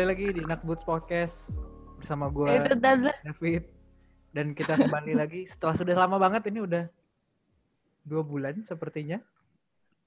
Kembali 0.00 0.16
lagi 0.16 0.32
di 0.32 0.40
Nuts 0.48 0.64
Boots 0.64 0.80
Podcast 0.80 1.52
bersama 2.00 2.32
gue 2.32 2.48
David. 3.20 3.68
Dan 4.32 4.56
kita 4.56 4.80
kembali 4.80 5.12
lagi. 5.12 5.44
Setelah 5.44 5.76
sudah 5.76 5.92
lama 5.92 6.16
banget 6.16 6.48
ini 6.48 6.64
udah 6.64 6.88
dua 8.08 8.24
bulan 8.24 8.64
sepertinya. 8.64 9.20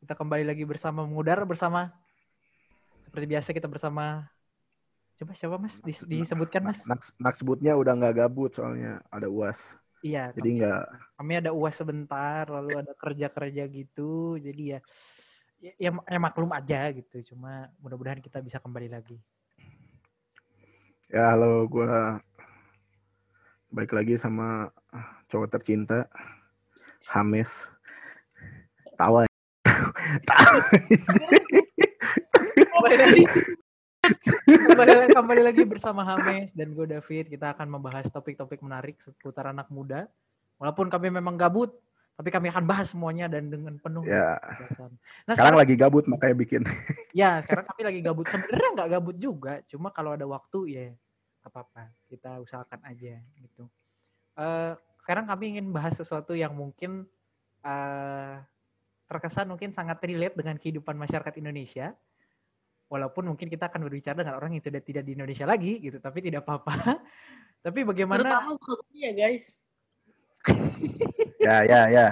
Kita 0.02 0.18
kembali 0.18 0.50
lagi 0.50 0.66
bersama 0.66 1.06
mengudar 1.06 1.46
bersama. 1.46 1.94
Seperti 3.06 3.38
biasa 3.38 3.54
kita 3.54 3.70
bersama 3.70 4.26
coba 5.14 5.32
siapa 5.38 5.62
mas? 5.62 5.78
Dis- 5.86 6.10
disebutkan 6.10 6.74
mas? 6.74 6.82
Naks, 6.90 7.14
Naksbutnya 7.22 7.78
udah 7.78 7.94
nggak 7.94 8.26
gabut 8.26 8.50
soalnya 8.50 8.98
ada 9.14 9.30
uas. 9.30 9.78
iya 10.02 10.34
Jadi 10.34 10.58
nggak 10.58 10.90
kami 11.22 11.38
ada 11.38 11.54
uas 11.54 11.78
sebentar 11.78 12.50
lalu 12.50 12.82
ada 12.82 12.98
kerja 12.98 13.30
kerja 13.30 13.70
gitu. 13.70 14.42
Jadi 14.42 14.74
ya 14.74 14.80
ya, 15.62 15.72
ya, 15.78 15.90
ya 15.94 16.18
maklum 16.18 16.50
aja 16.50 16.90
gitu. 16.90 17.22
Cuma 17.30 17.70
mudah-mudahan 17.78 18.26
kita 18.26 18.42
bisa 18.42 18.58
kembali 18.58 18.90
lagi 18.90 19.22
ya 21.14 21.38
halo 21.38 21.70
gua 21.70 22.18
balik 23.70 23.94
lagi 23.94 24.18
sama 24.18 24.74
cowok 25.30 25.46
tercinta 25.46 26.10
Hames. 27.06 27.54
Tawa. 28.98 29.30
Tawa. 30.26 30.62
kembali 32.74 32.98
lagi 32.98 33.24
kembali 35.14 35.42
lagi 35.46 35.64
bersama 35.70 36.02
Hames 36.02 36.50
dan 36.58 36.74
gue 36.74 36.86
David 36.90 37.30
kita 37.30 37.54
akan 37.54 37.78
membahas 37.78 38.10
topik-topik 38.10 38.66
menarik 38.66 38.98
seputar 38.98 39.54
anak 39.54 39.70
muda 39.70 40.10
walaupun 40.58 40.90
kami 40.90 41.14
memang 41.14 41.38
gabut 41.38 41.78
tapi 42.14 42.30
kami 42.30 42.48
akan 42.54 42.66
bahas 42.70 42.94
semuanya 42.94 43.26
dan 43.26 43.50
dengan 43.50 43.74
penuh 43.82 44.06
ya 44.06 44.38
kepuasan. 44.38 44.92
Nah 45.26 45.34
sekarang 45.34 45.38
sekarang, 45.38 45.62
lagi 45.66 45.76
gabut 45.76 46.06
makanya 46.06 46.36
bikin. 46.38 46.62
ya 47.22 47.42
sekarang 47.42 47.66
kami 47.74 47.82
lagi 47.90 48.00
gabut 48.06 48.26
sebenarnya 48.30 48.70
nggak 48.78 48.90
gabut 48.94 49.18
juga 49.18 49.54
cuma 49.66 49.90
kalau 49.90 50.14
ada 50.14 50.26
waktu 50.30 50.60
ya 50.70 50.86
nggak 51.42 51.52
apa-apa 51.52 51.84
kita 52.06 52.38
usahakan 52.46 52.82
aja 52.86 53.18
gitu. 53.42 53.66
Eh, 54.38 54.74
sekarang 55.02 55.26
kami 55.26 55.58
ingin 55.58 55.74
bahas 55.74 55.98
sesuatu 55.98 56.38
yang 56.38 56.54
mungkin 56.54 57.10
eh, 57.66 58.36
terkesan 59.10 59.50
mungkin 59.50 59.74
sangat 59.74 59.98
relate 60.06 60.38
dengan 60.38 60.56
kehidupan 60.62 60.94
masyarakat 60.94 61.34
Indonesia 61.42 61.98
walaupun 62.94 63.26
mungkin 63.26 63.50
kita 63.50 63.74
akan 63.74 63.90
berbicara 63.90 64.22
dengan 64.22 64.38
orang 64.38 64.54
yang 64.54 64.64
tidak 64.64 64.86
tidak 64.86 65.02
di 65.02 65.18
Indonesia 65.18 65.50
lagi 65.50 65.82
gitu 65.82 65.98
tapi 65.98 66.22
tidak 66.22 66.46
apa-apa 66.46 67.02
tapi 67.66 67.82
bagaimana 67.82 68.22
Terutama 68.22 68.54
ya 68.94 69.12
guys. 69.18 69.46
ya 71.40 71.64
ya 71.66 71.82
ya. 71.90 72.08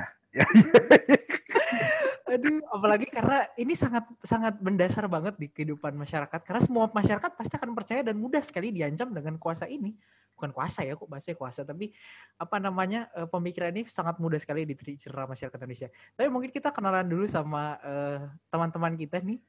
aduh 2.32 2.64
apalagi 2.72 3.12
karena 3.12 3.44
ini 3.60 3.76
sangat 3.76 4.08
sangat 4.24 4.56
mendasar 4.64 5.04
banget 5.12 5.36
di 5.36 5.52
kehidupan 5.52 5.92
masyarakat. 6.00 6.40
Karena 6.48 6.62
semua 6.64 6.88
masyarakat 6.88 7.32
pasti 7.36 7.54
akan 7.60 7.76
percaya 7.76 8.02
dan 8.02 8.16
mudah 8.16 8.40
sekali 8.40 8.72
diancam 8.72 9.12
dengan 9.12 9.36
kuasa 9.36 9.68
ini. 9.68 9.92
Bukan 10.40 10.56
kuasa 10.56 10.88
ya 10.88 10.96
kok 10.96 11.12
bahasanya 11.12 11.38
kuasa. 11.38 11.62
Tapi 11.68 11.92
apa 12.40 12.58
namanya 12.58 13.12
eh, 13.20 13.28
pemikiran 13.28 13.76
ini 13.76 13.84
sangat 13.92 14.18
mudah 14.24 14.40
sekali 14.40 14.64
dicerna 14.64 15.28
masyarakat 15.28 15.60
Indonesia. 15.60 15.90
Tapi 16.16 16.28
mungkin 16.32 16.50
kita 16.56 16.72
kenalan 16.72 17.06
dulu 17.06 17.28
sama 17.28 17.76
eh, 17.84 18.20
teman-teman 18.48 18.96
kita 18.96 19.20
nih. 19.20 19.40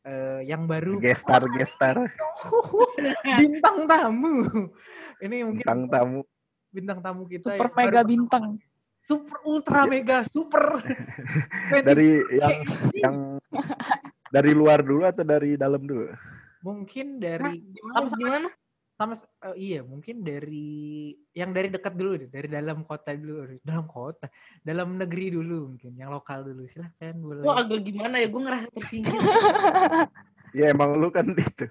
Eh, 0.00 0.48
yang 0.48 0.64
baru. 0.64 0.96
Gestar 0.96 1.44
gestar. 1.52 2.00
Bintang 3.44 3.84
tamu. 3.84 4.48
Ini 5.20 5.44
mungkin 5.44 5.60
bintang 5.60 5.84
tamu. 5.92 6.20
bintang 6.70 6.98
tamu 7.04 7.22
kita 7.28 7.58
Super 7.60 7.68
mega 7.76 8.00
bintang. 8.00 8.56
Super 9.00 9.36
ultra 9.48 9.88
mega 9.88 10.22
super 10.28 10.80
Dari 11.88 12.22
yang 12.36 12.56
yang 12.94 13.16
dari 14.30 14.52
luar 14.54 14.84
dulu 14.84 15.02
atau 15.08 15.26
dari 15.26 15.58
dalam 15.58 15.82
dulu? 15.82 16.12
mungkin 16.60 17.16
dari 17.16 17.56
Gimana? 17.72 17.94
Sama-sama. 17.96 18.20
Gimana? 18.20 18.48
sama 19.00 19.16
eh, 19.16 19.56
iya 19.56 19.80
mungkin 19.80 20.20
dari 20.20 21.16
yang 21.32 21.56
dari 21.56 21.72
dekat 21.72 21.96
dulu 21.96 22.20
deh 22.20 22.28
dari 22.28 22.52
dalam 22.52 22.84
kota 22.84 23.16
dulu 23.16 23.48
dalam 23.64 23.88
kota 23.88 24.28
dalam 24.60 25.00
negeri 25.00 25.32
dulu 25.32 25.72
mungkin 25.72 25.96
yang 25.96 26.12
lokal 26.12 26.44
dulu 26.44 26.68
silahkan 26.68 27.16
boleh 27.16 27.40
Gue 27.40 27.56
agak 27.56 27.80
gimana 27.80 28.20
ya, 28.20 28.28
gue 28.28 28.42
ngerasa 28.44 28.66
tersingkir. 28.76 29.16
Ya 30.50 30.74
emang 30.74 30.98
lu 30.98 31.14
kan 31.14 31.30
itu. 31.30 31.70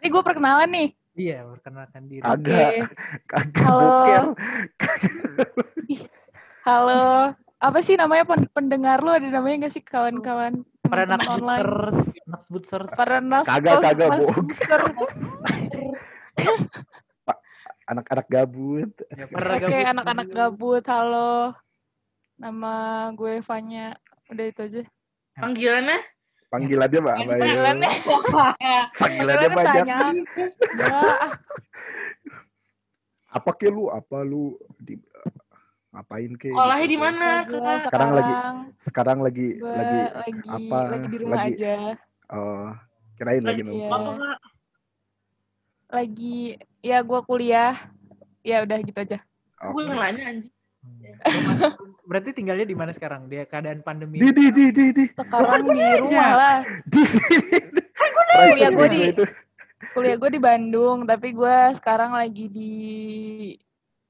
Ini 0.00 0.08
gue 0.08 0.22
perkenalan 0.24 0.72
nih. 0.72 0.88
iya 1.12 1.44
perkenalkan 1.44 2.08
diri 2.08 2.24
Agak 2.24 2.88
kagak 3.28 3.68
Halo. 3.68 4.32
Halo. 6.68 7.32
Apa 7.64 7.80
sih 7.80 7.96
namanya 7.96 8.28
pen- 8.28 8.52
pendengar 8.52 9.00
lu 9.00 9.08
ada 9.08 9.24
namanya 9.24 9.64
gak 9.64 9.72
sih 9.72 9.80
kawan-kawan? 9.80 10.68
para 10.88 11.04
teman-teman 11.04 11.40
naksbutsers 11.44 12.16
naksbutsers 12.24 12.90
Para 12.96 13.20
nas 13.20 13.44
Kagak, 13.44 13.80
kagak, 13.84 14.08
bohong. 14.20 14.48
Anak-anak 17.88 18.28
gabut. 18.28 18.92
ya, 19.08 19.24
Oke, 19.24 19.64
gabut 19.64 19.84
anak-anak 19.96 20.28
gabut. 20.28 20.84
Halo. 20.84 21.56
Nama 22.36 22.74
gue 23.16 23.40
Vanya. 23.40 23.96
Udah 24.28 24.44
itu 24.44 24.60
aja. 24.60 24.82
Panggilannya? 25.40 25.98
Panggilannya 26.52 27.00
apa 27.00 27.16
ya? 27.16 27.24
Panggilannya 27.32 27.90
Panggilannya 28.92 29.48
banyak. 29.56 29.86
Apa 33.28 33.52
ke 33.52 33.68
lu? 33.68 33.92
Apa 33.92 34.24
lu 34.24 34.56
di 34.80 34.96
ngapain 35.98 36.30
ke? 36.32 36.48
Sekolahnya 36.48 36.78
gitu. 36.80 36.94
di 36.94 36.98
mana? 36.98 37.28
Kak? 37.42 37.78
Sekarang 37.82 38.10
lagi 38.14 38.34
Sekarang 38.78 39.18
lagi 39.18 39.46
gue 39.52 39.66
lagi 39.68 39.98
lagi 40.14 40.40
apa? 40.46 40.78
lagi 40.86 41.06
di 41.08 41.18
rumah 41.18 41.36
Lagi- 41.36 41.56
aja. 41.58 41.74
oh 42.30 42.66
kirain 43.14 43.42
lagi 43.42 43.62
Lagi. 43.62 43.74
Iya. 43.74 43.88
Kak? 43.90 44.38
Lagi 45.88 46.38
ya 46.80 46.98
gue 47.00 47.20
kuliah. 47.24 47.74
Ya 48.40 48.62
udah 48.62 48.78
gitu 48.78 48.94
aja. 48.96 49.18
Oh. 49.58 49.74
Gue 49.74 49.82
yang 49.84 49.98
nanya 49.98 50.24
anjing. 50.30 50.54
Hmm. 50.78 51.18
berarti 52.06 52.30
tinggalnya 52.32 52.62
di 52.62 52.72
mana 52.72 52.94
sekarang 52.94 53.26
dia 53.26 53.44
keadaan 53.44 53.82
pandemi 53.82 54.16
Di 54.16 54.30
di 54.30 54.46
di 54.48 54.64
di 54.70 54.86
di 54.94 55.04
Sekarang 55.10 55.66
di 55.66 55.82
rumah 56.00 56.14
Iya. 56.14 56.28
lah. 56.32 56.58
di 56.86 57.02
sini. 57.04 57.58
Kuliah 58.30 58.70
gue 58.70 58.86
di 58.88 59.00
kuliah 59.90 60.16
gue 60.16 60.30
di 60.30 60.40
Bandung, 60.40 61.02
tapi 61.04 61.32
gue 61.32 61.56
sekarang 61.74 62.12
lagi 62.12 62.46
di 62.46 62.72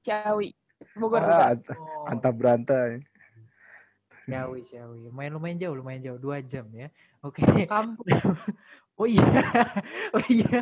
Ciawi, 0.00 0.52
Bogor. 0.94 1.20
Bogor. 1.20 1.22
Ah, 1.22 1.52
ant- 1.54 1.70
oh, 1.74 2.10
antah 2.10 2.32
berantai. 2.34 3.02
Ciawi 4.28 4.60
Ciawi 4.68 5.08
lumayan 5.08 5.40
lumayan 5.40 5.56
jauh 5.56 5.72
lumayan 5.72 6.04
jauh 6.04 6.20
dua 6.20 6.44
jam 6.44 6.68
ya 6.68 6.92
oke 7.24 7.40
Kampus. 7.64 8.04
oh 9.00 9.08
iya 9.08 9.24
oh 10.12 10.24
iya 10.28 10.60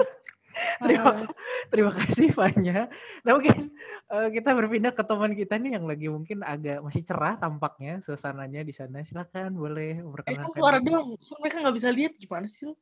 terima 0.80 1.28
Terima 1.66 1.92
kasih 1.92 2.30
Fanya. 2.32 2.86
Nah 3.26 3.36
mungkin 3.36 3.74
eh, 4.08 4.28
kita 4.32 4.54
berpindah 4.54 4.94
ke 4.94 5.02
teman 5.02 5.34
kita 5.34 5.58
nih 5.58 5.76
yang 5.76 5.84
lagi 5.84 6.06
mungkin 6.06 6.40
agak 6.46 6.80
masih 6.80 7.02
cerah 7.02 7.34
tampaknya 7.36 8.00
suasananya 8.06 8.62
di 8.62 8.70
sana. 8.72 9.02
Silakan 9.02 9.58
boleh 9.58 9.98
Eh, 9.98 10.00
kok 10.00 10.06
memperkenalkan. 10.06 10.54
suara? 10.56 10.78
Kok 10.80 11.38
mereka 11.42 11.56
nggak 11.60 11.76
bisa 11.76 11.88
lihat 11.90 12.12
gimana 12.16 12.46
sih? 12.46 12.70
lu? 12.70 12.74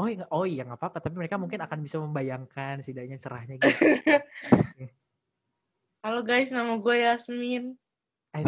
Oh 0.00 0.08
iya, 0.08 0.24
oh 0.32 0.48
iya 0.48 0.64
nggak 0.64 0.80
apa-apa. 0.80 0.98
Tapi 1.04 1.14
mereka 1.20 1.36
mungkin 1.36 1.60
akan 1.60 1.78
bisa 1.84 2.00
membayangkan 2.00 2.80
setidaknya 2.80 3.20
cerahnya 3.20 3.54
gitu. 3.62 3.84
Halo 6.02 6.18
guys, 6.26 6.50
nama 6.50 6.82
gue 6.82 6.98
Yasmin. 6.98 7.78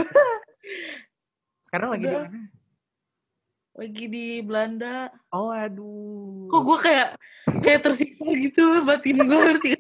Sekarang 1.71 1.95
lagi 1.95 2.03
di 2.03 2.11
Udah. 2.11 2.27
mana? 2.27 2.41
Lagi 3.79 4.05
di 4.11 4.27
Belanda. 4.43 5.15
Oh 5.31 5.55
aduh. 5.55 6.51
Kok 6.51 6.63
gue 6.67 6.79
kayak 6.83 7.09
kayak 7.63 7.81
tersiksa 7.87 8.27
gitu 8.27 8.83
batin 8.83 9.23
gue 9.23 9.39
ngerti. 9.39 9.71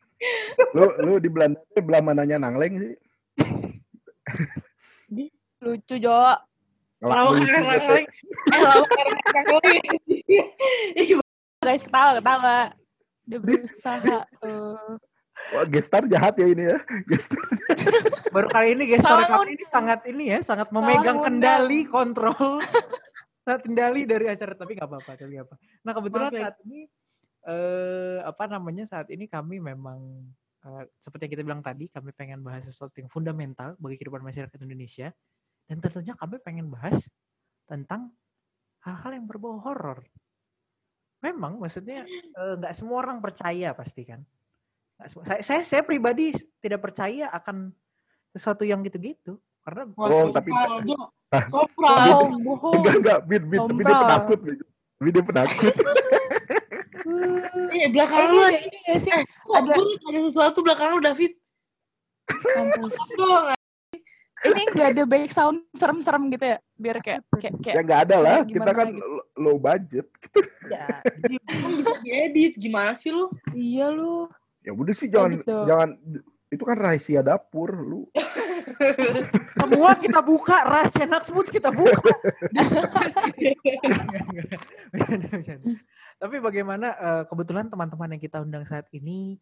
Lu 0.76 0.92
lu 1.00 1.16
di 1.16 1.32
Belanda 1.32 1.56
tuh 1.72 1.80
belah 1.80 2.04
mananya 2.04 2.36
Nangleng 2.36 2.76
sih? 2.76 2.94
Lucu 5.64 5.94
Jo. 5.96 6.36
Lucu 7.00 7.40
karena 7.40 7.72
gitu. 7.72 7.94
Eh 8.52 8.60
karena 9.32 9.56
lagi. 9.64 9.96
Guys 11.64 11.88
ketawa 11.88 12.20
ketawa. 12.20 12.58
Dia 13.24 13.38
berusaha. 13.40 14.28
tuh. 14.44 15.00
Wah, 15.48 15.64
gestar 15.64 16.04
jahat 16.04 16.34
ya 16.36 16.46
ini 16.52 16.64
ya. 16.68 16.78
Gestar. 17.10 17.40
Baru 18.28 18.48
kali 18.52 18.76
ini 18.76 18.84
gestar 18.92 19.24
Salah 19.24 19.28
kami 19.40 19.56
ini 19.56 19.64
sangat 19.64 20.00
ini 20.04 20.24
ya, 20.36 20.38
sangat 20.44 20.68
memegang 20.68 21.24
kendali, 21.24 21.88
kontrol, 21.88 22.60
sangat 23.48 23.64
kendali 23.64 24.04
dari 24.04 24.28
acara. 24.28 24.52
Tapi 24.52 24.76
nggak 24.76 24.88
apa-apa, 24.88 25.12
tapi 25.16 25.40
apa. 25.40 25.54
Nah 25.84 25.92
kebetulan 25.96 26.28
Maaf 26.28 26.36
ya. 26.36 26.42
saat 26.44 26.56
ini 26.68 26.80
eh 27.48 28.18
apa 28.26 28.44
namanya 28.50 28.84
saat 28.84 29.08
ini 29.08 29.24
kami 29.24 29.56
memang 29.56 30.28
eh, 30.68 30.84
seperti 31.00 31.28
yang 31.28 31.32
kita 31.32 31.44
bilang 31.48 31.62
tadi, 31.64 31.88
kami 31.88 32.12
pengen 32.12 32.44
bahas 32.44 32.68
sesuatu 32.68 32.92
yang 33.00 33.08
fundamental 33.08 33.72
bagi 33.80 33.96
kehidupan 33.96 34.20
masyarakat 34.20 34.58
Indonesia, 34.60 35.08
dan 35.64 35.80
tentunya 35.80 36.12
kami 36.12 36.36
pengen 36.44 36.68
bahas 36.68 37.08
tentang 37.64 38.12
hal-hal 38.84 39.16
yang 39.16 39.24
berbau 39.24 39.56
horor. 39.64 40.04
Memang 41.24 41.56
maksudnya 41.56 42.04
eh, 42.04 42.54
nggak 42.60 42.76
semua 42.76 43.00
orang 43.00 43.24
percaya 43.24 43.72
pasti 43.72 44.04
kan. 44.04 44.20
Saya, 44.98 45.40
saya 45.46 45.62
saya 45.62 45.82
pribadi 45.82 46.34
tidak 46.58 46.82
percaya 46.82 47.30
akan 47.30 47.70
sesuatu 48.28 48.66
yang 48.66 48.82
gitu-gitu 48.82 49.38
karena 49.62 49.86
Oh, 49.94 50.28
tapi-. 50.28 50.50
Ah. 51.30 51.46
Bohong, 51.46 52.40
bohong. 52.40 52.74
Enggak 52.74 52.94
enggak, 52.98 53.18
bit 53.24 53.44
bit 53.44 53.60
tapi 53.60 53.82
dia 53.84 53.96
penakut. 53.96 54.38
Bit. 54.40 54.58
Tapi 54.98 55.08
dia 55.12 55.22
penakut. 55.22 55.74
Eh, 57.70 57.88
belakang 57.88 58.20
ini 58.20 58.32
lu 58.32 58.42
ini 58.48 58.78
gak 58.82 58.98
sih? 59.00 59.12
Eh, 59.12 59.24
ada- 59.48 59.76
ada 59.76 60.18
sesuatu 60.24 60.58
belakang 60.60 60.88
lu, 60.92 61.00
David? 61.00 61.32
Ini 64.38 64.70
nggak 64.70 64.94
ada 64.94 65.02
back 65.02 65.34
sound 65.34 65.66
serem-serem 65.74 66.30
gitu 66.30 66.46
ya? 66.46 66.58
Biar 66.78 67.02
kayak 67.02 67.26
kayak, 67.34 67.54
kayak 67.58 67.74
Ya 67.74 67.82
nggak 67.82 68.00
ada 68.06 68.16
lah. 68.22 68.36
Kita 68.46 68.70
kan 68.70 68.86
gitu? 68.86 69.02
lo- 69.02 69.26
low 69.34 69.58
budget. 69.58 70.06
Ya, 70.70 70.86
jadi 71.18 71.36
kan 71.42 71.70
bisa 71.74 71.92
diedit. 71.98 72.52
Gimana 72.54 72.94
sih 72.94 73.10
lu? 73.10 73.34
iya 73.50 73.90
lu. 73.90 74.30
Ya 74.68 74.76
udah 74.76 74.92
sih 74.92 75.08
jangan 75.08 75.40
gitu. 75.40 75.64
jangan 75.64 75.96
itu 76.52 76.60
kan 76.60 76.76
rahasia 76.76 77.24
dapur 77.24 77.72
lu. 77.72 78.04
semua 79.56 79.96
kita 79.96 80.20
buka 80.20 80.60
rahasia 80.60 81.08
Naksmut 81.08 81.48
kita 81.48 81.72
buka. 81.72 82.04
Tapi 86.20 86.36
bagaimana 86.44 86.92
eh, 87.00 87.22
kebetulan 87.32 87.72
teman-teman 87.72 88.12
yang 88.12 88.20
kita 88.20 88.44
undang 88.44 88.68
saat 88.68 88.84
ini 88.92 89.40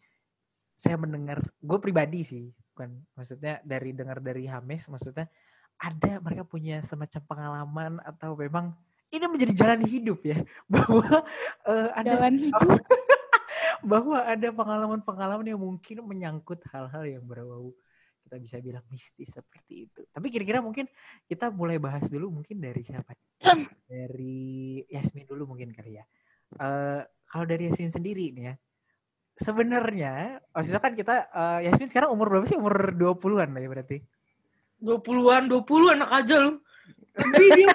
saya 0.78 0.94
mendengar 0.94 1.42
gue 1.42 1.78
pribadi 1.82 2.22
sih 2.22 2.52
bukan 2.76 2.92
maksudnya 3.16 3.64
dari 3.64 3.96
dengar 3.96 4.20
dari 4.20 4.44
Hames 4.44 4.84
maksudnya 4.92 5.24
ada 5.80 6.20
mereka 6.20 6.44
punya 6.44 6.84
semacam 6.84 7.22
pengalaman 7.24 7.92
atau 8.04 8.36
memang 8.36 8.76
ini 9.08 9.24
menjadi 9.24 9.52
jalan 9.56 9.80
hidup 9.88 10.20
ya 10.20 10.38
bahwa 10.72 11.24
eh, 11.64 11.88
ada 11.96 12.20
Jalan 12.20 12.34
hidup. 12.36 12.80
Bahwa 13.82 14.22
ada 14.22 14.48
pengalaman-pengalaman 14.52 15.46
yang 15.46 15.60
mungkin 15.60 16.04
menyangkut 16.06 16.62
hal-hal 16.70 17.04
yang 17.04 17.24
berbau 17.24 17.74
kita 18.26 18.42
bisa 18.42 18.56
bilang 18.58 18.82
mistis 18.90 19.30
seperti 19.30 19.86
itu. 19.86 20.02
Tapi 20.10 20.26
kira-kira 20.34 20.58
mungkin 20.58 20.90
kita 21.30 21.46
mulai 21.54 21.78
bahas 21.78 22.10
dulu 22.10 22.42
mungkin 22.42 22.58
dari 22.58 22.82
siapa? 22.82 23.14
dari 23.86 24.82
Yasmin 24.90 25.30
dulu 25.30 25.54
mungkin 25.54 25.70
kali 25.70 26.02
ya. 26.02 26.04
Eh 26.58 27.06
kalau 27.30 27.46
dari 27.46 27.70
Yasmin 27.70 27.94
sendiri 27.94 28.34
nih 28.34 28.44
ya. 28.50 28.54
Sebenarnya, 29.36 30.42
maksudnya 30.50 30.82
kan 30.82 30.92
kita 30.98 31.14
eh, 31.30 31.70
Yasmin 31.70 31.86
sekarang 31.92 32.10
umur 32.10 32.34
berapa 32.34 32.50
sih? 32.50 32.58
Umur 32.58 32.96
20-an 32.98 33.54
lah 33.54 33.62
ya 33.62 33.68
berarti. 33.70 33.98
20-an, 34.82 35.46
20 35.46 35.94
anak 35.94 36.10
aja 36.10 36.36
lu. 36.42 36.58
Lebih 37.16 37.48
dia 37.56 37.68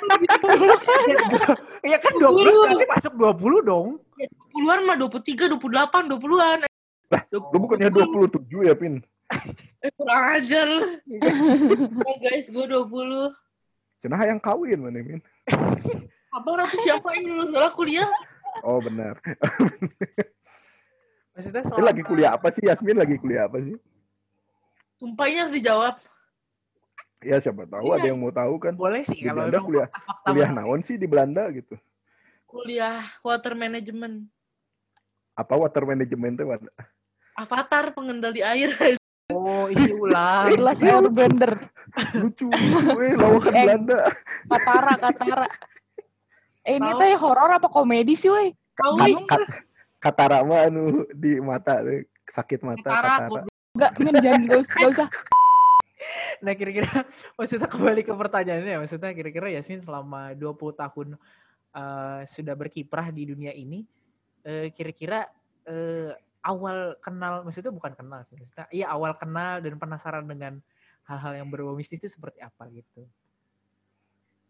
Iya 1.89 1.97
kan 1.97 2.13
20 2.13 2.45
berarti 2.45 2.85
masuk 2.85 3.13
20 3.17 3.69
dong. 3.69 3.87
20-an 4.53 4.79
mah 4.85 4.97
23, 4.99 5.49
28, 5.57 6.13
20-an. 6.13 6.59
Lu 7.31 7.57
bukannya 7.57 7.89
27 7.89 8.69
ya, 8.69 8.75
Pin? 8.77 9.01
Eh, 9.81 9.89
kurang 9.97 10.37
ajar 10.37 10.65
lu. 10.69 11.01
Ya 12.05 12.15
guys, 12.21 12.53
gue 12.53 12.65
20. 12.69 13.33
Cenah 14.05 14.21
yang 14.29 14.37
kawin 14.37 14.77
mana, 14.77 15.01
Min? 15.01 15.21
Abang 16.29 16.61
ratu 16.61 16.77
siapa 16.85 17.17
ini 17.17 17.33
lu 17.33 17.49
salah 17.49 17.73
kuliah? 17.73 18.05
Oh, 18.61 18.77
benar. 18.77 19.17
Maksudnya 21.33 21.63
Dia 21.63 21.69
selama 21.73 21.87
lagi 21.89 22.03
kuliah 22.05 22.31
apa 22.37 22.47
sih? 22.53 22.61
Yasmin 22.61 22.99
lagi 22.99 23.15
kuliah 23.17 23.49
apa 23.49 23.57
sih? 23.63 23.73
Sumpah 25.01 25.25
ini 25.25 25.37
harus 25.41 25.55
dijawab. 25.57 25.95
Ya 27.21 27.37
siapa 27.37 27.69
tahu 27.69 27.93
Iya. 27.93 27.95
ada 28.01 28.07
yang 28.09 28.19
mau 28.19 28.33
tahu 28.33 28.53
kan. 28.57 28.73
boleh 28.73 29.05
sih 29.05 29.21
Di 29.21 29.29
kalau 29.29 29.45
Belanda 29.45 29.59
kuliah 29.61 29.87
fakta-fakta 29.87 30.25
kuliah 30.25 30.49
naon 30.49 30.81
sih 30.81 30.95
di 30.97 31.05
Belanda 31.05 31.43
gitu. 31.53 31.75
Kuliah 32.45 33.05
water 33.21 33.53
management. 33.53 34.25
Apa 35.37 35.53
water 35.55 35.83
management 35.85 36.35
Wan? 36.41 36.61
Avatar 37.37 37.93
pengendali 37.93 38.41
air. 38.41 38.73
Oh, 39.31 39.71
isi 39.71 39.95
ulang. 39.95 40.51
Kelas 40.51 40.83
airbender. 40.83 41.53
Lucu, 42.19 42.51
lucu 42.51 42.99
eh 42.99 43.15
lawakan 43.15 43.53
Eh. 43.53 43.63
Belanda. 43.63 43.99
Katara, 44.49 44.93
Katara. 44.99 45.47
Eh, 46.61 46.75
ini 46.75 46.91
teh 46.93 47.15
horor 47.15 47.55
apa 47.55 47.71
komedi 47.71 48.13
sih, 48.13 48.27
woi? 48.27 48.51
Kau 48.75 48.99
Kat, 49.25 49.41
katara 49.97 50.43
mah 50.43 50.67
anu 50.67 51.07
di 51.15 51.39
mata 51.39 51.79
eh, 51.81 52.05
sakit 52.27 52.59
mata 52.61 52.83
Katara, 52.83 53.13
katara. 53.29 53.43
Enggak, 53.71 53.91
Min, 54.03 54.15
jangan 54.19 54.41
gak 54.51 54.59
usah. 54.91 55.07
Nah 56.41 56.53
kira-kira 56.57 56.87
maksudnya 57.37 57.67
kembali 57.69 58.01
ke 58.05 58.13
pertanyaannya 58.13 58.75
maksudnya 58.81 59.11
kira-kira 59.13 59.47
Yasmin 59.53 59.83
selama 59.83 60.33
20 60.35 60.81
tahun 60.81 61.07
eh, 61.75 62.21
sudah 62.25 62.53
berkiprah 62.57 63.13
di 63.13 63.29
dunia 63.29 63.53
ini 63.53 63.85
eh, 64.45 64.73
kira-kira 64.73 65.29
eh, 65.67 66.13
awal 66.41 66.97
kenal 66.97 67.45
maksudnya 67.45 67.69
bukan 67.69 67.93
kenal 67.93 68.25
sih 68.25 68.33
maksudnya 68.33 68.65
iya 68.73 68.89
awal 68.89 69.13
kenal 69.13 69.61
dan 69.61 69.77
penasaran 69.77 70.25
dengan 70.25 70.57
hal-hal 71.05 71.33
yang 71.43 71.47
berbau 71.49 71.77
mistis 71.77 72.01
itu 72.01 72.07
seperti 72.09 72.41
apa 72.41 72.69
gitu. 72.69 73.05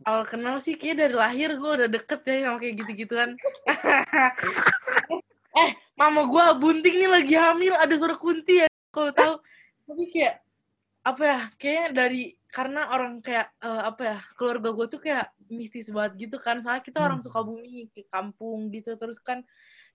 awal 0.02 0.26
kenal 0.26 0.58
sih 0.58 0.74
kayak 0.74 0.98
dari 0.98 1.16
lahir 1.16 1.54
gue 1.54 1.72
udah 1.78 1.90
deket 1.90 2.26
ya 2.26 2.50
sama 2.50 2.58
kayak 2.58 2.74
gitu-gitu 2.82 3.14
kan. 3.14 3.38
eh, 5.62 5.72
mama 5.94 6.26
gue 6.26 6.46
bunting 6.58 7.06
nih 7.06 7.10
lagi 7.10 7.36
hamil 7.38 7.78
ada 7.78 7.94
suara 7.94 8.18
kunti 8.18 8.66
ya 8.66 8.68
kalau 8.90 9.14
tahu. 9.14 9.34
Tapi 9.86 10.04
kayak 10.10 10.42
apa 11.02 11.24
ya? 11.24 11.40
Kayaknya 11.58 11.88
dari 11.94 12.22
karena 12.52 12.82
orang 12.94 13.24
kayak 13.26 13.48
eh, 13.64 13.84
apa 13.90 14.02
ya? 14.04 14.18
Keluarga 14.38 14.70
gue 14.76 14.86
tuh 14.92 15.02
kayak 15.02 15.26
mistis 15.52 15.88
banget 15.90 16.30
gitu 16.30 16.38
kan. 16.38 16.62
Soalnya 16.64 16.84
kita 16.86 17.00
orang 17.02 17.20
Hmm. 17.22 17.26
Sukabumi, 17.28 17.90
ke 17.94 18.06
kampung 18.10 18.70
gitu. 18.76 18.96
Terus 19.00 19.18
kan 19.22 19.42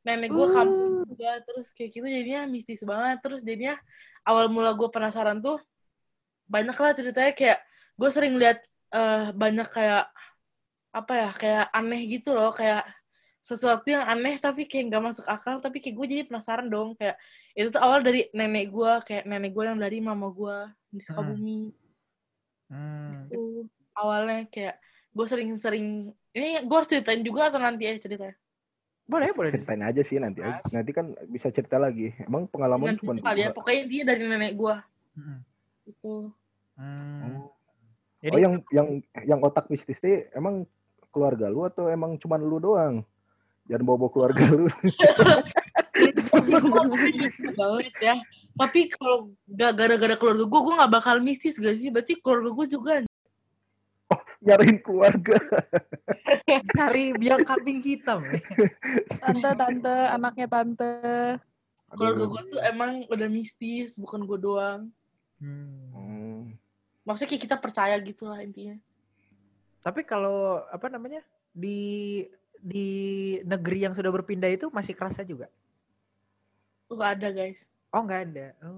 nenek 0.07 0.31
gue 0.31 0.47
kampung 0.51 0.93
juga. 1.07 1.31
Terus 1.47 1.67
kayak 1.77 1.91
gitu 1.95 2.07
jadinya 2.07 2.43
mistis 2.51 2.83
banget. 2.83 3.23
Terus 3.25 3.41
jadinya 3.47 3.75
awal 4.27 4.51
mula 4.51 4.75
gue 4.75 4.89
penasaran 4.91 5.39
tuh 5.43 5.59
banyak 6.47 6.77
lah 6.79 6.93
ceritanya 6.95 7.33
kayak 7.35 7.59
gue 7.99 8.11
sering 8.15 8.35
lihat 8.39 8.63
eh, 8.95 9.35
banyak 9.35 9.69
kayak 9.71 10.07
apa 10.97 11.13
ya 11.13 11.31
kayak 11.37 11.65
aneh 11.77 12.01
gitu 12.09 12.33
loh 12.33 12.55
kayak 12.57 12.87
sesuatu 13.47 13.87
yang 13.87 14.03
aneh 14.09 14.43
tapi 14.43 14.67
kayak 14.67 14.91
nggak 14.91 15.05
masuk 15.13 15.27
akal 15.29 15.63
tapi 15.63 15.79
kayak 15.79 15.95
gue 15.95 16.07
jadi 16.11 16.23
penasaran 16.27 16.67
dong 16.67 16.99
kayak 16.99 17.15
itu 17.55 17.69
tuh 17.71 17.79
awal 17.79 18.03
dari 18.03 18.27
nenek 18.35 18.73
gue 18.75 18.93
kayak 19.07 19.23
nenek 19.29 19.55
gue 19.55 19.65
yang 19.71 19.79
dari 19.79 19.99
mama 20.03 20.27
gue 20.35 20.57
di 20.97 21.03
Sukabumi 21.03 21.61
Hmm. 22.67 23.31
itu 23.31 23.63
awalnya 23.95 24.43
kayak 24.51 24.83
gue 25.13 25.23
sering-sering 25.23 25.87
ini 26.33 26.49
gue 26.59 26.75
harus 26.75 26.91
ceritain 26.91 27.23
juga 27.23 27.47
atau 27.47 27.63
nanti 27.63 27.85
ya 27.85 27.95
ceritanya 27.97 28.35
Boleh 29.07 29.31
boleh. 29.31 29.55
Ceritain 29.55 29.79
aja 29.81 30.03
sih 30.03 30.19
nanti. 30.19 30.43
aja. 30.43 30.59
Mas. 30.59 30.75
Nanti 30.75 30.91
kan 30.91 31.15
bisa 31.31 31.47
cerita 31.49 31.79
lagi. 31.79 32.11
Emang 32.19 32.51
pengalaman 32.51 32.91
nanti 32.91 33.07
cuma 33.07 33.15
kali 33.15 33.39
ya 33.39 33.55
pokoknya 33.55 33.83
dia 33.87 34.03
dari 34.03 34.27
nenek 34.27 34.53
gue 34.53 34.75
Hmm. 35.15 35.39
itu 35.87 36.15
Hmm. 36.75 37.23
Oh. 37.39 37.55
Jadi 38.19 38.35
oh 38.35 38.41
yang 38.43 38.55
yang 38.69 38.89
yang 39.23 39.41
otak 39.41 39.71
mistis 39.71 39.97
teh 39.97 40.27
emang 40.33 40.67
keluarga 41.09 41.47
lu 41.47 41.63
atau 41.63 41.87
emang 41.87 42.19
cuman 42.19 42.43
lu 42.43 42.59
doang? 42.59 42.95
Jangan 43.65 43.87
bawa-bawa 43.87 44.11
keluarga 44.11 44.43
lu. 44.43 44.67
banget 47.57 47.95
ya 48.03 48.15
tapi 48.57 48.89
kalau 48.89 49.31
gak 49.45 49.73
gara-gara 49.77 50.17
keluarga 50.17 50.45
gue 50.45 50.61
gue 50.61 50.75
nggak 50.75 50.93
bakal 50.93 51.17
mistis 51.21 51.57
gak 51.57 51.77
sih 51.77 51.93
berarti 51.93 52.17
keluarga 52.19 52.51
gue 52.53 52.67
juga 52.69 52.93
Nyariin 54.37 54.79
keluarga. 54.79 55.35
cari 56.71 57.11
biang 57.19 57.43
kambing 57.43 57.83
hitam. 57.83 58.23
ya. 58.23 58.39
Tante, 59.19 59.51
tante, 59.59 59.97
anaknya 60.13 60.47
tante. 60.47 60.93
keluarga 61.91 62.25
gue 62.31 62.43
tuh 62.55 62.61
emang 62.63 63.03
udah 63.09 63.27
mistis 63.27 63.99
bukan 63.99 64.23
gue 64.23 64.39
doang 64.39 64.83
Hmm. 65.37 66.57
Maksudnya 67.05 67.29
kayak 67.29 67.43
kita 67.45 67.57
percaya 67.61 67.93
gitu 68.01 68.25
lah 68.25 68.41
intinya 68.41 68.81
Tapi 69.83 70.01
kalau 70.01 70.65
apa 70.73 70.89
namanya 70.89 71.21
di 71.53 72.25
di 72.57 72.89
negeri 73.45 73.85
yang 73.85 73.93
sudah 73.93 74.09
berpindah 74.09 74.49
itu 74.49 74.73
masih 74.73 74.97
kerasa 74.97 75.21
juga? 75.21 75.53
tuh 76.87 76.97
gak 76.97 77.19
ada 77.21 77.29
guys 77.35 77.67
Oh 77.97 78.05
nggak 78.05 78.23
ada. 78.29 78.47
Oh, 78.61 78.77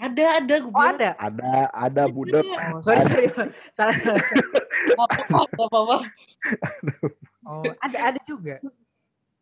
ada 0.00 0.24
ada 0.40 0.54
gue 0.56 0.72
oh 0.72 0.80
ada. 0.80 1.10
Ada 1.20 1.68
ada 1.68 2.02
budek. 2.08 2.48
Oh, 2.48 2.80
sorry 2.80 3.04
sorry. 3.04 3.28
Salah. 3.76 3.92
Gak 3.92 4.96
apa-apa, 4.96 5.38
gak 5.52 5.68
apa-apa. 5.68 5.96
Oh 7.44 7.60
ada 7.84 7.98
ada 8.08 8.20
juga. 8.24 8.56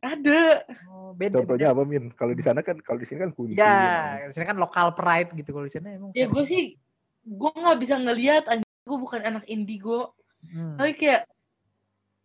Ada. 0.03 0.67
Oh 0.91 1.15
beda. 1.15 1.39
Contohnya 1.39 1.71
apa 1.71 1.87
Min? 1.87 2.11
Kalau 2.19 2.35
di 2.35 2.43
sana 2.43 2.67
kan 2.67 2.83
kalau 2.83 2.99
di 2.99 3.07
sini 3.07 3.23
kan 3.23 3.31
kunti. 3.31 3.55
Ya, 3.55 4.27
di 4.27 4.35
sini 4.35 4.43
kan 4.43 4.59
lokal 4.59 4.91
pride 4.99 5.31
gitu 5.39 5.55
kalau 5.55 5.71
di 5.71 5.73
sana 5.79 5.95
emang. 5.95 6.11
Ya 6.19 6.27
gue 6.27 6.43
sih, 6.43 6.75
gue 7.23 7.51
nggak 7.55 7.79
bisa 7.79 8.03
ngelihat. 8.03 8.51
Gue 8.83 8.99
bukan 8.99 9.23
anak 9.23 9.47
indigo. 9.47 10.19
Hmm. 10.43 10.75
Tapi 10.75 10.99
kayak, 10.99 11.31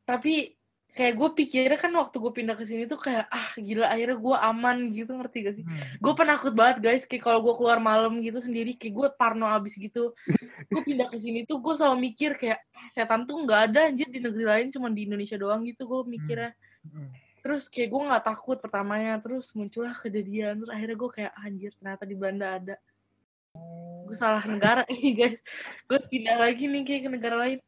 tapi 0.09 0.56
kayak 0.97 1.13
gue 1.13 1.29
pikirnya 1.37 1.77
kan 1.77 1.93
waktu 1.93 2.17
gue 2.17 2.33
pindah 2.33 2.57
ke 2.57 2.65
sini 2.65 2.89
tuh 2.89 2.97
kayak 2.97 3.29
ah 3.29 3.53
gila 3.53 3.85
akhirnya 3.85 4.17
gue 4.17 4.35
aman 4.41 4.77
gitu 4.89 5.11
ngerti 5.13 5.37
gak 5.45 5.55
sih? 5.61 5.65
Hmm. 5.69 5.77
Gue 6.01 6.13
penakut 6.17 6.53
banget 6.57 6.77
guys 6.81 7.03
kayak 7.05 7.21
kalau 7.21 7.45
gue 7.45 7.53
keluar 7.53 7.77
malam 7.77 8.17
gitu 8.25 8.41
sendiri 8.41 8.73
kayak 8.73 8.93
gue 8.97 9.07
parno 9.13 9.45
abis 9.45 9.77
gitu. 9.77 10.17
gue 10.73 10.81
pindah 10.81 11.07
ke 11.13 11.21
sini 11.21 11.45
tuh 11.45 11.61
gue 11.61 11.73
selalu 11.77 12.09
mikir 12.09 12.33
kayak 12.41 12.65
"Ah, 12.73 12.89
setan 12.89 13.29
tuh 13.29 13.37
nggak 13.45 13.61
ada 13.71 13.79
anjir 13.93 14.09
di 14.09 14.17
negeri 14.17 14.45
lain 14.49 14.67
cuma 14.73 14.89
di 14.89 15.05
Indonesia 15.05 15.37
doang 15.37 15.61
gitu 15.69 15.85
gue 15.85 16.01
mikirnya. 16.17 16.51
Hmm. 16.87 17.11
terus 17.43 17.67
kayak 17.71 17.91
gue 17.95 18.01
nggak 18.11 18.23
takut 18.27 18.57
pertamanya 18.59 19.19
terus 19.23 19.55
muncullah 19.55 19.95
kejadian 19.95 20.59
terus 20.59 20.71
akhirnya 20.71 20.97
gue 20.99 21.09
kayak 21.15 21.33
anjir 21.39 21.71
ternyata 21.79 22.03
di 22.03 22.15
Belanda 22.15 22.47
ada 22.59 22.75
gue 24.07 24.15
salah 24.15 24.43
negara 24.43 24.83
nih 24.91 25.13
guys 25.15 25.39
gue 25.87 25.99
pindah 26.11 26.37
lagi 26.43 26.63
nih 26.67 26.83
kayak 26.83 27.01
ke 27.07 27.09
negara 27.11 27.35
lain 27.39 27.59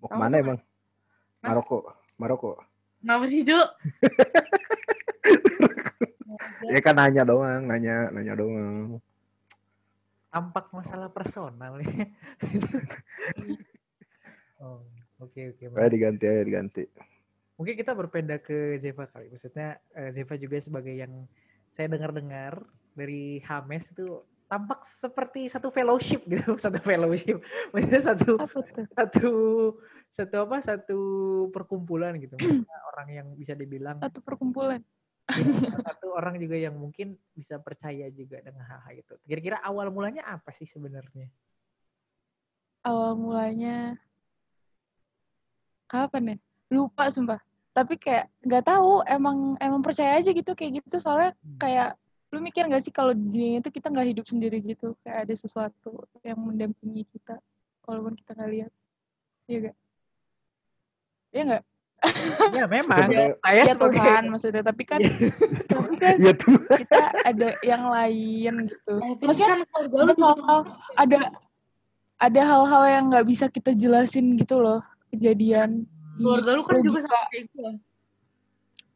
Mau 0.00 0.08
ke 0.08 0.16
mana 0.16 0.34
emang? 0.40 0.58
Maroko. 1.40 1.78
Maroko. 2.20 2.50
Kenapa 3.00 3.24
sih, 3.28 3.40
Cuk? 3.44 3.68
Ya 6.68 6.80
kan 6.84 6.94
nanya 6.94 7.24
doang, 7.26 7.66
nanya, 7.66 8.12
nanya 8.12 8.34
doang. 8.36 9.00
tampak 10.30 10.70
masalah 10.70 11.10
personal 11.10 11.82
ya. 11.82 11.90
oh, 14.62 14.78
oke 15.18 15.40
oke. 15.50 15.64
Ayo 15.74 15.90
diganti, 15.90 16.24
ayo 16.30 16.42
diganti. 16.46 16.86
Mungkin 17.58 17.74
kita 17.74 17.98
berpindah 17.98 18.38
ke 18.38 18.78
Zeva 18.78 19.10
kali. 19.10 19.26
Maksudnya 19.26 19.82
eh, 19.90 20.14
Zeva 20.14 20.38
juga 20.38 20.62
sebagai 20.62 20.94
yang 20.94 21.26
saya 21.74 21.90
dengar-dengar 21.90 22.62
dari 22.94 23.42
Hames 23.42 23.90
itu 23.90 24.22
tampak 24.46 24.86
seperti 24.86 25.50
satu 25.50 25.74
fellowship 25.74 26.22
gitu, 26.30 26.54
satu 26.62 26.78
fellowship. 26.78 27.42
Maksudnya 27.74 28.02
satu 28.14 28.38
satu 28.94 29.32
satu 30.10 30.36
apa? 30.42 30.58
Satu 30.60 30.98
perkumpulan 31.54 32.18
gitu. 32.18 32.34
Maksudnya 32.66 32.78
orang 32.90 33.08
yang 33.14 33.26
bisa 33.38 33.54
dibilang 33.54 34.02
Satu 34.02 34.20
perkumpulan. 34.20 34.82
satu 35.86 36.10
orang 36.10 36.42
juga 36.42 36.58
yang 36.58 36.74
mungkin 36.74 37.14
bisa 37.38 37.54
percaya 37.62 38.10
juga 38.10 38.42
dengan 38.42 38.66
hal-hal 38.66 38.98
itu. 38.98 39.14
Kira-kira 39.22 39.62
awal 39.62 39.86
mulanya 39.94 40.26
apa 40.26 40.50
sih 40.50 40.66
sebenarnya? 40.66 41.30
Awal 42.82 43.14
mulanya 43.14 43.94
kapan 45.86 46.34
ya? 46.34 46.36
Lupa 46.74 47.14
sumpah. 47.14 47.38
Tapi 47.70 47.94
kayak 47.94 48.26
nggak 48.42 48.66
tahu 48.66 49.06
emang 49.06 49.54
emang 49.62 49.86
percaya 49.86 50.18
aja 50.18 50.34
gitu 50.34 50.50
kayak 50.58 50.82
gitu 50.82 50.98
soalnya 50.98 51.30
kayak 51.62 51.94
lu 52.30 52.38
mikir 52.38 52.66
gak 52.70 52.82
sih 52.82 52.94
kalau 52.94 53.10
di 53.10 53.26
dunia 53.26 53.58
itu 53.58 53.70
kita 53.74 53.90
nggak 53.90 54.08
hidup 54.14 54.26
sendiri 54.26 54.62
gitu 54.62 54.94
kayak 55.02 55.26
ada 55.26 55.34
sesuatu 55.34 56.06
yang 56.22 56.38
mendampingi 56.38 57.02
kita 57.10 57.42
walaupun 57.82 58.14
kita 58.14 58.38
nggak 58.38 58.50
lihat 58.54 58.72
iya 59.50 59.58
gak 59.70 59.76
iya 61.30 61.42
nggak 61.46 61.64
Ya 62.56 62.64
memang. 62.64 62.96
Sebenarnya- 62.96 63.36
Saya 63.44 63.60
ya 63.60 63.74
sebagai 63.76 64.00
Tuhan 64.00 64.22
maksudnya 64.32 64.62
tapi 64.64 64.82
kan 64.88 65.00
tapi 65.68 65.94
kan 66.00 66.14
Iya 66.16 66.32
tuh. 66.32 66.56
kita 66.72 67.02
ada 67.22 67.48
yang 67.60 67.84
lain 67.86 68.52
gitu 68.66 68.92
tapi 68.96 69.22
maksudnya 69.28 69.48
kan 69.52 69.60
hal-hal 70.16 70.60
ada 70.96 71.18
ada 72.16 72.40
hal-hal 72.40 72.82
yang 72.88 73.04
nggak 73.12 73.26
bisa 73.28 73.44
kita 73.46 73.72
jelasin 73.72 74.36
gitu 74.36 74.56
loh 74.58 74.80
kejadian 75.12 75.84
di 76.16 76.24
keluarga 76.24 76.50
lu 76.52 76.62
kan 76.64 76.80
juga 76.80 77.00
sama 77.02 77.20
kayak 77.28 77.44
gue. 77.50 77.70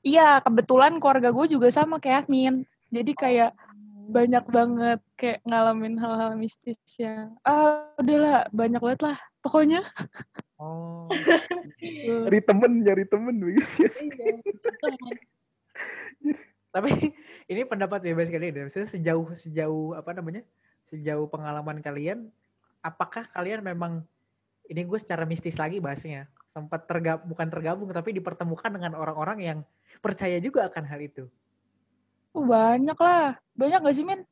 Iya, 0.05 0.29
kebetulan 0.41 0.93
keluarga 1.01 1.33
gue 1.33 1.47
juga 1.49 1.69
sama 1.69 1.97
kayak 1.97 2.29
Asmin. 2.29 2.69
Jadi 2.89 3.13
kayak 3.13 3.57
banyak 4.05 4.45
banget 4.45 5.01
kayak 5.17 5.41
ngalamin 5.43 5.97
hal-hal 5.97 6.37
mistis 6.37 6.77
yang 7.01 7.33
ah 7.41 7.89
udahlah 7.97 8.45
banyak 8.53 8.77
banget 8.77 9.01
lah 9.01 9.17
pokoknya. 9.41 9.81
Oh. 10.65 11.13
Nyari 12.25 12.41
temen, 12.41 12.73
nyari 12.81 13.05
temen. 13.05 13.37
Wis. 13.53 13.85
Iya, 13.85 14.41
teman. 14.81 15.17
Tapi 16.75 16.91
ini 17.53 17.63
pendapat 17.69 18.01
bebas 18.01 18.33
kalian 18.33 18.57
ya. 18.57 18.63
Maksudnya 18.67 18.89
sejauh 18.89 19.27
sejauh 19.37 19.93
apa 19.93 20.17
namanya? 20.17 20.43
Sejauh 20.89 21.29
pengalaman 21.29 21.85
kalian, 21.85 22.33
apakah 22.81 23.29
kalian 23.29 23.61
memang 23.61 24.03
ini 24.69 24.81
gue 24.85 24.97
secara 24.97 25.29
mistis 25.29 25.61
lagi 25.61 25.77
bahasnya 25.77 26.25
sempat 26.49 26.87
tergabung 26.87 27.35
bukan 27.35 27.49
tergabung 27.51 27.89
tapi 27.91 28.15
dipertemukan 28.15 28.71
dengan 28.71 28.95
orang-orang 28.95 29.39
yang 29.43 29.59
percaya 29.99 30.39
juga 30.39 30.71
akan 30.71 30.85
hal 30.87 31.01
itu. 31.03 31.25
Uh, 32.31 32.47
banyak 32.47 32.97
lah. 32.97 33.37
Banyak 33.59 33.83
gak 33.83 33.95
sih, 33.95 34.07
Min? 34.07 34.23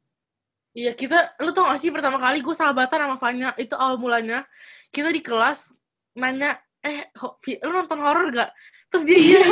Iya 0.73 0.97
kita, 0.97 1.37
lu 1.43 1.53
tau 1.53 1.69
gak 1.69 1.83
sih 1.83 1.93
pertama 1.93 2.17
kali 2.17 2.41
gue 2.41 2.55
sahabatan 2.57 3.05
sama 3.05 3.17
Fanya 3.21 3.53
itu 3.61 3.77
awal 3.77 4.01
mulanya 4.01 4.49
kita 4.89 5.13
di 5.13 5.21
kelas 5.21 5.69
nanya, 6.15 6.51
eh 6.81 7.09
lu 7.63 7.71
nonton 7.71 8.01
horor 8.01 8.29
gak? 8.31 8.51
Terus 8.89 9.05
dia 9.05 9.19
iya, 9.19 9.43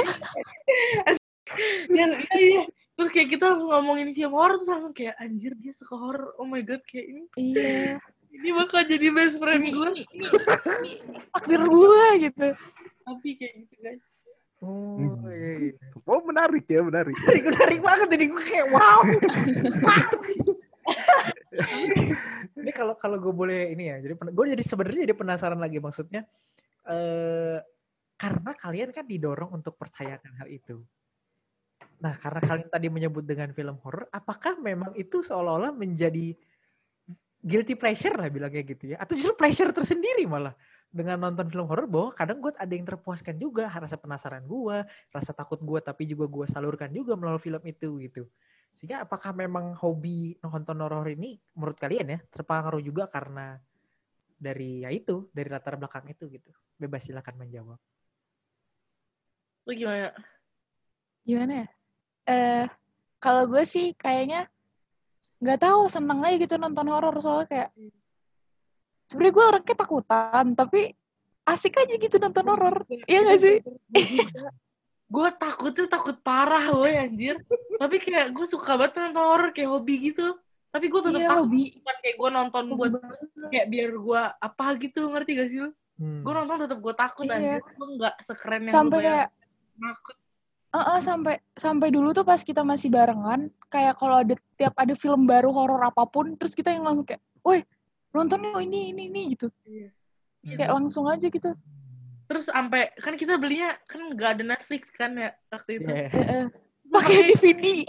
dia 1.90 2.04
iya 2.06 2.06
iya. 2.36 2.62
Terus 2.94 3.08
kayak 3.10 3.28
kita 3.32 3.44
langsung 3.48 3.72
ngomongin 3.72 4.12
film 4.12 4.36
horor 4.36 4.60
terus 4.60 4.68
langsung 4.68 4.92
kayak 4.92 5.16
anjir 5.16 5.56
dia 5.56 5.72
suka 5.72 5.96
horor, 5.96 6.36
oh 6.36 6.44
my 6.44 6.60
god 6.60 6.84
kayak 6.84 7.06
ini 7.08 7.22
Iya. 7.32 7.96
ini 8.30 8.48
bakal 8.52 8.84
jadi 8.84 9.08
best 9.10 9.40
friend 9.40 9.64
gue. 9.64 9.72
ini, 9.72 10.02
ini, 10.12 10.26
ini 10.84 10.92
takdir 11.32 11.62
gue 11.64 12.04
gitu. 12.28 12.48
Tapi 13.02 13.28
kayak 13.34 13.54
gitu 13.64 13.74
guys. 13.80 14.04
Oh, 14.60 15.00
Hmm. 15.00 15.24
iya, 15.32 15.72
iya. 15.72 15.74
Oh 16.04 16.20
menarik 16.20 16.68
ya, 16.68 16.84
menarik. 16.84 17.16
Menarik, 17.16 17.44
menarik 17.48 17.80
banget 17.80 18.08
ini 18.12 18.24
gue 18.28 18.42
kayak 18.44 18.66
wow. 18.68 19.00
ini 22.60 22.70
kalau 22.72 22.94
kalau 22.96 23.16
gue 23.20 23.34
boleh 23.34 23.74
ini 23.74 23.90
ya, 23.92 23.96
jadi 24.00 24.14
gue 24.16 24.46
jadi 24.56 24.64
sebenarnya 24.64 25.00
jadi 25.10 25.16
penasaran 25.16 25.60
lagi 25.60 25.78
maksudnya 25.82 26.24
eh 26.88 27.58
karena 28.20 28.52
kalian 28.52 28.90
kan 28.92 29.08
didorong 29.08 29.50
untuk 29.56 29.80
percayakan 29.80 30.44
hal 30.44 30.48
itu. 30.52 30.84
Nah, 32.04 32.16
karena 32.20 32.40
kalian 32.44 32.68
tadi 32.68 32.88
menyebut 32.92 33.24
dengan 33.24 33.48
film 33.56 33.80
horor, 33.80 34.08
apakah 34.12 34.60
memang 34.60 34.92
itu 34.92 35.24
seolah-olah 35.24 35.72
menjadi 35.72 36.36
guilty 37.40 37.72
pleasure 37.80 38.12
lah 38.20 38.28
bilangnya 38.28 38.60
gitu 38.64 38.92
ya? 38.92 38.96
Atau 39.00 39.16
justru 39.16 39.32
pleasure 39.36 39.72
tersendiri 39.72 40.28
malah 40.28 40.52
dengan 40.92 41.16
nonton 41.16 41.48
film 41.48 41.64
horor 41.64 41.88
bahwa 41.88 42.12
kadang 42.12 42.44
gue 42.44 42.52
ada 42.56 42.72
yang 42.72 42.84
terpuaskan 42.84 43.40
juga 43.40 43.72
rasa 43.72 43.96
penasaran 43.96 44.44
gue, 44.44 44.84
rasa 45.12 45.32
takut 45.32 45.56
gue 45.60 45.80
tapi 45.80 46.04
juga 46.04 46.28
gue 46.28 46.44
salurkan 46.50 46.92
juga 46.92 47.16
melalui 47.16 47.40
film 47.40 47.62
itu 47.64 47.88
gitu. 48.04 48.28
Sehingga 48.76 49.04
apakah 49.04 49.36
memang 49.36 49.76
hobi 49.76 50.34
nonton 50.40 50.80
horor 50.80 51.06
ini 51.10 51.36
menurut 51.56 51.76
kalian 51.76 52.16
ya 52.16 52.18
terpengaruh 52.32 52.80
juga 52.80 53.10
karena 53.10 53.60
dari 54.40 54.84
ya 54.84 54.88
itu, 54.88 55.28
dari 55.36 55.52
latar 55.52 55.76
belakang 55.76 56.08
itu 56.08 56.28
gitu. 56.32 56.50
Bebas 56.80 57.04
silakan 57.04 57.44
menjawab. 57.44 57.78
Lu 59.68 59.72
gimana? 59.76 60.16
Gimana 61.28 61.52
ya? 61.52 61.66
Eh, 62.24 62.64
kalau 63.20 63.44
gue 63.52 63.62
sih 63.68 63.92
kayaknya 63.92 64.48
nggak 65.40 65.60
tahu 65.60 65.88
seneng 65.88 66.20
aja 66.24 66.36
gitu 66.36 66.56
nonton 66.60 66.88
horor 66.88 67.16
soalnya 67.24 67.48
kayak 67.48 67.68
sebenarnya 69.08 69.32
gue 69.32 69.44
orangnya 69.44 69.76
takutan 69.76 70.46
tapi 70.52 70.80
asik 71.48 71.80
aja 71.80 71.94
gitu 71.96 72.16
nonton 72.20 72.44
horor 72.44 72.84
iya 73.08 73.20
gak 73.24 73.40
sih 73.40 73.56
gue 75.10 75.28
takut 75.36 75.74
tuh 75.74 75.90
takut 75.90 76.14
parah 76.22 76.70
woy 76.70 76.94
anjir. 76.94 77.36
Tapi 77.76 77.96
kayak 77.98 78.30
gue 78.30 78.46
suka 78.46 78.78
banget 78.78 79.10
nonton 79.10 79.26
horor 79.26 79.50
kayak 79.50 79.70
hobi 79.74 80.14
gitu. 80.14 80.38
Tapi 80.70 80.86
gue 80.86 81.00
tetap 81.02 81.18
iya 81.18 81.28
takut 81.34 81.50
hobi. 81.50 81.64
bukan 81.82 81.96
kayak 81.98 82.16
gue 82.16 82.30
nonton 82.30 82.64
buat 82.78 82.92
kayak 83.50 83.66
biar 83.66 83.90
gue 83.90 84.22
apa 84.38 84.66
gitu 84.78 85.00
ngerti 85.10 85.30
gak 85.34 85.48
sih 85.50 85.60
lu? 85.66 85.70
Hmm. 86.00 86.24
gue 86.24 86.32
nonton 86.32 86.56
tetap 86.64 86.78
gue 86.80 86.94
takut 86.94 87.26
Iya. 87.26 87.34
anjir. 87.36 87.60
Gue 87.74 87.88
nggak 87.98 88.14
sekeren 88.22 88.62
yang 88.64 88.72
sampai 88.72 88.98
kayak 89.02 89.28
takut. 89.76 90.16
Eh, 90.70 90.78
eh, 90.78 91.00
sampai 91.02 91.34
sampai 91.58 91.88
dulu 91.90 92.14
tuh 92.14 92.22
pas 92.22 92.38
kita 92.38 92.62
masih 92.62 92.94
barengan 92.94 93.50
kayak 93.66 93.98
kalau 93.98 94.22
ada 94.22 94.38
tiap 94.54 94.78
ada 94.78 94.94
film 94.94 95.26
baru 95.26 95.50
horor 95.50 95.82
apa 95.82 96.06
pun 96.06 96.38
terus 96.38 96.54
kita 96.54 96.70
yang 96.70 96.86
langsung 96.86 97.02
kayak 97.02 97.18
woi 97.42 97.66
nonton 98.14 98.46
yuk 98.46 98.62
ini 98.62 98.94
ini 98.94 99.02
ini 99.10 99.20
gitu. 99.34 99.50
Iya. 99.66 99.90
kayak 100.56 100.70
langsung 100.70 101.04
aja 101.10 101.26
gitu 101.26 101.50
terus 102.30 102.46
sampai 102.46 102.94
kan 103.02 103.18
kita 103.18 103.34
belinya 103.42 103.74
kan 103.90 104.06
nggak 104.14 104.30
ada 104.38 104.44
Netflix 104.54 104.94
kan 104.94 105.18
ya 105.18 105.34
waktu 105.50 105.82
itu. 105.82 105.90
Iya. 105.90 106.06
Eh, 106.14 106.22
eh. 106.22 106.44
Gua 106.90 107.02
pakai 107.06 107.22
DVD 107.22 107.86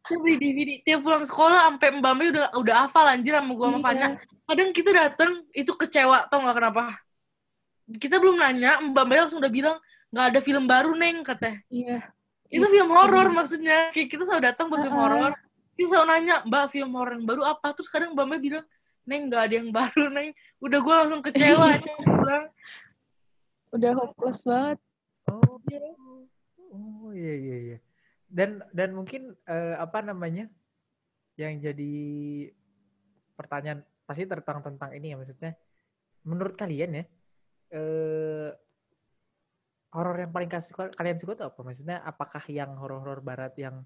Kita 0.00 0.16
beli 0.16 0.36
DVD 0.40 0.70
tiap 0.84 1.00
pulang 1.04 1.24
sekolah 1.24 1.68
sampai 1.68 1.88
mbak 2.00 2.12
Mei 2.16 2.28
udah 2.28 2.52
udah 2.56 2.74
hafal 2.84 3.08
anjir 3.08 3.36
sama 3.36 3.52
gue 3.56 3.68
sama 3.68 3.76
Iya. 3.80 3.84
Fanya 3.84 4.08
kadang 4.48 4.70
kita 4.76 4.90
dateng 4.92 5.32
itu 5.56 5.72
kecewa 5.72 6.28
tau 6.28 6.44
nggak 6.44 6.56
kenapa? 6.60 6.84
Kita 7.96 8.20
belum 8.20 8.36
nanya 8.36 8.84
mbak 8.84 9.04
Mei 9.08 9.20
langsung 9.24 9.40
udah 9.40 9.52
bilang 9.52 9.76
nggak 10.12 10.26
ada 10.28 10.40
film 10.44 10.64
baru 10.68 10.92
neng 10.92 11.24
katanya. 11.24 11.64
Iya. 11.72 11.98
Itu 12.52 12.66
film 12.68 12.90
horor 12.92 13.32
maksudnya. 13.32 13.94
Kayak 13.96 14.08
kita 14.12 14.22
selalu 14.28 14.42
datang 14.44 14.66
buat 14.68 14.84
film 14.84 14.96
horor. 14.96 15.32
Kita 15.76 15.86
selalu 15.88 16.06
nanya 16.12 16.36
mbak 16.44 16.64
film 16.68 16.90
horor 16.92 17.16
yang 17.16 17.24
baru 17.24 17.42
apa? 17.48 17.72
Terus 17.72 17.88
kadang 17.88 18.12
mbak 18.12 18.26
Mei 18.28 18.40
bilang 18.44 18.64
neng 19.08 19.32
nggak 19.32 19.42
ada 19.48 19.54
yang 19.56 19.68
baru 19.72 20.04
neng. 20.12 20.28
Udah 20.60 20.78
gue 20.84 20.94
langsung 21.00 21.20
kecewa 21.24 21.64
aja 21.80 21.92
bilang 22.04 22.44
udah 23.70 23.92
hopeless 23.94 24.42
banget 24.42 24.78
Oh, 25.30 25.60
oh 26.74 27.10
iya 27.14 27.34
iya 27.38 27.56
iya. 27.60 27.78
Dan 28.26 28.62
dan 28.74 28.94
mungkin 28.94 29.34
eh, 29.46 29.76
apa 29.78 30.02
namanya 30.02 30.50
yang 31.38 31.58
jadi 31.62 31.94
pertanyaan 33.38 33.86
pasti 34.06 34.26
tentang 34.26 34.58
tentang 34.64 34.90
ini 34.96 35.14
ya 35.14 35.16
maksudnya. 35.18 35.52
Menurut 36.26 36.54
kalian 36.58 37.00
ya, 37.00 37.04
eh 37.74 38.50
horor 39.90 40.16
yang 40.22 40.32
paling 40.34 40.50
kalian 40.94 41.18
suka 41.18 41.32
itu 41.38 41.44
apa? 41.46 41.60
Maksudnya 41.62 41.96
apakah 42.02 42.42
yang 42.50 42.74
horor-horor 42.78 43.22
barat 43.22 43.54
yang 43.58 43.82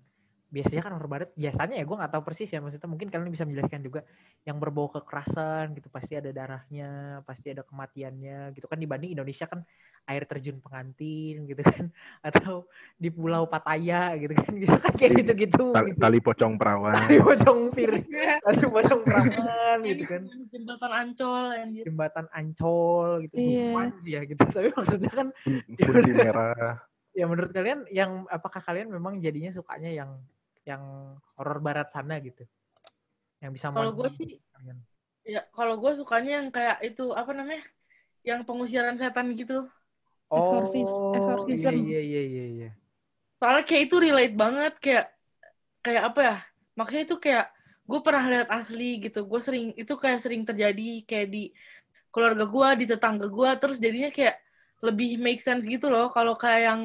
biasanya 0.55 0.83
kan 0.87 0.93
horor 0.95 1.11
barat 1.11 1.29
biasanya 1.35 1.75
ya 1.75 1.85
gue 1.85 1.97
nggak 1.99 2.13
tahu 2.15 2.23
persis 2.23 2.47
ya 2.55 2.63
maksudnya 2.63 2.87
mungkin 2.87 3.11
kalian 3.11 3.35
bisa 3.35 3.43
menjelaskan 3.43 3.83
juga 3.83 4.01
yang 4.47 4.63
berbau 4.63 4.87
kekerasan 4.95 5.75
gitu 5.75 5.91
pasti 5.91 6.15
ada 6.15 6.31
darahnya 6.31 7.19
pasti 7.27 7.51
ada 7.51 7.67
kematiannya 7.67 8.55
gitu 8.55 8.71
kan 8.71 8.79
dibanding 8.79 9.19
Indonesia 9.19 9.51
kan 9.51 9.67
air 10.07 10.23
terjun 10.29 10.61
pengantin 10.63 11.49
gitu 11.51 11.63
kan 11.65 11.91
atau 12.31 12.71
di 12.95 13.11
pulau 13.11 13.51
Pattaya 13.51 14.15
gitu 14.15 14.39
kan 14.39 14.53
bisa 14.63 14.77
kan 14.79 14.95
kayak 14.95 15.27
gitu-gitu 15.27 15.75
Tali, 15.75 15.91
gitu. 15.91 15.99
tali 15.99 16.19
pocong 16.23 16.55
perawan. 16.55 16.95
tali 16.95 17.19
pocong 17.19 17.59
pir 17.75 17.93
tali 18.47 18.63
pocong 18.63 19.01
perawan 19.03 19.79
gitu 19.83 20.05
kan 20.07 20.23
jembatan 20.55 20.93
ancol 20.95 21.45
anjir 21.51 21.85
jembatan 21.89 22.27
ancol 22.31 23.09
gitu 23.27 23.35
Iya. 23.35 23.91
Sih 24.05 24.13
ya 24.15 24.21
gitu 24.23 24.43
tapi 24.47 24.69
maksudnya 24.71 25.11
kan 25.11 25.29
Putih 25.75 26.15
merah. 26.15 26.79
Ya 27.15 27.25
menurut 27.31 27.51
kalian 27.55 27.87
yang 27.95 28.27
apakah 28.27 28.59
kalian 28.59 28.91
memang 28.91 29.23
jadinya 29.23 29.55
sukanya 29.55 29.91
yang 29.91 30.11
yang 30.65 31.17
horor 31.37 31.61
barat 31.61 31.93
sana 31.93 32.19
gitu? 32.21 32.45
Yang 33.41 33.51
bisa 33.61 33.67
Kalau 33.73 33.93
gue 33.93 34.09
sih, 34.17 34.41
kalian? 34.53 34.79
ya 35.25 35.41
kalau 35.57 35.81
gue 35.81 35.93
sukanya 35.97 36.41
yang 36.41 36.49
kayak 36.53 36.81
itu 36.85 37.13
apa 37.13 37.33
namanya? 37.37 37.65
Yang 38.25 38.41
pengusiran 38.49 38.97
setan 38.97 39.37
gitu. 39.37 39.69
Oh, 40.33 40.41
exorcism. 41.13 41.73
Iya 41.85 42.01
iya 42.01 42.23
iya 42.25 42.45
iya. 42.49 42.71
Soalnya 43.37 43.65
kayak 43.69 43.83
itu 43.87 43.97
relate 44.01 44.37
banget 44.37 44.75
kayak 44.81 45.07
kayak 45.85 46.03
apa 46.13 46.21
ya? 46.25 46.37
Makanya 46.81 47.03
itu 47.05 47.17
kayak 47.21 47.47
gue 47.85 48.01
pernah 48.01 48.25
lihat 48.33 48.49
asli 48.49 49.05
gitu. 49.05 49.29
Gue 49.29 49.41
sering 49.45 49.77
itu 49.77 49.93
kayak 49.95 50.25
sering 50.25 50.43
terjadi 50.49 51.05
kayak 51.05 51.29
di 51.29 51.53
keluarga 52.09 52.49
gue, 52.49 52.69
di 52.81 52.85
tetangga 52.89 53.29
gue. 53.29 53.51
Terus 53.61 53.77
jadinya 53.77 54.09
kayak 54.09 54.41
lebih 54.81 55.21
make 55.21 55.45
sense 55.45 55.69
gitu 55.69 55.93
loh. 55.93 56.09
Kalau 56.09 56.41
kayak 56.41 56.61
yang 56.73 56.83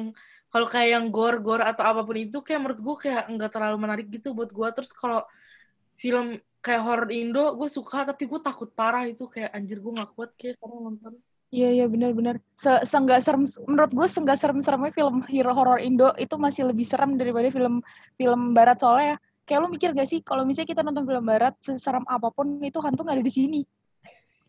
kalau 0.50 0.66
kayak 0.66 0.88
yang 0.98 1.04
gore-gore 1.14 1.62
atau 1.62 1.84
apa 1.86 2.00
pun 2.02 2.18
itu 2.18 2.42
kayak 2.42 2.60
menurut 2.60 2.80
gue 2.82 2.96
kayak 3.06 3.22
nggak 3.30 3.50
terlalu 3.54 3.76
menarik 3.78 4.06
gitu 4.10 4.34
buat 4.34 4.50
gue. 4.50 4.68
Terus 4.74 4.90
kalau 4.90 5.22
film 5.94 6.42
kayak 6.60 6.82
horror 6.84 7.10
Indo 7.14 7.54
gue 7.56 7.68
suka 7.70 8.04
tapi 8.04 8.26
gue 8.26 8.40
takut 8.42 8.68
parah 8.74 9.06
itu 9.06 9.24
kayak 9.30 9.54
anjir 9.54 9.78
gue 9.78 9.92
nggak 9.94 10.10
kuat 10.12 10.30
kayak 10.34 10.58
sekarang 10.58 10.80
nonton. 10.90 11.12
Iya 11.50 11.68
iya 11.82 11.86
benar-benar. 11.90 12.38
Se 12.58 12.70
seenggak 12.86 13.22
serem 13.22 13.42
menurut 13.66 13.90
gue 13.94 14.06
seenggak 14.06 14.38
serem-seremnya 14.38 14.92
film 14.94 15.22
hero 15.26 15.54
horor 15.54 15.78
Indo 15.82 16.14
itu 16.18 16.34
masih 16.38 16.70
lebih 16.70 16.86
serem 16.86 17.14
daripada 17.14 17.50
film 17.50 17.82
film 18.18 18.40
barat 18.50 18.78
soalnya 18.82 19.06
ya. 19.06 19.16
Kayak 19.46 19.60
lu 19.66 19.68
mikir 19.74 19.90
gak 19.98 20.06
sih 20.06 20.22
kalau 20.22 20.46
misalnya 20.46 20.70
kita 20.70 20.82
nonton 20.86 21.06
film 21.10 21.26
barat 21.26 21.54
seserem 21.58 22.06
apa 22.06 22.30
pun 22.30 22.62
itu 22.62 22.78
hantu 22.78 23.02
nggak 23.02 23.18
ada 23.18 23.26
di 23.26 23.34
sini. 23.34 23.60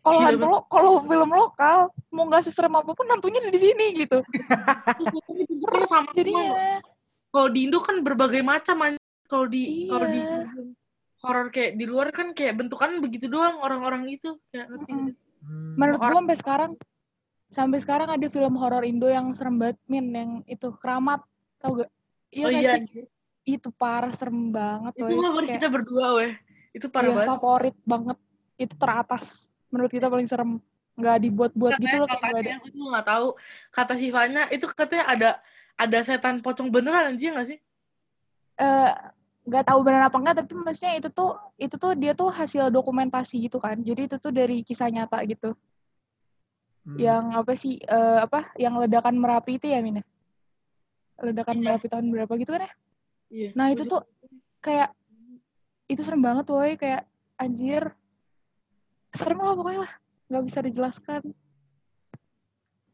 Kalau 0.01 0.17
Iya, 0.17 0.27
hantu 0.33 0.45
lo, 0.49 0.59
kalau 0.65 0.91
film 1.05 1.29
lokal 1.29 1.79
mau 2.09 2.25
nggak 2.25 2.41
seserem 2.41 2.73
apa 2.73 2.89
pun 2.89 3.05
hantunya 3.05 3.37
ada 3.37 3.53
di 3.53 3.61
sini 3.61 3.85
gitu. 4.01 4.17
Terus 5.61 5.89
sama. 5.89 6.09
Jadinya 6.17 6.81
Kalau 7.31 7.47
di 7.47 7.59
Indo 7.69 7.79
kan 7.79 8.01
berbagai 8.01 8.41
macam. 8.41 8.97
Kalau 9.29 9.45
di 9.47 9.87
kalau 9.87 10.05
di 10.09 10.19
Iya. 10.19 10.65
horor 11.21 11.47
kayak 11.53 11.77
di 11.77 11.85
luar 11.85 12.09
kan 12.09 12.33
kayak 12.33 12.57
bentukan 12.57 12.97
begitu 12.97 13.29
doang 13.29 13.61
orang-orang 13.61 14.09
itu 14.09 14.41
kayak 14.49 14.73
ngerti 14.73 14.91
nggak? 14.91 15.15
Hmm. 15.41 15.73
menurut 15.77 15.99
gue 16.01 16.13
sampai 16.17 16.37
sekarang 16.37 16.71
sampai 17.49 17.77
sekarang 17.81 18.09
ada 18.09 18.27
film 18.29 18.53
horor 18.57 18.81
Indo 18.81 19.05
yang 19.05 19.29
serem 19.37 19.61
banget 19.61 19.77
min 19.85 20.05
yang 20.13 20.31
itu 20.49 20.73
keramat 20.81 21.21
tau 21.61 21.77
gak? 21.77 21.89
Iya 22.33 22.45
oh 22.45 22.51
iya, 22.51 22.71
sih? 22.81 23.05
Itu 23.45 23.69
parah 23.69 24.09
serem 24.17 24.49
banget 24.49 24.97
itu 24.97 25.13
favorit 25.13 25.49
kita 25.61 25.67
berdua 25.69 26.05
weh. 26.17 26.31
Itu 26.73 26.87
parah 26.89 27.05
Iya, 27.05 27.15
banget. 27.21 27.29
favorit 27.29 27.75
banget. 27.85 28.17
Itu 28.57 28.73
teratas. 28.81 29.25
Menurut 29.71 29.91
kita 29.91 30.07
paling 30.11 30.27
serem. 30.27 30.59
Nggak 30.99 31.17
dibuat-buat 31.23 31.73
gitu 31.79 31.95
loh. 32.03 32.07
Kayak 32.11 32.21
nggak 32.21 32.43
ada. 32.43 32.51
aku 32.59 32.67
tuh 32.69 32.83
nggak 32.91 33.07
tahu. 33.07 33.27
Kata 33.71 33.93
Sivanya 33.95 34.43
itu 34.51 34.65
katanya 34.67 35.05
ada 35.07 35.29
ada 35.79 35.99
setan 36.03 36.43
pocong 36.43 36.67
beneran 36.69 37.15
anjir 37.15 37.31
nggak 37.31 37.47
sih? 37.55 37.59
Eh, 38.59 38.91
nggak 39.47 39.65
tahu 39.65 39.79
benar 39.81 40.11
apa 40.11 40.17
enggak, 40.21 40.35
tapi 40.43 40.53
maksudnya 40.53 40.99
itu 41.01 41.09
tuh 41.09 41.33
itu 41.57 41.75
tuh 41.79 41.97
dia 41.97 42.13
tuh 42.13 42.29
hasil 42.29 42.69
dokumentasi 42.69 43.49
gitu 43.49 43.57
kan. 43.57 43.79
Jadi 43.79 44.11
itu 44.11 44.15
tuh 44.21 44.29
dari 44.35 44.61
kisah 44.61 44.91
nyata 44.91 45.23
gitu. 45.25 45.55
Hmm. 46.81 46.97
Yang 46.97 47.25
apa 47.37 47.53
sih, 47.53 47.73
eh, 47.77 48.19
apa, 48.25 48.49
yang 48.57 48.73
ledakan 48.81 49.13
Merapi 49.13 49.61
itu 49.61 49.69
ya, 49.69 49.79
Min? 49.85 50.01
ya? 50.01 50.05
Ledakan 51.21 51.61
Iya. 51.61 51.63
Merapi 51.69 51.87
tahun 51.93 52.05
berapa 52.09 52.33
gitu 52.41 52.51
kan 52.57 52.65
ya? 52.65 52.71
Iya. 53.29 53.49
Nah, 53.53 53.67
itu 53.69 53.83
tuh 53.85 54.01
kayak, 54.65 54.89
itu 55.85 56.01
serem 56.01 56.25
banget 56.25 56.49
woy. 56.49 56.73
Kayak, 56.81 57.05
anjir. 57.37 57.93
Serem 59.11 59.37
lah 59.37 59.53
pokoknya 59.53 59.79
lah. 59.83 59.91
Nggak 60.27 60.43
bisa 60.47 60.59
dijelaskan. 60.61 61.21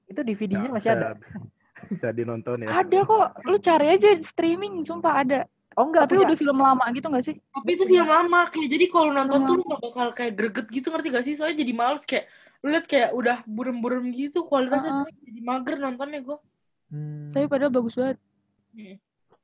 Itu 0.08 0.20
DVD-nya 0.22 0.66
Ya, 0.66 0.72
masih 0.72 0.90
ada. 0.92 1.08
bisa- 1.86 2.12
dinonton 2.12 2.64
ya. 2.64 2.70
Ada 2.74 3.00
kok. 3.04 3.28
Lu 3.44 3.58
cari 3.58 3.88
aja 3.90 4.10
di 4.10 4.24
streaming, 4.24 4.82
sumpah 4.82 5.22
ada. 5.22 5.40
Oh 5.74 5.86
enggak, 5.86 6.10
Tapi 6.10 6.18
punya. 6.18 6.26
udah 6.26 6.38
film 6.38 6.58
lama 6.58 6.86
gitu 6.90 7.06
gak 7.06 7.22
sih? 7.22 7.36
Tapi 7.54 7.70
itu 7.72 7.84
film 7.86 8.10
lama 8.10 8.50
kayak 8.50 8.66
jadi 8.68 8.86
kalau 8.90 9.14
nonton 9.14 9.30
Film 9.36 9.46
tuh 9.46 9.54
lu 9.54 9.64
nggak 9.64 9.82
bakal 9.84 10.08
kayak 10.12 10.34
greget 10.34 10.68
gitu 10.72 10.88
ngerti 10.90 11.08
gak 11.08 11.22
sih? 11.22 11.34
Soalnya 11.38 11.58
jadi 11.60 11.72
males 11.72 12.02
kayak 12.02 12.26
lu 12.58 12.74
liat 12.74 12.86
kayak 12.86 13.10
udah 13.14 13.38
burem-burem 13.46 14.10
gitu 14.10 14.42
kualitasnya 14.42 15.06
jadi 15.22 15.40
mager 15.40 15.78
nontonnya 15.78 16.20
gue. 16.20 16.38
Hmm. 16.90 17.30
Tapi 17.30 17.46
padahal 17.46 17.70
bagus 17.70 17.94
banget. 17.94 18.18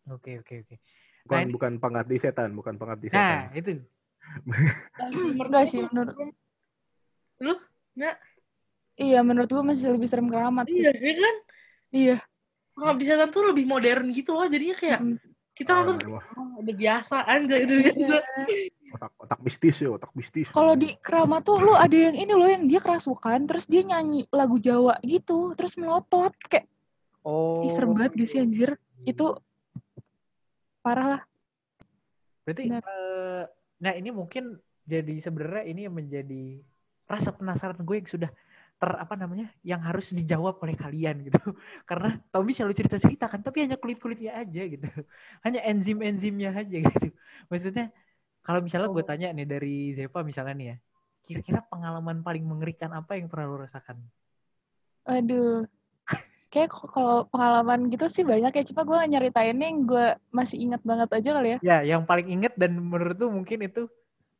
Oke 0.09 0.41
oke 0.41 0.53
oke. 0.59 0.75
Bukan 1.23 1.38
Nah, 1.38 1.51
bukan 1.53 1.71
pengabdi 1.77 2.17
setan, 2.17 2.49
bukan 2.51 2.75
pengabdi 2.75 3.07
Nah, 3.07 3.13
setan. 3.13 3.53
itu. 3.53 3.69
Enggak 5.38 5.63
sih 5.67 5.86
menurut 5.86 6.17
Lu? 7.43 7.53
Iya, 8.95 9.19
menurut 9.21 9.49
gua 9.51 9.63
masih 9.65 9.91
lebih 9.91 10.08
serem 10.08 10.32
keramat 10.32 10.69
sih. 10.69 10.79
Iya, 10.79 10.91
ya 10.95 11.13
kan? 11.19 11.36
Iya. 11.91 12.17
Setan 13.03 13.29
tuh 13.29 13.43
lebih 13.51 13.67
modern 13.67 14.10
gitu 14.10 14.34
loh. 14.34 14.47
Jadinya 14.47 14.73
kayak 14.73 14.99
Mm. 15.03 15.17
kita 15.53 15.69
Ah, 15.69 15.86
memang 15.86 16.25
oh, 16.34 16.65
udah 16.65 16.73
biasa 16.73 17.15
anjay 17.29 17.69
udah 17.69 17.77
biasa. 17.77 17.99
Iya. 18.01 18.21
otak 18.93 19.12
otak 19.17 19.39
mistis 19.41 19.75
ya, 19.77 19.89
otak 19.89 20.12
mistis. 20.13 20.49
Kalau 20.49 20.73
di 20.73 20.93
keramat 20.97 21.41
tuh 21.41 21.58
lu 21.58 21.73
ada 21.73 21.93
yang 21.93 22.13
ini 22.13 22.29
loh 22.29 22.45
yang 22.45 22.65
dia 22.65 22.77
kerasukan 22.77 23.45
terus 23.45 23.65
dia 23.65 23.82
nyanyi 23.82 24.25
lagu 24.29 24.58
Jawa 24.58 24.97
gitu, 25.01 25.53
terus 25.53 25.77
melotot 25.77 26.34
kayak 26.45 26.65
Oh. 27.21 27.62
ih 27.62 27.69
serem 27.69 27.93
banget 27.93 28.17
gak 28.17 28.29
sih 28.29 28.39
anjir. 28.41 28.77
Itu 29.01 29.38
parah 30.82 31.08
lah. 31.17 31.21
Berarti 32.43 32.63
Benar. 32.67 32.84
eh, 32.84 33.43
nah 33.79 33.93
ini 33.93 34.10
mungkin 34.10 34.58
jadi 34.84 35.15
sebenarnya 35.21 35.63
ini 35.65 35.82
yang 35.86 35.95
menjadi 35.95 36.43
rasa 37.13 37.30
penasaran 37.32 37.80
gue 37.82 37.95
yang 38.02 38.10
sudah 38.10 38.32
ter 38.84 38.91
apa 38.99 39.15
namanya 39.15 39.47
yang 39.63 39.80
harus 39.80 40.12
dijawab 40.12 40.60
oleh 40.60 40.76
kalian 40.76 41.23
gitu. 41.23 41.39
Karena 41.89 42.19
Tommy 42.34 42.52
selalu 42.52 42.76
cerita-cerita 42.76 43.32
kan 43.32 43.39
tapi 43.39 43.63
hanya 43.63 43.80
kulit-kulitnya 43.80 44.36
aja 44.36 44.62
gitu. 44.67 44.84
Hanya 45.45 45.63
enzim-enzimnya 45.63 46.52
aja 46.52 46.78
gitu. 46.84 47.08
Maksudnya 47.49 47.93
kalau 48.43 48.60
misalnya 48.60 48.91
gue 48.91 49.04
tanya 49.08 49.28
nih 49.32 49.47
dari 49.47 49.76
Zepa 49.95 50.19
misalnya 50.26 50.54
nih 50.58 50.67
ya. 50.67 50.78
Kira-kira 51.23 51.63
pengalaman 51.63 52.19
paling 52.19 52.43
mengerikan 52.43 52.91
apa 52.91 53.15
yang 53.15 53.32
pernah 53.32 53.47
lo 53.47 53.63
rasakan? 53.63 53.95
Aduh. 55.08 55.63
Kayak 56.52 56.69
kalau 56.93 57.26
pengalaman 57.34 57.89
gitu 57.89 58.06
sih 58.06 58.21
banyak 58.21 58.54
ya, 58.54 58.63
cuma 58.69 58.86
gue 58.86 58.99
nyeritain 59.10 59.58
yang 59.58 59.89
gue 59.89 60.13
masih 60.30 60.62
ingat 60.62 60.86
banget 60.86 61.10
aja 61.10 61.30
kali 61.34 61.49
ya. 61.49 61.60
Ya, 61.65 61.78
yang 61.95 62.06
paling 62.06 62.30
inget 62.30 62.54
dan 62.54 62.78
menurut 62.78 63.17
lu 63.17 63.34
mungkin 63.34 63.65
itu 63.65 63.89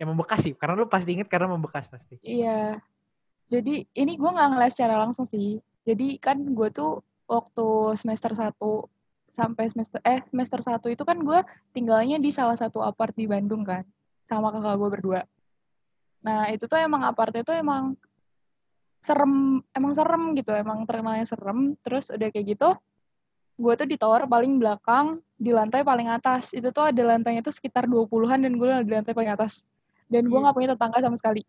yang 0.04 0.12
membekas 0.12 0.44
sih. 0.44 0.54
Karena 0.54 0.76
lu 0.76 0.86
pasti 0.92 1.16
inget 1.16 1.32
karena 1.32 1.48
membekas 1.56 1.88
pasti. 1.88 2.20
Iya. 2.22 2.78
Jadi 3.48 3.88
ini 3.96 4.14
gue 4.20 4.30
nggak 4.30 4.50
ngeliat 4.54 4.72
secara 4.76 5.00
langsung 5.00 5.24
sih. 5.24 5.64
Jadi 5.88 6.20
kan 6.20 6.40
gue 6.44 6.70
tuh 6.70 7.00
waktu 7.28 7.96
semester 7.96 8.36
1 8.36 8.52
sampai 9.34 9.66
semester 9.74 10.00
eh 10.06 10.22
semester 10.30 10.60
1 10.62 10.94
itu 10.94 11.04
kan 11.04 11.18
gue 11.18 11.40
tinggalnya 11.74 12.22
di 12.22 12.30
salah 12.30 12.54
satu 12.54 12.86
apart 12.86 13.18
di 13.18 13.26
Bandung 13.26 13.66
kan 13.66 13.82
sama 14.30 14.54
kakak 14.54 14.76
gue 14.78 14.90
berdua. 15.00 15.22
Nah 16.24 16.48
itu 16.54 16.70
tuh 16.70 16.80
emang 16.80 17.04
apartnya 17.04 17.44
tuh 17.44 17.58
emang 17.58 17.98
serem, 19.04 19.60
emang 19.76 19.92
serem 19.94 20.24
gitu, 20.40 20.56
emang 20.56 20.88
terkenalnya 20.88 21.28
serem. 21.28 21.76
Terus 21.84 22.10
udah 22.10 22.30
kayak 22.32 22.56
gitu, 22.56 22.70
gue 23.60 23.74
tuh 23.76 23.88
di 23.88 24.00
tower 24.00 24.26
paling 24.26 24.58
belakang, 24.58 25.20
di 25.36 25.52
lantai 25.52 25.84
paling 25.84 26.08
atas. 26.08 26.56
Itu 26.56 26.72
tuh 26.72 26.90
ada 26.90 27.04
lantainya 27.04 27.44
tuh 27.44 27.52
sekitar 27.52 27.86
20-an 27.86 28.40
dan 28.48 28.54
gue 28.56 28.68
di 28.88 28.92
lantai 28.96 29.14
paling 29.14 29.36
atas. 29.36 29.62
Dan 30.14 30.30
gue 30.30 30.38
nggak 30.38 30.54
punya 30.54 30.70
tetangga 30.78 31.02
sama 31.02 31.18
sekali. 31.18 31.42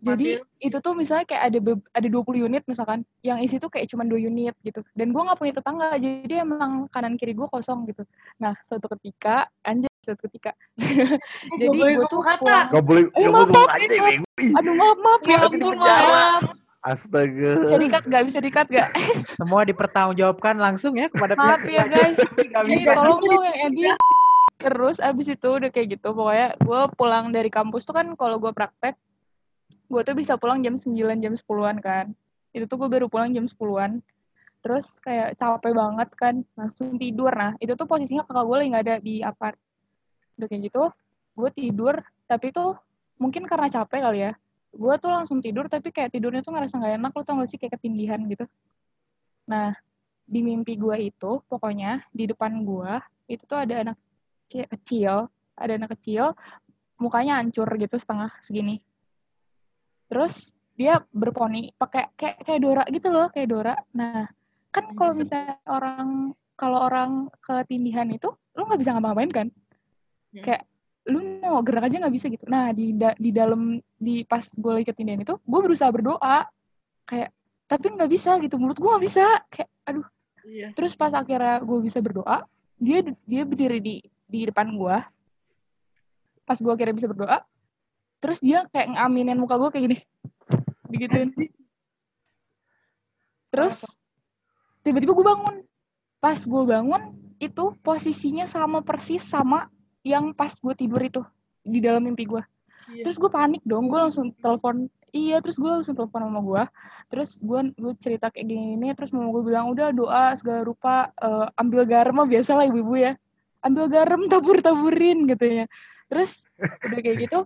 Jadi 0.00 0.40
itu 0.64 0.76
tuh 0.80 0.96
misalnya 0.96 1.28
kayak 1.28 1.42
ada 1.52 1.58
ada 1.92 2.08
20 2.08 2.48
unit 2.48 2.64
misalkan, 2.64 3.04
yang 3.20 3.36
isi 3.44 3.60
tuh 3.60 3.68
kayak 3.68 3.84
cuma 3.92 4.02
2 4.08 4.16
unit 4.16 4.56
gitu. 4.64 4.80
Dan 4.96 5.12
gue 5.12 5.22
nggak 5.22 5.36
punya 5.36 5.52
tetangga, 5.60 5.92
jadi 6.00 6.40
emang 6.40 6.88
kanan 6.88 7.20
kiri 7.20 7.36
gue 7.36 7.44
kosong 7.52 7.84
gitu. 7.84 8.08
Nah, 8.40 8.56
suatu 8.64 8.88
ketika, 8.96 9.44
anjir 9.60 9.92
suatu 10.00 10.24
ketika. 10.24 10.56
jadi 11.60 11.68
boleh 11.68 12.00
gue 12.00 12.08
tuh 12.08 12.24
kata. 12.24 12.40
pulang. 12.40 12.68
Gak 12.72 12.84
boleh, 12.88 13.02
Eh, 13.12 13.20
gak 13.20 13.30
maaf, 13.30 13.48
boleh 13.52 13.60
maaf, 13.60 13.76
aja, 13.76 13.96
maaf. 14.00 14.56
Aduh 14.56 14.74
maaf 14.74 14.98
maaf 15.04 15.22
ya 15.28 15.36
ampun 15.44 15.76
maaf. 15.76 16.42
Astaga. 16.80 17.52
Bisa 17.60 17.76
dikat 17.76 18.04
gak? 18.08 18.22
Bisa 18.24 18.38
dikat 18.40 18.66
gak? 18.72 18.88
Semua 19.36 19.68
dipertanggungjawabkan 19.68 20.56
langsung 20.56 20.96
ya 20.96 21.12
kepada 21.12 21.36
Maaf 21.36 21.60
ya 21.68 21.84
guys. 21.84 22.16
Gak 22.56 22.64
bisa. 22.72 22.96
tolong 22.96 23.20
dong 23.20 23.44
yang 23.44 23.58
edit. 23.68 23.96
Terus 24.60 25.00
abis 25.00 25.32
itu 25.32 25.48
udah 25.48 25.72
kayak 25.72 25.96
gitu. 25.96 26.12
Pokoknya 26.12 26.52
gue 26.60 26.80
pulang 26.94 27.32
dari 27.32 27.48
kampus 27.48 27.88
tuh 27.88 27.96
kan 27.96 28.12
kalau 28.12 28.36
gue 28.36 28.52
praktek, 28.52 28.92
gue 29.88 30.02
tuh 30.04 30.12
bisa 30.12 30.36
pulang 30.36 30.60
jam 30.60 30.76
9, 30.76 30.92
jam 31.16 31.32
10-an 31.32 31.80
kan. 31.80 32.12
Itu 32.52 32.68
tuh 32.68 32.76
gue 32.84 32.88
baru 32.92 33.08
pulang 33.08 33.32
jam 33.32 33.48
10-an. 33.48 34.04
Terus 34.60 35.00
kayak 35.00 35.40
capek 35.40 35.72
banget 35.72 36.08
kan, 36.12 36.34
langsung 36.52 37.00
tidur. 37.00 37.32
Nah, 37.32 37.56
itu 37.56 37.72
tuh 37.72 37.88
posisinya 37.88 38.28
kakak 38.28 38.44
gue 38.44 38.56
lagi 38.60 38.68
gak 38.68 38.84
ada 38.84 38.96
di 39.00 39.14
apart. 39.24 39.56
Udah 40.36 40.46
kayak 40.52 40.62
gitu, 40.68 40.84
gue 41.40 41.50
tidur, 41.56 41.94
tapi 42.28 42.52
tuh 42.52 42.76
mungkin 43.16 43.48
karena 43.48 43.72
capek 43.72 44.00
kali 44.04 44.20
ya. 44.28 44.32
Gue 44.76 44.94
tuh 45.00 45.08
langsung 45.08 45.40
tidur, 45.40 45.72
tapi 45.72 45.88
kayak 45.88 46.12
tidurnya 46.12 46.44
tuh 46.44 46.52
ngerasa 46.52 46.76
gak 46.76 47.00
enak, 47.00 47.12
lo 47.16 47.22
tau 47.24 47.40
gak 47.40 47.48
sih 47.48 47.56
kayak 47.56 47.80
ketindihan 47.80 48.20
gitu. 48.28 48.44
Nah, 49.48 49.72
di 50.28 50.44
mimpi 50.44 50.76
gue 50.76 51.08
itu, 51.08 51.40
pokoknya 51.48 52.04
di 52.12 52.28
depan 52.28 52.60
gue, 52.60 52.92
itu 53.32 53.42
tuh 53.48 53.64
ada 53.64 53.74
anak 53.80 53.96
kecil, 54.50 54.66
kecil, 54.66 55.14
ada 55.54 55.72
anak 55.78 55.94
kecil, 55.94 56.34
mukanya 56.98 57.38
hancur 57.38 57.70
gitu 57.78 57.94
setengah 57.94 58.34
segini. 58.42 58.82
Terus 60.10 60.50
dia 60.74 61.06
berponi, 61.14 61.70
pakai 61.78 62.10
kayak 62.18 62.42
kayak 62.42 62.60
Dora 62.60 62.84
gitu 62.90 63.08
loh, 63.14 63.30
kayak 63.30 63.46
Dora. 63.46 63.74
Nah, 63.94 64.26
kan 64.74 64.90
kalau 64.98 65.14
misalnya 65.14 65.62
orang 65.70 66.34
kalau 66.58 66.82
orang 66.82 67.30
ketindihan 67.40 68.10
itu 68.10 68.30
lu 68.52 68.66
nggak 68.66 68.80
bisa 68.82 68.90
ngapa-ngapain 68.92 69.32
kan 69.32 69.48
Hmm. 70.30 70.46
kayak 70.46 70.62
lu 71.10 71.42
mau 71.42 71.58
gerak 71.66 71.90
aja 71.90 71.98
nggak 71.98 72.14
bisa 72.14 72.30
gitu 72.30 72.46
nah 72.46 72.70
di 72.70 72.94
da- 72.94 73.18
di 73.18 73.34
dalam 73.34 73.82
di 73.98 74.22
pas 74.22 74.46
gue 74.46 74.72
lagi 74.78 74.86
ketindihan 74.86 75.18
itu 75.18 75.34
gue 75.42 75.60
berusaha 75.66 75.90
berdoa 75.90 76.46
kayak 77.02 77.34
tapi 77.66 77.98
nggak 77.98 78.06
bisa 78.06 78.38
gitu 78.38 78.54
mulut 78.62 78.78
gue 78.78 78.86
nggak 78.86 79.04
bisa 79.10 79.26
kayak 79.50 79.66
aduh 79.82 80.06
Iya. 80.46 80.70
terus 80.78 80.94
pas 80.94 81.10
akhirnya 81.10 81.58
gue 81.66 81.78
bisa 81.82 81.98
berdoa 81.98 82.46
dia 82.78 83.02
dia 83.26 83.42
berdiri 83.42 83.82
di 83.82 83.96
di 84.30 84.46
depan 84.46 84.70
gue 84.78 84.96
pas 86.46 86.58
gue 86.58 86.72
akhirnya 86.72 86.96
bisa 86.96 87.10
berdoa 87.10 87.42
terus 88.22 88.38
dia 88.38 88.64
kayak 88.70 88.94
ngaminin 88.94 89.38
muka 89.40 89.56
gue 89.56 89.70
kayak 89.72 89.84
gini. 89.88 89.98
Digituin. 90.92 91.30
Terus 93.48 93.80
tiba-tiba 94.84 95.16
gue 95.16 95.24
bangun. 95.24 95.56
Pas 96.20 96.36
gue 96.36 96.62
bangun 96.68 97.16
itu 97.40 97.72
posisinya 97.80 98.44
sama 98.44 98.84
persis 98.84 99.24
sama 99.24 99.72
yang 100.04 100.36
pas 100.36 100.52
gue 100.52 100.74
tidur 100.76 101.00
itu 101.00 101.22
di 101.64 101.80
dalam 101.80 102.04
mimpi 102.04 102.28
gue 102.28 102.44
Iya. 102.90 103.04
terus 103.06 103.16
gue 103.22 103.30
panik 103.30 103.62
dong 103.62 103.86
gue 103.86 103.98
langsung 103.98 104.34
telepon 104.42 104.90
iya 105.14 105.38
terus 105.38 105.58
gue 105.58 105.70
langsung 105.70 105.94
telepon 105.94 106.26
sama 106.26 106.40
gue 106.42 106.62
terus 107.10 107.30
gue 107.38 107.60
gue 107.78 107.92
cerita 108.02 108.26
kayak 108.34 108.46
gini 108.50 108.88
terus 108.98 109.14
mama 109.14 109.30
gue 109.30 109.42
bilang 109.46 109.70
udah 109.70 109.94
doa 109.94 110.34
segala 110.34 110.66
rupa 110.66 111.14
eh, 111.14 111.46
ambil 111.58 111.86
garam 111.86 112.18
biasa 112.26 112.58
lah 112.58 112.66
ibu-ibu 112.66 112.94
ya 112.98 113.12
ambil 113.60 113.86
garam 113.92 114.26
tabur 114.26 114.58
taburin 114.64 115.28
gitu 115.28 115.64
ya. 115.64 115.64
Terus 116.10 116.48
udah 116.58 117.00
kayak 117.00 117.18
gitu 117.28 117.38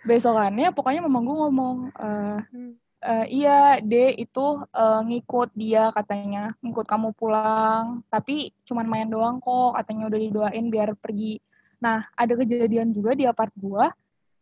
besokannya 0.00 0.72
pokoknya 0.72 1.04
mama 1.04 1.20
gue 1.20 1.36
ngomong 1.44 1.76
eh, 1.92 2.38
eh, 3.04 3.26
iya 3.28 3.58
de 3.84 4.16
itu 4.16 4.46
eh, 4.68 5.00
ngikut 5.06 5.50
dia 5.56 5.94
katanya. 5.94 6.54
Ngikut 6.60 6.86
kamu 6.86 7.14
pulang. 7.16 8.04
Tapi 8.12 8.52
cuman 8.66 8.86
main 8.86 9.08
doang 9.08 9.38
kok 9.40 9.76
katanya 9.80 10.10
udah 10.10 10.20
didoain 10.20 10.66
biar 10.68 10.92
pergi. 10.98 11.40
Nah 11.80 12.04
ada 12.16 12.32
kejadian 12.36 12.92
juga 12.92 13.16
di 13.16 13.24
apart 13.24 13.52
gua. 13.56 13.88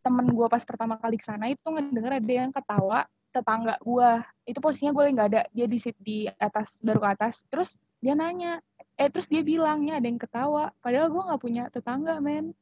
Temen 0.02 0.26
gua 0.32 0.46
pas 0.48 0.62
pertama 0.62 0.96
kali 0.96 1.18
ke 1.20 1.24
sana 1.26 1.50
itu 1.50 1.66
ngedenger 1.68 2.22
ada 2.22 2.32
yang 2.32 2.50
ketawa 2.50 3.06
tetangga 3.30 3.76
gua. 3.84 4.24
Itu 4.48 4.58
posisinya 4.64 4.94
gue 4.96 5.02
lagi 5.04 5.14
nggak 5.14 5.30
ada. 5.36 5.42
Dia 5.52 5.66
di 5.68 5.78
di 6.00 6.18
atas 6.26 6.80
baru 6.80 6.98
ke 7.02 7.08
atas. 7.18 7.34
Terus 7.50 7.76
dia 7.98 8.14
nanya 8.14 8.62
eh 8.98 9.08
terus 9.08 9.30
dia 9.30 9.46
bilangnya 9.46 10.02
ada 10.02 10.06
yang 10.10 10.18
ketawa. 10.18 10.74
Padahal 10.82 11.08
gua 11.08 11.32
nggak 11.32 11.42
punya 11.42 11.62
tetangga 11.70 12.18
men. 12.18 12.52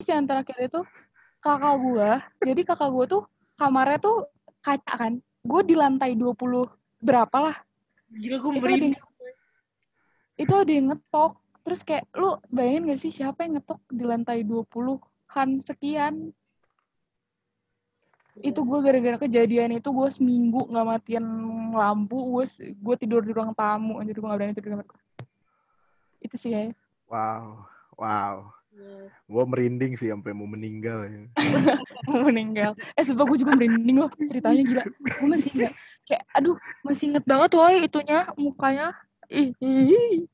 Terus 0.00 0.08
yang 0.08 0.24
terakhir 0.24 0.56
itu 0.58 0.80
kakak 1.44 1.76
gua. 1.78 2.12
Jadi 2.40 2.60
kakak 2.64 2.90
gua 2.90 3.04
tuh 3.04 3.22
kamarnya 3.56 3.98
tuh 4.00 4.16
kaca 4.60 4.94
kan. 4.96 5.12
Gue 5.46 5.62
di 5.62 5.74
lantai 5.78 6.18
20 6.18 6.66
berapa 7.00 7.36
lah. 7.38 7.56
Gila 8.10 8.36
gue 8.38 8.52
itu 8.58 8.66
ada 8.66 8.84
yang, 8.84 8.94
itu 10.36 10.54
ada 10.54 10.72
yang 10.72 10.86
ngetok. 10.92 11.32
Terus 11.66 11.80
kayak 11.82 12.04
lu 12.14 12.38
bayangin 12.50 12.90
gak 12.94 13.00
sih 13.02 13.10
siapa 13.10 13.42
yang 13.42 13.58
ngetok 13.58 13.80
di 13.90 14.04
lantai 14.06 14.42
20-an 14.46 15.48
sekian? 15.66 16.14
Itu 18.36 18.60
gue 18.68 18.78
gara-gara 18.84 19.16
kejadian 19.16 19.80
itu 19.80 19.88
gue 19.90 20.08
seminggu 20.12 20.68
nggak 20.68 20.86
matiin 20.86 21.26
lampu. 21.74 22.18
Gue 22.18 22.44
gue 22.74 22.94
tidur 22.98 23.22
di 23.22 23.32
ruang 23.34 23.54
tamu. 23.54 23.98
Jadi 24.02 24.18
gue 24.18 24.28
gak 24.28 24.38
berani 24.38 24.54
tidur 24.54 24.70
di 24.70 24.74
kamar 24.78 24.86
gue 24.86 25.05
itu 26.22 26.36
sih 26.38 26.50
ya 26.52 26.62
Wow, 27.06 27.62
wow. 27.94 28.50
Iya. 28.74 29.08
Gue 29.30 29.44
merinding 29.46 29.94
sih 29.94 30.10
sampai 30.10 30.34
mau 30.34 30.44
meninggal. 30.44 31.06
Ya. 31.06 31.22
mau 32.10 32.22
meninggal 32.30 32.72
eh 32.94 33.04
sebab 33.04 33.26
gue 33.30 33.38
juga 33.42 33.58
merinding 33.58 33.98
loh 33.98 34.10
ceritanya 34.14 34.62
gila 34.62 34.84
gue 34.86 35.28
masih 35.28 35.50
ingat 35.58 35.72
kayak 36.06 36.22
aduh 36.30 36.56
masih 36.86 37.04
inget 37.10 37.24
banget 37.26 37.50
woy 37.58 37.74
itunya 37.82 38.18
mukanya 38.38 38.94
ih, 39.26 39.50
ih. 39.58 40.30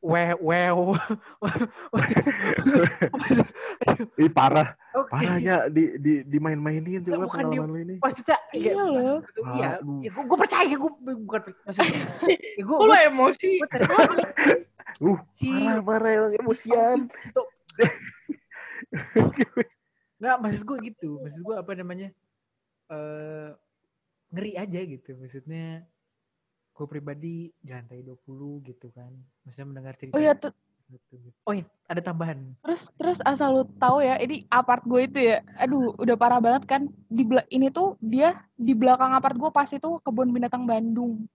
Wow, 0.00 0.34
wow. 0.40 0.78
Ih 4.16 4.30
parah, 4.30 4.74
Oke. 4.92 5.10
parahnya 5.12 5.68
di 5.68 5.96
di 5.96 6.12
dimain-mainin 6.22 7.02
coba 7.02 7.24
bukan 7.24 7.44
di- 7.46 7.56
pengalaman 7.56 7.68
lu 7.68 7.78
ini. 7.80 7.94
Maksudnya, 8.00 8.36
Iya 8.50 8.72
ya, 8.72 8.74
loh. 8.74 9.18
Iya, 9.52 9.70
Aduh. 9.78 10.00
ya, 10.00 10.08
gue, 10.10 10.24
gue 10.24 10.38
percaya, 10.38 10.72
gue 10.72 10.92
bukan 11.16 11.40
percaya. 11.42 11.64
Maksudnya, 11.66 12.00
ya, 12.26 12.62
gue, 12.62 12.76
lo 12.78 12.94
emosi? 12.96 13.48
gue 13.58 13.68
tertawa 13.70 14.12
Uh, 14.96 15.20
sih. 15.36 15.52
parah 15.52 15.84
parah 15.84 16.08
emang 16.08 16.34
emosian. 16.40 16.98
Nggak, 20.16 20.36
maksud 20.40 20.62
gue 20.64 20.76
gitu. 20.88 21.20
Maksud 21.20 21.40
gue 21.44 21.52
apa 21.54 21.72
namanya? 21.76 22.08
eh 22.88 23.50
ngeri 24.32 24.56
aja 24.56 24.80
gitu. 24.80 25.12
Maksudnya, 25.20 25.84
gue 26.76 26.86
pribadi 26.86 27.48
di 27.56 27.70
lantai 27.72 28.04
20 28.04 28.68
gitu 28.68 28.92
kan. 28.92 29.08
Maksudnya 29.48 29.66
mendengar 29.66 29.96
cerita. 29.96 30.12
oh 30.12 30.20
ya 30.20 30.36
tuh 30.36 30.52
gitu. 30.86 31.18
Oh 31.48 31.54
iya, 31.56 31.66
ada 31.90 31.98
tambahan. 31.98 32.38
Terus 32.62 32.86
terus 32.94 33.18
asal 33.26 33.58
lu 33.58 33.64
tahu 33.80 34.04
ya, 34.04 34.20
ini 34.22 34.46
apart 34.52 34.84
gue 34.86 35.08
itu 35.08 35.18
ya. 35.18 35.42
Aduh, 35.58 35.96
udah 35.98 36.14
parah 36.14 36.38
banget 36.38 36.68
kan. 36.68 36.86
Di 37.10 37.26
ini 37.50 37.72
tuh 37.72 37.98
dia 37.98 38.38
di 38.54 38.76
belakang 38.76 39.16
apart 39.16 39.34
gue 39.34 39.50
pas 39.50 39.66
itu 39.66 39.98
kebun 40.04 40.30
binatang 40.30 40.68
Bandung. 40.68 41.26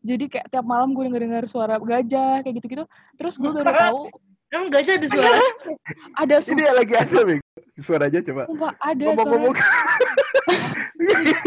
Jadi 0.00 0.32
kayak 0.32 0.52
tiap 0.52 0.66
malam 0.66 0.92
gue 0.92 1.06
denger 1.06 1.22
dengar 1.22 1.44
suara 1.48 1.76
gajah 1.80 2.44
kayak 2.44 2.54
gitu-gitu. 2.60 2.84
Terus 3.16 3.38
gue 3.40 3.50
baru 3.52 3.72
tahu 3.72 4.00
Emang 4.50 4.66
gajah 4.66 4.98
ada 4.98 5.06
suara? 5.06 5.38
ada 6.18 6.34
Ini 6.34 6.42
suara 6.42 6.58
yang 6.66 6.74
lagi 6.82 6.94
ada, 6.98 7.18
Bang. 7.22 7.40
Suara 7.80 8.04
aja 8.10 8.18
coba. 8.18 8.42
sumpah, 8.50 8.72
ada 8.82 9.04
suara 9.14 9.46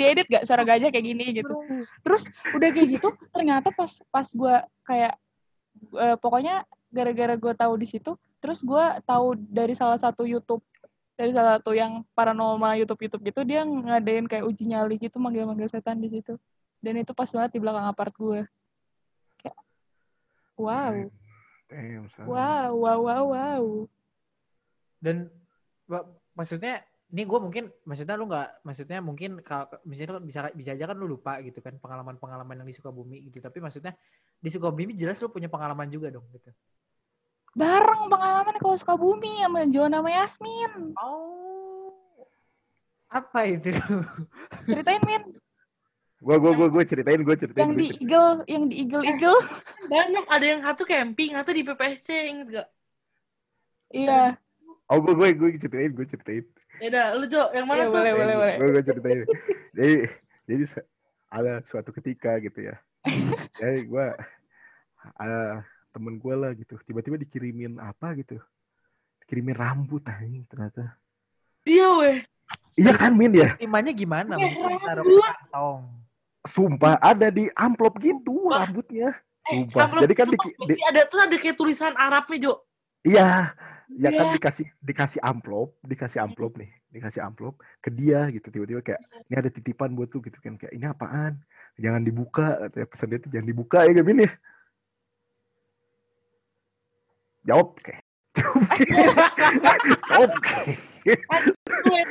diedit 0.00 0.26
gak 0.32 0.44
suara 0.48 0.64
gajah 0.64 0.88
kayak 0.88 1.04
gini 1.04 1.24
gitu. 1.36 1.52
Terus 2.00 2.24
udah 2.56 2.68
kayak 2.72 2.88
gitu, 2.96 3.08
ternyata 3.36 3.68
pas 3.76 3.92
pas 4.08 4.24
gue 4.24 4.56
kayak 4.88 5.14
eh, 6.00 6.16
pokoknya 6.16 6.64
gara-gara 6.88 7.36
gue 7.36 7.52
tahu 7.52 7.74
di 7.76 7.86
situ, 7.86 8.16
terus 8.40 8.64
gue 8.64 8.84
tahu 9.04 9.36
dari 9.36 9.76
salah 9.76 10.00
satu 10.00 10.24
YouTube 10.24 10.64
dari 11.20 11.36
salah 11.36 11.60
satu 11.60 11.76
yang 11.76 12.00
paranormal 12.16 12.80
YouTube 12.80 13.04
YouTube 13.04 13.28
gitu 13.28 13.40
dia 13.44 13.60
ngadain 13.60 14.24
kayak 14.24 14.48
uji 14.48 14.64
nyali 14.72 14.96
gitu 14.96 15.20
manggil-manggil 15.20 15.68
setan 15.68 16.00
di 16.00 16.08
situ. 16.08 16.40
Dan 16.80 16.96
itu 16.96 17.12
pas 17.12 17.28
banget 17.28 17.52
di 17.52 17.60
belakang 17.60 17.84
apart 17.84 18.14
gue. 18.16 18.40
Kayak 19.44 19.58
wow, 20.56 20.92
Damn, 21.68 22.08
wow, 22.24 22.72
wow, 22.72 22.98
wow, 23.04 23.24
wow. 23.36 23.64
Dan 24.96 25.28
maksudnya 26.32 26.80
ini 27.10 27.22
gue 27.26 27.38
mungkin 27.42 27.64
maksudnya 27.82 28.14
lu 28.14 28.30
nggak 28.30 28.62
maksudnya 28.62 28.98
mungkin 29.02 29.30
kalau 29.42 29.66
misalnya 29.82 30.22
bisa 30.22 30.40
bisa 30.54 30.70
aja 30.78 30.86
kan 30.86 30.96
lu 30.96 31.10
lupa 31.10 31.42
gitu 31.42 31.58
kan 31.58 31.74
pengalaman-pengalaman 31.82 32.62
yang 32.62 32.68
di 32.70 32.74
Sukabumi 32.74 33.18
gitu 33.26 33.42
tapi 33.42 33.58
maksudnya 33.58 33.98
di 34.38 34.48
Sukabumi 34.50 34.94
jelas 34.94 35.18
lu 35.18 35.28
punya 35.28 35.50
pengalaman 35.50 35.90
juga 35.90 36.14
dong 36.14 36.26
gitu 36.30 36.50
Bareng 37.50 38.06
pengalaman 38.06 38.54
kalau 38.62 38.78
Sukabumi 38.78 39.42
sama 39.42 39.66
Jona 39.66 39.98
sama 39.98 40.10
Yasmin. 40.14 40.94
oh 41.02 41.90
apa 43.10 43.42
itu 43.42 43.74
Ceritain 44.70 45.02
Min, 45.02 45.22
Gua 46.20 46.36
gua 46.36 46.52
gua 46.52 46.68
gua 46.68 46.84
ceritain, 46.84 47.16
gua 47.24 47.32
ceritain. 47.32 47.64
yang 47.64 47.72
gua 47.72 47.80
di 47.80 47.88
ceritain. 47.88 48.04
Eagle, 48.04 48.36
yang 48.44 48.64
di 48.68 48.74
Eagle 48.84 49.04
Eagle. 49.08 49.40
Banyak. 49.88 50.24
Ada 50.28 50.44
yang 50.46 50.60
satu 50.68 50.84
camping, 50.84 51.32
atau 51.32 51.48
di 51.48 51.64
PPSC, 51.64 52.08
inget 52.28 52.48
gak? 52.60 52.68
Iya, 53.88 54.36
Oh, 54.90 55.00
gua 55.00 55.16
gua 55.16 55.32
gua 55.32 55.48
ceritain, 55.56 55.90
gua 55.96 56.04
ceritain. 56.04 56.44
Yaudah, 56.80 57.06
lu 57.14 57.24
Jo, 57.28 57.42
yang 57.52 57.66
mana 57.68 57.78
Iya, 57.78 57.86
tuh? 57.86 57.94
boleh, 57.94 58.12
boleh, 58.16 58.34
boleh. 58.36 58.54
Gue 58.56 58.82
ceritain. 58.82 59.20
Jadi 59.76 59.94
jadi 60.48 60.64
ada 61.30 61.52
suatu 61.62 61.90
ketika 61.92 62.40
gitu 62.40 62.60
ya. 62.64 62.76
Jadi 63.54 63.84
gue 63.84 64.06
ada 65.14 65.62
temen 65.92 66.16
gue 66.16 66.34
lah 66.34 66.50
gitu. 66.56 66.80
Tiba-tiba 66.82 67.20
dikirimin 67.20 67.76
apa 67.76 68.16
gitu. 68.16 68.40
Dikirimin 69.24 69.56
rambut 69.56 70.02
anjing 70.08 70.48
ternyata. 70.48 70.96
Iya 71.62 71.88
weh. 72.00 72.18
Iya 72.74 72.92
kan 72.96 73.12
Min 73.12 73.30
ya? 73.36 73.54
timanya 73.60 73.92
gimana 73.94 74.34
Maksudnya 74.34 74.80
taruh 74.82 75.04
kantong 75.06 75.80
Sumpah 76.40 76.96
ada 76.98 77.28
di 77.28 77.46
amplop 77.52 78.00
gitu 78.00 78.48
Wah. 78.48 78.64
rambutnya. 78.64 79.12
Eh, 79.46 79.52
Sumpah. 79.68 79.84
amplop 79.86 80.02
Jadi 80.08 80.14
kan 80.16 80.26
di, 80.32 80.36
di- 80.72 80.82
ada 80.82 81.04
tuh 81.04 81.20
ada 81.20 81.36
kayak 81.36 81.56
tulisan 81.60 81.92
Arabnya 81.94 82.36
Jo. 82.40 82.52
iya 83.04 83.52
ya 83.98 84.10
kan 84.14 84.26
Iya. 84.30 84.34
dikasih 84.38 84.66
dikasih 84.78 85.20
amplop, 85.22 85.74
dikasih 85.82 86.20
amplop 86.22 86.52
nih, 86.60 86.70
dikasih 86.94 87.20
amplop 87.26 87.58
ke 87.82 87.90
dia 87.90 88.30
gitu 88.30 88.50
tiba-tiba 88.50 88.80
kayak 88.84 89.02
ini 89.26 89.34
ada 89.34 89.50
titipan 89.50 89.94
buat 89.96 90.10
tuh 90.10 90.22
gitu 90.22 90.38
kan 90.38 90.54
kayak 90.54 90.74
ini 90.74 90.86
apaan? 90.86 91.40
Jangan 91.80 92.02
dibuka 92.04 92.60
katanya 92.66 92.86
pesan 92.86 93.08
dia 93.10 93.18
tuh 93.18 93.30
jangan 93.32 93.48
dibuka 93.48 93.78
ya 93.88 93.92
Gavin 93.96 94.26
ya. 94.26 94.30
Jawab 97.48 97.68
kayak. 97.80 98.04
Jawab 100.12 100.32
kayak. 100.44 100.76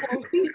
Emosi. 0.10 0.40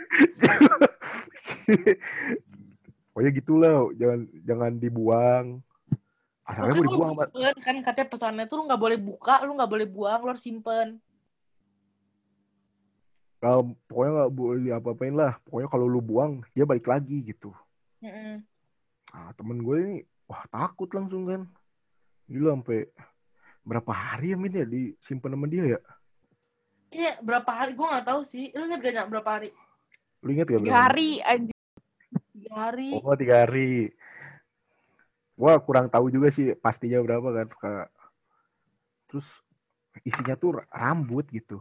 Pokoknya 3.15 3.31
gitulah, 3.31 3.95
jangan 3.95 4.21
jangan 4.43 4.73
dibuang. 4.75 5.63
Asalnya 6.45 6.77
mau 6.77 6.85
dibuang, 6.85 7.15
simpen, 7.17 7.57
kan 7.63 7.77
katanya 7.81 8.09
pesannya 8.11 8.45
tuh 8.51 8.61
lu 8.61 8.69
nggak 8.69 8.83
boleh 8.83 8.99
buka, 9.01 9.41
lu 9.49 9.57
nggak 9.57 9.71
boleh 9.71 9.87
buang, 9.89 10.21
lu 10.21 10.29
harus 10.35 10.45
simpen. 10.45 11.01
Kalau 13.45 13.77
pokoknya 13.85 14.13
nggak 14.17 14.33
boleh 14.33 14.73
apa-apain 14.73 15.13
lah. 15.13 15.37
Pokoknya 15.45 15.69
kalau 15.69 15.85
lu 15.85 16.01
buang, 16.01 16.41
dia 16.57 16.65
balik 16.65 16.89
lagi 16.89 17.21
gitu. 17.29 17.53
Mm-mm. 18.01 18.41
ah, 19.13 19.31
temen 19.37 19.61
gue 19.61 19.77
ini 19.81 19.97
wah 20.25 20.45
takut 20.49 20.89
langsung 20.93 21.25
kan 21.25 21.45
gila 22.29 22.57
sampai 22.57 22.85
berapa 23.65 23.93
hari 23.93 24.33
ya 24.33 24.37
min 24.37 24.53
ya 24.53 24.65
disimpan 24.69 25.33
sama 25.37 25.47
dia 25.49 25.77
ya 25.77 25.81
Kayak 26.93 27.17
berapa 27.25 27.51
hari 27.53 27.73
gue 27.73 27.87
nggak 27.89 28.07
tahu 28.07 28.21
sih. 28.25 28.53
Lu 28.53 28.65
inget 28.69 28.81
gak 28.81 28.95
Nyak, 28.97 29.09
berapa 29.13 29.29
hari? 29.29 29.49
lu 30.21 30.29
inget 30.33 30.47
gak 30.49 30.61
Tiga 30.61 30.69
berapa 30.69 30.85
hari 30.85 31.11
anjir. 31.21 31.57
Tiga 32.33 32.53
hari. 32.57 32.89
oh 32.97 33.17
tiga 33.17 33.35
hari 33.45 33.93
Wah 35.35 35.59
kurang 35.59 35.91
tahu 35.91 36.09
juga 36.15 36.31
sih 36.31 36.55
pastinya 36.55 37.03
berapa 37.03 37.29
kan 37.35 37.47
terus 39.11 39.27
isinya 40.03 40.35
tuh 40.39 40.63
rambut 40.71 41.27
gitu. 41.31 41.59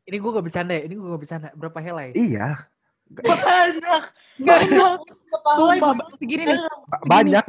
Ini 0.00 0.16
gue 0.16 0.30
gak 0.30 0.44
bercanda 0.44 0.72
ya, 0.72 0.82
ini 0.82 0.94
gue 0.94 1.08
gak 1.08 1.20
bercanda. 1.20 1.48
Berapa 1.52 1.78
helai? 1.78 2.10
iya 2.12 2.66
Banyak. 3.08 4.02
Banyak. 4.38 4.92
Kepala 5.28 5.56
Sumpah, 5.56 5.92
gua- 5.94 6.16
segini 6.16 6.42
nih. 6.44 6.56
Ba- 6.84 7.04
banyak 7.10 7.44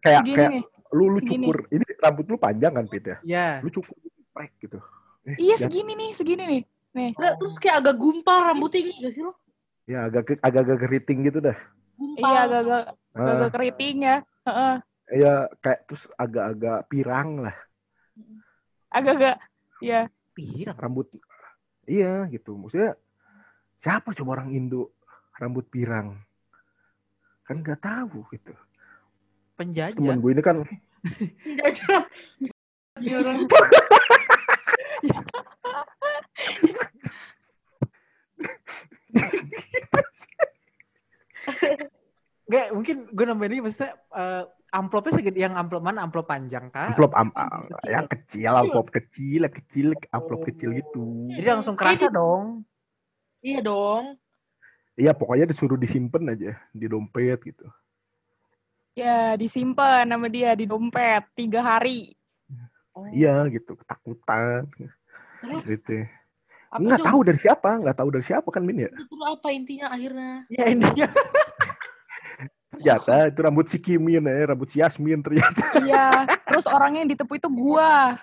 kayak 0.00 0.22
kayak 0.24 0.50
lu 0.90 1.04
lu 1.08 1.20
cukur 1.20 1.66
ini 1.68 1.82
rambut 1.96 2.26
lu 2.26 2.36
panjang 2.36 2.72
kan 2.72 2.84
Pit 2.84 3.04
ya 3.04 3.16
Ya. 3.22 3.46
lu 3.58 3.68
cukur 3.68 3.94
prek 4.30 4.50
gitu 4.58 4.78
Eh, 5.20 5.36
Iya 5.36 5.60
segini 5.60 5.92
nih, 5.92 6.10
segini 6.12 6.42
nih. 6.44 6.62
Nih. 6.92 7.10
Terus 7.12 7.54
kayak 7.56 7.76
agak 7.80 7.96
gumpal 7.96 8.40
rambutnya 8.44 8.80
ini 8.80 8.92
gak 9.00 9.12
sih 9.12 9.20
lo? 9.20 9.34
ya 9.84 10.06
agak 10.06 10.22
ke- 10.24 10.40
agak-agak 10.40 10.78
keriting 10.80 11.18
gitu 11.24 11.38
dah 11.40 11.58
Gumpal. 11.92 12.22
Iya 12.24 12.40
agak-agak 12.40 12.82
Ah, 13.10 13.26
agak 13.28 13.50
keriting 13.52 13.96
ya. 14.00 14.16
Heeh. 14.40 14.74
ya 15.12 15.32
kayak 15.56 15.80
terus 15.84 16.04
agak-agak 16.14 16.78
pirang 16.86 17.28
lah 17.40 17.56
Agak-agak 18.88 19.36
ya. 19.80 20.06
Pirang. 20.32 20.76
rambut 20.76 21.10
iya 21.90 22.30
gitu. 22.30 22.54
Maksudnya 22.54 22.94
siapa 23.82 24.14
coba 24.14 24.38
orang 24.38 24.54
Indo 24.54 24.94
rambut 25.34 25.66
pirang? 25.66 26.14
Kan 27.42 27.66
nggak 27.66 27.82
tahu 27.82 28.22
gitu. 28.30 28.54
Penjajah. 29.58 29.98
temen 29.98 30.22
gue 30.22 30.32
ini 30.32 30.40
kan 30.40 30.56
Enggak, 42.48 42.66
mungkin 42.76 42.96
gue 43.12 43.24
nambahin 43.24 43.52
ini 43.56 43.60
maksudnya 43.64 43.96
eh, 43.96 44.44
amplopnya 44.70 45.12
segede 45.12 45.40
yang 45.40 45.54
amplop 45.54 45.82
mana? 45.82 46.02
Amplop 46.02 46.24
panjang 46.24 46.70
kah? 46.70 46.90
amplop 46.90 47.12
am, 47.12 47.28
Amplop 47.30 47.78
kecil. 47.78 47.90
yang 47.90 48.06
kecil 48.06 48.52
amplop 48.52 48.86
kecil 48.88 49.42
kecil 49.48 49.86
amplop 50.08 50.40
kecil 50.44 50.70
gitu 50.72 51.04
Jadi 51.30 51.46
langsung 51.46 51.74
kerasa 51.74 52.06
dong. 52.08 52.62
Iya 53.40 53.60
dong. 53.60 54.04
iya 54.94 55.16
pokoknya 55.16 55.48
disuruh 55.48 55.74
disimpan 55.74 56.22
aja 56.28 56.60
di 56.70 56.84
dompet 56.84 57.40
gitu 57.40 57.64
Ya 58.92 59.32
disimpan 59.34 60.04
nama 60.04 60.26
dia 60.26 60.52
di 60.52 60.66
dompet 60.66 61.24
tiga 61.32 61.62
hari. 61.62 62.12
Oh. 62.90 63.06
iya 63.08 63.46
gitu 63.46 63.78
ketakutan 63.78 64.66
Terus 65.40 65.62
gitu 65.64 66.04
nggak 66.70 67.02
tahu 67.02 67.22
dari 67.22 67.38
siapa 67.38 67.78
nggak 67.78 67.96
tahu 67.96 68.08
dari 68.10 68.22
siapa 68.22 68.46
kan 68.50 68.62
Min 68.62 68.82
ya 68.82 68.90
Itu 68.90 69.14
apa 69.22 69.48
intinya 69.50 69.90
akhirnya? 69.90 70.42
Ya 70.50 70.64
intinya. 70.66 71.06
ternyata 72.80 73.14
itu 73.28 73.40
rambut 73.44 73.66
si 73.68 73.78
Kimin 73.78 74.24
ya 74.24 74.48
rambut 74.48 74.68
si 74.72 74.80
Yasmin 74.80 75.20
ternyata 75.20 75.60
Iya. 75.84 76.24
Terus 76.48 76.66
orangnya 76.66 77.04
yang 77.04 77.12
ditepu 77.12 77.36
itu 77.36 77.48
gua. 77.52 78.16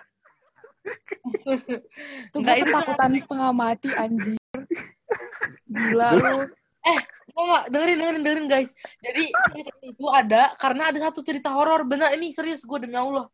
Tuh 2.32 2.40
Nggak, 2.40 2.56
gue 2.58 2.64
itu 2.64 2.66
ketakutan 2.74 3.12
setengah 3.20 3.50
mati 3.54 3.90
anjir. 3.94 4.40
Gila 5.68 6.08
lu. 6.16 6.38
Enggak, 7.38 7.64
dengerin, 7.70 7.98
dengerin, 8.02 8.22
dengerin 8.26 8.48
guys. 8.50 8.72
Jadi 8.98 9.30
cerita 9.30 9.72
itu 9.86 10.06
ada 10.10 10.58
karena 10.58 10.90
ada 10.90 11.00
satu 11.06 11.22
cerita 11.22 11.54
horor. 11.54 11.86
Bener, 11.86 12.18
ini 12.18 12.34
serius 12.34 12.66
gue 12.66 12.80
demi 12.82 12.98
Allah. 12.98 13.30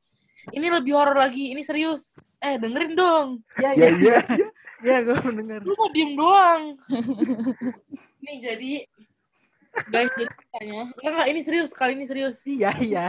Ini 0.51 0.67
lebih 0.67 0.91
horor 0.91 1.15
lagi. 1.15 1.55
Ini 1.55 1.63
serius. 1.63 2.19
Eh, 2.43 2.59
dengerin 2.59 2.93
dong. 2.99 3.27
Ya, 3.55 3.71
ya 3.71 3.87
ya, 3.95 4.19
iya 4.19 4.19
ya, 4.83 4.97
gue 5.07 5.15
mendengar. 5.23 5.63
Lu 5.63 5.71
mau 5.79 5.87
diem 5.95 6.11
doang. 6.19 6.61
Nih, 8.23 8.37
jadi 8.43 8.73
guys, 9.89 10.11
jadi. 10.13 10.33
Enggak, 10.61 11.01
enggak, 11.01 11.27
ini 11.33 11.41
serius. 11.41 11.71
Kali 11.73 11.97
ini 11.97 12.05
serius. 12.05 12.37
Iya, 12.45 12.71
iya. 12.79 13.07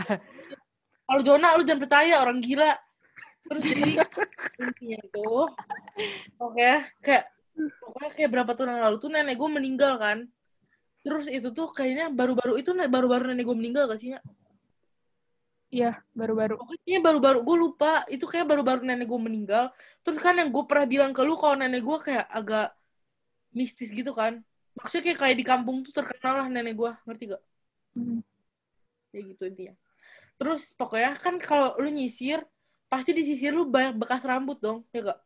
Kalau 1.05 1.21
Jona, 1.21 1.57
lu 1.61 1.63
jangan 1.69 1.85
percaya. 1.85 2.21
Orang 2.25 2.41
gila. 2.41 2.73
Terus 3.45 3.63
jadi 3.65 3.93
intinya 4.57 5.01
tuh. 5.13 5.53
Oke, 6.41 6.81
kayak 7.05 7.25
pokoknya 7.55 8.11
kayak 8.17 8.31
berapa 8.33 8.51
tahun 8.57 8.71
yang 8.73 8.85
lalu 8.89 8.97
tuh 8.99 9.11
nenek 9.13 9.37
gue 9.37 9.51
meninggal 9.53 9.93
kan. 10.01 10.19
Terus 11.05 11.29
itu 11.29 11.53
tuh 11.53 11.69
kayaknya 11.69 12.09
baru-baru 12.09 12.57
itu 12.57 12.73
baru-baru 12.73 13.31
nenek 13.31 13.45
gue 13.45 13.57
meninggal 13.57 13.85
gak 13.93 14.01
sih? 14.01 14.17
Iya, 15.69 16.01
baru-baru. 16.17 16.57
Pokoknya 16.57 17.01
baru-baru 17.05 17.39
gue 17.45 17.57
lupa 17.61 17.93
itu 18.09 18.25
kayak 18.25 18.49
baru-baru 18.49 18.89
nenek 18.89 19.05
gue 19.05 19.21
meninggal. 19.21 19.65
Terus 20.01 20.19
kan 20.25 20.41
yang 20.41 20.49
gue 20.49 20.65
pernah 20.65 20.89
bilang 20.89 21.13
ke 21.13 21.21
lu 21.21 21.37
kalau 21.37 21.61
nenek 21.61 21.85
gue 21.85 21.99
kayak 22.01 22.25
agak 22.33 22.73
mistis 23.53 23.93
gitu 23.93 24.17
kan. 24.17 24.41
Maksudnya 24.75 25.15
kayak 25.15 25.19
kayak 25.23 25.37
di 25.39 25.45
kampung 25.47 25.87
tuh 25.87 25.95
terkenal 25.95 26.45
lah 26.45 26.47
nenek 26.51 26.75
gue, 26.75 26.93
ngerti 27.07 27.25
gak? 27.31 27.43
Hmm. 27.95 28.21
Kayak 29.15 29.25
gitu 29.35 29.43
intinya. 29.47 29.75
Terus 30.35 30.63
pokoknya 30.75 31.15
kan 31.15 31.39
kalau 31.39 31.79
lu 31.79 31.89
nyisir, 31.95 32.43
pasti 32.91 33.15
di 33.15 33.23
sisir 33.23 33.55
lu 33.55 33.71
banyak 33.71 33.95
bekas 33.95 34.23
rambut 34.27 34.59
dong, 34.59 34.83
ya 34.91 35.15
gak? 35.15 35.21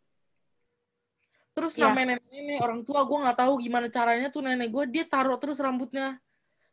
Terus 1.59 1.75
Iya. 1.75 1.91
namanya 1.91 2.07
nenek-nenek 2.15 2.59
orang 2.63 2.81
tua 2.87 3.03
gue 3.03 3.19
nggak 3.19 3.39
tahu 3.43 3.53
gimana 3.59 3.87
caranya 3.91 4.31
tuh 4.31 4.47
nenek 4.47 4.71
gue 4.71 4.85
dia 4.95 5.05
taruh 5.11 5.35
terus 5.43 5.59
rambutnya. 5.59 6.23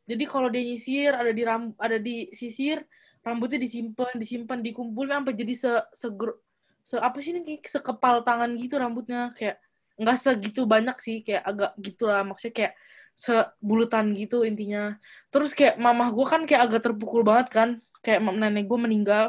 Jadi 0.06 0.24
kalau 0.30 0.54
dia 0.54 0.62
nyisir 0.62 1.18
ada 1.18 1.34
di 1.34 1.42
ram 1.42 1.74
ada 1.82 1.98
di 1.98 2.30
sisir 2.38 2.86
rambutnya 3.26 3.58
disimpan 3.58 4.14
disimpan 4.22 4.62
dikumpulin 4.62 5.18
sampai 5.18 5.34
jadi 5.34 5.54
se 5.58 5.72
seger 5.98 6.38
se 6.86 7.02
apa 7.02 7.18
sih 7.18 7.34
ini 7.34 7.58
sekepal 7.66 8.22
tangan 8.22 8.54
gitu 8.62 8.78
rambutnya 8.78 9.34
kayak 9.34 9.58
nggak 9.96 10.18
segitu 10.20 10.68
banyak 10.68 10.98
sih 11.00 11.18
kayak 11.24 11.44
agak 11.44 11.72
gitulah 11.80 12.22
maksudnya 12.28 12.56
kayak 12.56 12.74
sebulutan 13.16 14.12
gitu 14.12 14.44
intinya. 14.44 15.00
Terus 15.32 15.56
kayak 15.56 15.80
mamah 15.80 16.12
gue 16.12 16.26
kan 16.28 16.42
kayak 16.44 16.62
agak 16.68 16.82
terpukul 16.92 17.24
banget 17.24 17.48
kan 17.50 17.70
kayak 18.04 18.20
nenek 18.22 18.68
gue 18.68 18.80
meninggal. 18.80 19.26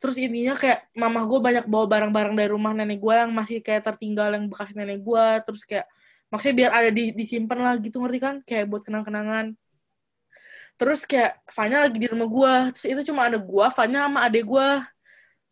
Terus 0.00 0.16
intinya 0.20 0.54
kayak 0.56 0.92
mamah 0.96 1.24
gue 1.24 1.38
banyak 1.40 1.64
bawa 1.68 1.86
barang-barang 1.88 2.34
dari 2.36 2.50
rumah 2.52 2.72
nenek 2.76 3.00
gue 3.00 3.14
yang 3.16 3.32
masih 3.32 3.64
kayak 3.64 3.82
tertinggal 3.84 4.28
yang 4.32 4.46
bekas 4.52 4.70
nenek 4.76 5.00
gue 5.00 5.26
terus 5.48 5.64
kayak 5.64 5.88
maksudnya 6.30 6.56
biar 6.62 6.70
ada 6.72 6.90
di 6.92 7.04
disimpan 7.16 7.58
lah 7.64 7.74
gitu 7.80 7.96
ngerti 8.04 8.18
kan? 8.20 8.34
Kayak 8.44 8.64
buat 8.68 8.82
kenang-kenangan. 8.84 9.56
Terus 10.76 11.04
kayak 11.04 11.40
Fanya 11.52 11.88
lagi 11.88 11.96
di 12.00 12.08
rumah 12.08 12.28
gue 12.28 12.54
terus 12.76 12.86
itu 12.88 13.02
cuma 13.12 13.28
ada 13.28 13.36
gue 13.40 13.66
Fanya 13.72 14.08
sama 14.08 14.24
adek 14.28 14.44
gue 14.48 14.68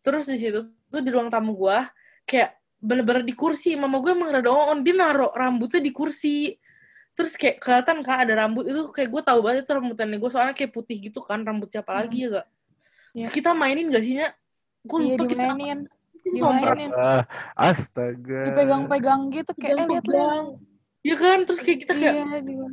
terus 0.01 0.25
di 0.25 0.37
situ 0.41 0.59
tuh 0.89 1.01
di 1.05 1.09
ruang 1.13 1.29
tamu 1.29 1.53
gue 1.53 1.77
kayak 2.25 2.58
bener-bener 2.79 3.23
di 3.27 3.35
kursi. 3.35 3.75
Mama 3.75 3.99
gue 3.99 4.11
emang 4.15 4.31
rada 4.31 4.49
on 4.49 4.81
dia 4.81 4.95
naruh 4.95 5.31
rambutnya 5.35 5.83
di 5.83 5.91
kursi. 5.91 6.55
Terus 7.13 7.35
kayak 7.35 7.59
kelihatan 7.59 7.99
kan 7.99 8.23
ada 8.23 8.47
rambut 8.47 8.63
itu. 8.65 8.89
Kayak 8.95 9.09
gue 9.11 9.21
tahu 9.27 9.39
banget 9.43 9.67
itu 9.67 9.71
rambut 9.75 9.95
nenek 9.99 10.17
gue. 10.23 10.31
Soalnya 10.31 10.55
kayak 10.55 10.71
putih 10.71 10.97
gitu 10.97 11.19
kan 11.19 11.43
rambut 11.43 11.67
siapa 11.69 11.91
lagi 11.91 12.25
ya 12.25 12.41
gak 12.41 12.47
Iya. 13.09 13.25
Terus 13.25 13.35
kita 13.41 13.51
mainin 13.57 13.89
gak 13.89 14.03
sih 14.05 14.13
nya 14.21 14.29
gue 14.79 14.97
Iya 15.01 15.05
lupa 15.17 15.23
kita 15.27 15.43
dimainin, 15.43 15.79
kita 16.13 16.29
dimainin. 16.29 16.91
Ah, 16.93 17.23
astaga. 17.57 18.41
Dipegang-pegang 18.47 19.21
gitu 19.33 19.51
kayak 19.57 19.75
eh 19.75 19.85
lihat 19.89 20.05
lihat. 20.05 20.45
Iya 20.99 21.15
kan? 21.17 21.37
Terus 21.49 21.59
kayak 21.65 21.79
kita 21.83 21.93
kayak 21.97 22.15
Iya, 22.15 22.25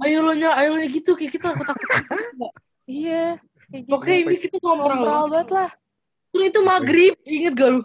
ayo 0.04 0.18
lo 0.22 0.32
nya 0.36 0.50
ayo 0.60 0.68
lo 0.76 0.78
nya 0.78 0.88
gitu. 0.92 1.16
Kayak 1.16 1.32
kita 1.40 1.46
takut 1.56 1.66
takut 1.72 1.88
iya. 2.84 3.40
Kayak 3.72 3.82
gitu. 3.88 3.92
Pokoknya 3.96 4.18
ini 4.22 4.36
kita 4.38 4.56
sompral 4.60 4.96
Ngobrol 5.00 5.26
banget 5.32 5.48
lah. 5.50 5.70
terus 6.30 6.44
itu 6.52 6.60
maghrib. 6.60 7.14
Inget 7.24 7.52
gak 7.56 7.70
lu 7.72 7.82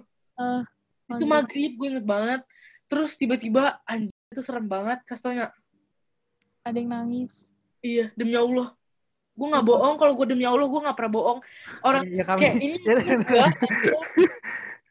Itu 1.17 1.25
maghrib 1.27 1.71
gue 1.75 1.87
inget 1.87 2.05
banget. 2.05 2.41
Terus 2.87 3.15
tiba-tiba 3.15 3.79
anjir 3.87 4.11
itu 4.31 4.41
serem 4.43 4.63
banget 4.63 5.03
kasih 5.03 5.51
ada 6.61 6.77
yang 6.77 6.89
nangis. 6.91 7.51
iya 7.81 8.13
demi 8.13 8.37
Allah. 8.37 8.71
Gue 9.33 9.47
nggak 9.49 9.65
bohong 9.65 9.95
kalau 9.97 10.13
gue 10.13 10.27
demi 10.29 10.45
Allah 10.45 10.67
gue 10.69 10.81
nggak 10.85 10.97
pernah 10.97 11.13
bohong. 11.17 11.39
Orang 11.81 12.03
Ya, 12.11 12.23
kami. 12.23 12.39
kayak 12.39 12.55
ini 12.61 12.77
gue 13.31 13.45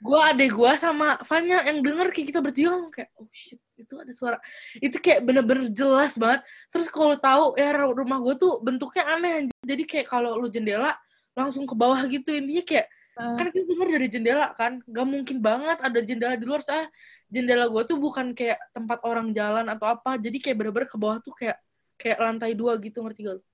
gue 0.01 0.17
adek 0.33 0.51
gue 0.57 0.71
sama 0.81 1.21
Fanya 1.29 1.61
yang 1.69 1.85
denger 1.85 2.09
kayak 2.09 2.27
kita 2.33 2.41
bertiga 2.41 2.73
kayak 2.89 3.13
oh 3.21 3.29
shit 3.31 3.61
itu 3.77 3.95
ada 4.01 4.13
suara. 4.17 4.37
Itu 4.81 4.97
kayak 5.01 5.25
bener-bener 5.25 5.69
jelas 5.73 6.17
banget. 6.17 6.41
Terus 6.73 6.89
kalau 6.89 7.17
tahu 7.21 7.57
ya 7.61 7.77
rumah 7.81 8.21
gue 8.21 8.35
tuh 8.37 8.61
bentuknya 8.65 9.05
aneh 9.13 9.33
anjir. 9.45 9.57
jadi 9.65 9.83
kayak 9.89 10.07
kalau 10.09 10.37
lu 10.41 10.49
jendela 10.49 10.97
langsung 11.37 11.65
ke 11.69 11.77
bawah 11.77 12.01
gitu. 12.09 12.33
Intinya 12.33 12.65
kayak 12.65 12.87
Eh, 13.21 13.37
kan 13.37 13.47
kita 13.53 13.65
denger 13.69 13.89
dari 13.93 14.07
jendela 14.09 14.49
kan. 14.57 14.73
Gak 14.89 15.07
mungkin 15.07 15.37
banget 15.45 15.79
ada 15.85 16.01
jendela 16.01 16.35
di 16.41 16.47
luar. 16.49 16.65
Saya 16.65 16.89
jendela 17.29 17.69
gue 17.69 17.83
tuh 17.85 18.01
bukan 18.01 18.33
kayak 18.33 18.57
tempat 18.73 19.05
orang 19.05 19.37
jalan 19.37 19.69
atau 19.69 19.93
apa. 19.93 20.17
Jadi 20.17 20.41
kayak 20.41 20.57
bener-bener 20.57 20.89
ke 20.89 20.97
bawah 20.97 21.21
tuh 21.21 21.37
kayak 21.37 21.61
kayak 22.01 22.17
lantai 22.17 22.57
dua 22.57 22.81
gitu 22.81 23.05
ngerti 23.05 23.29
gak 23.29 23.37
lu? 23.37 23.45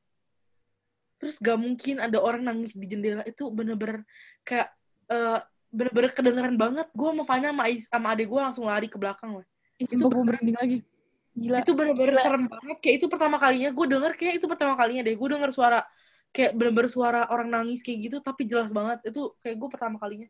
terus 1.17 1.41
gak 1.41 1.57
mungkin 1.57 1.97
ada 1.97 2.21
orang 2.21 2.45
nangis 2.45 2.77
di 2.77 2.87
jendela. 2.87 3.25
Itu 3.25 3.49
bener-bener 3.49 4.05
kayak 4.45 4.69
eh, 5.09 5.41
bener-bener 5.73 6.11
kedengeran 6.13 6.57
banget. 6.61 6.87
Gue 6.93 7.09
sama 7.11 7.25
Fanya 7.25 7.51
sama, 7.51 7.65
sama 7.73 8.07
adek 8.15 8.27
gue 8.29 8.41
langsung 8.41 8.65
lari 8.69 8.87
ke 8.87 9.01
belakang 9.01 9.41
lah. 9.41 9.47
Ih, 9.81 9.89
sumpah 9.89 10.09
gue 10.13 10.25
merinding 10.25 10.59
lagi. 10.61 10.79
Gila. 11.37 11.61
itu 11.61 11.73
bener-bener 11.77 12.17
serem 12.17 12.49
banget. 12.49 12.77
Kayak 12.81 12.95
itu 12.97 13.07
pertama 13.13 13.37
kalinya 13.37 13.69
gue 13.69 13.87
denger 13.93 14.13
kayak 14.17 14.35
itu 14.41 14.47
pertama 14.49 14.73
kalinya 14.73 15.03
deh. 15.05 15.15
Gue 15.17 15.29
denger 15.29 15.51
suara 15.53 15.81
kayak 16.37 16.53
bener-bener 16.53 16.93
suara 16.93 17.25
orang 17.33 17.49
nangis 17.49 17.81
kayak 17.81 18.13
gitu 18.13 18.17
tapi 18.21 18.45
jelas 18.45 18.69
banget 18.69 19.01
itu 19.09 19.33
kayak 19.41 19.57
gue 19.57 19.69
pertama 19.73 19.97
kalinya 19.97 20.29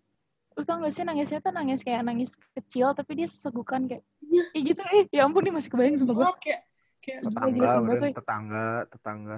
Lu 0.57 0.65
tau 0.65 0.81
gak 0.81 0.95
sih 0.95 1.05
nangisnya 1.05 1.43
tuh 1.45 1.53
nangis 1.53 1.85
kayak 1.85 2.01
nangis 2.01 2.33
kecil 2.55 2.95
tapi 2.95 3.19
dia 3.19 3.29
sesegukan 3.29 3.85
kayak 3.85 4.07
Iya. 4.25 4.43
kayak 4.55 4.65
gitu 4.65 4.81
eh 4.89 5.03
ya 5.13 5.23
ampun 5.29 5.43
nih 5.45 5.53
masih 5.53 5.69
kebayang 5.69 5.97
sumpah 6.01 6.15
gue. 6.15 6.25
Banget, 6.25 6.39
kayak 6.41 6.61
kayak 7.05 7.21
tetangga 7.23 7.67
sumpah, 7.67 7.83
meren, 7.85 8.01
coy. 8.01 8.13
tetangga 8.17 8.65
tetangga 8.89 9.37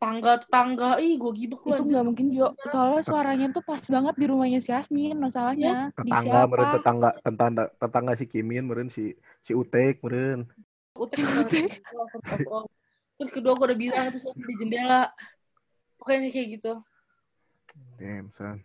tetangga 0.00 0.32
tetangga 0.40 0.88
ih 0.98 1.14
gue 1.16 1.32
gibek 1.36 1.60
Itu 1.60 1.82
nggak 1.86 2.04
mungkin 2.04 2.26
Jo. 2.32 2.46
Soalnya 2.66 3.02
suaranya 3.04 3.46
tuh 3.52 3.62
pas 3.62 3.78
banget 3.80 4.14
di 4.18 4.26
rumahnya 4.26 4.60
si 4.60 4.70
Asmin 4.74 5.16
masalahnya. 5.16 5.92
Di 5.94 6.08
tetangga 6.10 6.40
meren 6.50 6.68
tetangga 6.74 7.08
tetangga 7.22 7.64
tetangga 7.78 8.12
si 8.18 8.24
Kimin 8.26 8.64
meren 8.66 8.88
si 8.90 9.14
si 9.40 9.52
Utek 9.54 10.02
meren 10.02 10.50
Utek 10.98 11.24
Utek. 11.46 11.64
terus 13.16 13.30
kedua 13.30 13.52
gue 13.54 13.66
udah 13.70 13.78
bilang 13.78 14.04
terus 14.10 14.24
di 14.34 14.54
jendela 14.58 15.12
pokoknya 16.00 16.32
kayak 16.32 16.48
gitu 16.56 16.72
damn 18.00 18.32
son 18.32 18.64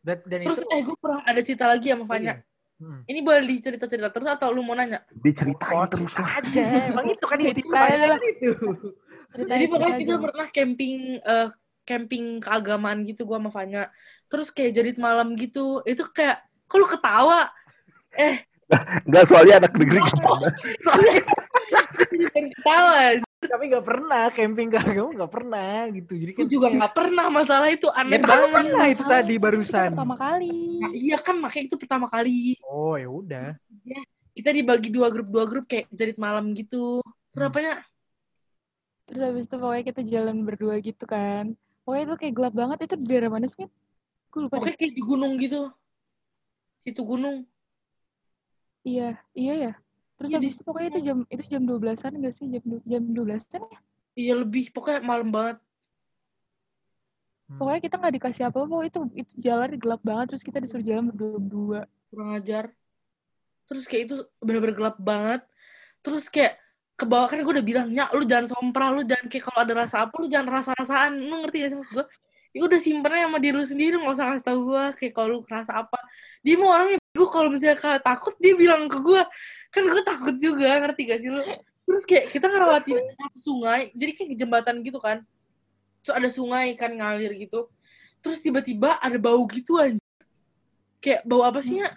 Dan, 0.00 0.16
dan 0.24 0.48
terus 0.48 0.64
itu 0.64 0.70
eh 0.72 0.80
gue 0.80 0.96
pernah 0.96 1.20
ada 1.26 1.40
cerita 1.42 1.66
lagi 1.66 1.90
sama 1.90 2.06
Fanya 2.06 2.40
Hmm. 2.80 3.04
ini 3.04 3.20
boleh 3.20 3.44
dicerita-cerita 3.44 4.08
terus 4.08 4.24
atau 4.32 4.56
lu 4.56 4.64
mau 4.64 4.72
nanya 4.72 5.04
diceritain 5.12 5.84
terus 5.84 6.16
lah 6.16 6.40
aja. 6.40 6.64
Emang 6.88 7.12
itu 7.12 7.24
kan 7.28 7.36
itu. 7.36 7.60
Ceritain, 7.60 8.08
Jadi 9.36 9.64
pokoknya 9.68 9.96
kita 10.00 10.14
aja. 10.16 10.24
pernah 10.24 10.46
camping 10.48 10.96
eh, 11.20 11.48
camping 11.84 12.24
keagamaan 12.40 13.04
gitu 13.04 13.28
gua 13.28 13.36
sama 13.36 13.52
Fanya. 13.52 13.92
Terus 14.32 14.48
kayak 14.48 14.80
jadi 14.80 14.90
malam 14.96 15.36
gitu. 15.36 15.84
Itu 15.84 16.08
kayak 16.08 16.40
kok 16.64 16.78
lu 16.80 16.88
ketawa? 16.88 17.52
Eh, 18.16 18.48
Enggak 19.04 19.28
soalnya 19.28 19.60
anak 19.60 19.76
negeri. 19.76 20.00
Soalnya 20.80 21.12
ketawa. 22.06 23.20
Tapi 23.40 23.64
nggak 23.72 23.86
pernah 23.88 24.24
camping 24.28 24.68
ke 24.68 24.78
kamu 24.78 25.16
nggak 25.16 25.32
pernah 25.32 25.88
gitu. 25.90 26.12
Jadi 26.12 26.32
kan 26.36 26.44
juga 26.46 26.68
nggak 26.68 26.92
pernah 26.92 27.26
masalah 27.32 27.68
itu 27.72 27.88
Ya, 27.88 27.98
aneh 28.04 28.20
kan 28.20 28.28
banget. 28.28 28.52
pernah 28.52 28.84
itu 28.86 29.02
tadi 29.08 29.34
itu 29.34 29.42
barusan. 29.42 29.90
Pertama 29.96 30.16
kali. 30.20 30.56
Nah, 30.80 30.92
iya 30.92 31.16
kan 31.16 31.36
makanya 31.40 31.64
itu 31.72 31.76
pertama 31.80 32.06
kali. 32.12 32.60
Oh 32.62 32.94
ya 33.00 33.08
udah. 33.08 33.48
Kita 34.36 34.50
dibagi 34.52 34.88
dua 34.92 35.08
grup 35.08 35.28
dua 35.32 35.44
grup 35.48 35.64
kayak 35.66 35.88
jadi 35.88 36.12
malam 36.20 36.52
gitu. 36.52 37.00
Terus 37.32 37.48
Hmm. 37.50 37.80
Terus 39.10 39.20
habis 39.26 39.44
itu 39.50 39.56
pokoknya 39.58 39.84
kita 39.90 40.00
jalan 40.06 40.36
berdua 40.46 40.74
gitu 40.78 41.02
kan. 41.02 41.56
Pokoknya 41.82 42.04
itu 42.06 42.14
kayak 42.20 42.34
gelap 42.36 42.54
banget. 42.54 42.78
Itu 42.86 42.94
di 43.00 43.06
daerah 43.10 43.30
mana 43.32 43.46
sih? 43.50 43.66
Gue 44.30 44.40
lupa 44.46 44.62
deh. 44.62 44.70
Pokoknya 44.70 44.76
kayak 44.78 44.94
di 44.94 45.02
gunung 45.02 45.32
gitu. 45.40 45.60
Situ 46.86 47.02
gunung. 47.02 47.42
Iya, 48.86 49.18
iya 49.34 49.54
ya. 49.58 49.72
Terus 50.20 50.28
di 50.28 50.36
habis 50.36 50.52
itu 50.52 50.62
pokoknya 50.68 50.88
itu 50.92 51.00
jam 51.00 51.18
itu 51.32 51.42
jam 51.48 51.62
12-an 51.64 52.12
enggak 52.20 52.34
sih? 52.36 52.46
Jam 52.52 52.64
jam 52.84 53.02
12-an 53.08 53.62
ya? 53.64 53.78
Iya 54.20 54.34
lebih. 54.44 54.68
Pokoknya 54.76 55.00
malam 55.00 55.32
banget. 55.32 55.56
Hmm. 57.48 57.56
Pokoknya 57.56 57.80
kita 57.80 57.94
nggak 57.96 58.14
dikasih 58.20 58.42
apa-apa. 58.52 58.76
Itu 58.84 58.98
itu 59.16 59.32
jalan 59.40 59.80
gelap 59.80 60.04
banget 60.04 60.36
terus 60.36 60.44
kita 60.44 60.60
disuruh 60.60 60.84
jalan 60.84 61.08
berdua-berdua. 61.08 61.88
kurang 62.10 62.34
ajar 62.34 62.74
terus 63.70 63.86
kayak 63.86 64.10
itu 64.10 64.16
bener-bener 64.42 64.74
gelap 64.74 64.98
banget 64.98 65.46
terus 66.02 66.26
kayak 66.26 66.58
ke 66.98 67.06
bawah 67.06 67.30
kan 67.30 67.38
gue 67.38 67.54
udah 67.54 67.64
bilang 67.64 67.88
ya 67.94 68.10
lu 68.10 68.26
jangan 68.26 68.50
sompral 68.50 68.98
lu 68.98 69.06
jangan 69.06 69.30
kayak 69.30 69.46
kalau 69.46 69.60
ada 69.62 69.74
rasa 69.86 69.96
apa 70.04 70.14
lu 70.18 70.26
jangan 70.26 70.48
rasa-rasaan 70.58 71.10
lu 71.22 71.46
ngerti 71.46 71.56
gak 71.62 71.70
sih 71.70 71.78
maksud 71.78 71.94
gue 72.02 72.06
ya 72.50 72.60
udah 72.66 72.80
simpennya 72.82 73.30
sama 73.30 73.38
diri 73.38 73.54
lu 73.54 73.62
sendiri 73.62 73.94
nggak 73.94 74.14
usah 74.18 74.26
ngasih 74.26 74.44
tau 74.44 74.58
gue 74.58 74.84
kayak 74.98 75.12
kalau 75.14 75.28
lu 75.30 75.38
ngerasa 75.46 75.72
apa 75.86 75.98
dia 76.42 76.54
mau 76.58 76.74
orangnya 76.74 76.98
gue 76.98 77.28
kalau 77.30 77.48
misalnya 77.48 78.02
takut 78.02 78.34
dia 78.42 78.54
bilang 78.58 78.90
ke 78.90 78.98
gue 78.98 79.22
kan 79.70 79.82
gue 79.86 80.02
takut 80.02 80.34
juga 80.36 80.82
ngerti 80.82 81.02
gak 81.06 81.20
sih 81.22 81.30
lu? 81.30 81.42
Terus 81.86 82.02
kayak 82.06 82.24
kita 82.30 82.46
ngerawatin 82.50 82.98
satu 82.98 83.38
sungai 83.42 83.90
jadi 83.94 84.12
kayak 84.14 84.30
jembatan 84.38 84.76
gitu 84.82 84.98
kan. 84.98 85.22
Terus 86.02 86.14
ada 86.14 86.28
sungai 86.30 86.74
kan 86.78 86.90
ngalir 86.94 87.34
gitu. 87.38 87.66
Terus 88.20 88.38
tiba-tiba 88.38 88.98
ada 88.98 89.16
bau 89.16 89.42
gitu 89.50 89.78
anjir 89.78 90.02
kayak 91.00 91.24
bau 91.24 91.42
apa 91.48 91.64
sih 91.64 91.80
ya 91.80 91.88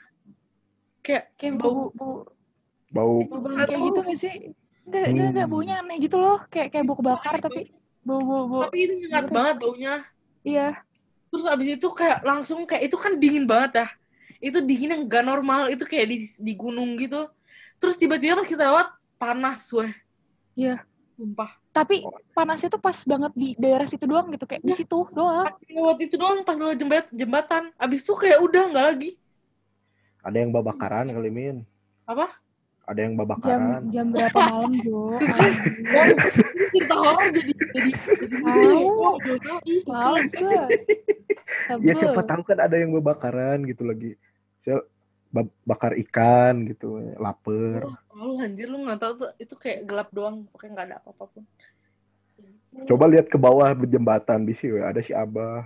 kayak 1.04 1.36
Kayak 1.36 1.54
bau 1.60 1.92
bau 1.92 1.92
bau. 1.92 2.16
Bau. 2.94 3.16
Bau 3.28 3.66
kayak 3.68 3.82
gitu 3.92 4.00
nggak 4.00 4.20
sih? 4.22 4.36
Enggak, 4.84 5.04
enggak, 5.12 5.28
enggak 5.34 5.46
Hmm. 5.48 5.54
baunya 5.54 5.76
aneh 5.84 5.98
gitu 6.00 6.18
loh. 6.20 6.40
Kayak 6.48 6.68
kayak 6.72 6.86
bau 6.88 6.98
kebakar 7.00 7.36
tapi 7.44 7.62
bau 8.04 8.22
bau 8.24 8.44
bau. 8.48 8.62
tapi 8.68 8.78
itu 8.88 8.94
nyengat 9.02 9.26
banget 9.30 9.56
baunya. 9.60 9.94
Iya. 10.44 10.70
terus 11.34 11.50
abis 11.50 11.82
itu 11.82 11.88
kayak 11.90 12.22
langsung 12.22 12.62
kayak 12.70 12.94
itu 12.94 12.98
kan 13.00 13.18
dingin 13.18 13.50
banget 13.50 13.82
ya. 13.82 13.88
Itu 14.38 14.62
dingin 14.62 14.94
yang 14.94 15.04
gak 15.10 15.26
normal 15.26 15.74
itu 15.74 15.82
kayak 15.82 16.06
di 16.14 16.18
di 16.30 16.54
gunung 16.54 16.94
gitu 17.02 17.26
terus 17.84 18.00
tiba-tiba 18.00 18.40
pas 18.40 18.48
kita 18.48 18.64
lewat 18.72 18.88
panas 19.20 19.60
weh. 19.76 19.92
Iya. 20.56 20.80
sumpah. 21.14 21.52
Tapi 21.70 22.02
panasnya 22.34 22.74
tuh 22.74 22.82
pas 22.82 22.96
banget 23.06 23.32
di 23.38 23.54
daerah 23.54 23.86
situ 23.86 24.08
doang 24.08 24.32
gitu 24.32 24.48
kayak 24.48 24.64
di 24.64 24.72
Iya. 24.72 24.80
situ 24.82 24.98
doang. 25.12 25.46
pas 25.46 25.60
lewat 25.68 25.98
itu 26.00 26.16
doang 26.16 26.40
pas 26.42 26.56
lewat 26.56 26.76
jembat 26.80 27.06
jembatan. 27.12 27.64
Abis 27.76 28.02
itu 28.02 28.16
kayak 28.16 28.40
udah 28.40 28.64
nggak 28.72 28.86
lagi. 28.88 29.12
Ada 30.24 30.38
yang 30.40 30.56
babakaran 30.56 31.12
kali 31.12 31.30
min. 31.30 31.58
Apa? 32.08 32.32
Ada 32.84 33.00
yang 33.04 33.14
Jam 33.16 33.20
babakaran. 33.24 33.82
Jam 33.92 34.08
berapa 34.12 34.40
malam 34.40 34.72
Jo? 34.80 35.00
Cerita 36.74 36.96
horor 36.98 37.28
jadi 37.32 37.52
jadi 37.56 37.92
jadi 37.94 38.38
ya 41.88 41.94
siapa 41.96 42.22
tahu 42.26 42.42
kan 42.44 42.58
ada 42.60 42.76
yang 42.76 42.92
babakaran 42.92 43.64
gitu 43.70 43.86
lagi 43.88 44.18
bakar 45.66 45.98
ikan 45.98 46.70
gitu 46.70 47.02
lapar 47.18 47.90
Tahu 48.14 48.38
anjir 48.38 48.70
lu 48.70 48.86
nggak 48.86 49.00
tahu 49.02 49.14
tuh 49.26 49.30
itu 49.42 49.54
kayak 49.58 49.80
gelap 49.90 50.10
doang 50.14 50.46
pokoknya 50.54 50.72
nggak 50.78 50.88
ada 50.94 50.98
apa-apa 51.02 51.26
pun 51.34 51.44
coba 52.86 53.06
lihat 53.10 53.30
ke 53.30 53.38
bawah 53.38 53.74
jembatan 53.86 54.46
bisi 54.46 54.70
we. 54.70 54.82
ada 54.82 55.02
si 55.02 55.10
abah 55.14 55.66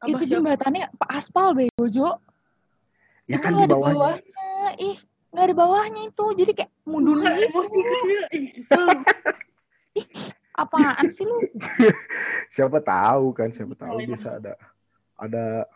Apa 0.00 0.16
Itu 0.16 0.24
jembatannya 0.32 0.88
pa- 0.96 1.12
aspal 1.12 1.52
bego 1.52 1.84
Jo. 1.92 2.16
ya 3.28 3.36
Itu 3.36 3.44
kan 3.44 3.52
di 3.52 3.68
ada 3.68 3.76
bawahnya 3.76 4.16
bawahnya. 4.16 4.48
Ih, 4.80 4.96
nggak 5.28 5.44
ada 5.44 5.54
bawahnya 5.60 6.02
itu. 6.08 6.24
Jadi 6.40 6.52
kayak 6.56 6.70
mundur 6.88 7.20
Bukan 7.20 7.32
gitu. 7.36 7.44
emosi 7.52 7.78
ih 8.32 8.46
kesel 8.56 8.88
Apaan 10.56 11.06
sih 11.12 11.24
lu? 11.28 11.36
siapa 12.54 12.80
tahu 12.80 13.36
kan 13.36 13.52
siapa 13.52 13.76
tahu 13.76 13.96
bisa 14.08 14.40
ada 14.40 14.56
ada 15.20 15.68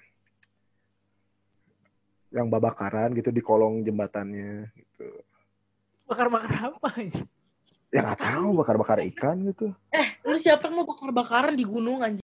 yang 2.34 2.50
babakaran 2.50 3.14
gitu 3.14 3.30
di 3.30 3.38
kolong 3.38 3.80
jembatannya 3.80 4.74
gitu 4.74 5.06
Bakar-bakar 6.04 6.74
apa? 6.74 6.88
ya 7.88 8.02
nggak 8.02 8.20
tahu 8.20 8.58
bakar-bakar 8.58 8.98
ikan 9.06 9.38
gitu 9.46 9.70
lu 10.20 10.34
siapa 10.34 10.66
yang 10.66 10.82
mau 10.82 10.86
bakar-bakaran 10.86 11.54
di 11.54 11.62
gunung 11.62 12.02
anjir 12.02 12.26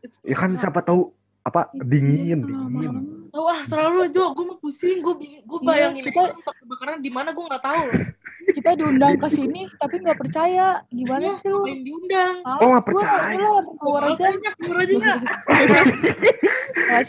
Itu 0.00 0.16
ya 0.24 0.34
kan 0.34 0.56
siapa 0.56 0.80
tahu 0.80 1.12
apa 1.42 1.68
dingin 1.74 2.40
Iya, 2.40 2.48
dingin 2.48 2.70
malam. 2.70 3.04
Tahu 3.28 3.44
ah 3.44 3.60
selalu 3.64 4.08
Jo, 4.10 4.30
gue 4.30 4.44
mau 4.44 4.56
pusing, 4.56 5.00
gue 5.00 5.14
gue 5.42 5.58
Iya, 5.58 5.66
bayangin 5.66 6.04
kita- 6.06 6.22
aja 6.22 6.38
bakar-bakaran 6.38 6.98
di 7.00 7.10
mana 7.10 7.28
gue 7.30 7.42
nggak 7.42 7.64
tahu. 7.64 7.84
Kita 8.52 8.70
diundang 8.74 9.14
ke 9.16 9.28
sini 9.28 9.70
tapi 9.72 10.02
nggak 10.02 10.18
percaya. 10.18 10.82
Gimana 10.86 11.30
Iya, 11.30 11.34
sih 11.34 11.46
lu? 11.46 11.62
ngapain 11.62 11.80
diundang? 11.80 12.34
Oh, 12.42 12.68
nggak 12.68 12.82
gua, 12.84 12.88
percaya. 12.88 13.38
lah, 13.38 13.62
keluar 13.72 14.02
aja. 14.04 14.26
Keluar 14.54 14.78
aja 14.82 14.94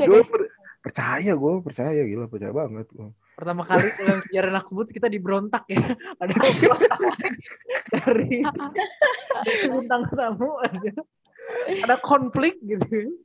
gue. 0.04 0.22
Percaya 0.84 1.32
gue 1.32 1.54
percaya 1.64 2.02
gila 2.04 2.28
percaya 2.28 2.52
banget 2.52 2.92
gue 2.92 3.08
Pertama 3.34 3.66
kali 3.66 3.88
dalam 4.00 4.20
sejarah 4.30 4.52
Naksbut 4.54 4.88
kita 4.94 5.10
diberontak 5.10 5.66
ya. 5.66 5.82
Ada 6.22 6.34
dari 7.94 8.46
bintang 9.70 10.06
tamu 10.14 10.62
ada 10.62 10.92
ada 11.82 11.96
konflik 12.02 12.62
gitu. 12.62 13.18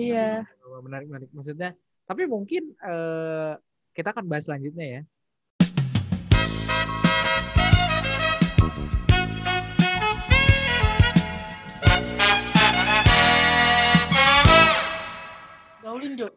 Iya. 0.00 0.48
Oh, 0.64 0.80
menarik 0.80 1.12
menarik 1.12 1.30
maksudnya. 1.36 1.76
Tapi 2.08 2.24
mungkin 2.24 2.72
eh, 2.72 3.52
kita 3.92 4.16
akan 4.16 4.24
bahas 4.26 4.48
selanjutnya 4.48 4.86
ya. 4.86 5.00
Gaulin 15.98 16.14
Jo. 16.14 16.28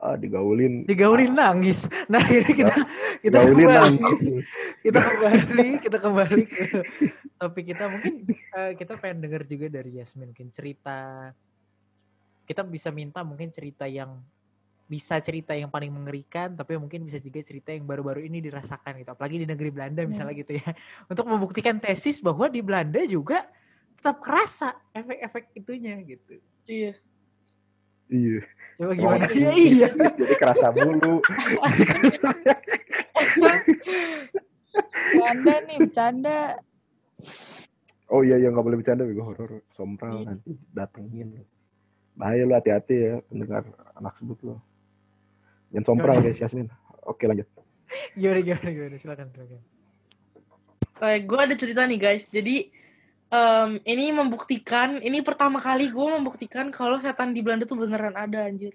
ah 0.00 0.16
digaulin. 0.16 0.88
Digaulin 0.88 1.32
nangis. 1.36 1.84
Nah 2.08 2.24
ini 2.24 2.48
kita 2.56 2.72
kita 3.20 3.36
gaulin 3.44 3.68
kembali. 3.68 3.76
nangis. 4.00 4.20
Kita 4.80 5.00
kembali 5.04 5.66
kita 5.76 5.98
kembali 6.00 6.42
ke 6.48 6.64
topik 7.36 7.64
kita. 7.68 7.84
Mungkin 7.84 8.14
eh, 8.32 8.72
kita 8.80 8.96
pengen 8.96 9.20
dengar 9.20 9.44
juga 9.44 9.68
dari 9.68 10.00
Yasmin 10.00 10.32
mungkin 10.32 10.48
cerita. 10.48 11.28
Kita 12.48 12.64
bisa 12.64 12.88
minta 12.88 13.20
mungkin 13.20 13.52
cerita 13.52 13.84
yang 13.84 14.24
bisa 14.88 15.20
cerita 15.20 15.52
yang 15.52 15.68
paling 15.68 15.92
mengerikan 15.92 16.56
tapi 16.56 16.74
mungkin 16.80 17.06
bisa 17.06 17.20
juga 17.20 17.38
cerita 17.44 17.70
yang 17.70 17.84
baru-baru 17.84 18.24
ini 18.24 18.40
dirasakan 18.40 19.04
gitu. 19.04 19.12
Apalagi 19.12 19.44
di 19.44 19.46
negeri 19.52 19.68
Belanda 19.68 20.00
misalnya 20.08 20.32
gitu 20.32 20.56
ya. 20.56 20.72
Untuk 21.12 21.28
membuktikan 21.28 21.76
tesis 21.76 22.24
bahwa 22.24 22.48
di 22.48 22.64
Belanda 22.64 23.04
juga 23.04 23.44
tetap 24.00 24.16
kerasa 24.24 24.80
efek-efek 24.96 25.52
itunya 25.60 26.00
gitu. 26.08 26.40
Iya. 26.64 26.96
Iya 28.10 28.40
coba 28.76 28.92
gimana 28.94 29.24
Oh, 29.24 29.32
ya 29.32 29.50
iya, 29.54 29.88
iya 29.88 29.88
jadi 30.14 30.34
kerasa 30.36 30.72
mulu 30.72 31.20
Bercanda 35.10 35.54
nih, 35.66 35.76
bercanda. 35.78 36.38
Oh 38.10 38.22
iya 38.22 38.36
iya 38.38 38.48
nggak 38.50 38.64
boleh 38.64 38.78
bercanda 38.80 39.06
gue 39.06 39.18
horor 39.18 39.62
sompral 39.70 40.22
Iya. 40.22 40.26
nanti 40.34 40.50
datengin. 40.72 41.28
Bahaya 42.14 42.42
lu 42.42 42.54
hati-hati 42.54 42.94
ya 42.96 43.14
pendengar 43.26 43.62
anak 43.94 44.18
sebut 44.18 44.38
lo. 44.42 44.56
Jangan 45.70 45.84
sompral 45.86 46.18
guys 46.18 46.38
Yasmin. 46.38 46.66
Oke 47.06 47.26
lanjut. 47.26 47.46
Gimana 48.18 48.40
gimana 48.42 48.68
gimana 48.70 48.96
silakan 48.98 49.28
silakan. 49.30 49.60
Kayak 50.96 51.20
gue 51.24 51.38
ada 51.38 51.54
cerita 51.54 51.82
nih 51.86 51.98
guys. 51.98 52.24
Jadi 52.28 52.70
em, 53.30 53.70
ini 53.86 54.10
membuktikan, 54.10 54.98
ini 54.98 55.22
pertama 55.22 55.62
kali 55.62 55.88
gue 55.88 56.06
membuktikan 56.18 56.74
kalau 56.74 56.98
setan 56.98 57.30
di 57.30 57.40
Belanda 57.40 57.64
tuh 57.64 57.78
beneran 57.78 58.18
ada 58.18 58.50
anjir. 58.50 58.74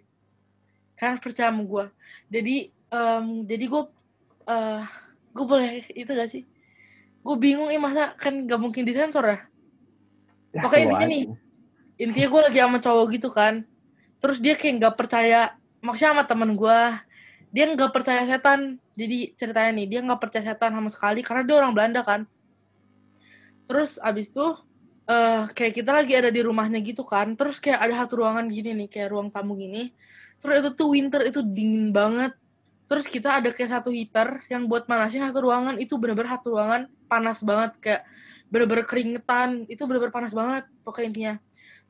Kalian 0.95 1.19
percaya 1.19 1.51
sama 1.51 1.63
gue. 1.67 1.85
Jadi 2.31 2.55
em, 2.71 3.25
jadi 3.43 3.65
gue 3.67 3.83
eh 4.45 4.83
gue 5.35 5.45
boleh 5.45 5.83
itu 5.91 6.11
gak 6.15 6.31
sih? 6.31 6.43
Gue 7.19 7.35
bingung 7.35 7.67
ini 7.67 7.81
masa 7.81 8.15
kan 8.15 8.47
gak 8.47 8.61
mungkin 8.61 8.87
disensor 8.87 9.27
ya. 9.27 9.39
Ya, 10.55 10.63
Pokoknya 10.63 10.83
intinya 10.87 11.07
nih. 11.11 11.23
Intinya 11.99 12.27
gue 12.31 12.41
lagi 12.47 12.59
sama 12.63 12.79
cowok 12.79 13.05
gitu 13.19 13.29
kan. 13.35 13.53
Terus 14.23 14.37
dia 14.39 14.55
kayak 14.55 14.75
gak 14.79 14.95
percaya, 14.95 15.59
maksudnya 15.83 16.15
sama 16.15 16.23
temen 16.23 16.55
gue. 16.55 16.79
Dia 17.51 17.63
gak 17.75 17.91
percaya 17.91 18.23
setan. 18.23 18.79
Jadi 18.95 19.35
ceritanya 19.35 19.71
nih, 19.75 19.85
dia 19.91 19.99
gak 20.07 20.21
percaya 20.23 20.43
setan 20.55 20.71
sama 20.71 20.87
sekali 20.87 21.19
karena 21.19 21.43
dia 21.43 21.55
orang 21.59 21.75
Belanda 21.75 22.01
kan. 22.07 22.23
Terus 23.65 23.97
abis 24.01 24.29
itu 24.29 24.45
eh 25.05 25.45
kayak 25.53 25.73
kita 25.77 25.91
lagi 25.93 26.13
ada 26.17 26.29
di 26.33 26.41
rumahnya 26.41 26.81
gitu 26.81 27.05
kan. 27.05 27.37
Terus 27.37 27.61
kayak 27.61 27.79
ada 27.81 28.05
satu 28.05 28.25
ruangan 28.25 28.45
gini 28.49 28.73
nih, 28.73 28.87
kayak 28.89 29.09
ruang 29.13 29.29
tamu 29.29 29.57
gini. 29.57 29.93
Terus 30.41 30.61
itu 30.61 30.69
tuh 30.73 30.87
winter 30.93 31.21
itu 31.25 31.41
dingin 31.41 31.93
banget. 31.93 32.33
Terus 32.85 33.09
kita 33.09 33.41
ada 33.41 33.49
kayak 33.49 33.81
satu 33.81 33.89
heater 33.89 34.45
yang 34.49 34.69
buat 34.69 34.85
manasin 34.85 35.25
satu 35.25 35.41
ruangan 35.49 35.81
itu 35.81 35.97
bener-bener 35.97 36.29
satu 36.37 36.53
ruangan 36.53 36.85
panas 37.09 37.41
banget 37.41 37.71
kayak 37.81 38.01
bener-bener 38.53 38.85
keringetan 38.85 39.65
itu 39.65 39.81
bener-bener 39.89 40.13
panas 40.13 40.33
banget 40.37 40.69
pokoknya 40.85 41.07
intinya. 41.09 41.33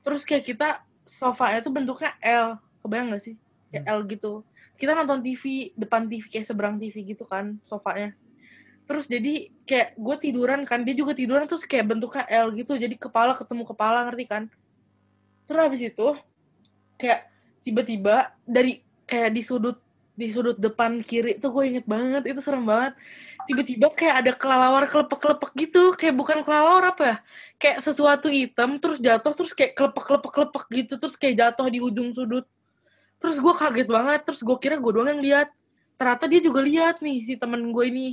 Terus 0.08 0.24
kayak 0.24 0.44
kita 0.48 0.68
sofanya 1.04 1.60
tuh 1.60 1.76
bentuknya 1.76 2.16
L, 2.24 2.58
kebayang 2.80 3.12
gak 3.12 3.24
sih? 3.28 3.36
Kayak 3.70 3.86
L 3.92 4.00
gitu. 4.08 4.34
Kita 4.80 4.96
nonton 4.96 5.20
TV 5.20 5.76
depan 5.76 6.08
TV 6.08 6.24
kayak 6.32 6.48
seberang 6.48 6.76
TV 6.80 6.96
gitu 7.04 7.28
kan 7.28 7.60
sofanya. 7.68 8.16
Terus 8.86 9.06
jadi 9.10 9.50
kayak 9.66 9.98
gue 9.98 10.16
tiduran 10.22 10.62
kan, 10.64 10.86
dia 10.86 10.94
juga 10.94 11.18
tiduran 11.18 11.50
terus 11.50 11.66
kayak 11.66 11.98
bentuknya 11.98 12.26
L 12.30 12.54
gitu. 12.54 12.78
Jadi 12.78 12.96
kepala 12.98 13.34
ketemu 13.34 13.64
kepala 13.66 14.06
ngerti 14.06 14.26
kan? 14.30 14.44
Terus 15.50 15.62
habis 15.62 15.82
itu 15.82 16.08
kayak 17.02 17.30
tiba-tiba 17.66 18.34
dari 18.46 18.86
kayak 19.10 19.34
di 19.34 19.42
sudut 19.42 19.78
di 20.16 20.32
sudut 20.32 20.56
depan 20.56 21.04
kiri 21.04 21.36
tuh 21.36 21.52
gue 21.52 21.76
inget 21.76 21.84
banget 21.84 22.24
itu 22.32 22.40
serem 22.40 22.64
banget 22.64 22.96
tiba-tiba 23.52 23.92
kayak 23.92 24.16
ada 24.24 24.32
kelelawar 24.32 24.88
kelepek-kelepek 24.88 25.52
gitu 25.60 25.92
kayak 25.92 26.16
bukan 26.16 26.40
kelelawar 26.40 26.96
apa 26.96 27.04
ya 27.04 27.16
kayak 27.60 27.78
sesuatu 27.84 28.32
hitam 28.32 28.80
terus 28.80 29.04
jatuh 29.04 29.36
terus 29.36 29.52
kayak 29.52 29.76
kelepek-kelepek-kelepek 29.76 30.66
gitu 30.72 30.94
terus 30.96 31.20
kayak 31.20 31.36
jatuh 31.44 31.68
di 31.68 31.84
ujung 31.84 32.16
sudut 32.16 32.48
terus 33.20 33.44
gue 33.44 33.54
kaget 33.60 33.88
banget 33.92 34.20
terus 34.24 34.40
gue 34.40 34.56
kira 34.56 34.80
gue 34.80 34.92
doang 34.96 35.12
yang 35.12 35.22
lihat 35.22 35.48
ternyata 36.00 36.26
dia 36.32 36.40
juga 36.40 36.60
lihat 36.64 37.04
nih 37.04 37.18
si 37.28 37.34
temen 37.36 37.60
gue 37.76 37.86
ini 37.92 38.08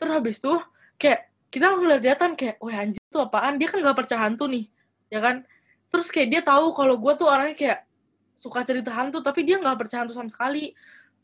terus 0.00 0.12
habis 0.16 0.36
tuh 0.40 0.56
kayak 0.96 1.28
kita 1.52 1.68
langsung 1.68 1.92
lihat-lihatan 1.92 2.32
kayak 2.32 2.56
wah 2.64 2.72
anjir 2.72 3.02
tuh 3.12 3.28
apaan? 3.28 3.60
Dia 3.60 3.68
kan 3.68 3.78
gak 3.84 3.96
percaya 4.00 4.20
hantu 4.24 4.48
nih 4.48 4.64
ya 5.12 5.20
kan? 5.20 5.44
Terus 5.92 6.08
kayak 6.08 6.28
dia 6.32 6.40
tahu 6.40 6.72
kalau 6.72 6.96
gue 6.96 7.12
tuh 7.18 7.28
orangnya 7.28 7.56
kayak 7.58 7.78
suka 8.38 8.64
cerita 8.64 8.94
hantu 8.94 9.20
tapi 9.20 9.44
dia 9.44 9.60
nggak 9.60 9.76
percaya 9.76 10.06
hantu 10.06 10.16
sama 10.16 10.32
sekali. 10.32 10.72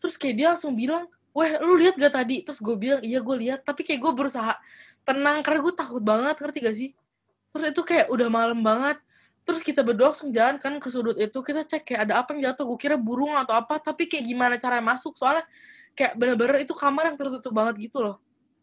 Terus 0.03 0.21
kayak 0.21 0.35
dia 0.37 0.47
langsung 0.53 0.77
bilang 0.77 1.09
weh 1.33 1.57
lu 1.63 1.81
lihat 1.81 1.97
gak 1.97 2.13
tadi? 2.13 2.43
Terus 2.45 2.59
gue 2.61 2.77
bilang 2.77 3.01
iya 3.01 3.23
gue 3.23 3.37
lihat 3.41 3.65
tapi 3.65 3.87
kayak 3.87 4.03
gue 4.03 4.13
berusaha 4.13 4.59
tenang 5.07 5.41
karena 5.41 5.59
gue 5.63 5.75
takut 5.79 6.03
banget 6.03 6.37
ngerti 6.43 6.59
gak 6.61 6.77
sih? 6.77 6.91
Terus 7.55 7.65
itu 7.73 7.83
kayak 7.87 8.13
udah 8.13 8.29
malam 8.29 8.61
banget. 8.61 9.01
Terus 9.47 9.63
kita 9.63 9.87
berdua 9.87 10.11
langsung 10.11 10.35
jalan 10.35 10.59
kan 10.59 10.75
ke 10.83 10.91
sudut 10.91 11.15
itu 11.15 11.39
kita 11.39 11.63
cek 11.63 11.87
kayak 11.87 12.11
ada 12.11 12.19
apa 12.19 12.35
yang 12.35 12.51
jatuh 12.51 12.67
gue 12.75 12.79
kira 12.83 12.99
burung 12.99 13.39
atau 13.39 13.55
apa 13.55 13.79
tapi 13.79 14.11
kayak 14.11 14.27
gimana 14.27 14.55
cara 14.59 14.83
masuk? 14.83 15.15
Soalnya 15.15 15.47
kayak 15.95 16.19
bener-bener 16.19 16.67
itu 16.67 16.75
kamar 16.75 17.15
yang 17.15 17.17
tertutup 17.17 17.55
banget 17.55 17.79
gitu 17.87 18.03
loh 18.03 18.19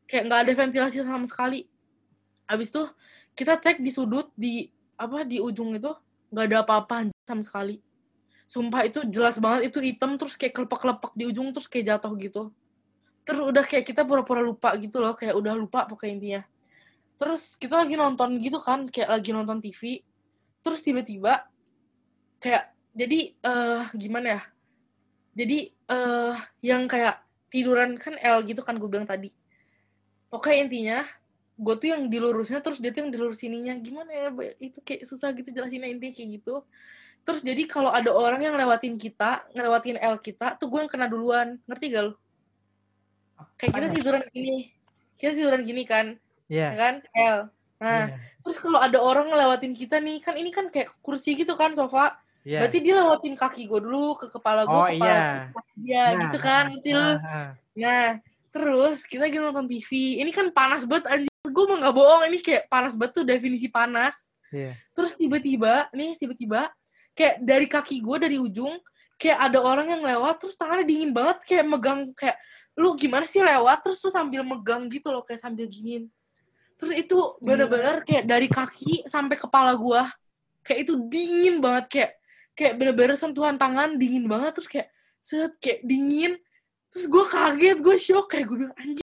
kayak 0.08 0.24
nggak 0.30 0.40
ada 0.46 0.52
ventilasi 0.54 0.98
sama 1.04 1.28
sekali. 1.28 1.68
Habis 2.48 2.70
itu 2.70 2.84
kita 3.34 3.58
cek 3.58 3.82
di 3.82 3.92
sudut 3.92 4.30
di 4.38 4.70
apa 5.00 5.26
di 5.26 5.42
ujung 5.42 5.74
itu 5.74 5.92
nggak 6.30 6.46
ada 6.50 6.58
apa-apa 6.66 7.10
sama 7.26 7.44
sekali. 7.44 7.82
Sumpah 8.46 8.86
itu 8.86 9.02
jelas 9.10 9.42
banget 9.42 9.74
itu 9.74 9.80
hitam 9.82 10.18
terus 10.20 10.38
kayak 10.38 10.54
kelepek-kelepek 10.54 11.12
di 11.18 11.24
ujung 11.26 11.50
terus 11.50 11.66
kayak 11.66 11.98
jatuh 11.98 12.14
gitu. 12.22 12.44
Terus 13.24 13.40
udah 13.42 13.64
kayak 13.66 13.86
kita 13.88 14.04
pura-pura 14.04 14.44
lupa 14.44 14.76
gitu 14.78 15.00
loh 15.02 15.16
kayak 15.18 15.34
udah 15.34 15.54
lupa 15.56 15.90
pokoknya 15.90 16.14
intinya. 16.14 16.42
Terus 17.18 17.56
kita 17.58 17.82
lagi 17.82 17.96
nonton 17.96 18.38
gitu 18.38 18.60
kan 18.62 18.86
kayak 18.90 19.10
lagi 19.10 19.32
nonton 19.32 19.58
TV 19.64 20.04
terus 20.64 20.80
tiba-tiba 20.86 21.48
kayak 22.40 22.72
jadi 22.94 23.20
eh 23.34 23.84
gimana 23.98 24.28
ya? 24.38 24.42
Jadi 25.34 25.58
eh 25.72 26.36
yang 26.62 26.86
kayak 26.86 27.26
tiduran 27.50 27.98
kan 27.98 28.18
L 28.22 28.46
gitu 28.46 28.62
kan 28.62 28.78
gue 28.78 28.90
bilang 28.90 29.10
tadi 29.10 29.30
pokoknya 30.34 30.58
intinya 30.66 31.00
gue 31.54 31.76
tuh 31.78 31.88
yang 31.94 32.10
dilurusnya 32.10 32.58
terus 32.66 32.82
dia 32.82 32.90
tuh 32.90 33.06
yang 33.06 33.14
dilurus 33.14 33.38
sininya 33.46 33.78
gimana 33.78 34.10
ya 34.10 34.28
itu 34.58 34.82
kayak 34.82 35.06
susah 35.06 35.30
gitu 35.38 35.54
jelasinnya 35.54 35.86
intinya 35.86 36.18
kayak 36.18 36.42
gitu 36.42 36.66
terus 37.24 37.46
jadi 37.46 37.62
kalau 37.70 37.94
ada 37.94 38.10
orang 38.10 38.42
yang 38.42 38.58
ngelewatin 38.58 38.98
kita 38.98 39.46
ngelewatin 39.54 40.02
L 40.02 40.18
kita 40.18 40.58
tuh 40.58 40.66
gue 40.74 40.82
yang 40.82 40.90
kena 40.90 41.06
duluan 41.06 41.62
ngerti 41.70 41.94
gak 41.94 42.04
lu 42.10 42.14
kayak 43.62 43.70
kita 43.70 43.86
Apanya? 43.86 43.94
tiduran 43.94 44.24
gini 44.34 44.56
kita 45.22 45.32
tiduran 45.38 45.62
gini 45.62 45.84
kan 45.86 46.06
Iya. 46.50 46.68
ya 46.74 46.78
kan 46.82 46.96
L 47.14 47.38
nah 47.78 48.02
Iya. 48.10 48.16
terus 48.42 48.58
kalau 48.58 48.80
ada 48.82 48.98
orang 48.98 49.30
ngelewatin 49.30 49.74
kita 49.78 50.02
nih 50.02 50.18
kan 50.20 50.34
ini 50.36 50.50
kan 50.50 50.68
kayak 50.74 50.90
kursi 51.06 51.38
gitu 51.38 51.54
kan 51.54 51.78
sofa 51.78 52.18
Iya. 52.44 52.60
berarti 52.66 52.78
dia 52.84 52.94
lewatin 53.00 53.38
kaki 53.40 53.70
gue 53.70 53.80
dulu 53.80 54.20
ke 54.20 54.28
kepala 54.28 54.66
gue 54.68 54.74
Oh, 54.74 54.84
kepala 54.90 54.98
iya. 54.98 55.22
dia 55.80 56.04
Nah, 56.12 56.20
gitu 56.28 56.38
kan 56.42 56.64
ngerti 56.76 56.92
lu 56.92 57.08
Ah, 57.08 57.16
ah. 57.24 57.50
Nah, 57.78 58.08
terus 58.54 59.04
kita 59.10 59.26
lagi 59.26 59.42
nonton 59.42 59.66
TV. 59.66 60.22
Ini 60.22 60.30
kan 60.30 60.54
panas 60.54 60.86
banget 60.86 61.10
anjir. 61.10 61.34
Gue 61.44 61.66
mau 61.66 61.78
nggak 61.82 61.96
bohong, 61.98 62.22
ini 62.30 62.40
kayak 62.40 62.70
panas 62.70 62.94
banget 62.94 63.20
tuh 63.20 63.26
definisi 63.26 63.68
panas. 63.68 64.30
Iya. 64.54 64.78
Terus 64.94 65.18
tiba-tiba, 65.18 65.90
nih 65.92 66.16
tiba-tiba 66.22 66.70
kayak 67.18 67.42
dari 67.42 67.66
kaki 67.66 68.02
gue 68.02 68.18
dari 68.22 68.38
ujung 68.38 68.78
kayak 69.18 69.38
ada 69.38 69.62
orang 69.62 69.88
yang 69.94 70.02
lewat 70.02 70.42
terus 70.42 70.58
tangannya 70.58 70.86
dingin 70.86 71.14
banget 71.14 71.46
kayak 71.46 71.66
megang 71.70 72.10
kayak 72.18 72.38
lu 72.74 72.98
gimana 72.98 73.30
sih 73.30 73.40
lewat 73.40 73.86
terus 73.86 74.02
lu 74.02 74.10
sambil 74.10 74.42
megang 74.42 74.90
gitu 74.90 75.14
loh 75.14 75.22
kayak 75.26 75.42
sambil 75.42 75.66
giniin. 75.70 76.10
Terus 76.78 76.94
itu 76.98 77.18
bener-bener 77.40 78.02
kayak 78.02 78.26
dari 78.26 78.50
kaki 78.50 79.06
sampai 79.06 79.38
kepala 79.38 79.74
gua 79.78 80.10
kayak 80.66 80.90
itu 80.90 80.94
dingin 81.12 81.60
banget 81.62 81.86
kayak 81.90 82.12
kayak 82.58 82.74
bener-bener 82.80 83.18
sentuhan 83.18 83.58
tangan 83.58 83.98
dingin 83.98 84.26
banget 84.26 84.58
terus 84.58 84.70
kayak 84.70 84.88
set 85.24 85.54
kayak 85.60 85.84
dingin 85.86 86.38
terus 86.94 87.10
gue 87.10 87.24
kaget 87.26 87.78
gue 87.82 87.96
shock 87.98 88.30
kayak 88.30 88.46
gue 88.46 88.58
bilang 88.64 88.78
anjing 88.78 89.04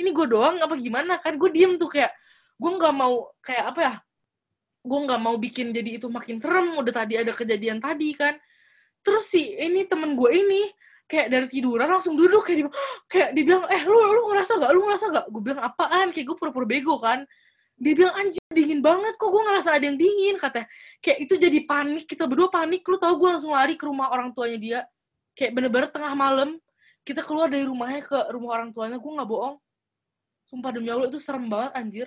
ini 0.00 0.10
gue 0.16 0.26
doang 0.26 0.56
apa 0.64 0.74
gimana? 0.80 1.20
Kan 1.20 1.36
gue 1.36 1.52
diem 1.52 1.76
tuh 1.76 1.92
kayak 1.92 2.16
gue 2.56 2.70
nggak 2.72 2.94
mau 2.96 3.28
kayak 3.44 3.64
apa 3.76 3.80
ya 3.80 3.94
gue 4.80 4.98
nggak 5.04 5.20
mau 5.20 5.36
bikin 5.36 5.76
jadi 5.76 6.00
itu 6.00 6.08
makin 6.08 6.40
serem 6.40 6.72
udah 6.72 6.92
tadi 7.04 7.20
ada 7.20 7.36
kejadian 7.36 7.78
tadi 7.84 8.16
kan. 8.16 8.40
Terus 9.04 9.28
si 9.28 9.56
ini 9.60 9.84
temen 9.84 10.16
gue 10.16 10.30
ini 10.32 10.72
kayak 11.04 11.28
dari 11.28 11.46
tiduran 11.52 11.88
langsung 11.90 12.16
duduk 12.16 12.40
kayak 12.48 12.64
dia 12.64 12.68
kayak 13.12 13.28
dia 13.36 13.44
bilang 13.44 13.64
eh 13.68 13.82
lu 13.84 13.96
lu 13.96 14.22
ngerasa 14.32 14.52
gak 14.56 14.70
lu 14.72 14.80
ngerasa 14.88 15.04
gak 15.12 15.26
gue 15.28 15.42
bilang 15.44 15.60
apaan? 15.60 16.06
Kayak 16.16 16.26
gue 16.32 16.36
pura-pura 16.40 16.66
bego 16.66 16.96
kan. 16.96 17.28
Dia 17.80 17.96
bilang 17.96 18.12
anjir 18.16 18.44
dingin 18.52 18.84
banget 18.84 19.16
kok 19.16 19.28
gue 19.28 19.42
ngerasa 19.44 19.76
ada 19.76 19.84
yang 19.84 19.96
dingin 20.00 20.36
katanya. 20.40 20.68
Kayak 21.00 21.18
itu 21.28 21.34
jadi 21.36 21.58
panik 21.68 22.04
kita 22.08 22.24
berdua 22.24 22.48
panik. 22.48 22.80
Lu 22.88 22.96
tau 22.96 23.12
gue 23.20 23.28
langsung 23.28 23.52
lari 23.52 23.76
ke 23.76 23.84
rumah 23.84 24.12
orang 24.12 24.32
tuanya 24.32 24.58
dia 24.60 24.80
kayak 25.36 25.52
bener-bener 25.56 25.88
tengah 25.88 26.12
malam 26.12 26.60
kita 27.10 27.26
keluar 27.26 27.50
dari 27.50 27.66
rumahnya 27.66 28.06
ke 28.06 28.18
rumah 28.30 28.54
orang 28.54 28.70
tuanya 28.70 28.94
gue 28.94 29.10
nggak 29.10 29.26
bohong. 29.26 29.58
Sumpah 30.46 30.70
demi 30.70 30.94
allah 30.94 31.10
itu 31.10 31.18
serem 31.18 31.50
banget 31.50 31.74
anjir. 31.74 32.06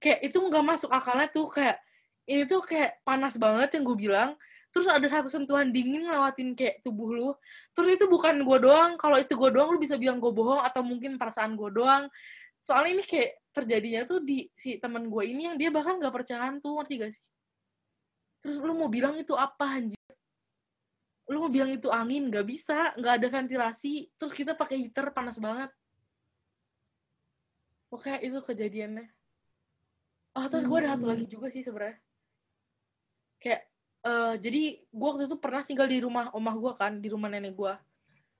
Kayak 0.00 0.32
itu 0.32 0.38
nggak 0.40 0.64
masuk 0.64 0.88
akalnya 0.88 1.28
tuh 1.28 1.44
kayak 1.52 1.76
ini 2.24 2.48
tuh 2.48 2.64
kayak 2.64 3.04
panas 3.04 3.36
banget 3.36 3.76
yang 3.76 3.84
gue 3.84 3.96
bilang. 4.00 4.30
Terus 4.72 4.88
ada 4.88 5.04
satu 5.12 5.28
sentuhan 5.28 5.68
dingin 5.68 6.08
ngelewatin 6.08 6.56
kayak 6.56 6.80
tubuh 6.80 7.12
lu. 7.12 7.30
Terus 7.76 8.00
itu 8.00 8.08
bukan 8.08 8.40
gue 8.40 8.58
doang. 8.64 8.96
Kalau 8.96 9.20
itu 9.20 9.36
gue 9.36 9.50
doang 9.52 9.76
lu 9.76 9.78
bisa 9.82 10.00
bilang 10.00 10.16
gue 10.16 10.32
bohong 10.32 10.64
atau 10.64 10.80
mungkin 10.80 11.20
perasaan 11.20 11.52
gue 11.52 11.68
doang. 11.68 12.08
Soalnya 12.64 12.96
ini 12.96 13.04
kayak 13.04 13.30
terjadinya 13.52 14.08
tuh 14.08 14.24
di 14.24 14.48
si 14.56 14.80
teman 14.80 15.04
gue 15.04 15.22
ini 15.28 15.52
yang 15.52 15.56
dia 15.60 15.68
bahkan 15.68 16.00
nggak 16.00 16.14
percaya 16.16 16.48
hantu 16.48 16.80
ngerti 16.80 16.94
gak 16.96 17.12
sih? 17.12 17.24
Terus 18.40 18.56
lu 18.64 18.72
mau 18.72 18.88
bilang 18.88 19.20
itu 19.20 19.36
apa 19.36 19.68
anjir 19.68 19.99
lu 21.30 21.46
mau 21.46 21.50
bilang 21.50 21.70
itu 21.70 21.86
angin 21.94 22.26
nggak 22.26 22.42
bisa 22.42 22.90
nggak 22.98 23.14
ada 23.22 23.28
ventilasi 23.30 24.10
terus 24.18 24.34
kita 24.34 24.58
pakai 24.58 24.82
heater 24.82 25.14
panas 25.14 25.38
banget. 25.38 25.70
Oke 27.94 28.10
itu 28.18 28.38
kejadiannya. 28.42 29.06
Oh 30.34 30.46
terus 30.50 30.66
gue 30.66 30.78
ada 30.82 30.98
satu 30.98 31.06
lagi 31.06 31.26
juga 31.30 31.46
sih 31.54 31.62
sebenarnya. 31.62 32.02
Kayak 33.38 33.62
eh 34.00 34.34
jadi 34.42 34.62
gue 34.90 35.06
waktu 35.06 35.30
itu 35.30 35.36
pernah 35.38 35.62
tinggal 35.62 35.86
di 35.86 36.02
rumah 36.02 36.34
omah 36.34 36.54
gue 36.58 36.72
kan 36.74 36.92
di 36.98 37.08
rumah 37.12 37.28
nenek 37.28 37.52
gue 37.52 37.74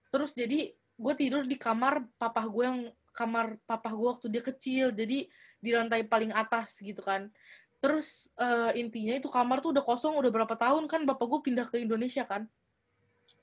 terus 0.08 0.32
jadi 0.32 0.72
gue 0.72 1.14
tidur 1.14 1.44
di 1.44 1.60
kamar 1.60 2.00
papa 2.16 2.48
gue 2.48 2.64
yang 2.64 2.80
kamar 3.12 3.60
papa 3.68 3.92
gue 3.92 4.08
waktu 4.08 4.26
dia 4.32 4.42
kecil 4.42 4.90
jadi 4.90 5.28
di 5.60 5.70
lantai 5.70 6.02
paling 6.08 6.34
atas 6.34 6.80
gitu 6.82 7.04
kan. 7.04 7.30
Terus 7.78 8.32
eh, 8.40 8.80
intinya 8.82 9.14
itu 9.14 9.28
kamar 9.30 9.62
tuh 9.62 9.76
udah 9.76 9.84
kosong 9.84 10.18
udah 10.18 10.32
berapa 10.32 10.54
tahun 10.58 10.90
kan 10.90 11.06
bapak 11.06 11.26
gue 11.28 11.40
pindah 11.46 11.66
ke 11.70 11.80
Indonesia 11.80 12.26
kan 12.26 12.50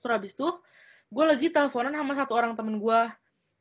terus 0.08 0.16
habis 0.16 0.32
itu 0.40 0.48
gue 1.12 1.24
lagi 1.28 1.48
teleponan 1.52 1.92
sama 1.92 2.14
satu 2.16 2.32
orang 2.32 2.56
temen 2.56 2.80
gue 2.80 3.02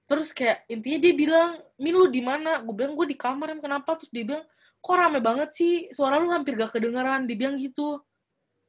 terus 0.07 0.31
kayak 0.31 0.63
intinya 0.71 0.99
dia 1.03 1.13
bilang 1.19 1.51
min 1.83 1.95
lu 1.99 2.07
di 2.07 2.23
mana? 2.23 2.63
Gue 2.63 2.75
bilang 2.79 2.95
gue 2.95 3.11
di 3.11 3.19
kamar 3.19 3.59
em 3.59 3.61
kenapa? 3.61 3.99
Terus 3.99 4.11
dia 4.15 4.23
bilang 4.23 4.45
kok 4.79 4.95
rame 4.95 5.19
banget 5.19 5.51
sih? 5.51 5.91
Suara 5.91 6.23
lu 6.23 6.31
hampir 6.31 6.55
gak 6.55 6.79
kedengeran. 6.79 7.27
Dia 7.27 7.35
bilang 7.35 7.59
gitu. 7.59 7.99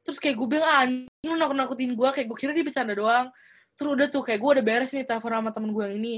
Terus 0.02 0.18
kayak 0.18 0.34
gue 0.34 0.48
bilang 0.50 0.66
ah 0.66 0.82
anjing 0.82 1.30
lu 1.30 1.38
nakut 1.38 1.54
nakutin 1.54 1.94
gue 1.94 2.10
kayak 2.10 2.26
gue 2.26 2.38
kira 2.42 2.52
dia 2.58 2.66
bercanda 2.66 2.98
doang. 2.98 3.30
Terus 3.78 3.90
udah 3.94 4.08
tuh 4.10 4.26
kayak 4.26 4.40
gue 4.42 4.50
udah 4.58 4.66
beres 4.66 4.92
nih 4.98 5.06
telepon 5.06 5.30
sama 5.30 5.50
temen 5.54 5.70
gue 5.70 5.84
yang 5.86 5.96
ini. 6.02 6.16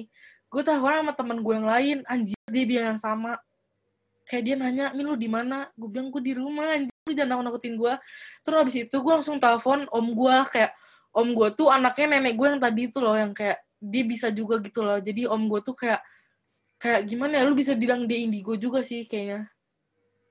Gue 0.48 0.62
telepon 0.64 0.92
sama 1.04 1.12
temen 1.12 1.38
gue 1.44 1.54
yang 1.60 1.68
lain. 1.68 1.98
Anjir 2.08 2.40
dia 2.48 2.64
bilang 2.64 2.86
yang 2.96 3.02
sama. 3.04 3.36
Kayak 4.24 4.44
dia 4.48 4.56
nanya 4.56 4.86
min 4.96 5.04
lu 5.04 5.20
di 5.20 5.28
mana? 5.28 5.68
Gue 5.76 5.92
bilang 5.92 6.08
gue 6.16 6.24
di 6.24 6.32
rumah 6.32 6.80
anjir 6.80 6.96
lu 7.10 7.18
jangan 7.18 7.42
nakut 7.42 7.46
nakutin 7.50 7.74
gue 7.74 7.94
terus 8.46 8.58
abis 8.62 8.76
itu 8.86 8.98
gue 9.02 9.14
langsung 9.18 9.42
telepon 9.42 9.90
om 9.90 10.14
gue 10.14 10.36
kayak 10.54 10.72
om 11.20 11.36
gue 11.36 11.50
tuh 11.54 11.68
anaknya 11.68 12.18
nenek 12.18 12.34
gue 12.40 12.48
yang 12.48 12.62
tadi 12.64 12.82
itu 12.88 12.98
loh 13.04 13.16
yang 13.20 13.36
kayak 13.36 13.60
dia 13.80 14.04
bisa 14.08 14.28
juga 14.32 14.60
gitu 14.64 14.80
loh. 14.84 15.00
Jadi 15.04 15.28
om 15.28 15.44
gue 15.52 15.60
tuh 15.60 15.76
kayak 15.76 16.02
kayak 16.80 17.04
gimana 17.08 17.44
ya 17.44 17.44
lu 17.44 17.56
bisa 17.56 17.76
bilang 17.76 18.08
dia 18.08 18.20
indigo 18.24 18.56
juga 18.56 18.80
sih 18.82 19.04
kayaknya. 19.04 19.52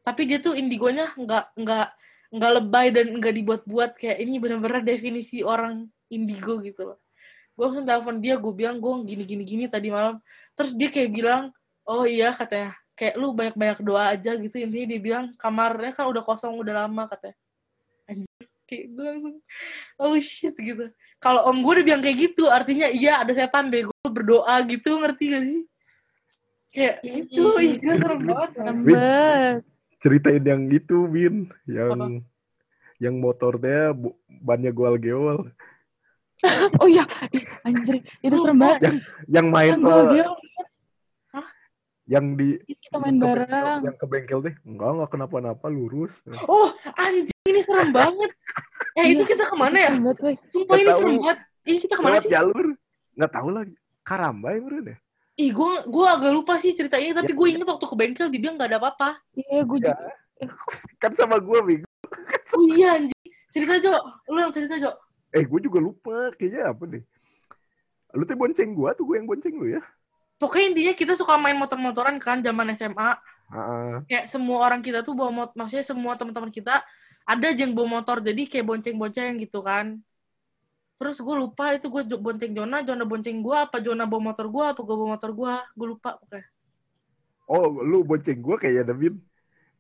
Tapi 0.05 0.23
dia 0.25 0.39
tuh 0.41 0.57
indigonya 0.57 1.13
nggak 1.13 1.45
nggak 1.61 1.89
nggak 2.33 2.53
lebay 2.61 2.87
dan 2.93 3.07
nggak 3.21 3.35
dibuat-buat. 3.37 3.91
Kayak 4.01 4.19
ini 4.25 4.35
benar-benar 4.41 4.81
definisi 4.81 5.45
orang 5.45 5.85
indigo 6.09 6.61
gitu 6.65 6.95
loh. 6.95 6.99
Gue 7.53 7.65
langsung 7.69 7.85
telepon 7.85 8.17
dia 8.25 8.41
gue 8.41 8.53
bilang 8.57 8.81
gue 8.81 8.93
gini 9.05 9.25
gini 9.29 9.45
gini 9.45 9.65
tadi 9.69 9.93
malam. 9.93 10.21
Terus 10.57 10.73
dia 10.73 10.89
kayak 10.89 11.11
bilang 11.13 11.43
oh 11.85 12.09
iya 12.09 12.33
katanya. 12.33 12.73
Kayak 12.99 13.15
lu 13.15 13.31
banyak-banyak 13.31 13.79
doa 13.87 14.05
aja 14.17 14.35
gitu. 14.35 14.57
Intinya 14.59 14.87
dia 14.91 15.01
bilang 15.01 15.25
kamarnya 15.39 15.93
kan 15.95 16.11
udah 16.11 16.23
kosong 16.25 16.59
udah 16.59 16.85
lama 16.89 17.07
katanya 17.07 17.37
kayak 18.69 18.93
gue 18.93 19.05
langsung 19.05 19.35
oh 19.97 20.15
shit 20.21 20.53
gitu 20.61 20.93
kalau 21.19 21.49
om 21.49 21.65
gue 21.65 21.73
udah 21.81 21.87
bilang 21.89 22.03
kayak 22.05 22.31
gitu 22.31 22.53
artinya 22.53 22.93
iya 22.93 23.25
ada 23.25 23.33
setan 23.33 23.73
deh 23.73 23.89
gue 23.89 24.09
berdoa 24.13 24.61
gitu 24.69 25.01
ngerti 25.01 25.25
gak 25.33 25.45
sih 25.49 25.63
kayak 26.69 26.97
itu 27.03 27.43
iya 27.65 27.93
serem 27.97 28.21
banget 28.29 28.51
Serem 28.55 28.79
Win. 28.85 28.95
banget. 28.95 29.63
Ceritain 29.99 30.43
yang 30.47 30.63
itu, 30.71 31.11
Bin. 31.11 31.51
Yang 31.67 32.23
yang 33.03 33.15
motornya 33.19 33.95
bannya 34.43 34.71
goal-geol. 34.71 35.51
Oh 36.79 36.87
iya, 36.87 37.03
Ih, 37.35 37.43
anjir, 37.67 37.99
itu 38.23 38.37
serem 38.39 38.63
banget. 38.63 38.79
Yang 38.79 38.97
yang 39.27 39.47
main 39.51 39.75
dia 40.07 40.31
yang 42.09 42.35
di 42.35 42.57
kita 42.65 42.97
main 42.97 43.13
yang 43.13 43.21
ke 43.21 43.27
bareng. 43.29 43.49
bengkel- 43.53 43.85
yang 43.85 43.97
ke 43.97 44.07
bengkel 44.07 44.39
deh. 44.41 44.55
Enggak, 44.65 44.89
enggak 44.91 45.11
kenapa-napa, 45.13 45.67
lurus. 45.69 46.25
oh 46.47 46.69
anjing 46.97 47.37
ini 47.45 47.61
serem 47.61 47.93
banget 47.93 48.31
eh 48.95 49.05
itu 49.07 49.23
Iya, 49.23 49.29
kita 49.29 49.45
ke 49.45 49.55
mana 49.55 49.77
ya 49.79 49.91
sumpah 50.49 50.75
ini 50.75 50.83
Nggak 50.83 50.97
serem 50.97 51.17
banget 51.19 51.39
ih 51.65 51.79
kita 51.79 51.95
ke 51.95 52.03
mana 52.03 52.17
sih 52.19 52.31
jalur. 52.31 52.67
Enggak 53.13 53.31
tahu 53.31 53.49
lagi. 53.51 53.75
Karamba 54.01 54.49
ya, 54.51 54.59
bro 54.59 54.81
deh. 54.83 54.99
ih 55.37 55.51
gue 55.51 55.71
gue 55.87 56.07
agak 56.09 56.33
lupa 56.33 56.57
sih 56.57 56.73
cerita 56.73 56.97
ini 56.97 57.13
tapi 57.13 57.31
Ya. 57.31 57.37
gue 57.37 57.47
inget 57.49 57.63
waktu 57.63 57.85
ke 57.85 57.95
bengkel 57.95 58.27
dia 58.27 58.41
bilang 58.41 58.57
nggak 58.57 58.69
ada 58.69 58.79
apa-apa 58.81 59.23
Iya, 59.33 59.63
gue 59.63 59.79
Ya. 59.79 59.85
juga. 59.87 60.09
Kan 60.97 61.13
sama 61.13 61.37
gue, 61.39 61.59
Bing. 61.63 61.83
oh 62.51 62.65
iya 62.69 62.97
anjing 62.97 63.15
cerita 63.49 63.75
Jo 63.79 63.95
lu 64.27 64.39
yang 64.41 64.51
cerita 64.51 64.75
Jo 64.77 64.91
Eh, 65.29 65.45
gue 65.45 65.61
juga 65.61 65.77
lupa. 65.79 66.33
Kayaknya 66.33 66.73
apa 66.73 66.83
deh. 66.89 67.05
Lu 68.11 68.25
tuh 68.25 68.33
bonceng 68.35 68.73
gua 68.73 68.91
tuh 68.91 69.05
gue 69.05 69.15
yang 69.15 69.29
bonceng 69.29 69.53
lu 69.53 69.69
ya. 69.69 69.83
Pokoknya 70.39 70.67
intinya 70.75 70.95
kita 70.95 71.13
suka 71.19 71.35
main 71.37 71.59
motor-motoran 71.59 72.17
kan 72.23 72.41
zaman 72.41 72.73
SMA 72.75 73.11
Heeh. 73.49 73.95
kayak 74.07 74.25
semua 74.31 74.59
orang 74.65 74.81
kita 74.81 75.03
tuh 75.03 75.15
bawa 75.19 75.31
motor 75.35 75.55
maksudnya 75.59 75.87
semua 75.87 76.15
teman-teman 76.15 76.51
kita 76.55 76.81
ada 77.29 77.45
aja 77.51 77.61
yang 77.61 77.75
bawa 77.75 78.01
motor 78.01 78.23
jadi 78.23 78.43
kayak 78.47 78.65
bonceng-bonceng 78.67 79.41
gitu 79.43 79.61
kan 79.61 79.99
terus 80.99 81.19
gue 81.23 81.37
lupa 81.37 81.75
itu 81.79 81.87
gue 81.91 82.03
bonceng 82.19 82.53
Jona 82.55 82.83
Jona 82.83 83.05
bonceng 83.07 83.39
gue 83.43 83.57
apa 83.57 83.79
Jona 83.83 84.07
bawa 84.07 84.33
motor 84.35 84.47
gue 84.51 84.65
apa 84.65 84.81
gue 84.83 84.97
bawa 84.97 85.09
motor 85.15 85.31
gue 85.35 85.53
gue 85.75 85.87
lupa 85.95 86.19
pokoknya 86.19 86.47
Oh, 87.49 87.81
lu 87.81 88.05
bonceng 88.05 88.45
gua 88.45 88.61
kayaknya 88.61 88.93
ada, 88.93 88.95
Bin. 88.95 89.25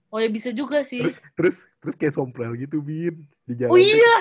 Oh 0.08 0.18
ya 0.18 0.28
bisa 0.28 0.48
juga 0.52 0.82
sih. 0.84 1.04
Terus 1.04 1.18
terus 1.36 1.56
terus 1.80 1.94
kayak 1.96 2.14
sompral 2.16 2.52
gitu, 2.56 2.80
Bin. 2.80 3.24
Di 3.44 3.54
jalan. 3.56 3.72
oh 3.72 3.80
iya. 3.80 4.14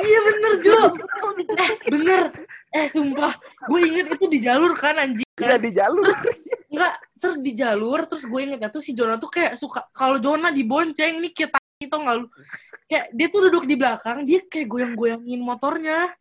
Iya 0.00 0.18
bener 0.28 0.52
Jo 0.60 0.80
eh 1.64 1.70
bener. 1.88 2.24
Eh 2.72 2.86
sumpah. 2.92 3.32
Gue 3.68 3.80
inget 3.88 4.06
itu 4.12 4.26
di 4.28 4.38
jalur 4.44 4.72
kan 4.76 4.96
anjing. 5.00 5.28
Iya, 5.40 5.56
kan 5.56 5.60
di 5.60 5.72
jalur. 5.72 6.06
enggak 6.74 6.94
terus 7.22 7.36
di 7.40 7.52
jalur 7.54 8.00
terus 8.10 8.24
gue 8.26 8.40
ingetnya 8.42 8.68
tuh 8.68 8.82
si 8.82 8.92
Jona 8.92 9.14
tuh 9.14 9.30
kayak 9.30 9.54
suka 9.54 9.86
kalau 9.94 10.18
Jona 10.18 10.50
dibonceng 10.50 11.22
nih 11.22 11.32
kita 11.32 11.56
itu 11.80 11.94
nggak 11.94 12.16
lu? 12.18 12.26
Kayak 12.90 13.06
dia 13.14 13.26
tuh 13.30 13.40
duduk 13.48 13.64
di 13.64 13.74
belakang 13.78 14.18
dia 14.28 14.40
kayak 14.44 14.68
goyang-goyangin 14.68 15.40
motornya. 15.40 16.12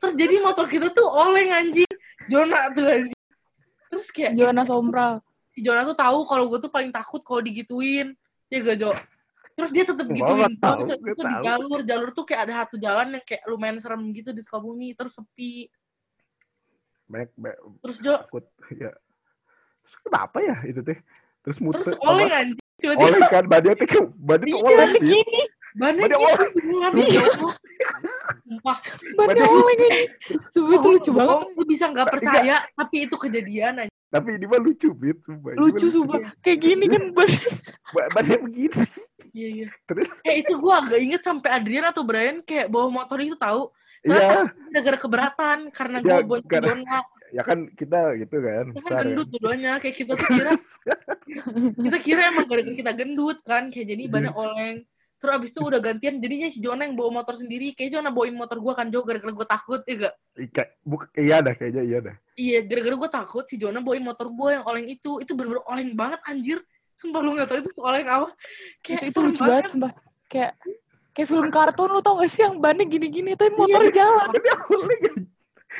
Terus 0.00 0.14
jadi 0.16 0.40
motor 0.40 0.64
kita 0.68 0.92
tuh 0.92 1.08
oleng 1.08 1.52
anjing. 1.52 1.88
Jona 2.28 2.72
tuh 2.72 2.84
anjing. 2.84 3.20
Terus 3.90 4.06
kayak 4.14 4.32
Jonas 4.38 4.66
Sombral. 4.70 5.18
si 5.50 5.66
Jona 5.66 5.82
tuh 5.82 5.98
tahu 5.98 6.22
kalau 6.30 6.46
gue 6.46 6.62
tuh 6.62 6.70
paling 6.70 6.94
takut 6.94 7.26
kalau 7.26 7.42
digituin 7.42 8.14
ya 8.50 8.58
gak 8.60 8.76
Jo 8.76 8.90
terus 9.50 9.70
dia 9.70 9.84
tetap 9.84 10.06
gituin 10.08 10.56
tahu, 10.56 10.88
itu 10.88 11.20
di 11.20 11.34
jalur 11.44 11.80
jalur 11.84 12.08
tuh 12.10 12.24
kayak 12.24 12.48
ada 12.48 12.64
satu 12.64 12.76
jalan 12.80 13.12
yang 13.18 13.24
kayak 13.24 13.42
lumayan 13.46 13.76
serem 13.78 14.00
gitu 14.10 14.30
di 14.32 14.40
Sukabumi 14.40 14.92
terus 14.92 15.14
sepi 15.14 15.68
Banyak, 17.06 17.30
banyak 17.34 17.58
terus 17.82 17.98
Jo 17.98 18.14
takut 18.22 18.46
ya. 18.70 18.94
Terus 19.82 19.94
kenapa 20.06 20.38
ya 20.38 20.56
itu 20.62 20.78
teh? 20.80 20.94
Terus 21.42 21.58
muter 21.58 21.82
terus 21.82 21.98
oleng 22.06 22.30
anjing 22.30 22.58
Oleng 22.80 23.22
kan 23.26 23.44
badannya 23.44 23.76
teh 23.76 23.88
ke- 23.90 24.14
badannya 24.14 24.54
tuh 24.54 24.60
Iya, 24.62 24.68
oleng. 24.70 24.92
Gini, 25.02 25.40
Badannya 25.70 26.06
gitu, 26.06 26.18
oleng. 26.18 26.52
Sumpah. 28.46 28.76
Badannya 29.18 29.46
oleng 29.46 29.78
ini. 29.78 30.00
Sumpah 30.38 30.74
itu 30.78 30.88
lucu 30.88 31.10
banget. 31.12 31.36
Gue 31.50 31.66
bisa 31.66 31.84
nggak 31.90 32.08
percaya, 32.08 32.56
tapi 32.72 32.96
itu 33.04 33.16
kejadian 33.18 33.74
aja. 33.84 33.92
Tapi 34.10 34.28
ini 34.34 34.44
mah 34.44 34.58
lucu, 34.58 34.90
Bin. 34.90 35.14
Sumpah. 35.16 35.54
Lucu 35.54 35.86
sumpah. 35.86 36.34
Kayak 36.40 36.58
gini 36.60 36.84
kan. 36.84 37.02
Badannya 37.94 38.38
begini. 38.42 38.82
Iya, 39.30 39.48
iya. 39.54 39.66
Terus 39.84 40.10
Kayak 40.20 40.38
itu 40.42 40.52
gue 40.56 40.74
agak 40.74 40.98
inget 41.00 41.22
sampai 41.22 41.48
Adrian 41.52 41.86
atau 41.86 42.02
Brian 42.02 42.42
kayak 42.42 42.66
bawa 42.66 42.90
motor 42.92 43.18
itu 43.18 43.38
tahu. 43.38 43.70
iya, 44.02 44.50
Gara-gara 44.70 44.98
keberatan, 44.98 45.58
karena 45.70 45.96
gue 46.00 46.10
Ya, 46.10 46.18
bonceng 46.20 46.48
karena- 46.82 47.06
ya 47.30 47.46
kan 47.46 47.70
kita 47.70 48.18
gitu 48.18 48.36
kan, 48.42 48.66
Kita 48.66 48.74
kan 48.74 48.82
besar 48.82 48.90
kan. 48.90 49.04
gendut 49.06 49.28
dua-duanya. 49.30 49.72
Kayak 49.78 49.96
kita 49.96 50.12
tuh 50.12 50.26
kira, 50.34 50.50
kita 51.78 51.98
kira 52.02 52.20
emang 52.26 52.46
gara-gara 52.50 52.74
kita 52.74 52.92
gendut 52.92 53.38
kan. 53.46 53.70
Kayak 53.70 53.86
jadi 53.88 54.02
Iya. 54.02 54.10
banyak 54.10 54.34
oleng. 54.34 54.76
Terus 55.20 55.32
abis 55.36 55.50
itu 55.52 55.60
udah 55.60 55.80
gantian, 55.84 56.16
jadinya 56.16 56.48
si 56.48 56.64
Jona 56.64 56.88
yang 56.88 56.96
bawa 56.96 57.20
motor 57.20 57.36
sendiri. 57.36 57.76
Kayak 57.76 58.00
Jona 58.00 58.08
bawain 58.08 58.32
motor 58.32 58.56
gue 58.56 58.72
kan, 58.72 58.88
Jo, 58.88 59.04
gara-gara 59.04 59.28
gue 59.36 59.46
takut, 59.46 59.80
ya 59.84 59.94
gak? 60.08 60.14
Ika, 60.40 60.62
buk, 60.80 61.02
iya 61.12 61.44
dah 61.44 61.52
kayaknya 61.52 61.82
iya 61.84 61.98
dah. 62.00 62.16
Iya, 62.40 62.58
gara-gara 62.64 62.96
gue 62.96 63.10
takut 63.12 63.44
si 63.44 63.60
Jona 63.60 63.84
bawain 63.84 64.00
motor 64.00 64.32
gue 64.32 64.48
yang 64.56 64.64
oleng 64.64 64.88
itu. 64.88 65.20
Itu 65.20 65.36
bener-bener 65.36 65.60
oleng 65.68 65.92
banget, 65.92 66.24
anjir. 66.24 66.58
Sumpah 66.96 67.20
lu 67.20 67.36
gak 67.36 67.52
tau 67.52 67.60
itu 67.60 67.70
oleng 67.76 68.08
apa. 68.08 68.28
Itu, 68.80 68.92
itu 68.96 69.12
serem 69.12 69.28
lucu 69.28 69.42
banget 69.44 69.64
sumpah. 69.72 69.92
Kayak 70.28 70.52
kayak 71.12 71.28
film 71.28 71.48
kartun 71.52 71.90
lu 71.92 72.00
tau 72.00 72.16
gak 72.16 72.30
sih 72.32 72.40
yang 72.40 72.56
bannya 72.56 72.88
gini-gini 72.88 73.36
tapi 73.36 73.52
motor 73.52 73.84
jalan. 73.92 74.28
Badannya 74.32 74.54
oleng. 74.72 75.04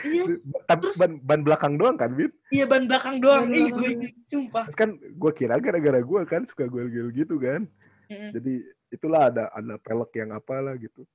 Iya, 0.07 0.22
Ban, 0.70 0.78
Terus- 0.80 0.99
ban, 1.03 1.12
ban 1.18 1.41
belakang 1.43 1.74
doang 1.74 1.99
kan, 1.99 2.14
Bin? 2.14 2.30
iya 2.55 2.62
ban 2.62 2.86
belakang 2.86 3.18
doang. 3.18 3.51
Ban 3.51 3.59
Ih, 3.59 3.68
belakang 3.74 3.99
gue 3.99 4.11
sumpah. 4.30 4.64
Terus 4.70 4.78
kan 4.78 4.91
gue 4.97 5.32
kira 5.34 5.59
gara-gara 5.59 5.99
gue 5.99 6.20
kan 6.30 6.43
suka 6.47 6.70
gel-gel 6.70 7.11
gitu 7.11 7.36
kan. 7.43 7.66
Mm-mm. 8.07 8.30
Jadi 8.30 8.55
itulah 8.91 9.30
ada 9.30 9.49
ada 9.55 9.74
pelek 9.78 10.11
yang 10.18 10.30
apalah 10.34 10.74
gitu. 10.76 11.07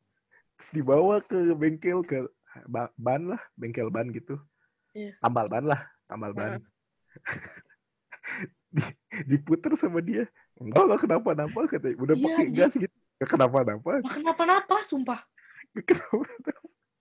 Terus 0.55 0.71
dibawa 0.71 1.19
ke 1.19 1.37
bengkel 1.53 1.99
ke 2.07 2.25
ba- 2.65 2.91
ban 2.95 3.35
lah, 3.35 3.41
bengkel 3.59 3.91
ban 3.91 4.07
gitu. 4.09 4.39
Iya. 4.95 5.19
Tambal 5.19 5.51
ban 5.51 5.65
lah, 5.67 5.81
tambal 6.07 6.31
ban. 6.31 6.63
Di- 8.75 8.95
diputer 9.27 9.75
sama 9.79 9.99
dia. 10.03 10.27
Enggak 10.59 10.85
lah 10.87 10.97
kenapa-napa 10.99 11.59
katanya. 11.67 11.95
Udah 11.99 12.15
Iya, 12.15 12.23
pakai 12.27 12.45
gas 12.51 12.73
gitu. 12.75 12.95
Kenapa-napa. 13.23 14.03
Kenapa-napa, 14.11 14.83
sumpah. 14.83 15.23
Gak 15.75 15.95
kenapa 15.95 16.51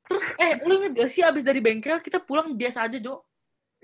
Terus, 0.04 0.26
eh, 0.36 0.60
lu 0.62 0.72
inget 0.84 0.92
gak 0.94 1.10
sih 1.10 1.22
abis 1.24 1.42
dari 1.42 1.64
bengkel 1.64 1.96
kita 2.02 2.20
pulang 2.20 2.52
biasa 2.52 2.86
aja, 2.86 2.98
Jo? 3.00 3.24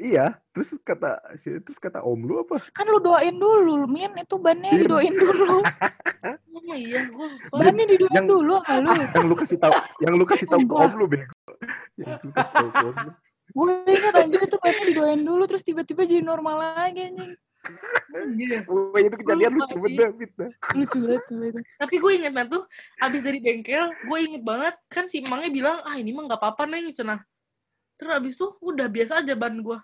Iya, 0.01 0.41
terus 0.57 0.73
kata 0.81 1.21
terus 1.37 1.77
kata 1.77 2.01
om 2.01 2.17
lu 2.25 2.41
apa? 2.41 2.65
Kan 2.73 2.89
lu 2.89 3.05
doain 3.05 3.37
dulu, 3.37 3.85
Min. 3.85 4.17
Itu 4.17 4.41
bannya 4.41 4.73
Iya. 4.73 4.81
didoain 4.89 5.15
dulu. 5.15 5.61
Oh 6.71 6.77
iya, 6.79 7.03
gue 7.03 7.27
lupa. 7.27 7.57
Bannya 7.67 7.85
didoain 7.89 8.15
Yang- 8.15 8.31
dulu 8.31 8.55
sama 8.63 8.91
lu. 8.95 9.03
Yang 9.17 9.27
lu 9.27 9.35
kasih 9.35 9.59
tahu, 9.59 9.73
yang 10.07 10.15
lu 10.15 10.25
kasih 10.29 10.47
tahu 10.47 10.61
ke 10.71 10.75
om 10.79 10.93
lu 10.95 11.07
bego. 11.11 11.35
Yang 11.99 12.21
lu 12.23 12.31
kasih 12.31 12.53
tahu 12.55 12.69
ke 12.71 12.79
om 12.87 12.97
lu. 12.97 13.11
Gue 13.51 13.71
ingat 13.91 14.15
anjir 14.15 14.41
itu 14.47 14.57
bannya 14.63 14.85
didoain 14.87 15.23
dulu 15.27 15.43
terus 15.51 15.63
tiba-tiba 15.67 16.07
jadi 16.07 16.23
normal 16.23 16.57
lagi 16.63 17.11
anjing. 17.11 17.33
Iya. 18.39 18.59
Wah, 18.71 19.01
itu 19.03 19.17
kejadian 19.21 19.53
lucu 19.53 19.75
sih. 19.75 19.81
bener, 19.83 20.09
Fit. 20.15 20.33
Lucu 20.79 20.99
banget. 21.03 21.65
Tapi 21.77 21.95
gue 21.99 22.13
inget 22.15 22.33
nah 22.33 22.47
tuh, 22.47 22.63
abis 23.03 23.21
dari 23.21 23.39
bengkel, 23.43 23.85
gue 24.07 24.19
inget 24.23 24.43
banget, 24.47 24.75
kan 24.89 25.05
si 25.11 25.21
emangnya 25.21 25.51
bilang, 25.51 25.77
ah 25.83 25.99
ini 25.99 26.15
mah 26.15 26.25
gak 26.31 26.39
apa-apa, 26.41 26.71
Neng, 26.71 26.89
cenah. 26.95 27.21
Terus 27.99 28.13
abis 28.17 28.33
itu, 28.39 28.47
udah 28.63 28.87
biasa 28.87 29.21
aja 29.21 29.35
ban 29.37 29.59
gue. 29.59 29.79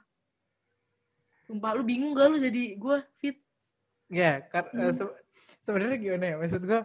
Sumpah, 1.47 1.70
lu 1.72 1.86
bingung 1.86 2.11
gak 2.11 2.26
lu 2.26 2.38
jadi 2.38 2.74
gue 2.74 2.97
fit? 3.16 3.38
Ya, 4.07 4.42
kar- 4.44 4.70
eh, 4.70 4.90
Hmm. 4.90 4.94
se- 4.94 5.16
sebenarnya 5.61 5.97
gimana 5.97 6.24
ya? 6.26 6.34
Maksud 6.36 6.62
gua 6.62 6.82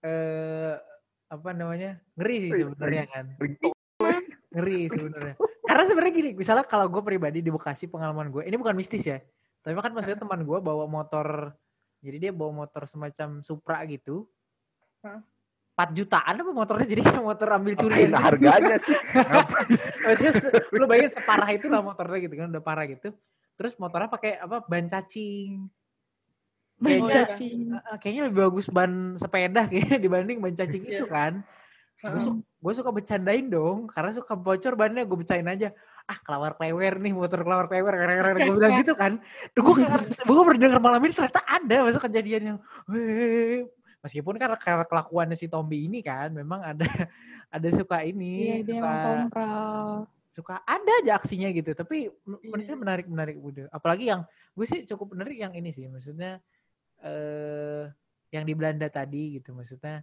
eh 0.00 0.76
apa 1.26 1.50
namanya? 1.50 1.96
Ngeri 2.14 2.36
sih 2.38 2.50
sebenarnya 2.60 3.04
kan. 3.08 3.26
Ringtone. 3.36 4.20
Ngeri 4.52 4.80
sebenarnya. 4.86 5.34
Karena 5.64 5.84
sebenarnya 5.84 6.14
gini, 6.14 6.30
misalnya 6.36 6.64
kalau 6.64 6.86
gue 6.86 7.00
pribadi 7.00 7.40
di 7.40 7.48
Bekasi 7.48 7.88
pengalaman 7.88 8.28
gue, 8.28 8.44
ini 8.44 8.54
bukan 8.54 8.76
mistis 8.76 9.02
ya. 9.02 9.18
Tapi 9.60 9.72
kan 9.74 9.90
maksudnya 9.90 10.20
teman 10.20 10.44
gue 10.44 10.58
bawa 10.60 10.84
motor, 10.84 11.56
jadi 11.98 12.28
dia 12.28 12.32
bawa 12.36 12.64
motor 12.64 12.84
semacam 12.84 13.40
Supra 13.40 13.80
gitu. 13.88 14.28
Hah? 15.00 15.24
4 15.74 15.90
jutaan 15.90 16.38
apa 16.38 16.52
motornya 16.54 16.86
jadi 16.86 17.02
kayak 17.02 17.18
motor 17.18 17.48
ambil 17.50 17.74
curi 17.74 18.06
Ngapain 18.06 18.14
harganya 18.14 18.76
sih? 18.78 18.94
Maksudnya 20.06 20.32
lu 20.78 20.86
bayangin 20.86 21.10
separah 21.10 21.50
itu 21.50 21.66
lah 21.66 21.82
motornya 21.82 22.18
gitu 22.22 22.34
kan 22.38 22.46
udah 22.46 22.62
parah 22.62 22.86
gitu. 22.86 23.10
Terus 23.54 23.78
motornya 23.78 24.10
pakai 24.10 24.38
apa 24.42 24.62
ban 24.66 24.86
cacing. 24.90 25.70
Ban 26.82 27.00
iya. 27.06 27.24
cacing. 27.30 27.70
Eh, 27.70 27.96
kayaknya 28.02 28.22
lebih 28.30 28.38
bagus 28.50 28.66
ban 28.70 29.14
sepeda 29.14 29.70
kayaknya 29.70 29.96
dibanding 30.04 30.38
ban 30.42 30.54
cacing 30.54 30.82
itu 30.84 31.06
Iya. 31.06 31.10
kan. 31.10 31.34
Gue 31.94 32.18
suka, 32.74 32.74
suka 32.82 32.90
bercandain 32.90 33.46
dong, 33.46 33.86
karena 33.86 34.10
suka 34.10 34.34
bocor 34.34 34.74
bannya 34.74 35.06
gue 35.06 35.14
becain 35.14 35.46
aja. 35.46 35.70
Ah 36.10 36.18
kelawar 36.18 36.58
klewer 36.58 36.98
nih, 36.98 37.14
motor 37.14 37.46
kelawar 37.46 37.70
klewer, 37.70 37.94
gue 37.94 38.54
bilang 38.58 38.74
gitu 38.82 38.98
kan. 38.98 39.22
Gue 39.54 39.78
gue 39.78 40.42
baru 40.42 40.58
denger 40.58 40.80
malam 40.82 41.00
ini 41.06 41.14
ternyata 41.14 41.46
ada 41.46 41.86
masa 41.86 42.02
kejadian 42.02 42.42
yang, 42.42 42.58
meskipun 44.02 44.34
kan 44.36 44.52
karena 44.58 44.84
kelakuannya 44.84 45.38
si 45.38 45.46
Tombi 45.46 45.86
ini 45.86 46.02
kan, 46.02 46.34
memang 46.34 46.66
ada 46.66 46.82
ada 47.54 47.68
suka 47.70 48.02
Iya, 48.02 48.10
ini, 48.10 48.66
dia 48.66 48.74
suka 48.74 48.78
emang 48.82 48.98
sompral. 49.00 49.88
Suka 50.34 50.58
ada 50.60 50.92
aja 50.98 51.14
aksinya 51.14 51.46
gitu 51.48 51.70
tapi 51.72 52.10
Iya. 52.10 52.42
menurutnya 52.42 52.76
menarik 52.76 53.06
menarik 53.06 53.36
udah 53.38 53.70
apalagi 53.70 54.10
yang 54.10 54.26
gue 54.50 54.66
sih 54.66 54.82
cukup 54.84 55.14
menarik 55.14 55.38
yang 55.38 55.54
ini 55.54 55.70
sih 55.70 55.86
maksudnya 55.86 56.42
eh 57.00 57.86
yang 58.28 58.42
di 58.42 58.52
Belanda 58.52 58.88
tadi 58.88 59.38
gitu 59.38 59.54
maksudnya 59.54 60.02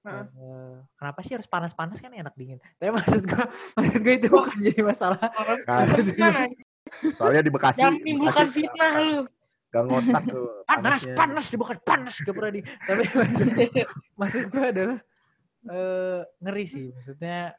Heeh. 0.00 0.24
eh, 0.24 0.76
kenapa 0.94 1.20
sih 1.20 1.36
harus 1.36 1.44
panas-panas 1.44 1.98
kan 1.98 2.08
enak 2.10 2.32
dingin 2.32 2.56
tapi 2.74 2.88
maksud 2.90 3.22
gue 3.22 3.44
maksud 3.76 4.00
gue 4.00 4.14
itu 4.16 4.28
bukan 4.28 4.56
jadi 4.58 4.80
masalah 4.80 5.20
Nah, 5.68 5.84
Gimana? 6.00 6.48
soalnya 7.14 7.42
di 7.44 7.52
Bekasi. 7.52 7.78
Jangan 7.78 8.00
menimbulkan 8.00 8.48
fitnah 8.48 8.92
lu. 8.96 9.20
Gak 9.68 9.84
ngotak 9.84 10.22
tuh. 10.24 10.48
panas 10.64 10.80
panasnya. 11.04 11.12
panas 11.14 11.44
bukan 11.52 11.76
panas 11.84 12.14
gak 12.16 12.32
pernah 12.32 12.52
di 12.56 12.60
tapi 12.64 13.04
maksud, 13.04 13.46
maksud 14.16 14.42
gue 14.48 14.64
adalah 14.64 14.98
eh 15.68 16.20
ngeri 16.40 16.64
sih 16.64 16.86
maksudnya 16.88 17.52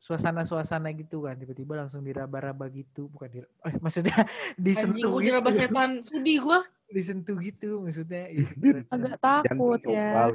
suasana-suasana 0.00 0.88
gitu 0.92 1.22
kan 1.22 1.36
tiba-tiba 1.36 1.76
langsung 1.76 2.00
diraba-raba 2.00 2.66
gitu 2.68 3.06
bukan 3.06 3.28
di 3.28 3.38
eh, 3.40 3.74
maksudnya 3.84 4.16
Anjing 4.16 4.56
disentuh 4.58 5.12
gue 5.12 5.20
gitu 5.22 5.36
kira 5.38 5.52
setan 5.54 5.90
sudi 6.00 6.34
gue. 6.36 6.58
disentuh 6.88 7.36
gitu 7.38 7.70
maksudnya 7.78 8.32
Bin. 8.58 8.82
Agak 8.88 9.20
takut 9.20 9.78
ya. 9.84 10.26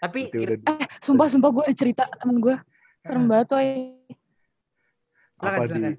tapi 0.00 0.20
Eh, 0.26 0.58
sumpah 0.98 1.28
sumpah 1.28 1.50
gue 1.50 1.64
ada 1.64 1.74
cerita 1.74 2.02
temen 2.10 2.40
gue. 2.40 2.56
Serem 2.98 3.24
banget 3.24 3.46
tuh. 3.46 3.58
eh. 3.58 3.94
silakan 5.34 5.54
apa 5.54 5.64
di- 5.68 5.96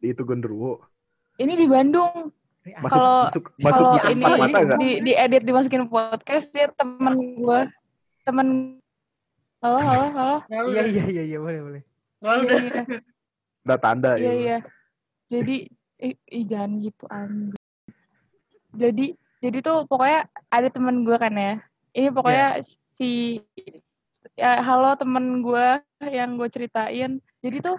di 0.00 0.06
itu 0.08 0.22
Gondoruo. 0.24 0.80
Ini 1.36 1.52
di 1.52 1.66
Bandung. 1.66 2.30
Kalau- 2.86 3.26
masuk, 3.28 3.44
masuk 3.56 3.82
Kalau 3.82 3.92
di 3.98 4.08
ini 4.12 4.24
mata 4.24 4.58
di, 4.76 4.90
di 5.00 5.12
edit 5.12 5.42
dimasukin 5.42 5.84
podcast 5.86 6.48
dia 6.48 6.70
temen 6.70 7.12
gue. 7.36 7.60
Temen 8.22 8.79
Halo, 9.60 9.76
halo, 9.78 10.04
halo. 10.16 10.36
Ya 10.48 10.60
iya 10.64 10.64
udah. 10.64 10.84
iya 10.88 11.04
iya 11.06 11.22
iya 11.26 11.38
boleh 11.38 11.60
boleh 11.60 11.82
Ya 12.20 12.30
Iya, 12.32 12.40
udah. 12.40 12.58
iya. 12.58 12.82
Udah 13.68 13.78
tanda 13.78 14.10
Iya 14.16 14.24
ya. 14.24 14.32
iya. 14.34 14.58
Jadi 15.28 15.56
ih, 16.00 16.16
ih, 16.32 16.44
jangan 16.48 16.70
gitu 16.80 17.04
anjing. 17.06 17.52
Jadi 18.72 19.06
jadi 19.40 19.58
tuh 19.60 19.84
pokoknya 19.84 20.20
ada 20.48 20.68
temen 20.72 21.04
gue 21.04 21.16
kan 21.16 21.32
ya. 21.32 21.52
Ini 21.92 22.08
pokoknya 22.08 22.64
si 22.96 23.40
ya 24.32 24.64
halo 24.64 24.96
temen 24.96 25.44
gue 25.44 25.66
yang 26.08 26.40
gue 26.40 26.48
ceritain. 26.48 27.20
Jadi 27.44 27.58
tuh 27.60 27.76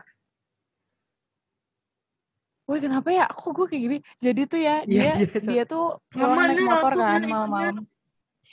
Woi 2.69 2.77
kenapa 2.79 3.09
ya? 3.09 3.25
Kok 3.27 3.51
gue 3.51 3.65
kayak 3.67 3.83
gini? 3.83 3.97
Jadi 4.21 4.41
tuh 4.47 4.59
ya 4.61 4.85
Iya, 4.85 4.85
dia 4.85 5.11
iya, 5.17 5.27
so- 5.41 5.49
dia 5.49 5.63
tuh 5.65 5.85
pulang 6.07 6.37
Mama, 6.37 6.43
naik 6.45 6.61
motor 6.61 6.91
kan 6.93 7.21
malam-malam. 7.25 7.75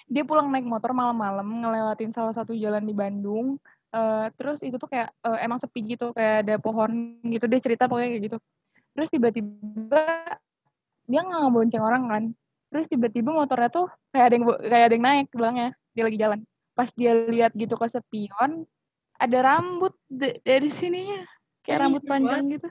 Dia 0.08 0.24
pulang 0.24 0.48
naik 0.48 0.64
motor 0.64 0.96
malam-malam 0.96 1.44
ngelewatin 1.44 2.16
salah 2.16 2.32
satu 2.32 2.56
jalan 2.56 2.84
di 2.84 2.96
Bandung. 2.96 3.60
Eh, 3.88 4.26
terus 4.36 4.60
itu 4.60 4.76
tuh 4.76 4.84
kayak 4.84 5.08
eh, 5.24 5.38
emang 5.48 5.56
sepi 5.56 5.80
gitu 5.96 6.12
kayak 6.12 6.44
ada 6.44 6.60
pohon 6.60 7.16
gitu 7.24 7.48
dia 7.48 7.56
cerita 7.56 7.88
pokoknya 7.88 8.08
kayak 8.12 8.24
gitu 8.28 8.38
terus 8.92 9.08
tiba-tiba 9.08 10.04
dia 11.08 11.20
nggak 11.24 11.40
ngebonceng 11.48 11.80
orang 11.80 12.04
kan 12.04 12.24
terus 12.68 12.84
tiba-tiba 12.92 13.32
motornya 13.32 13.72
tuh 13.72 13.88
kayak 14.12 14.28
ada 14.28 14.34
yang 14.36 14.44
kayak 14.44 14.84
ada 14.84 14.94
yang 15.00 15.06
naik 15.08 15.26
ke 15.32 15.36
belakangnya 15.40 15.70
dia 15.96 16.04
lagi 16.04 16.18
jalan 16.20 16.40
pas 16.76 16.88
dia 16.92 17.12
lihat 17.16 17.56
gitu 17.56 17.80
ke 17.80 17.86
spion 17.88 18.68
ada 19.16 19.38
rambut 19.40 19.96
dari 20.44 20.68
sininya 20.68 21.24
kayak 21.64 21.88
rambut 21.88 22.04
panjang 22.04 22.44
gitu 22.60 22.68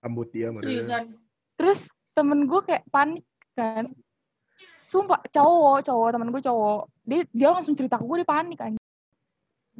Rambut 0.00 0.32
dia 0.32 0.48
mana? 0.48 0.64
Seriusan. 0.64 1.12
terus 1.60 1.92
temen 2.16 2.48
gue 2.48 2.60
kayak 2.64 2.88
panik 2.88 3.20
kan 3.52 3.92
sumpah 4.90 5.22
cowok 5.30 5.86
cowok 5.86 6.08
temen 6.10 6.34
gue 6.34 6.42
cowok. 6.42 6.80
Dia 7.06 7.20
dia 7.30 7.48
langsung 7.54 7.78
cerita 7.78 7.94
ke 7.94 8.02
gue 8.02 8.26
dia 8.26 8.28
panik 8.28 8.58
kan 8.58 8.74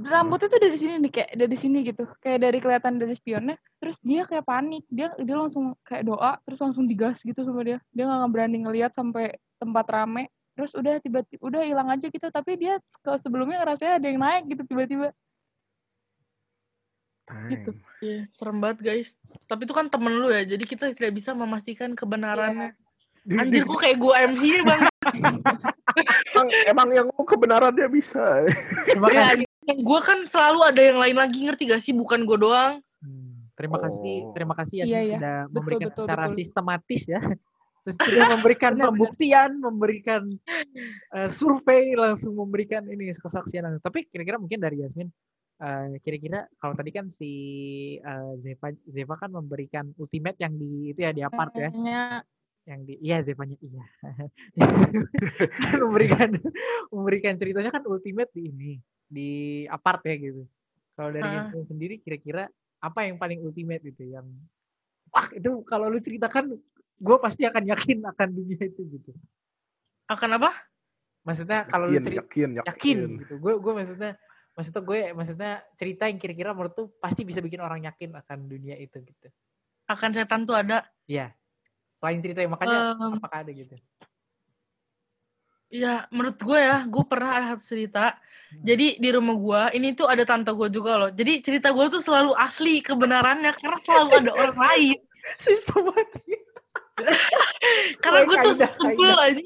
rambutnya 0.01 0.49
tuh 0.49 0.61
dari 0.63 0.77
sini 0.81 0.95
nih 1.03 1.13
kayak 1.13 1.31
dari 1.37 1.57
sini 1.57 1.79
gitu. 1.85 2.05
Kayak 2.25 2.39
dari 2.49 2.59
kelihatan 2.63 2.95
dari 2.97 3.15
spionnya. 3.17 3.57
Terus 3.83 3.97
dia 4.01 4.25
kayak 4.25 4.47
panik. 4.49 4.85
Dia 4.89 5.13
dia 5.21 5.37
langsung 5.37 5.77
kayak 5.85 6.09
doa 6.09 6.41
terus 6.47 6.61
langsung 6.63 6.89
digas 6.89 7.21
gitu 7.21 7.45
sama 7.45 7.61
dia. 7.67 7.79
Dia 7.93 8.09
nggak 8.09 8.31
berani 8.33 8.65
ngelihat 8.65 8.97
sampai 8.97 9.37
tempat 9.61 9.85
rame. 9.93 10.33
Terus 10.57 10.73
udah 10.77 11.01
tiba-tiba 11.05 11.41
udah 11.45 11.61
hilang 11.65 11.89
aja 11.93 12.07
gitu. 12.09 12.27
Tapi 12.33 12.53
dia 12.57 12.81
ke 12.81 13.13
sebelumnya 13.21 13.61
rasanya 13.65 14.01
ada 14.01 14.07
yang 14.09 14.21
naik 14.21 14.45
gitu 14.49 14.63
tiba-tiba. 14.65 15.13
Gitu. 17.47 17.71
Iya, 18.03 18.27
serem 18.35 18.59
banget 18.59 18.79
guys. 18.83 19.15
Tapi 19.47 19.63
itu 19.63 19.71
kan 19.71 19.87
temen 19.87 20.19
lu 20.19 20.35
ya, 20.35 20.43
jadi 20.43 20.65
kita 20.67 20.91
tidak 20.99 21.15
bisa 21.15 21.31
memastikan 21.31 21.95
kebenarannya. 21.95 22.75
Di- 22.75 22.90
Anjir, 23.27 23.63
kok 23.63 23.79
kayak 23.79 23.97
gue 23.97 24.15
MC 24.33 24.43
bang. 24.63 24.81
emang, 26.33 26.49
emang 26.73 26.89
yang 26.91 27.07
lu 27.07 27.23
kebenaran 27.23 27.73
dia 27.73 27.87
bisa. 27.87 28.45
terima 28.87 29.07
Ya, 29.11 29.37
kasih 29.37 29.47
gue 29.71 30.01
kan 30.03 30.19
selalu 30.25 30.59
ada 30.65 30.81
yang 30.83 30.99
lain 30.99 31.17
lagi 31.17 31.39
ngerti 31.45 31.63
gak 31.69 31.79
sih? 31.79 31.93
Bukan 31.93 32.25
gue 32.25 32.39
doang. 32.39 32.81
Hmm, 32.99 33.47
terima 33.55 33.79
kasih 33.79 34.15
Oh. 34.23 34.33
terima 34.33 34.55
kasih 34.55 34.83
ya 34.83 34.87
Iya, 34.87 35.01
iya. 35.01 35.17
sudah 35.17 35.37
Betul, 35.41 35.55
memberikan 35.55 35.89
betul, 35.89 36.05
secara 36.05 36.25
betul. 36.25 36.37
sistematis 36.37 37.03
ya 37.07 37.21
sudah 37.85 38.27
memberikan 38.31 38.71
Benar, 38.71 38.77
benar. 38.77 38.89
pembuktian 38.93 39.51
memberikan 39.57 40.23
eh, 41.11 41.29
survei 41.31 41.93
langsung 41.95 42.37
memberikan 42.37 42.85
ini 42.85 43.09
kesaksian 43.11 43.65
langsung. 43.65 43.81
tapi 43.81 44.05
kira-kira 44.07 44.37
mungkin 44.37 44.61
dari 44.61 44.81
Yasmin 44.81 45.09
eh, 45.59 45.97
kira-kira 46.01 46.45
kalau 46.57 46.77
tadi 46.77 46.91
kan 46.91 47.09
si 47.09 47.31
eh, 47.97 48.33
Zeva 48.41 48.69
Zeva 48.85 49.15
kan 49.17 49.31
memberikan 49.31 49.89
ultimate 49.97 50.37
yang 50.37 50.53
di 50.55 50.93
itu 50.93 51.01
ya 51.01 51.13
di 51.13 51.21
apart 51.21 51.53
ya 51.55 51.69
Kayaknya 51.69 52.03
yang 52.71 52.81
di 52.83 52.95
iya 53.01 53.19
Zevanya 53.19 53.59
iya 53.59 53.83
memberikan 55.83 56.31
memberikan 56.89 57.35
ceritanya 57.35 57.71
kan 57.71 57.83
ultimate 57.85 58.31
di 58.31 58.47
ini 58.47 58.73
di 59.05 59.31
apart 59.67 60.07
ya 60.07 60.15
gitu 60.17 60.43
kalau 60.95 61.11
dari 61.11 61.25
Ah. 61.25 61.49
Yasmin 61.49 61.67
sendiri 61.67 61.95
kira-kira 61.99 62.47
apa 62.79 63.05
yang 63.05 63.17
paling 63.17 63.43
ultimate 63.43 63.83
gitu 63.83 64.07
yang 64.09 64.27
wah 65.11 65.27
itu 65.31 65.51
kalau 65.67 65.91
lu 65.91 65.99
ceritakan 65.99 66.55
gue 66.97 67.17
pasti 67.19 67.43
akan 67.43 67.65
yakin 67.67 67.99
akan 68.07 68.29
dunia 68.31 68.61
itu 68.61 68.83
gitu 68.87 69.13
Akan 70.07 70.31
apa? 70.33 70.51
maksudnya 71.21 71.63
kalau 71.65 71.85
lu 71.85 71.95
Yakin, 71.95 72.05
cerita 72.07 72.23
yakin, 72.25 72.51
yakin 72.57 72.71
yakin. 72.71 73.21
gitu 73.21 73.35
gue 73.37 73.53
gue 73.57 73.73
maksudnya 73.75 74.13
maksudnya 74.51 74.83
gue 74.83 74.99
maksudnya 75.13 75.51
cerita 75.75 76.05
yang 76.07 76.17
kira-kira 76.17 76.51
menurut 76.51 76.73
tuh 76.73 76.89
pasti 76.97 77.23
bisa 77.23 77.39
bikin 77.39 77.61
orang 77.61 77.83
yakin 77.83 78.15
akan 78.15 78.39
dunia 78.47 78.75
itu 78.75 78.97
gitu 79.01 79.29
Akan 79.85 80.15
setan 80.15 80.47
tuh 80.47 80.55
ada. 80.55 80.87
Iya. 81.05 81.35
Selain 82.01 82.19
cerita 82.25 82.41
yang 82.41 82.53
makanya 82.57 82.97
Em, 82.97 83.13
apakah 83.21 83.39
ada 83.45 83.53
gitu? 83.53 83.77
Ya, 85.71 86.09
menurut 86.11 86.41
gue 86.41 86.59
ya, 86.59 86.83
gue 86.89 87.05
pernah 87.07 87.31
ada 87.37 87.47
satu 87.55 87.63
cerita. 87.63 88.19
Jadi 88.51 88.99
di 88.99 89.09
rumah 89.15 89.39
gue, 89.39 89.63
ini 89.79 89.95
tuh 89.95 90.11
ada 90.11 90.27
tante 90.27 90.51
gue 90.51 90.69
juga 90.75 90.99
loh. 90.99 91.11
Jadi 91.15 91.39
cerita 91.39 91.71
gue 91.71 91.87
tuh 91.87 92.03
selalu 92.03 92.35
asli 92.35 92.83
kebenarannya 92.83 93.55
karena 93.55 93.79
selalu 93.79 94.11
ada 94.27 94.33
orang 94.35 94.59
lain. 94.67 94.99
Sistematis. 95.39 96.43
Karena 98.03 98.21
gue 98.29 98.37
tuh 98.41 98.55
sebel 98.59 99.17
aja. 99.17 99.41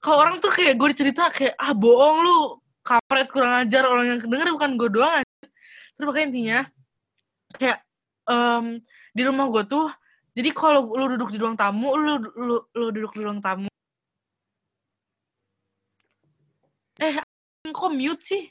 Kalau 0.00 0.16
orang 0.16 0.36
tuh 0.40 0.50
kayak 0.50 0.74
gue 0.80 0.90
cerita 0.96 1.28
kayak 1.28 1.54
ah 1.60 1.76
bohong 1.76 2.18
lu, 2.24 2.38
kampret 2.80 3.28
kurang 3.28 3.52
ajar 3.62 3.84
orang 3.86 4.16
yang 4.16 4.18
denger 4.22 4.48
bukan 4.56 4.70
gue 4.80 4.88
doang. 4.90 5.14
anjir." 5.20 5.48
Terus 5.94 6.06
makanya 6.08 6.26
intinya 6.32 6.60
kayak 7.54 7.78
em, 8.26 8.64
di 9.12 9.22
rumah 9.26 9.46
gue 9.52 9.62
tuh 9.68 9.86
jadi 10.30 10.50
kalau 10.54 10.94
lu 10.94 11.10
duduk 11.16 11.34
di 11.34 11.38
ruang 11.42 11.58
tamu, 11.58 11.98
lu 11.98 12.14
lu, 12.38 12.56
lu 12.74 12.86
duduk 12.94 13.12
di 13.14 13.22
ruang 13.26 13.42
tamu. 13.42 13.70
Eh, 17.00 17.16
kok 17.72 17.92
mute 17.96 18.22
sih? 18.22 18.44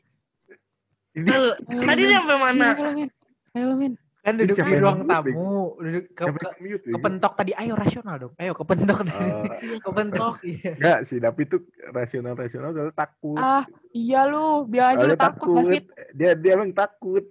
Ini 1.13 1.25
Lu, 1.25 1.53
tadi 1.85 2.01
sampai 2.05 2.37
mana? 2.37 2.67
Halo, 2.73 2.91
Min. 2.97 3.09
Halo, 3.53 3.73
Min. 3.77 3.93
Kan 4.29 4.33
duduk 4.37 4.55
siapa 4.55 4.69
di 4.69 4.81
ruang 4.85 5.01
tamu 5.09 5.49
duduk 5.81 6.05
ke, 6.13 6.23
ke, 6.29 6.49
mute, 6.61 6.85
kepentok 6.93 7.33
tadi 7.33 7.51
ayo 7.57 7.73
rasional 7.73 8.15
dong 8.21 8.33
ayo 8.37 8.53
kepentok 8.53 8.99
tadi 9.01 9.29
Oh, 9.29 9.45
kepentok 9.89 10.35
iya 10.49 10.71
enggak 10.75 10.99
sih, 11.07 11.17
tapi 11.17 11.41
itu 11.45 11.57
rasional-rasional 11.91 12.69
soalnya 12.73 12.95
takut. 12.95 13.39
Ah, 13.39 13.63
iya 13.95 14.25
lu, 14.27 14.65
bilang 14.67 14.95
aja 14.95 15.05
lu 15.05 15.15
takut, 15.15 15.55
David. 15.63 15.85
Dia 16.15 16.31
dia 16.35 16.51
emang 16.55 16.71
takut. 16.73 17.23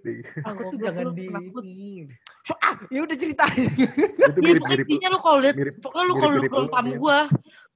aku 0.45 0.61
tuh 0.73 0.77
jangan 0.81 1.13
di. 1.13 1.27
So, 2.47 2.57
ah 2.57 2.81
ya 2.89 3.05
udah 3.05 3.17
ceritain 3.19 3.69
itu 3.69 3.85
Iya, 3.85 4.25
pokoknya 4.25 4.41
mirip-mirip 4.41 4.85
intinya 4.89 5.09
lu 5.13 5.19
kalau 5.21 5.37
lihat 5.43 5.55
mirip 5.55 5.73
pokoknya 5.83 6.05
lu 6.07 6.13
kalau 6.17 6.31
lu 6.33 6.69
tamu 6.73 6.89
Din. 6.89 6.97
gua, 6.97 7.19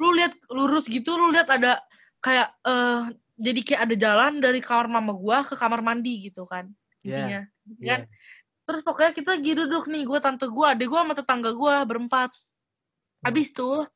lu 0.01 0.07
lihat 0.17 0.33
lurus 0.49 0.85
gitu, 0.89 1.11
lu 1.13 1.27
lihat 1.29 1.47
ada 1.51 1.77
kayak 2.23 2.49
eh 2.65 3.01
jadi 3.37 3.59
kayak 3.61 3.81
ada 3.85 3.95
jalan 3.97 4.31
dari 4.41 4.59
kamar 4.63 4.87
mama 4.89 5.13
gua 5.13 5.45
ke 5.45 5.53
kamar 5.53 5.85
mandi 5.85 6.31
gitu 6.31 6.49
kan. 6.49 6.69
Iya, 7.05 7.17
Intinya. 7.17 7.41
Iya. 7.77 7.95
Kan? 8.01 8.01
Terus 8.63 8.81
pokoknya 8.81 9.11
kita 9.11 9.29
lagi 9.35 9.51
duduk 9.53 9.85
nih, 9.87 10.03
gua 10.07 10.19
tante 10.23 10.47
gua, 10.47 10.71
adek 10.71 10.87
gua 10.87 11.03
sama 11.03 11.13
tetangga 11.13 11.51
gua 11.51 11.83
berempat. 11.83 12.31
Habis 13.23 13.51
tuh 13.51 13.87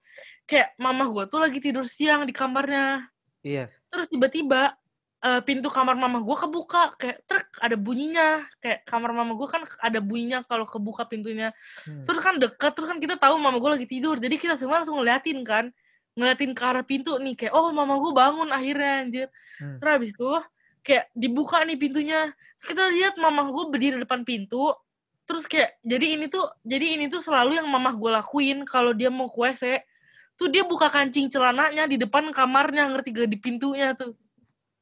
kayak 0.44 0.76
mama 0.80 1.08
gua 1.08 1.28
tuh 1.28 1.40
lagi 1.40 1.60
tidur 1.60 1.84
siang 1.84 2.24
di 2.24 2.32
kamarnya. 2.32 3.08
iya 3.44 3.72
Terus 3.88 4.08
tiba-tiba 4.12 4.76
eh, 5.18 5.42
pintu 5.44 5.68
kamar 5.72 5.96
mama 5.96 6.20
gua 6.20 6.38
kebuka 6.38 6.94
kayak 7.00 7.24
truk 7.26 7.48
ada 7.58 7.74
bunyinya 7.74 8.44
kayak 8.60 8.86
kamar 8.86 9.12
mama 9.16 9.34
gua 9.34 9.48
kan 9.50 9.62
ada 9.82 10.00
bunyinya 10.04 10.44
kalau 10.46 10.68
kebuka 10.70 11.08
pintunya 11.10 11.50
Hmm. 11.88 12.04
terus 12.06 12.22
kan 12.22 12.36
dekat 12.38 12.72
terus 12.76 12.88
kan 12.92 13.00
kita 13.00 13.16
tahu 13.18 13.40
mama 13.40 13.58
gue 13.58 13.72
lagi 13.82 13.88
tidur 13.90 14.20
jadi 14.20 14.36
kita 14.38 14.60
semua 14.62 14.84
langsung 14.84 15.00
ngeliatin 15.02 15.42
kan 15.42 15.72
ngeliatin 16.14 16.52
ke 16.54 16.62
arah 16.62 16.86
pintu 16.86 17.18
nih 17.18 17.34
kayak 17.34 17.54
oh 17.56 17.72
mama 17.74 17.98
gue 17.98 18.12
bangun 18.14 18.50
akhirnya 18.52 18.92
anjir 19.08 19.28
Hmm. 19.58 19.82
terus 19.82 19.92
habis 19.98 20.12
itu 20.14 20.30
kayak 20.88 21.12
dibuka 21.12 21.60
nih 21.68 21.76
pintunya. 21.76 22.32
Kita 22.64 22.88
lihat 22.88 23.20
mama 23.20 23.52
gue 23.52 23.66
berdiri 23.68 24.00
depan 24.00 24.24
pintu 24.24 24.72
terus 25.28 25.44
kayak 25.44 25.76
jadi 25.84 26.16
ini 26.16 26.32
tuh 26.32 26.48
jadi 26.64 26.96
ini 26.96 27.12
tuh 27.12 27.20
selalu 27.20 27.60
yang 27.60 27.68
mama 27.68 27.92
gue 27.92 28.08
lakuin 28.08 28.64
kalau 28.64 28.96
dia 28.96 29.12
mau 29.12 29.28
ke 29.28 29.36
WC 29.36 29.84
tuh 30.40 30.48
dia 30.48 30.64
buka 30.64 30.88
kancing 30.88 31.28
celananya 31.28 31.84
di 31.84 32.00
depan 32.00 32.32
kamarnya 32.32 32.88
ngerti 32.96 33.10
gak? 33.12 33.28
Di 33.28 33.38
pintunya 33.38 33.92
tuh. 33.92 34.16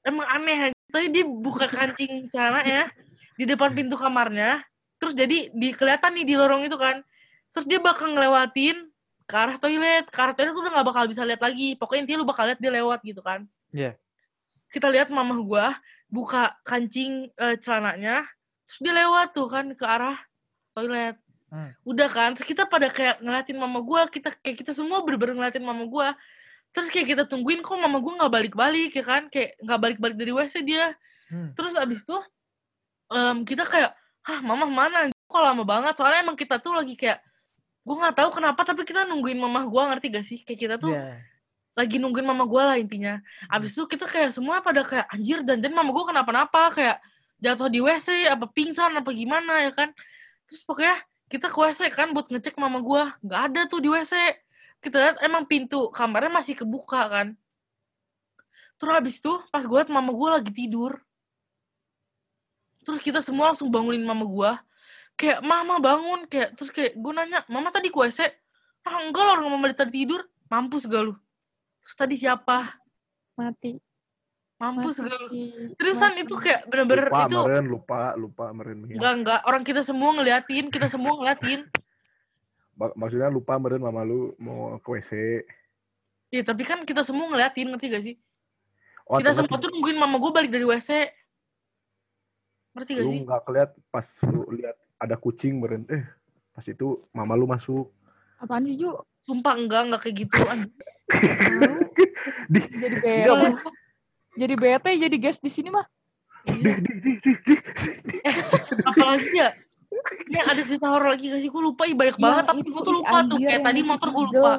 Emang 0.05 0.29
aneh 0.29 0.69
anjir. 0.69 0.77
tapi 0.93 1.09
dia 1.09 1.25
buka 1.25 1.65
kancing 1.65 2.29
celananya 2.29 2.93
di 3.35 3.43
depan 3.49 3.73
pintu 3.73 3.97
kamarnya 3.97 4.61
terus 5.01 5.11
jadi 5.17 5.49
di 5.51 5.73
kelihatan 5.73 6.13
nih 6.21 6.25
di 6.29 6.35
lorong 6.37 6.69
itu 6.69 6.77
kan. 6.77 7.01
Terus 7.49 7.65
dia 7.65 7.81
bakal 7.81 8.13
ngelewatin 8.13 8.85
ke 9.25 9.35
arah 9.35 9.57
toilet. 9.57 10.05
Ke 10.13 10.19
arah 10.21 10.35
toilet 10.37 10.53
tuh 10.53 10.61
udah 10.61 10.71
nggak 10.77 10.87
bakal 10.87 11.03
bisa 11.09 11.25
lihat 11.25 11.41
lagi. 11.41 11.73
Pokoknya 11.73 12.05
intinya 12.05 12.19
lu 12.21 12.27
bakal 12.29 12.45
lihat 12.45 12.59
dia 12.61 12.71
lewat 12.71 12.99
gitu 13.01 13.25
kan. 13.25 13.49
Iya. 13.73 13.97
kita 14.71 14.91
lihat 14.91 15.07
mama 15.07 15.35
gua 15.39 15.75
buka 16.15 16.55
kancing 16.63 17.27
eh, 17.35 17.59
celananya 17.59 18.23
terus 18.63 18.79
dia 18.79 18.93
lewat 18.95 19.35
tuh 19.35 19.51
kan 19.51 19.65
ke 19.75 19.83
arah 19.83 20.15
toilet. 20.71 21.19
Hmm. 21.45 21.71
udah 21.85 22.09
kan 22.09 22.33
terus 22.33 22.49
kita 22.49 22.65
pada 22.65 22.89
kayak 22.89 23.21
ngeliatin 23.21 23.55
mama 23.55 23.79
gua 23.79 24.09
kita 24.09 24.33
kayak 24.41 24.65
kita 24.65 24.73
semua 24.73 25.05
bener-bener 25.05 25.35
ngeliatin 25.37 25.61
mama 25.67 25.85
gua. 25.85 26.15
Terus 26.73 26.91
kayak 26.91 27.07
kita 27.15 27.23
tungguin 27.29 27.61
kok 27.63 27.77
mama 27.77 28.01
gua 28.01 28.13
nggak 28.23 28.33
balik-balik 28.33 28.91
ya 28.97 29.03
kan 29.05 29.27
kayak 29.29 29.55
nggak 29.61 29.79
balik-balik 29.79 30.17
dari 30.17 30.31
WC 30.33 30.55
dia. 30.65 30.95
Hmm. 31.25 31.53
terus 31.57 31.73
abis 31.77 32.05
itu 32.05 32.17
em, 33.13 33.37
kita 33.45 33.65
kayak 33.65 33.93
hah 34.25 34.39
mama 34.41 34.65
mana? 34.65 34.99
Kok 35.29 35.41
lama 35.41 35.63
banget? 35.63 35.93
Soalnya 35.97 36.25
emang 36.25 36.37
kita 36.37 36.57
tuh 36.57 36.73
lagi 36.73 36.97
kayak 36.97 37.21
gue 37.85 37.95
nggak 37.95 38.17
tahu 38.17 38.29
kenapa 38.41 38.61
tapi 38.65 38.81
kita 38.81 39.05
nungguin 39.05 39.37
mama 39.37 39.69
gue 39.69 39.81
ngerti 39.85 40.07
gak 40.09 40.25
sih? 40.25 40.39
Kayak 40.41 40.59
kita 40.59 40.75
tuh 40.81 40.93
Iya. 40.97 41.21
Lagi 41.75 41.99
nungguin 41.99 42.23
mama 42.23 42.47
gue 42.47 42.63
lah 42.63 42.77
intinya. 42.79 43.19
Abis 43.51 43.75
itu 43.75 43.83
kita 43.85 44.07
kayak 44.07 44.31
semua 44.31 44.63
pada 44.63 44.81
kayak 44.87 45.11
anjir 45.11 45.43
dan 45.43 45.59
dan 45.59 45.75
mama 45.75 45.91
gue 45.91 46.05
kenapa-napa? 46.07 46.71
Kayak 46.71 46.97
jatuh 47.43 47.67
di 47.67 47.83
WC 47.83 48.31
apa 48.31 48.47
pingsan 48.47 48.95
apa 48.95 49.11
gimana 49.11 49.67
ya 49.67 49.71
kan? 49.75 49.91
Terus 50.47 50.63
pokoknya 50.63 51.03
kita 51.27 51.51
ke 51.51 51.57
WC 51.59 51.81
kan 51.91 52.15
buat 52.15 52.31
ngecek 52.31 52.55
mama 52.55 52.79
gue 52.79 53.03
nggak 53.27 53.41
ada 53.51 53.61
tuh 53.67 53.83
di 53.83 53.91
WC 53.91 54.13
kita 54.79 54.95
lihat 55.01 55.15
emang 55.19 55.43
pintu 55.49 55.91
kamarnya 55.91 56.31
masih 56.31 56.55
kebuka 56.55 57.11
kan? 57.11 57.27
Terus 58.79 58.91
habis 58.95 59.15
itu 59.19 59.33
pas 59.51 59.63
gue 59.67 59.77
liat 59.77 59.91
mama 59.91 60.15
gue 60.15 60.29
lagi 60.31 60.51
tidur. 60.55 60.95
Terus 62.87 63.03
kita 63.03 63.19
semua 63.19 63.51
langsung 63.51 63.67
bangunin 63.67 64.07
mama 64.07 64.23
gue 64.23 64.51
kayak 65.19 65.43
mama 65.43 65.83
bangun. 65.83 66.23
Kayak 66.31 66.55
terus 66.55 66.71
kayak 66.71 66.95
gue 66.95 67.11
nanya 67.11 67.43
mama 67.51 67.67
tadi 67.67 67.91
ke 67.91 67.99
WC 67.99 68.31
ah 68.87 69.01
enggak 69.03 69.23
lah 69.27 69.33
orang 69.43 69.51
mama 69.51 69.67
tadi 69.75 69.91
tidur. 69.91 70.23
Mampus 70.45 70.85
gak 70.85 71.09
lu 71.09 71.24
terus 71.85 71.95
tadi 71.95 72.15
siapa 72.17 72.73
Mati. 73.35 73.77
mampus 74.55 74.97
Mati. 74.97 75.07
gak 75.07 75.19
lu 75.21 75.27
terusan 75.75 76.11
Mati. 76.11 76.21
itu 76.23 76.35
kayak 76.35 76.61
bener-bener 76.65 77.05
lupa 77.07 77.21
itu 77.21 77.37
meren 77.39 77.65
lupa 77.67 77.99
lupa 78.15 78.45
meren 78.51 78.77
Mia. 78.81 78.95
enggak 78.97 79.13
enggak 79.15 79.39
orang 79.45 79.63
kita 79.63 79.81
semua 79.81 80.09
ngeliatin 80.11 80.65
kita 80.67 80.87
semua 80.89 81.13
ngeliatin 81.13 81.61
Mak- 82.79 82.95
maksudnya 82.95 83.29
lupa 83.29 83.55
meren 83.55 83.79
mama 83.79 84.01
lu 84.01 84.33
mau 84.35 84.75
ke 84.77 84.89
WC 84.89 85.11
ya 86.29 86.41
tapi 86.41 86.63
kan 86.63 86.81
kita 86.81 87.05
semua 87.05 87.29
ngeliatin 87.29 87.69
ngerti 87.69 87.85
gak 87.87 88.03
sih 88.03 88.15
oh 89.05 89.21
kita 89.21 89.31
semua 89.31 89.53
nggak 89.53 89.61
tuh 89.61 89.69
nungguin 89.71 89.95
mama 89.95 90.17
gue 90.17 90.31
balik 90.33 90.51
dari 90.51 90.65
WC 90.65 90.89
ngerti 92.73 92.91
gak 92.91 93.03
lu 93.03 93.11
sih 93.11 93.21
nggak 93.23 93.41
keliat 93.43 93.69
pas 93.87 94.07
lu 94.25 94.41
lihat 94.51 94.75
ada 94.97 95.15
kucing 95.15 95.55
meren 95.55 95.85
eh 95.87 96.03
pas 96.51 96.63
itu 96.63 97.03
mama 97.11 97.35
lu 97.35 97.45
masuk 97.45 97.87
Apaan 98.35 98.67
sih, 98.67 98.75
Ju? 98.75 98.91
sumpah 99.23 99.55
enggak 99.55 99.87
enggak 99.87 100.01
kayak 100.03 100.15
gitu. 100.27 100.39
Di, 102.45 102.59
jadi 102.59 102.95
Enggak, 103.23 103.37
bete. 103.39 103.69
Jadi 104.35 104.53
bete 104.55 104.89
jadi 104.97 105.17
guest 105.17 105.39
di 105.39 105.49
sini 105.49 105.69
mah. 105.69 105.85
Apalagi 108.85 109.29
ya 109.33 109.49
ini 110.27 110.37
ada 110.37 110.61
cerita 110.61 110.85
horor 110.85 111.15
lagi 111.15 111.31
gak 111.31 111.41
sih 111.41 111.49
gue 111.49 111.61
lupa 111.63 111.87
banyak 111.87 112.17
banget 112.19 112.43
tapi 112.45 112.61
gue 112.61 112.81
tuh 112.83 112.95
lupa 112.95 113.23
tuh 113.23 113.37
kayak 113.39 113.63
tadi 113.63 113.79
motor 113.81 114.07
gue 114.11 114.23
lupa 114.29 114.51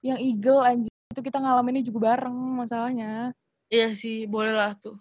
Yang 0.00 0.18
Eagle 0.22 0.60
anjir 0.62 0.92
itu 1.10 1.20
kita 1.20 1.38
ngalaminnya 1.42 1.82
juga 1.82 1.98
bareng 2.06 2.36
masalahnya. 2.56 3.34
iya 3.66 3.90
sih 3.92 4.24
boleh 4.24 4.54
lah 4.54 4.72
tuh 4.78 4.94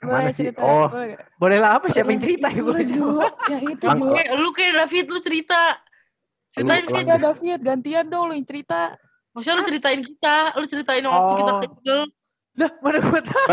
Boleh 0.00 0.30
sih 0.30 0.48
cerita, 0.48 0.60
oh 0.62 0.86
boleh. 0.86 1.16
boleh 1.36 1.58
lah 1.58 1.70
apa 1.76 1.88
siapa 1.88 2.08
yang 2.08 2.22
cerita 2.22 2.48
ya 2.48 2.56
itu 2.56 2.62
gue 2.62 2.72
lah, 2.72 2.84
Ju. 2.84 3.04
Yang 3.48 3.62
itu, 3.68 3.84
Yang- 3.84 3.98
Ju. 3.98 4.04
Kayak 4.12 4.28
lu 4.36 4.50
kayak 4.52 4.72
David 4.76 5.04
lu 5.08 5.18
cerita 5.20 5.60
ceritain 6.52 6.80
Lu- 6.80 6.88
kayak 6.88 7.04
Enggak, 7.04 7.20
David, 7.20 7.58
gantian 7.60 8.04
dong 8.06 8.24
lu 8.28 8.32
yang 8.32 8.46
cerita. 8.46 8.80
Maksudnya 9.30 9.56
lu 9.56 9.64
ceritain 9.64 10.00
kita 10.00 10.34
lu 10.54 10.66
ceritain 10.66 11.04
waktu 11.04 11.34
kita 11.36 11.52
Oh. 11.52 11.60
kecil 11.62 11.98
Lah, 12.52 12.66
mana 12.82 12.98
gue 12.98 13.22
tahu. 13.22 13.48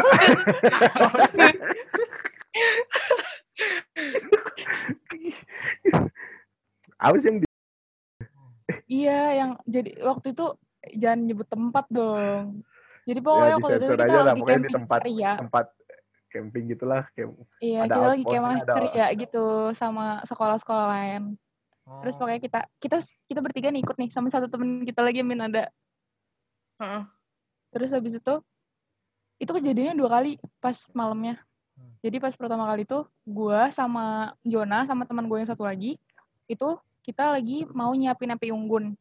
apa 6.98 7.16
sih 7.18 7.28
yang 7.30 7.38
di 7.42 7.46
Iya, 8.88 9.20
yang 9.38 9.50
jadi 9.64 9.96
waktu 10.04 10.36
itu 10.36 10.46
jangan 10.96 11.20
nyebut 11.24 11.48
tempat 11.48 11.86
dong. 11.88 12.64
Jadi 13.08 13.20
pokoknya 13.24 13.56
waktu 13.60 13.74
itu 13.80 13.88
kita 13.96 14.04
aja 14.04 14.12
lah, 14.14 14.26
lagi 14.28 14.40
pokoknya 14.40 14.52
di 14.52 14.60
camping 14.60 14.76
tempat- 14.76 15.02
ceria. 15.04 15.32
tempat 15.40 15.66
camping 16.28 16.64
gitulah 16.68 17.04
kayak 17.16 17.28
Iya, 17.64 17.80
ada 17.84 17.88
kita 17.88 18.08
lagi 18.12 18.24
ada- 18.28 18.76
ceria 18.76 19.08
gitu 19.16 19.46
sama 19.72 20.06
sekolah-sekolah 20.24 20.86
lain. 20.90 21.24
Terus 21.88 22.16
Oh. 22.16 22.20
pokoknya 22.24 22.42
kita 22.44 22.60
kita 22.84 22.98
kita 23.32 23.40
bertiga 23.40 23.72
nih 23.72 23.82
ikut 23.82 23.96
nih 23.96 24.10
sama 24.12 24.28
satu 24.28 24.52
temen 24.52 24.84
kita 24.84 25.00
lagi 25.00 25.24
yang 25.24 25.30
Min 25.32 25.40
ada. 25.40 25.72
Heeh. 26.84 27.04
Terus 27.72 27.90
habis 27.96 28.14
itu 28.20 28.34
itu 29.38 29.52
kejadiannya 29.54 29.96
dua 29.96 30.10
kali 30.20 30.36
pas 30.60 30.76
malamnya. 30.92 31.40
Hmm. 31.78 31.94
Jadi 32.04 32.18
pas 32.20 32.34
pertama 32.36 32.68
kali 32.68 32.84
tuh 32.84 33.08
gua 33.24 33.72
sama 33.72 34.36
Jona 34.44 34.84
sama 34.84 35.08
teman 35.08 35.30
gue 35.30 35.38
yang 35.40 35.50
satu 35.50 35.64
lagi 35.64 35.96
itu 36.50 36.70
kita 37.06 37.38
lagi 37.38 37.64
mau 37.72 37.96
nyiapin 37.96 38.36
api 38.36 38.52
unggun. 38.52 38.98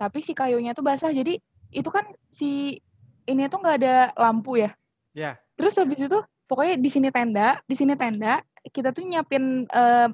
Tapi 0.00 0.24
si 0.24 0.32
kayunya 0.32 0.72
tuh 0.72 0.86
basah 0.86 1.12
jadi 1.12 1.36
itu 1.74 1.90
kan 1.90 2.08
si 2.32 2.80
ini 3.28 3.48
tuh 3.52 3.60
nggak 3.60 3.76
ada 3.84 3.96
lampu 4.16 4.62
ya. 4.62 4.72
Ya. 5.12 5.36
Terus 5.60 5.76
habis 5.76 6.00
itu 6.00 6.18
pokoknya 6.48 6.80
di 6.80 6.90
sini 6.90 7.08
tenda, 7.12 7.60
di 7.68 7.74
sini 7.76 7.94
tenda 7.98 8.40
kita 8.72 8.96
tuh 8.96 9.04
nyiapin 9.04 9.68
eh, 9.68 10.08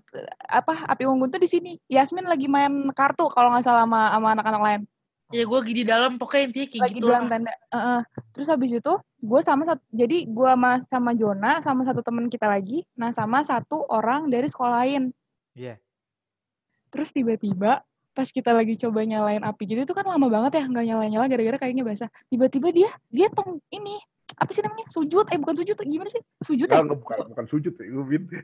apa 0.51 0.75
api 0.91 1.07
unggun 1.07 1.31
tuh 1.31 1.43
di 1.43 1.51
sini. 1.51 1.73
Yasmin 1.87 2.27
lagi 2.27 2.51
main 2.51 2.91
kartu 2.97 3.31
kalau 3.31 3.55
nggak 3.55 3.67
salah 3.67 3.87
sama 3.87 4.11
sama 4.11 4.29
anak-anak 4.35 4.63
lain 4.63 4.83
ya 5.31 5.47
gue 5.47 5.59
lagi 5.63 5.75
di 5.75 5.85
dalam 5.87 6.19
pokoknya 6.19 6.45
intinya 6.51 6.67
kayak 6.67 6.83
lagi 6.83 6.95
gitu 6.99 7.07
dalam 7.07 7.25
lah 7.27 7.31
tenda. 7.31 7.55
Heeh. 7.71 8.01
Terus 8.35 8.49
habis 8.51 8.71
itu 8.75 8.93
gue 9.23 9.41
sama 9.47 9.63
satu, 9.63 9.83
jadi 9.95 10.17
gue 10.27 10.49
sama, 10.51 10.71
sama 10.91 11.11
Jona 11.15 11.53
sama 11.63 11.83
satu 11.87 12.03
temen 12.03 12.27
kita 12.27 12.51
lagi, 12.51 12.83
nah 12.99 13.15
sama 13.15 13.47
satu 13.47 13.87
orang 13.87 14.27
dari 14.27 14.51
sekolah 14.51 14.75
lain. 14.85 15.15
Iya. 15.55 15.79
Terus 16.91 17.15
tiba-tiba 17.15 17.87
pas 18.11 18.27
kita 18.27 18.51
lagi 18.51 18.75
coba 18.75 19.07
nyalain 19.07 19.47
api 19.47 19.63
gitu 19.71 19.87
itu 19.87 19.95
kan 19.95 20.03
lama 20.03 20.27
banget 20.27 20.59
ya 20.59 20.65
nggak 20.67 20.85
nyala-nyala 20.85 21.27
gara-gara 21.31 21.57
kayaknya 21.63 21.87
basah. 21.87 22.11
Tiba-tiba 22.27 22.69
dia 22.75 22.91
dia 23.07 23.31
tong 23.31 23.63
ini 23.71 24.03
apa 24.41 24.51
sih 24.51 24.65
namanya 24.65 24.89
sujud 24.89 25.25
eh 25.29 25.37
bukan 25.37 25.55
sujud 25.61 25.77
gimana 25.85 26.09
sih 26.09 26.23
sujud 26.41 26.65
ya 26.65 26.81
Enggak, 26.81 26.99
bukan 27.05 27.17
bukan 27.29 27.47
sujud 27.47 27.73
ya. 27.77 27.85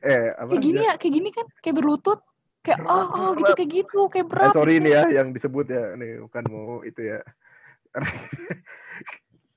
Eh, 0.04 0.28
apa? 0.36 0.50
kayak 0.52 0.60
gini 0.62 0.80
ya? 0.84 0.92
ya 0.92 0.94
kayak 1.00 1.14
gini 1.16 1.28
kan 1.32 1.46
kayak 1.64 1.76
berlutut 1.80 2.20
kayak 2.60 2.78
Berat, 2.84 2.92
oh 2.92 3.06
oh 3.16 3.30
gitu 3.32 3.42
berat. 3.48 3.56
kayak 3.56 3.70
gitu 3.72 4.00
kayak 4.12 4.26
Eh, 4.26 4.30
berat 4.30 4.52
sorry 4.52 4.74
gitu. 4.76 4.84
nih 4.84 4.92
ya 4.92 5.02
yang 5.16 5.28
disebut 5.32 5.66
ya, 5.66 5.82
nih 5.96 6.10
bukan 6.20 6.42
mau 6.52 6.84
itu 6.84 7.00
ya. 7.00 7.18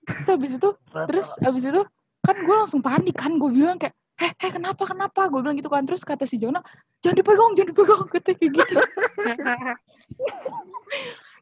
terus 0.07 0.27
habis 0.27 0.51
itu 0.55 0.69
terus 1.05 1.27
abis 1.43 1.63
itu 1.69 1.81
kan 2.23 2.35
gue 2.39 2.55
langsung 2.55 2.81
panik 2.81 3.13
kan 3.13 3.35
gue 3.35 3.49
bilang 3.51 3.77
kayak 3.77 3.93
heh 4.15 4.31
heh 4.35 4.51
kenapa 4.51 4.83
kenapa 4.83 5.27
gue 5.27 5.39
bilang 5.39 5.55
gitu 5.55 5.69
kan 5.69 5.83
terus 5.83 6.01
kata 6.01 6.23
si 6.23 6.39
Jonah 6.39 6.63
jangan 6.99 7.19
dipegang 7.19 7.51
jangan 7.55 7.69
dipegang 7.71 8.03
kata 8.15 8.31
kayak 8.33 8.51
gitu 8.55 8.75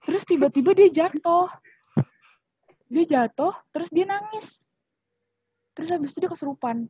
terus 0.03 0.23
tiba-tiba 0.25 0.71
dia 0.73 0.89
jatuh 0.89 1.47
dia 2.87 3.03
jatuh 3.05 3.53
terus 3.71 3.89
dia 3.89 4.05
nangis 4.05 4.66
terus 5.77 5.93
habis 5.93 6.09
itu 6.11 6.25
dia 6.25 6.31
kesurupan. 6.33 6.89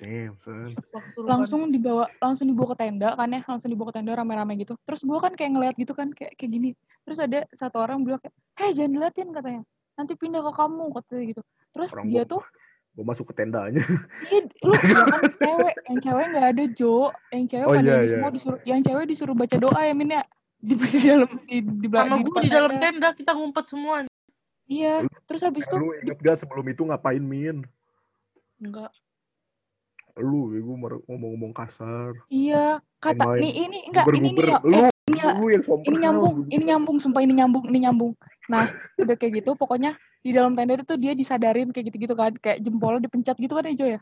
Damn, 0.00 0.32
son. 0.40 0.72
langsung 1.20 1.68
dibawa 1.68 2.08
langsung 2.24 2.48
dibawa 2.48 2.72
ke 2.72 2.88
tenda 2.88 3.12
kan 3.12 3.28
ya 3.28 3.44
langsung 3.44 3.68
dibawa 3.68 3.92
ke 3.92 4.00
tenda 4.00 4.16
rame-rame 4.16 4.56
gitu. 4.56 4.72
Terus 4.88 5.04
gue 5.04 5.18
kan 5.20 5.36
kayak 5.36 5.50
ngeliat 5.52 5.74
gitu 5.76 5.92
kan 5.92 6.08
kayak 6.16 6.40
kayak 6.40 6.50
gini. 6.50 6.72
Terus 7.04 7.20
ada 7.20 7.44
satu 7.52 7.84
orang 7.84 8.00
bilang 8.00 8.16
kayak 8.24 8.32
heh 8.56 8.70
jangan 8.72 8.96
diliatin 8.96 9.28
katanya. 9.28 9.62
Nanti 10.00 10.16
pindah 10.16 10.40
ke 10.40 10.52
kamu 10.56 10.84
katanya 10.96 11.24
gitu. 11.36 11.42
Terus 11.76 11.90
Orang 11.92 12.08
dia 12.08 12.24
gua- 12.24 12.32
tuh 12.32 12.42
Gue 12.90 13.06
masuk 13.06 13.30
ke 13.30 13.34
tendanya. 13.38 13.86
Iya, 14.26 14.50
lu 14.66 14.74
kan 15.14 15.22
cewek, 15.30 15.74
yang 15.86 15.98
cewek 16.02 16.24
nggak 16.34 16.46
ada 16.50 16.64
Jo, 16.74 17.14
yang 17.30 17.44
cewek 17.46 17.66
Oh, 17.70 17.74
pada 17.78 17.86
iya, 17.86 17.94
di 17.94 18.02
iya. 18.02 18.10
semua 18.10 18.30
disuruh, 18.34 18.60
yang 18.66 18.80
cewek 18.82 19.04
disuruh 19.06 19.36
baca 19.38 19.56
doa 19.62 19.80
ya 19.86 19.94
Min 19.94 20.10
ya. 20.10 20.22
Di, 20.58 20.74
di 20.74 20.98
dalam 20.98 21.30
di, 21.46 21.56
di, 21.62 21.86
Sama 21.86 22.16
di 22.18 22.22
gue 22.26 22.32
depan 22.34 22.42
di 22.42 22.50
dalam 22.50 22.72
tenda 22.82 23.08
kita 23.14 23.32
ngumpet 23.38 23.64
semua. 23.70 24.09
Iya, 24.70 25.02
terus 25.26 25.42
habis 25.42 25.62
Eh, 25.62 25.68
itu 25.68 25.76
lu 25.76 25.90
inget 25.98 26.18
gak 26.20 26.38
sebelum 26.38 26.62
itu 26.64 26.82
ngapain, 26.82 27.18
Min? 27.18 27.66
Enggak. 28.56 28.94
Lu, 30.14 30.52
ya 30.52 30.60
gue 30.60 30.76
ngomong-ngomong 31.06 31.50
kasar. 31.50 32.12
iya 32.28 32.78
kata 32.98 33.18
Main-main. 33.24 33.40
nih 33.40 33.52
ini 33.58 33.78
enggak 33.88 34.04
ini 34.06 34.18
nih 34.20 34.30
Guber-guber. 34.30 34.46
ya, 34.46 34.58
Lu, 34.60 34.76
eh, 34.76 34.90
ini 35.02 35.18
lu 35.18 35.46
yang 35.48 35.62
ini 35.82 35.96
nyambung, 35.98 36.34
guber. 36.36 36.50
ini 36.54 36.64
nyambung, 36.64 36.96
sumpah 36.98 37.20
ini 37.20 37.34
nyambung, 37.34 37.64
ini 37.66 37.78
nyambung. 37.80 38.12
Nah, 38.46 38.64
udah 38.96 39.16
kayak 39.16 39.32
gitu, 39.38 39.50
pokoknya 39.54 39.90
di 40.20 40.30
dalam 40.30 40.52
tenda 40.52 40.76
itu 40.76 40.94
dia 40.94 41.12
disadarin 41.12 41.70
kayak 41.70 41.90
gitu-gitu 41.90 42.14
kan, 42.14 42.32
kayak 42.36 42.60
jempolnya 42.60 43.00
dipencet 43.02 43.34
gitu 43.34 43.50
kan 43.50 43.64
ya 43.64 43.74
Jo 43.74 43.86
ya. 43.88 44.00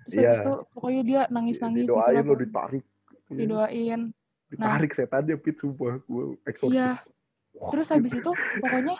Terus 0.00 0.16
habis 0.16 0.26
Iya. 0.26 0.34
itu 0.40 0.52
pokoknya 0.72 1.00
dia 1.04 1.20
nangis-nangis 1.28 1.84
gitu 1.84 1.92
Didoain 1.92 2.14
lah, 2.16 2.24
lu 2.24 2.34
ditarik. 2.34 2.84
Iya. 3.28 3.38
didoain. 3.38 4.00
Ditarik 4.48 4.90
setannya, 4.90 5.36
Pit, 5.36 5.56
sumpah. 5.60 6.00
Gue 6.02 6.34
eksorsis. 6.42 6.74
Iya. 6.74 6.98
Terus 7.52 7.86
habis 7.86 8.12
itu 8.12 8.30
pokoknya 8.56 8.96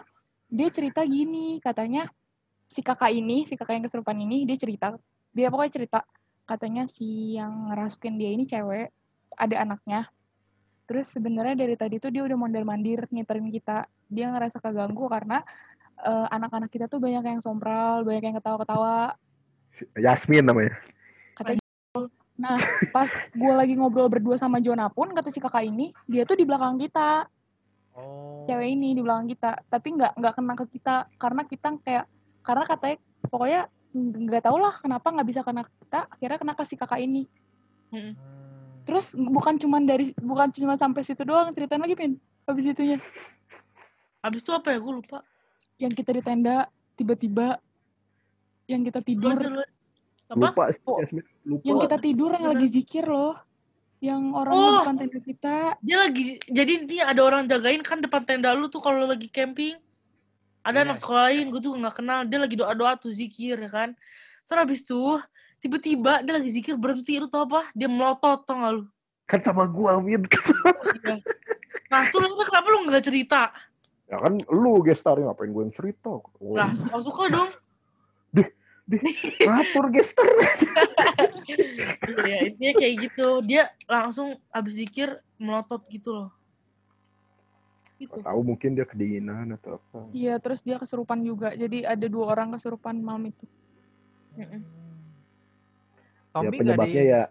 dia 0.50 0.68
cerita 0.68 1.06
gini 1.06 1.62
katanya 1.62 2.10
si 2.66 2.82
kakak 2.82 3.14
ini 3.14 3.46
si 3.46 3.54
kakak 3.54 3.78
yang 3.78 3.84
kesurupan 3.86 4.18
ini 4.18 4.42
dia 4.44 4.58
cerita 4.58 4.98
dia 5.30 5.46
pokoknya 5.46 5.72
cerita 5.72 5.98
katanya 6.46 6.90
si 6.90 7.38
yang 7.38 7.70
ngerasukin 7.70 8.18
dia 8.18 8.30
ini 8.34 8.44
cewek 8.46 8.90
ada 9.38 9.56
anaknya 9.62 10.10
terus 10.90 11.14
sebenarnya 11.14 11.54
dari 11.54 11.78
tadi 11.78 12.02
tuh 12.02 12.10
dia 12.10 12.26
udah 12.26 12.34
mondar 12.34 12.66
mandir 12.66 13.06
ngiterin 13.06 13.46
kita 13.54 13.86
dia 14.10 14.26
ngerasa 14.34 14.58
keganggu 14.58 15.06
karena 15.06 15.38
eh, 16.02 16.26
anak-anak 16.34 16.66
kita 16.66 16.90
tuh 16.90 16.98
banyak 16.98 17.22
yang 17.22 17.38
sompral 17.38 18.02
banyak 18.02 18.26
yang 18.26 18.36
ketawa-ketawa 18.42 19.14
Yasmin 19.94 20.42
namanya. 20.42 20.74
gitu. 21.38 22.10
nah 22.34 22.58
pas 22.90 23.06
gue 23.30 23.52
lagi 23.54 23.78
ngobrol 23.78 24.10
berdua 24.10 24.34
sama 24.34 24.58
Jona 24.58 24.90
pun 24.90 25.14
kata 25.14 25.30
si 25.30 25.38
kakak 25.38 25.62
ini 25.62 25.94
dia 26.10 26.26
tuh 26.26 26.34
di 26.34 26.42
belakang 26.42 26.74
kita 26.74 27.30
Oh. 27.90 28.46
cewek 28.46 28.70
ini 28.70 28.94
di 28.94 29.02
belakang 29.02 29.26
kita 29.26 29.66
tapi 29.66 29.98
nggak 29.98 30.14
nggak 30.14 30.34
kena 30.38 30.54
ke 30.54 30.64
kita 30.78 30.96
karena 31.18 31.42
kita 31.42 31.68
kayak 31.82 32.04
karena 32.40 32.64
katanya 32.64 32.96
pokoknya 33.26 33.62
nggak 33.90 34.42
tau 34.46 34.56
lah 34.56 34.74
kenapa 34.78 35.06
nggak 35.10 35.28
bisa 35.28 35.40
kena 35.42 35.66
ke 35.66 35.72
kita 35.82 36.06
akhirnya 36.06 36.38
kena 36.38 36.54
ke 36.54 36.62
si 36.62 36.74
kakak 36.78 37.00
ini 37.02 37.26
Mm-mm. 37.90 38.14
Hmm. 38.14 38.14
terus 38.86 39.12
bukan 39.12 39.58
cuman 39.58 39.82
dari 39.82 40.14
bukan 40.14 40.54
cuma 40.54 40.78
sampai 40.78 41.02
situ 41.02 41.26
doang 41.26 41.50
ceritain 41.50 41.82
lagi 41.82 41.98
pin 41.98 42.14
habis 42.46 42.70
itunya 42.70 42.96
Abis 44.20 44.44
itu 44.44 44.52
apa 44.52 44.68
ya? 44.68 44.78
Gue 44.78 45.00
lupa. 45.00 45.24
yang 45.80 45.88
kita 45.88 46.12
di 46.12 46.20
tenda 46.20 46.68
tiba-tiba 46.92 47.56
yang 48.68 48.84
kita 48.84 49.00
tidur? 49.00 49.32
Lupa, 50.30 50.68
Oh, 50.84 51.00
Yasmin. 51.00 51.24
Lupa. 51.42 51.64
yang 51.64 51.80
kita 51.80 51.96
tidur 51.96 52.30
yang 52.36 52.52
lagi 52.52 52.68
zikir 52.68 53.08
loh 53.08 53.34
yang 54.00 54.32
orang 54.32 54.52
Oh. 54.52 54.60
di 54.60 54.76
depan 54.80 54.96
tenda 54.96 55.20
kita 55.20 55.54
Dia 55.78 55.96
lagi, 56.00 56.26
jadi 56.48 56.72
ini 56.80 56.96
ada 56.98 57.20
orang 57.20 57.44
jagain 57.44 57.84
kan 57.84 58.00
depan 58.00 58.24
tenda 58.24 58.50
lu 58.52 58.66
tuh 58.66 58.80
kalau 58.80 59.04
lagi 59.04 59.28
camping. 59.28 59.76
Ada 60.60 60.82
Iya. 60.82 60.84
anak 60.88 60.96
sekolah 61.00 61.22
lain, 61.28 61.44
gue 61.48 61.60
tuh 61.60 61.72
nggak 61.72 61.94
kenal. 61.96 62.20
Dia 62.24 62.38
lagi 62.38 62.56
doa-doa 62.56 62.92
tuh 62.96 63.12
zikir 63.12 63.56
ya 63.56 63.70
kan. 63.70 63.92
Terus 64.44 64.60
habis 64.60 64.80
tuh, 64.82 65.20
tiba-tiba 65.58 66.20
dia 66.20 66.32
lagi 66.34 66.50
zikir 66.50 66.76
berhenti. 66.76 67.16
Lu 67.16 67.28
tau 67.28 67.44
apa? 67.44 67.68
Dia 67.72 67.88
melotot, 67.88 68.44
tau 68.44 68.56
gak 68.56 68.72
lu? 68.74 68.84
Kan 69.24 69.40
sama 69.40 69.64
gua, 69.64 69.96
Min. 70.00 70.24
Nah, 71.88 72.02
tuh 72.08 72.20
lu 72.20 72.34
kenapa 72.40 72.66
lu 72.68 72.78
nggak 72.86 73.04
cerita? 73.04 73.52
ya 74.10 74.18
kan 74.18 74.34
lu 74.42 74.82
gestarnya 74.82 75.30
ngapain 75.30 75.54
gue 75.54 75.62
yang 75.62 75.70
cerita. 75.70 76.10
Oh, 76.10 76.58
Lah, 76.58 76.66
suka-suka 76.74 77.22
dong. 77.30 77.50
ngatur 79.46 79.86
gestar. 79.90 80.26
Iya, 82.26 82.36
intinya 82.50 82.74
kayak 82.76 82.94
gitu. 83.06 83.28
Dia 83.42 83.70
langsung 83.86 84.34
habis 84.50 84.74
zikir 84.76 85.08
melotot 85.36 85.82
gitu 85.86 86.10
loh. 86.10 86.30
Gitu. 87.96 88.16
Tahu 88.16 88.40
mungkin 88.40 88.72
dia 88.72 88.88
kedinginan 88.88 89.52
atau 89.54 89.76
apa. 89.76 90.08
iya 90.10 90.40
terus 90.40 90.64
dia 90.64 90.80
kesurupan 90.80 91.20
juga 91.20 91.52
jadi 91.52 91.84
ada 91.84 92.08
dua 92.08 92.32
orang 92.32 92.56
kesurupan 92.56 92.96
malam 92.96 93.28
itu 93.28 93.44
Mm-mm. 94.40 94.64
Ya 96.32 96.48
penyebabnya 96.48 97.02
di- 97.04 97.10
ya 97.12 97.22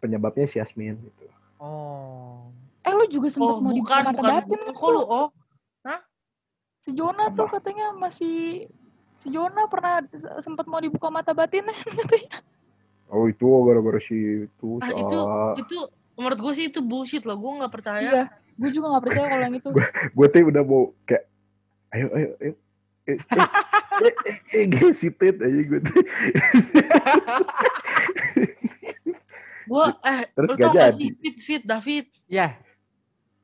penyebabnya 0.00 0.48
si 0.48 0.56
Yasmin 0.56 0.96
gitu. 0.96 1.28
Oh. 1.60 2.48
eh 2.80 2.92
lu 2.96 3.04
juga 3.12 3.28
Oh, 3.28 3.32
sempet 3.36 3.56
mau 3.60 3.72
dibuka 3.76 3.92
bukan, 3.92 4.04
mata 4.08 4.16
bukan. 4.16 4.32
batin 4.32 4.60
kan 4.64 4.72
Kok 4.72 4.88
lu, 4.88 5.02
oh? 5.04 5.28
Si 6.80 6.90
Jona 6.96 7.28
tuh 7.28 7.44
katanya 7.52 7.92
masih 7.92 8.64
si 9.20 9.28
Jona 9.32 9.68
pernah 9.68 10.04
sempat 10.40 10.64
mau 10.64 10.80
dibuka 10.80 11.12
mata 11.12 11.36
batin 11.36 11.68
katanya. 11.68 12.40
Oh 13.10 13.26
itu 13.26 13.42
gara-gara 13.42 13.98
si 13.98 14.46
itu 14.46 14.78
Ah, 14.78 14.94
itu, 14.94 15.18
itu, 15.66 15.78
menurut 16.14 16.38
gue 16.38 16.52
sih 16.54 16.70
itu 16.70 16.78
bullshit 16.78 17.26
loh. 17.26 17.34
Gue 17.42 17.58
nggak 17.58 17.74
percaya. 17.74 18.06
Iya, 18.06 18.24
gue 18.54 18.70
juga 18.70 18.86
nggak 18.94 19.04
percaya 19.10 19.26
kalau 19.26 19.44
yang 19.50 19.56
itu. 19.58 19.68
Gue 20.14 20.26
tuh 20.30 20.46
udah 20.46 20.62
mau 20.62 20.94
kayak 21.02 21.26
ayo 21.90 22.06
ayo 22.14 22.28
ayo. 22.38 22.54
Eh, 23.10 23.18
eh, 23.18 23.48
eh, 24.06 24.14
eh, 24.30 24.38
eh, 24.62 24.66
gesitit 24.70 25.42
aja 25.42 25.60
gue 25.66 25.80
tuh. 25.82 26.02
Gue, 29.66 29.84
eh, 30.14 30.22
Terus 30.30 30.50
gak 30.54 30.70
jadi. 30.70 31.06
Fit, 31.18 31.36
Fit, 31.42 31.62
David. 31.66 32.06
Ya. 32.30 32.62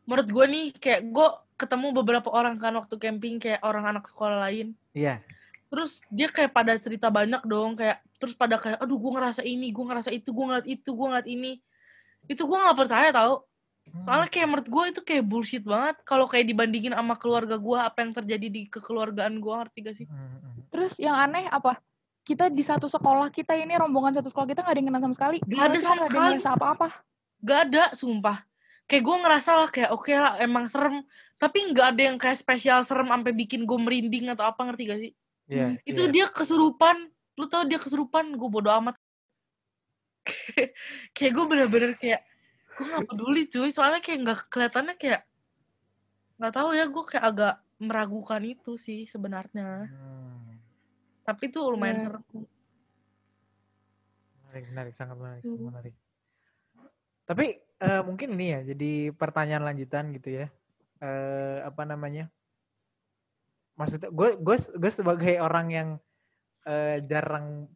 Menurut 0.06 0.28
gue 0.30 0.46
nih, 0.46 0.66
kayak 0.78 1.10
gue 1.10 1.28
ketemu 1.58 1.86
beberapa 1.90 2.30
orang 2.30 2.54
kan 2.62 2.74
waktu 2.78 2.94
camping, 3.02 3.42
kayak 3.42 3.62
orang 3.66 3.82
anak 3.90 4.06
sekolah 4.06 4.46
lain. 4.46 4.78
Iya. 4.94 5.26
Terus 5.76 6.00
dia 6.08 6.32
kayak 6.32 6.56
pada 6.56 6.72
cerita 6.80 7.12
banyak 7.12 7.44
dong, 7.44 7.76
kayak 7.76 8.00
terus 8.16 8.32
pada 8.32 8.56
kayak, 8.56 8.80
aduh 8.80 8.96
gue 8.96 9.12
ngerasa 9.12 9.44
ini, 9.44 9.68
gue 9.68 9.84
ngerasa 9.84 10.08
itu, 10.08 10.32
gue 10.32 10.44
ngeliat 10.48 10.64
itu, 10.64 10.88
gue 10.88 11.06
ngeliat 11.12 11.28
ini. 11.28 11.52
Itu 12.24 12.48
gue 12.48 12.56
nggak 12.56 12.78
percaya 12.80 13.12
tau. 13.12 13.44
Soalnya 14.08 14.32
kayak 14.32 14.48
menurut 14.48 14.68
gue 14.72 14.84
itu 14.88 15.00
kayak 15.04 15.24
bullshit 15.28 15.60
banget. 15.60 16.00
Kalau 16.08 16.24
kayak 16.24 16.48
dibandingin 16.48 16.96
sama 16.96 17.20
keluarga 17.20 17.60
gue, 17.60 17.76
apa 17.76 17.98
yang 18.00 18.16
terjadi 18.16 18.46
di 18.48 18.62
kekeluargaan 18.72 19.36
gue, 19.36 19.52
ngerti 19.52 19.78
gak 19.84 19.96
sih? 20.00 20.06
Hmm, 20.08 20.40
hmm. 20.40 20.72
Terus 20.72 20.96
yang 20.96 21.12
aneh 21.12 21.44
apa? 21.44 21.76
Kita 22.24 22.48
di 22.48 22.64
satu 22.64 22.88
sekolah 22.88 23.28
kita 23.28 23.52
ini 23.52 23.76
rombongan 23.76 24.16
satu 24.16 24.32
sekolah 24.32 24.48
kita 24.48 24.64
nggak 24.64 24.72
ada 24.72 24.80
yang 24.80 24.88
kenal 24.88 25.02
sama 25.04 25.14
sekali. 25.14 25.36
Nggak 25.44 25.66
ada 25.68 25.78
sama 25.78 25.92
nggak 25.92 26.00
ada 26.00 26.08
sekali. 26.08 26.32
ngerasa 26.32 26.50
apa-apa. 26.56 26.88
Gak 27.36 27.60
ada, 27.68 27.84
sumpah. 27.92 28.36
Kayak 28.88 29.02
gue 29.06 29.16
ngerasa 29.22 29.50
lah 29.54 29.68
kayak 29.68 29.90
oke 29.92 30.12
lah 30.16 30.32
emang 30.40 30.64
serem. 30.72 31.04
Tapi 31.36 31.58
nggak 31.70 31.86
ada 31.92 32.00
yang 32.00 32.16
kayak 32.16 32.38
spesial 32.40 32.80
serem 32.82 33.12
sampai 33.12 33.36
bikin 33.36 33.68
gue 33.68 33.78
merinding 33.78 34.32
atau 34.32 34.48
apa 34.48 34.64
ngerti 34.66 34.82
gak 34.88 35.00
sih? 35.04 35.12
Iya. 35.46 35.78
Itu 35.86 36.02
iya. 36.06 36.12
dia 36.12 36.26
kesurupan. 36.30 37.10
Lu 37.38 37.46
tau 37.46 37.62
dia 37.68 37.78
kesurupan, 37.78 38.34
gue 38.34 38.48
bodo 38.50 38.70
amat. 38.82 38.96
kayak 41.14 41.32
gue 41.38 41.44
bener-bener 41.46 41.92
kayak 41.94 42.26
gue 42.76 42.84
gak 42.86 43.06
peduli 43.06 43.42
cuy. 43.46 43.70
Soalnya 43.70 44.02
kayak 44.02 44.18
nggak 44.26 44.38
kelihatannya 44.50 44.94
kayak 44.98 45.22
nggak 46.36 46.52
tahu 46.52 46.68
ya 46.76 46.84
gue 46.90 47.04
kayak 47.08 47.24
agak 47.24 47.54
meragukan 47.78 48.42
itu 48.44 48.74
sih 48.80 49.04
sebenarnya. 49.06 49.88
Hmm. 49.88 50.58
Tapi 51.26 51.42
itu 51.50 51.58
lumayan 51.62 51.96
Iya. 51.96 52.04
serem. 52.08 52.22
Menarik, 54.46 54.64
menarik, 54.72 54.94
sangat 54.96 55.16
menarik, 55.20 55.42
Hmm. 55.44 55.50
sangat 55.52 55.68
menarik. 55.72 55.94
Tapi 57.26 57.46
eh, 57.76 58.02
mungkin 58.08 58.40
ini 58.40 58.46
ya, 58.56 58.60
jadi 58.72 59.12
pertanyaan 59.12 59.68
lanjutan 59.68 60.08
gitu 60.16 60.32
ya. 60.32 60.46
Eh, 61.04 61.58
apa 61.60 61.84
namanya? 61.84 62.32
Maksudnya, 63.76 64.08
gue 64.08 64.40
gue 64.40 64.56
gue 64.56 64.92
sebagai 64.92 65.34
orang 65.40 65.66
yang 65.70 65.88
eh, 66.64 67.04
jarang, 67.04 67.68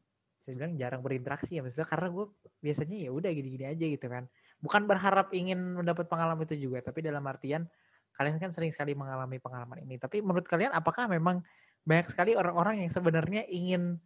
saya 0.42 0.52
bilang 0.56 0.74
jarang 0.80 1.00
berinteraksi 1.04 1.56
ya, 1.56 1.62
maksudnya 1.62 1.88
karena 1.88 2.08
gue 2.08 2.26
biasanya 2.64 2.96
ya 3.06 3.10
udah 3.12 3.30
gini-gini 3.30 3.66
aja 3.68 3.84
gitu 3.86 4.06
kan. 4.08 4.24
Bukan 4.60 4.84
berharap 4.88 5.32
ingin 5.32 5.80
mendapat 5.80 6.08
pengalaman 6.08 6.44
itu 6.44 6.68
juga, 6.68 6.80
tapi 6.84 7.04
dalam 7.04 7.24
artian 7.28 7.68
kalian 8.16 8.36
kan 8.36 8.52
sering 8.52 8.72
sekali 8.72 8.92
mengalami 8.92 9.40
pengalaman 9.40 9.80
ini. 9.84 9.96
Tapi 9.96 10.20
menurut 10.20 10.44
kalian, 10.44 10.72
apakah 10.76 11.08
memang 11.08 11.40
banyak 11.84 12.12
sekali 12.12 12.36
orang-orang 12.36 12.84
yang 12.84 12.90
sebenarnya 12.92 13.48
ingin 13.48 13.96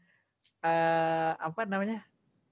eh 0.65 1.33
apa 1.37 1.69
namanya 1.69 2.01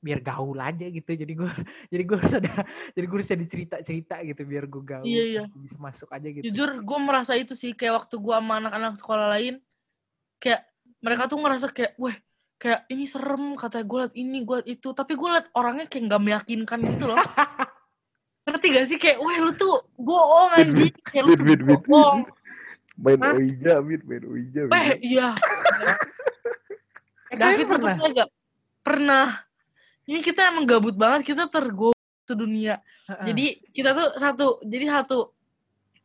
biar 0.02 0.18
gaul 0.18 0.58
aja 0.58 0.86
gitu 0.90 1.10
jadi 1.14 1.32
gue 1.32 1.46
jadi 1.92 2.02
gue 2.02 2.16
harus 2.18 2.34
ada 2.34 2.52
jadi 2.92 3.06
gue 3.06 3.16
harus 3.22 3.32
ada 3.32 3.46
cerita 3.46 3.76
cerita 3.86 4.16
gitu 4.26 4.42
biar 4.42 4.66
gue 4.66 4.82
gaul 4.82 5.06
Iya, 5.06 5.22
iya. 5.22 5.44
bisa 5.54 5.78
masuk 5.78 6.10
aja 6.10 6.26
gitu 6.26 6.42
Jujur 6.50 6.82
gue 6.82 6.98
merasa 6.98 7.38
itu 7.38 7.54
sih 7.54 7.72
kayak 7.72 8.04
waktu 8.04 8.18
gue 8.18 8.34
sama 8.34 8.58
anak-anak 8.58 8.98
sekolah 8.98 9.26
lain 9.38 9.62
kayak 10.42 10.66
mereka 11.02 11.30
tuh 11.30 11.38
ngerasa 11.38 11.66
kayak, 11.70 11.94
weh 12.02 12.16
kayak 12.58 12.86
ini 12.90 13.06
serem 13.06 13.54
kata 13.54 13.86
gue 13.86 13.98
liat 14.02 14.14
ini 14.18 14.38
gue 14.42 14.56
liat 14.60 14.68
itu 14.68 14.88
tapi 14.90 15.14
gue 15.14 15.28
liat 15.30 15.46
orangnya 15.54 15.86
kayak 15.86 16.02
nggak 16.10 16.22
meyakinkan 16.22 16.78
gitu 16.82 17.04
loh 17.10 17.18
ngerti 18.50 18.66
gak 18.74 18.86
sih 18.90 18.98
kayak 18.98 19.22
wah 19.22 19.38
lu 19.38 19.54
tuh 19.54 19.86
bohong 19.94 20.50
anjing 20.58 20.90
kayak 21.06 21.22
lu 21.30 21.34
tuh 21.38 21.78
bohong 21.86 22.26
Main 23.02 23.18
Hah? 23.18 23.34
Oija, 23.34 23.74
Mit, 23.80 24.04
main 24.04 24.24
Oija. 24.28 24.68
Weh, 24.68 24.88
iya. 25.00 25.32
David 27.40 27.66
pernah? 27.66 27.96
Pernah. 28.84 29.26
Ini 30.12 30.20
kita 30.20 30.52
emang 30.52 30.68
gabut 30.68 30.92
banget, 30.92 31.32
kita 31.32 31.48
tergob 31.48 31.96
sedunia. 32.28 32.84
Heeh. 33.08 33.32
Jadi 33.32 33.46
kita 33.72 33.96
tuh 33.96 34.08
satu, 34.20 34.46
jadi 34.60 35.00
satu 35.00 35.32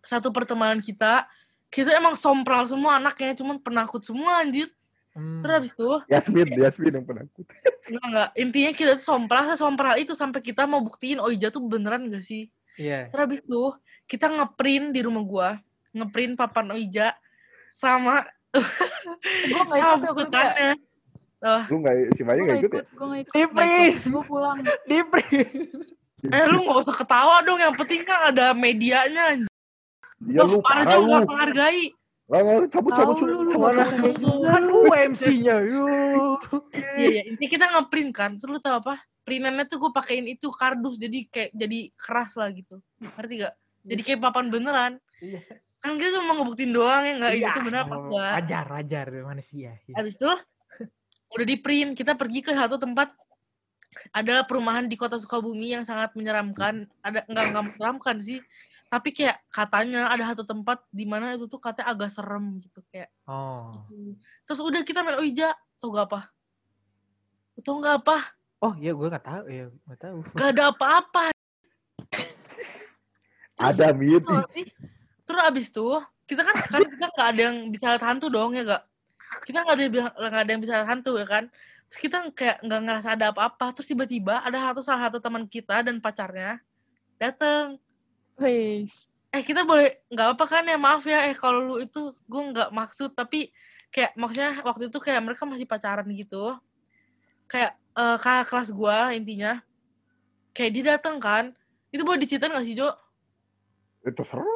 satu 0.08 0.32
pertemanan 0.32 0.80
kita, 0.80 1.28
kita 1.68 1.92
emang 1.92 2.16
sompral 2.16 2.64
semua 2.72 2.96
anaknya, 3.04 3.36
cuman 3.36 3.60
penakut 3.60 4.00
semua 4.08 4.40
anjir. 4.40 4.72
Hmm. 5.12 5.44
Terus 5.44 5.54
habis 5.60 5.72
itu, 5.76 5.90
Yasmin, 6.08 6.48
Yasmin 6.56 6.94
yang 7.04 7.06
penakut. 7.06 7.44
enggak, 7.92 8.06
enggak. 8.08 8.30
Intinya 8.40 8.72
kita 8.72 8.92
tuh 8.96 9.04
sompral, 9.04 9.44
sompral 9.60 9.96
itu 10.00 10.16
sampai 10.16 10.40
kita 10.40 10.64
mau 10.64 10.80
buktiin 10.80 11.20
Oija 11.20 11.52
tuh 11.52 11.68
beneran 11.68 12.08
gak 12.08 12.24
sih? 12.24 12.48
Iya. 12.80 13.12
Terus 13.12 13.24
habis 13.28 13.40
itu, 13.44 13.64
kita 14.08 14.32
ngeprint 14.32 14.96
di 14.96 15.04
rumah 15.04 15.24
gua, 15.28 15.50
ngeprint 15.92 16.40
papan 16.40 16.72
Oija 16.72 17.12
sama 17.76 18.24
gue 18.58 19.62
nggak 19.70 19.82
sama 19.82 20.06
ikut 20.10 20.30
ya. 20.34 20.74
Oh, 21.38 21.62
Lu 21.70 21.76
nggak, 21.86 22.18
si 22.18 22.26
Maya 22.26 22.42
nggak 22.42 22.50
nggak 22.50 22.60
ikut 22.60 22.72
ya? 22.74 22.82
ikut 22.82 22.88
gue 22.90 23.06
nggak 23.06 23.22
ikut 23.22 23.34
Di 23.34 23.44
print. 23.46 23.98
gue 24.10 24.24
pulang 24.26 24.58
Di 24.90 25.00
print. 25.06 25.50
Eh 26.34 26.44
lu 26.50 26.58
gak 26.66 26.78
usah 26.82 26.96
ketawa 26.98 27.36
dong, 27.46 27.62
yang 27.62 27.76
penting 27.78 28.02
kan 28.02 28.34
ada 28.34 28.46
medianya. 28.58 29.46
Iya 30.18 30.42
lu 30.44 30.66
parah 30.66 30.82
parah 30.82 30.98
juga 30.98 31.06
lu. 31.06 31.14
gak 31.14 31.30
menghargai. 31.30 31.84
Nggak, 32.28 32.42
nggak, 32.42 32.58
cabut, 32.74 32.92
cabut, 32.92 33.16
lu, 33.22 33.26
cabut, 33.48 33.72
lu 33.72 33.80
cabut, 33.80 34.16
juga. 34.18 34.48
Kan 34.50 34.62
lu 34.66 34.80
MC-nya. 35.14 35.56
Yuk. 35.62 36.40
Iya, 36.74 37.08
iya. 37.08 37.22
Intinya 37.30 37.50
kita 37.54 37.66
ngeprint 37.70 38.12
kan. 38.12 38.32
Terus 38.36 38.52
lu 38.52 38.60
tau 38.60 38.82
apa? 38.82 39.00
Printannya 39.24 39.64
tuh 39.70 39.78
gue 39.80 39.92
pakein 39.94 40.26
itu 40.26 40.48
kardus, 40.50 40.98
jadi 40.98 41.28
kayak 41.30 41.52
jadi 41.54 41.80
keras 41.96 42.34
lah 42.34 42.50
gitu. 42.50 42.82
Ngerti 43.00 43.34
gak? 43.46 43.54
Jadi 43.86 44.02
kayak 44.04 44.20
papan 44.20 44.46
beneran. 44.50 44.94
Iya. 45.22 45.40
Kan 45.80 46.02
kita 46.02 46.18
cuma 46.18 46.34
ngebuktiin 46.36 46.74
doang 46.74 47.04
ya 47.06 47.14
nggak 47.16 47.32
Iya, 47.32 47.48
itu 47.48 47.60
bener 47.64 47.80
apa 47.86 47.96
enggak. 47.96 48.32
Wajar, 48.42 48.66
wajar 48.74 49.06
manusia. 49.24 49.72
Iya. 49.86 49.96
Habis 50.02 50.16
itu 50.18 50.32
udah 51.34 51.46
di 51.46 51.58
print, 51.60 51.98
kita 51.98 52.16
pergi 52.16 52.40
ke 52.44 52.52
satu 52.56 52.80
tempat 52.80 53.12
adalah 54.14 54.46
perumahan 54.46 54.86
di 54.86 54.96
kota 55.00 55.18
Sukabumi 55.18 55.74
yang 55.74 55.84
sangat 55.84 56.14
menyeramkan. 56.14 56.86
Ada 57.02 57.26
enggak 57.28 57.46
enggak 57.52 57.66
menyeramkan 57.74 58.18
sih. 58.24 58.40
Tapi 58.88 59.12
kayak 59.12 59.44
katanya 59.52 60.08
ada 60.08 60.32
satu 60.32 60.48
tempat 60.48 60.80
di 60.88 61.04
mana 61.04 61.36
itu 61.36 61.44
tuh 61.52 61.60
katanya 61.60 61.92
agak 61.92 62.08
serem 62.08 62.64
gitu 62.64 62.80
kayak 62.88 63.12
Oh. 63.28 63.84
Terus 64.48 64.60
udah 64.64 64.82
kita 64.88 65.04
main 65.04 65.20
Oija, 65.20 65.52
tau 65.84 65.92
gak 65.92 66.08
apa? 66.08 66.32
Tau 67.60 67.84
gak 67.84 68.00
apa? 68.00 68.32
Oh, 68.64 68.72
iya 68.80 68.96
gue 68.96 69.08
gak 69.12 69.28
tahu. 69.28 69.44
Ya, 69.52 69.68
gak 69.92 70.00
tahu. 70.00 70.18
Gak 70.32 70.50
ada 70.56 70.72
apa-apa. 70.72 71.36
Ada, 73.58 73.90
sih? 74.54 74.70
Terus 75.28 75.42
abis 75.44 75.68
tuh, 75.74 76.00
kita 76.24 76.48
kan, 76.48 76.56
kan 76.56 76.88
kita 76.88 77.06
gak 77.12 77.30
ada 77.36 77.42
yang 77.52 77.68
bisa 77.68 77.92
lihat 77.92 78.06
hantu 78.08 78.32
dong, 78.32 78.56
ya 78.56 78.64
gak? 78.64 78.87
Kita 79.44 79.64
gak 79.64 79.76
ada, 79.76 79.86
nggak 80.16 80.44
ada 80.44 80.52
yang 80.52 80.64
bisa 80.64 80.76
hantu, 80.88 81.20
ya 81.20 81.28
kan? 81.28 81.52
Terus 81.88 82.00
kita 82.04 82.18
kayak 82.36 82.58
gak 82.64 82.82
ngerasa 82.84 83.10
ada 83.16 83.26
apa-apa. 83.32 83.76
Terus 83.76 83.88
tiba-tiba 83.92 84.44
ada 84.44 84.58
satu 84.72 84.82
salah 84.84 85.08
satu 85.08 85.20
teman 85.24 85.48
kita 85.48 85.84
dan 85.84 86.00
pacarnya 86.04 86.60
dateng. 87.18 87.82
Wes. 88.38 89.10
Eh 89.34 89.44
kita 89.44 89.68
boleh 89.68 90.06
nggak 90.08 90.38
apa 90.38 90.46
kan 90.48 90.64
ya 90.64 90.78
maaf 90.80 91.04
ya 91.04 91.28
eh 91.28 91.36
kalau 91.36 91.60
lu 91.60 91.76
itu 91.84 92.16
gue 92.16 92.44
nggak 92.54 92.70
maksud 92.72 93.12
tapi 93.12 93.52
kayak 93.92 94.16
maksudnya 94.16 94.62
waktu 94.64 94.88
itu 94.88 94.98
kayak 95.04 95.20
mereka 95.26 95.44
masih 95.44 95.68
pacaran 95.68 96.08
gitu 96.16 96.56
kayak 97.50 97.76
eh 97.76 98.18
kakak 98.22 98.46
kelas 98.48 98.70
gue 98.72 98.98
intinya 99.20 99.60
kayak 100.56 100.72
dia 100.72 100.84
datang 100.96 101.18
kan 101.20 101.52
itu 101.92 102.02
boleh 102.06 102.24
diceritain 102.24 102.54
gak 102.54 102.66
sih 102.68 102.76
Jo? 102.78 102.94
Itu 104.06 104.24
seru. 104.24 104.48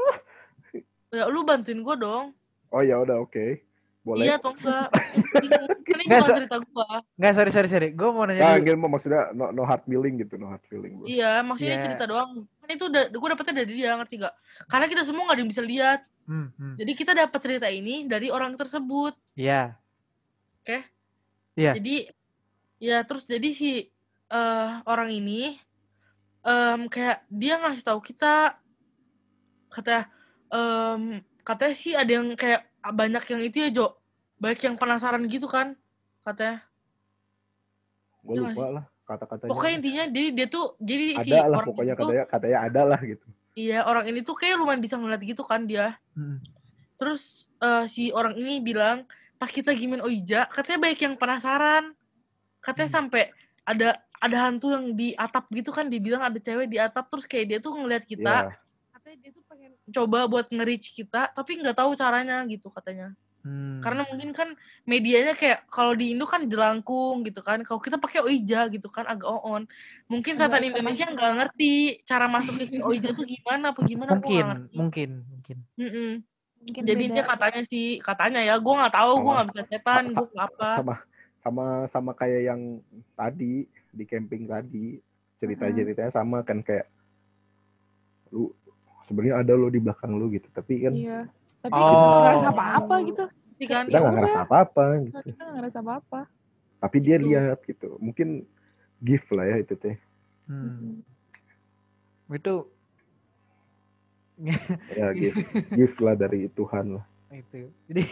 Ya 1.12 1.28
lu 1.28 1.44
bantuin 1.44 1.84
gue 1.84 1.96
dong. 2.00 2.32
Oh 2.72 2.80
ya 2.80 2.96
udah, 3.04 3.20
oke. 3.20 3.60
Boleh. 4.02 4.26
Iya 4.26 4.34
atau 4.36 4.52
enggak? 4.52 4.88
Ini 5.86 6.04
Nggak, 6.10 6.22
so- 6.26 6.34
cerita 6.34 6.58
gue. 6.58 6.88
Nggak, 7.16 7.34
sorry, 7.34 7.52
sorry, 7.52 7.70
sorry. 7.70 7.90
Gue 7.92 8.10
mau 8.10 8.26
nanya 8.26 8.42
Nah, 8.42 8.54
dulu. 8.56 8.66
gini 8.66 8.78
mah 8.78 8.90
maksudnya 8.90 9.22
no, 9.32 9.46
no 9.50 9.62
hard 9.62 9.84
feeling 9.86 10.18
gitu, 10.18 10.34
no 10.36 10.50
hard 10.50 10.66
feeling. 10.66 10.98
Bro. 10.98 11.06
Iya, 11.06 11.32
maksudnya 11.42 11.78
Iya. 11.78 11.86
cerita 11.86 12.04
doang. 12.06 12.32
Kan 12.58 12.70
itu 12.72 12.84
udah 12.84 13.04
gue 13.08 13.30
dapetnya 13.30 13.54
dari 13.56 13.72
dia, 13.72 13.94
ngerti 13.94 14.16
gak? 14.18 14.34
Karena 14.66 14.86
kita 14.88 15.02
semua 15.04 15.22
gak 15.24 15.36
ada 15.36 15.42
yang 15.42 15.52
bisa 15.52 15.62
lihat. 15.62 16.00
Hmm, 16.26 16.50
hmm. 16.52 16.76
Jadi 16.78 16.92
kita 16.96 17.12
dapat 17.14 17.40
cerita 17.40 17.68
ini 17.68 18.06
dari 18.06 18.28
orang 18.28 18.54
tersebut. 18.56 19.14
Iya. 19.34 19.78
Oke. 20.58 20.78
Iya. 21.54 21.78
Jadi 21.78 21.96
ya 22.80 22.98
terus 23.04 23.24
jadi 23.24 23.50
si 23.52 23.86
eh, 24.28 24.70
orang 24.84 25.12
ini 25.12 25.54
em, 26.42 26.82
kayak 26.88 27.22
dia 27.28 27.60
ngasih 27.60 27.84
tahu 27.84 28.02
kita 28.02 28.58
kata 29.68 30.10
em, 30.50 31.02
katanya 31.42 31.76
sih 31.76 31.94
ada 31.94 32.12
yang 32.12 32.34
kayak 32.34 32.66
banyak 32.84 33.24
yang 33.28 33.42
itu 33.42 33.58
ya 33.60 33.70
Jo 33.70 33.88
banyak 34.36 34.62
yang 34.64 34.76
penasaran 34.76 35.22
gitu 35.26 35.46
kan 35.46 35.78
katanya 36.22 36.66
Gue 38.22 38.38
Iya 38.38 38.42
lupa 38.48 38.66
lah 38.72 38.86
kata-katanya. 39.04 39.50
pokoknya 39.50 39.74
intinya 39.76 40.04
dia 40.08 40.26
dia 40.32 40.48
tuh 40.48 40.66
jadi 40.78 41.06
si 41.20 41.30
ada 41.30 41.44
lah 41.44 41.58
orang 41.60 41.68
pokoknya 41.68 41.94
itu 41.94 42.02
katanya 42.02 42.24
katanya 42.26 42.58
ada 42.62 42.82
lah 42.86 43.00
gitu. 43.02 43.26
iya 43.54 43.80
orang 43.84 44.06
ini 44.08 44.20
tuh 44.22 44.34
kayak 44.34 44.56
lumayan 44.56 44.80
bisa 44.80 44.96
ngeliat 44.96 45.22
gitu 45.22 45.44
kan 45.44 45.62
dia 45.64 45.98
Hmm. 46.12 46.40
terus 46.96 47.24
eh, 47.58 47.86
si 47.88 48.10
orang 48.10 48.34
ini 48.34 48.60
bilang 48.60 49.04
pas 49.36 49.48
kita 49.48 49.74
gimin 49.74 50.00
Oija 50.00 50.46
katanya 50.48 50.80
banyak 50.80 51.02
yang 51.02 51.16
penasaran 51.16 51.84
katanya 52.60 52.88
Hmm. 52.88 52.98
sampai 53.04 53.24
ada 53.64 53.90
ada 54.16 54.38
hantu 54.40 54.70
yang 54.70 54.94
di 54.94 55.12
atap 55.12 55.50
gitu 55.50 55.70
kan 55.70 55.86
dibilang 55.86 56.22
ada 56.22 56.38
cewek 56.38 56.68
di 56.68 56.78
atap 56.78 57.10
terus 57.10 57.26
kayak 57.26 57.46
dia 57.48 57.58
tuh 57.58 57.74
ngeliat 57.74 58.06
kita 58.06 58.36
Ya, 58.48 58.54
katanya 59.12 59.28
dia 59.28 59.32
tuh 59.36 59.44
pengen 59.44 59.72
coba 59.92 60.20
buat 60.32 60.48
nge-reach 60.48 60.96
kita 60.96 61.36
tapi 61.36 61.60
nggak 61.60 61.76
tahu 61.76 61.92
caranya 62.00 62.40
gitu 62.48 62.72
katanya 62.72 63.12
Hmm. 63.42 63.82
karena 63.82 64.06
mungkin 64.06 64.38
kan 64.38 64.54
medianya 64.86 65.34
kayak 65.34 65.66
kalau 65.66 65.98
di 65.98 66.14
Indo 66.14 66.30
kan 66.30 66.46
jelangkung 66.46 67.26
gitu 67.26 67.42
kan 67.42 67.66
kalau 67.66 67.82
kita 67.82 67.98
pakai 67.98 68.22
Oija 68.22 68.70
gitu 68.70 68.86
kan 68.94 69.02
agak 69.10 69.26
on 69.34 69.66
mungkin 70.06 70.38
Agak 70.38 70.62
setan 70.62 70.70
Indonesia 70.70 71.10
nggak 71.10 71.34
ngerti 71.42 71.74
cara 72.06 72.30
masuk 72.30 72.62
ke 72.62 72.78
Oija 72.86 73.18
tuh 73.18 73.26
gimana 73.26 73.74
apa 73.74 73.82
gimana 73.82 74.14
mungkin, 74.14 74.46
ngerti. 74.46 74.76
mungkin, 74.78 75.10
mungkin. 75.26 75.58
Mm-mm. 75.74 76.12
Mungkin 76.62 76.82
jadi 76.86 77.04
beda. 77.10 77.14
dia 77.18 77.24
katanya 77.26 77.62
sih 77.66 77.88
katanya 77.98 78.42
ya 78.46 78.56
gue 78.62 78.74
nggak 78.78 78.94
tahu 78.94 79.12
gue 79.26 79.34
nggak 79.34 79.48
bisa 79.50 79.64
setan 79.74 80.04
gue 80.14 80.28
nggak 80.38 80.46
apa 80.54 80.70
sama 80.78 80.96
sama 81.42 81.66
sama 81.90 82.12
kayak 82.14 82.42
yang 82.46 82.62
tadi 83.18 83.66
di 83.90 84.04
camping 84.06 84.46
tadi 84.46 85.02
cerita-ceritanya 85.42 86.14
sama 86.14 86.46
kan 86.46 86.62
kayak 86.62 86.86
lu 88.30 88.54
sebenarnya 89.04 89.36
ada 89.38 89.54
lo 89.54 89.68
di 89.68 89.78
belakang 89.78 90.14
lu 90.14 90.30
gitu 90.30 90.48
tapi 90.50 90.82
kan 90.82 90.94
Iya. 90.94 91.20
Tapi 91.62 91.72
Oh. 91.72 91.86
kita 91.86 92.02
nggak 92.02 92.22
ngerasa 92.26 92.50
apa-apa 92.50 92.96
gitu. 93.04 93.24
Kan 93.62 93.84
kita 93.86 93.98
nggak 94.00 94.16
ngerasa 94.16 94.40
apa-apa 94.42 94.84
gitu 95.00 95.18
Kita 95.24 95.40
nggak 95.40 95.56
ngerasa 95.56 95.80
apa-apa. 95.80 96.20
tapi 96.80 96.98
dia 97.00 97.16
Gitu. 97.16 97.26
lihat 97.28 97.58
gitu 97.62 97.90
mungkin 97.98 98.28
gift 99.00 99.30
lah 99.30 99.46
ya 99.46 99.58
itu 99.60 99.74
teh 99.76 99.98
Hmm. 100.44 101.06
Itu 102.28 102.66
ya 104.98 105.14
gift 105.14 105.38
gift 105.70 105.98
lah 106.00 106.16
dari 106.16 106.50
Tuhan 106.50 106.98
lah 106.98 107.06
itu. 107.30 107.70
Jadi 107.86 108.04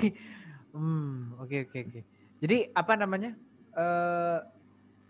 hmm, 0.72 1.36
oke 1.38 1.56
oke 1.66 1.78
oke. 1.82 2.02
Jadi 2.40 2.58
apa 2.72 2.94
namanya? 2.96 3.34
Eh 3.74 4.40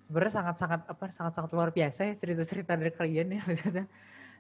sebenarnya 0.02 0.34
sangat-sangat 0.34 0.82
apa 0.88 1.04
sangat-sangat 1.10 1.52
luar 1.52 1.70
biasa 1.70 2.08
ya 2.08 2.14
cerita-cerita 2.16 2.74
dari 2.74 2.90
kalian 2.90 3.28
ya 3.32 3.42
maksudnya. 3.44 3.86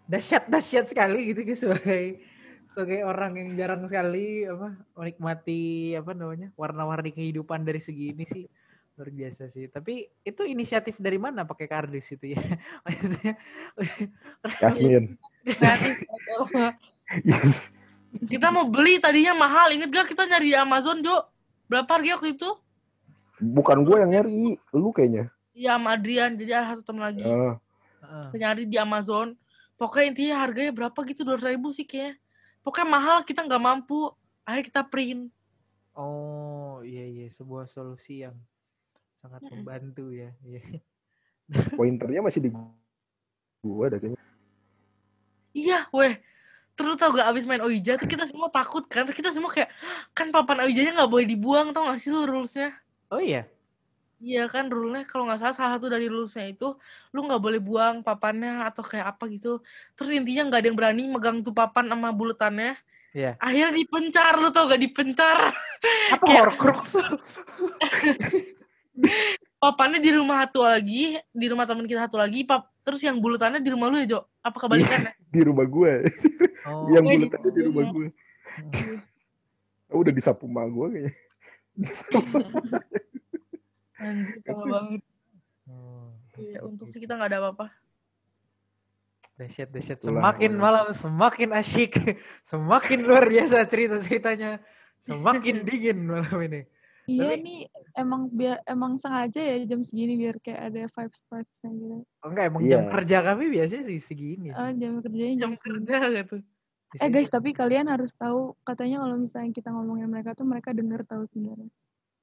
Dahsyat 0.05 0.47
dahsyat 0.47 0.85
sekali 0.87 1.33
gitu 1.33 1.41
guys 1.43 1.61
sebagai 1.61 2.23
sebagai 2.69 3.01
orang 3.03 3.41
yang 3.41 3.49
jarang 3.57 3.81
sekali 3.89 4.45
apa 4.45 4.77
menikmati 4.93 5.97
apa 5.97 6.13
namanya 6.13 6.53
warna-warni 6.53 7.11
kehidupan 7.11 7.65
dari 7.65 7.81
segi 7.81 8.13
ini 8.13 8.25
sih 8.29 8.45
luar 8.99 9.15
biasa 9.15 9.47
sih. 9.55 9.71
Tapi 9.71 10.11
itu 10.27 10.43
inisiatif 10.43 10.99
dari 10.99 11.15
mana? 11.15 11.47
Pakai 11.47 11.71
kardus 11.71 12.11
itu 12.11 12.35
ya? 12.35 12.43
Yasmin. 14.61 15.15
Kita 18.31 18.47
mau 18.51 18.67
beli 18.67 18.99
tadinya 18.99 19.31
mahal. 19.39 19.71
Inget 19.71 19.95
gak 19.95 20.11
kita 20.11 20.27
nyari 20.27 20.51
di 20.51 20.57
Amazon 20.59 20.99
Jo? 20.99 21.31
Berapa 21.71 21.95
harga 21.95 22.19
waktu 22.19 22.35
itu? 22.35 22.51
Bukan 23.39 23.87
gue 23.87 24.03
yang 24.03 24.11
nyari 24.11 24.59
lu 24.75 24.91
kayaknya. 24.91 25.31
Iya 25.55 25.79
sama 25.79 25.95
Adrian. 25.95 26.35
Jadi 26.35 26.51
ada 26.51 26.75
satu 26.75 26.83
teman 26.83 27.07
lagi. 27.07 27.23
Heeh. 27.23 27.55
Kita 28.03 28.35
nyari 28.35 28.67
di 28.67 28.75
Amazon 28.75 29.31
pokoknya 29.79 30.05
intinya 30.11 30.35
harganya 30.43 30.71
berapa 30.75 30.99
gitu 31.07 31.23
dua 31.23 31.39
ribu 31.39 31.71
sih 31.71 31.87
kayaknya 31.87 32.19
pokoknya 32.61 32.87
mahal 32.91 33.17
kita 33.23 33.47
nggak 33.47 33.63
mampu 33.63 34.11
akhirnya 34.43 34.65
kita 34.67 34.81
print 34.85 35.31
Oh 35.95 36.79
iya 36.85 37.03
iya 37.07 37.27
sebuah 37.27 37.67
solusi 37.67 38.23
yang 38.23 38.35
sangat 39.19 39.43
Mm-mm. 39.43 39.67
membantu 39.67 40.15
ya. 40.15 40.31
Iya. 40.47 40.63
pointernya 41.79 42.23
masih 42.23 42.39
di 42.47 42.49
gua 43.59 43.91
ada 43.91 43.97
kayaknya 43.99 44.19
iya 45.51 45.89
weh 45.91 46.15
terus 46.79 46.95
tau 46.95 47.11
gak 47.11 47.27
abis 47.35 47.43
main 47.43 47.59
Oija 47.59 47.99
tuh 47.99 48.07
kita 48.07 48.23
semua 48.31 48.47
takut 48.47 48.87
kan 48.87 49.03
kita 49.11 49.35
semua 49.35 49.51
kayak 49.51 49.67
kan 50.15 50.31
papan 50.31 50.63
Oijanya 50.63 50.95
nggak 51.03 51.11
boleh 51.11 51.27
dibuang 51.27 51.75
tau 51.75 51.91
gak 51.91 51.99
sih 51.99 52.11
lu 52.13 52.23
rulesnya 52.23 52.71
Oh 53.09 53.17
iya. 53.17 53.49
Iya 54.19 54.51
kan 54.51 54.67
rule-nya 54.67 55.07
kalau 55.07 55.23
nggak 55.31 55.39
salah 55.39 55.55
salah 55.55 55.71
satu 55.79 55.87
dari 55.87 56.11
rules-nya 56.11 56.51
itu 56.51 56.75
lu 57.15 57.23
nggak 57.23 57.39
boleh 57.39 57.59
buang 57.63 58.03
papannya 58.03 58.67
atau 58.67 58.83
kayak 58.83 59.15
apa 59.15 59.31
gitu. 59.31 59.63
Terus 59.95 60.11
intinya 60.11 60.51
nggak 60.51 60.59
ada 60.59 60.67
yang 60.67 60.75
berani 60.77 61.03
megang 61.07 61.39
tuh 61.39 61.55
papan 61.55 61.87
sama 61.87 62.11
bulutannya. 62.11 62.75
Iya. 63.09 63.39
Akhirnya 63.41 63.73
dipencar 63.73 64.37
lu 64.37 64.53
tau 64.53 64.69
gak 64.69 64.77
dipencar. 64.77 65.49
Apa 66.13 66.21
Kayak- 66.29 66.45
Horcrux? 66.45 66.93
Papannya 69.59 69.97
di 69.99 70.11
rumah 70.13 70.45
satu 70.45 70.61
lagi, 70.61 71.17
di 71.33 71.45
rumah 71.49 71.65
teman 71.65 71.83
kita 71.83 72.05
satu 72.07 72.15
lagi, 72.15 72.45
pap 72.45 72.69
terus 72.85 73.01
yang 73.01 73.17
bulutannya 73.17 73.59
di 73.59 73.71
rumah 73.73 73.89
lu 73.89 73.97
ya, 73.99 74.07
Jo? 74.07 74.19
Apa 74.39 74.61
kebalikannya? 74.61 75.11
Di 75.25 75.41
rumah 75.41 75.65
gue. 75.65 75.93
Oh, 76.69 76.87
yang 76.93 77.03
Gue 77.03 77.27
di- 77.27 77.65
rumah 77.65 77.85
gue. 77.91 78.07
Oh, 79.89 79.99
udah 79.99 80.13
disapu 80.13 80.45
emak 80.45 80.69
gue 80.69 80.87
kayaknya. 80.93 81.13
Disapu. 81.75 82.37
Anjir, 83.99 84.39
parah 84.41 84.65
banget. 84.73 85.01
oh. 85.67 86.09
Ya, 86.39 86.59
untung 86.63 86.87
sih 86.89 86.99
kita 86.99 87.13
nggak 87.13 87.29
ada 87.29 87.39
apa-apa. 87.43 87.67
Dahsyat. 89.35 89.71
Itulah, 89.71 89.99
Semakin 90.03 90.51
itulah. 90.51 90.63
malam 90.63 90.87
semakin 90.91 91.49
asyik. 91.55 91.93
Semakin 92.51 92.99
luar 93.01 93.23
biasa 93.25 93.63
cerita-ceritanya. 93.63 94.59
Semakin 94.99 95.55
dingin 95.67 95.97
malam 96.03 96.39
ini. 96.43 96.61
Iya 97.09 97.33
Tapi- 97.33 97.41
nih 97.41 97.59
emang 97.97 98.21
biar 98.29 98.61
emang 98.63 98.93
sengaja 99.01 99.41
ya 99.41 99.65
jam 99.65 99.81
segini 99.81 100.13
biar 100.13 100.37
kayak 100.37 100.61
ada 100.69 100.81
vibes 100.85 101.21
vibesnya 101.25 101.69
gitu. 101.73 101.97
Oh, 102.21 102.27
enggak, 102.29 102.45
emang 102.51 102.61
Iya. 102.61 102.69
jam 102.69 102.81
kerja 102.85 103.17
kami 103.25 103.43
biasanya 103.49 103.83
sih 103.89 103.99
segini. 103.99 104.47
Ah 104.53 104.69
jam 104.71 105.01
kerjanya 105.01 105.33
jam 105.33 105.41
Jam 105.41 105.51
segini. 105.57 105.73
kerja 105.89 105.95
gitu. 106.13 106.37
Eh 106.99 107.09
guys 107.09 107.29
tapi 107.29 107.49
kalian 107.51 107.87
harus 107.87 108.13
tahu 108.13 108.53
katanya 108.61 109.01
kalau 109.01 109.15
misalnya 109.17 109.49
kita 109.51 109.69
ngomongin 109.69 110.05
mereka 110.05 110.33
tuh 110.33 110.45
mereka 110.45 110.69
denger 110.69 111.01
tahu 111.03 111.25
sebenarnya. 111.31 111.69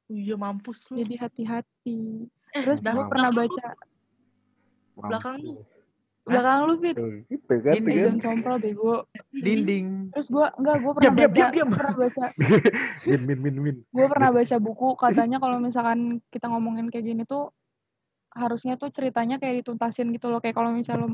Iya 0.06 0.34
mampus 0.38 0.86
lu. 0.90 1.02
Jadi 1.02 1.14
hati-hati. 1.18 2.26
Eh, 2.54 2.62
Terus 2.62 2.80
dah, 2.80 2.94
gue 2.94 3.04
pernah 3.10 3.30
baca 3.34 3.66
Belakang 4.96 5.36
lu. 5.42 5.60
Mampus. 5.60 5.70
belakang 6.26 6.58
lu 6.66 6.74
fit. 6.82 6.96
Gitu 7.30 7.54
kan, 7.62 7.74
kan. 7.78 7.86
jangan 7.86 8.18
sompral 8.18 8.56
bego. 8.58 9.06
dinding. 9.30 10.10
Terus 10.10 10.26
gue 10.26 10.46
enggak 10.58 10.76
gue 10.82 10.92
Diam, 10.98 10.98
pernah 10.98 11.14
diam, 11.14 11.30
baca 11.30 11.38
diam, 11.38 11.52
diam. 11.54 11.68
pernah 11.70 11.94
baca 11.94 12.24
Min, 13.06 13.20
min, 13.22 13.38
min, 13.38 13.54
min. 13.62 13.76
gue 13.86 14.06
pernah 14.10 14.30
baca 14.34 14.56
buku 14.58 14.88
katanya 14.98 15.38
kalau 15.38 15.56
misalkan 15.62 16.18
kita 16.34 16.46
ngomongin 16.50 16.90
kayak 16.90 17.06
gini 17.06 17.22
tuh 17.22 17.54
harusnya 18.34 18.74
tuh 18.74 18.90
ceritanya 18.90 19.38
kayak 19.38 19.62
dituntasin 19.62 20.10
gitu 20.10 20.26
loh 20.26 20.42
kayak 20.42 20.58
kalau 20.58 20.74
misal 20.74 20.98
lu 20.98 21.08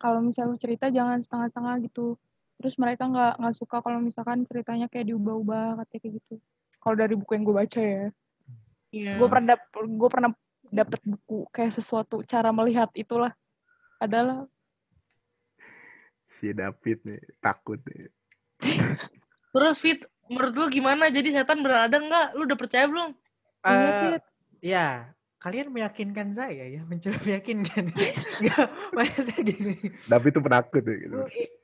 kalau 0.00 0.24
misal 0.24 0.48
lu 0.48 0.56
cerita 0.56 0.88
jangan 0.88 1.20
setengah-setengah 1.20 1.84
gitu 1.92 2.16
terus 2.56 2.80
mereka 2.80 3.12
nggak 3.12 3.44
nggak 3.44 3.54
suka 3.60 3.84
kalau 3.84 4.00
misalkan 4.00 4.48
ceritanya 4.48 4.88
kayak 4.88 5.12
diubah-ubah 5.12 5.84
katanya 5.84 6.00
kayak 6.00 6.14
gitu 6.16 6.34
kalau 6.80 6.96
dari 6.96 7.14
buku 7.14 7.36
yang 7.36 7.44
gue 7.46 7.56
baca 7.56 7.80
ya 7.80 8.06
Iya. 8.90 9.22
gue 9.22 9.26
pernah 9.30 9.46
dap 9.54 9.62
gue 9.70 10.10
pernah 10.10 10.30
dapet 10.66 11.00
buku 11.06 11.46
kayak 11.54 11.78
sesuatu 11.78 12.26
cara 12.26 12.50
melihat 12.50 12.90
itulah 12.98 13.30
adalah 14.02 14.50
Si 16.30 16.54
David 16.54 17.02
nih, 17.04 17.20
takut 17.42 17.82
nih. 17.90 18.06
Terus 19.52 19.76
Fit, 19.82 20.00
menurut 20.30 20.54
lu 20.54 20.66
gimana? 20.70 21.10
Jadi 21.10 21.34
setan 21.34 21.60
beneran 21.60 21.90
ada 21.90 21.98
nggak? 21.98 22.26
Lu 22.38 22.46
udah 22.46 22.58
percaya 22.58 22.86
belum? 22.86 23.10
Fit. 23.60 24.22
ya, 24.62 25.10
kalian 25.42 25.68
meyakinkan 25.74 26.32
saya 26.32 26.64
ya, 26.70 26.80
mencoba 26.86 27.18
meyakinkan. 27.28 27.92
Enggak, 27.92 28.66
maksudnya 28.94 29.36
gini. 29.42 29.74
David 30.06 30.30
tuh 30.38 30.44
penakut 30.46 30.82
ya, 30.86 30.96
gitu. 31.02 31.16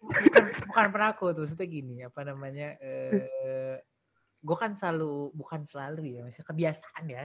Bukan, 0.02 0.44
bukan 0.68 0.86
penakut, 0.92 1.34
maksudnya 1.38 1.66
gini, 1.70 1.96
apa 2.04 2.20
namanya, 2.26 2.74
eh 2.82 3.80
gue 4.46 4.56
kan 4.62 4.72
selalu, 4.78 5.34
bukan 5.34 5.66
selalu 5.66 6.02
ya, 6.16 6.20
maksudnya 6.24 6.48
kebiasaan 6.48 7.04
ya. 7.10 7.24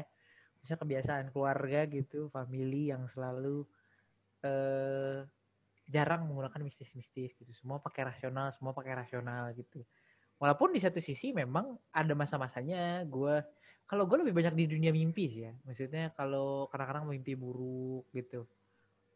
Maksudnya 0.62 0.80
kebiasaan 0.84 1.26
keluarga 1.34 1.80
gitu, 1.90 2.30
family 2.34 2.90
yang 2.94 3.06
selalu 3.14 3.66
eh 4.46 5.22
jarang 5.92 6.26
menggunakan 6.30 6.62
mistis-mistis 6.64 7.36
gitu. 7.38 7.52
Semua 7.54 7.78
pakai 7.84 8.08
rasional, 8.10 8.50
semua 8.56 8.72
pakai 8.74 8.94
rasional 8.98 9.52
gitu. 9.58 9.84
Walaupun 10.42 10.74
di 10.74 10.82
satu 10.82 10.98
sisi 11.04 11.34
memang 11.36 11.78
ada 11.94 12.14
masa-masanya 12.18 13.06
gue 13.06 13.36
kalau 13.86 14.08
gue 14.08 14.24
lebih 14.24 14.34
banyak 14.34 14.56
di 14.58 14.66
dunia 14.72 14.90
mimpi 14.96 15.26
sih 15.30 15.42
ya. 15.50 15.54
Maksudnya 15.68 16.16
kalau 16.18 16.66
kadang-kadang 16.72 17.06
mimpi 17.12 17.34
buruk 17.38 18.10
gitu. 18.16 18.48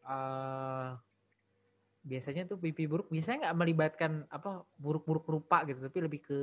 eh 0.06 0.90
biasanya 2.06 2.46
tuh 2.46 2.58
mimpi 2.62 2.86
buruk 2.86 3.10
biasanya 3.10 3.50
nggak 3.50 3.58
melibatkan 3.58 4.12
apa 4.30 4.62
buruk-buruk 4.78 5.26
rupa 5.26 5.66
gitu, 5.66 5.82
tapi 5.82 5.98
lebih 6.06 6.20
ke 6.22 6.40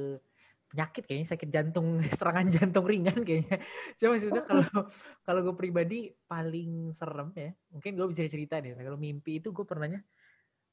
penyakit 0.74 1.05
kayaknya 1.05 1.28
sakit 1.30 1.49
jantung, 1.53 2.01
serangan 2.17 2.49
jantung 2.49 2.82
ringan 2.89 3.21
kayaknya. 3.21 3.61
Cuma 4.01 4.17
maksudnya 4.17 4.41
kalau 4.49 4.89
kalau 5.21 5.39
gue 5.45 5.55
pribadi 5.55 6.09
paling 6.26 6.89
serem 6.97 7.30
ya, 7.38 7.53
mungkin 7.69 7.93
gue 7.93 8.07
bisa 8.09 8.26
cerita 8.26 8.57
nih. 8.57 8.74
Kalau 8.74 8.97
mimpi 8.97 9.38
itu 9.38 9.53
gue 9.53 9.61
pernahnya, 9.61 10.01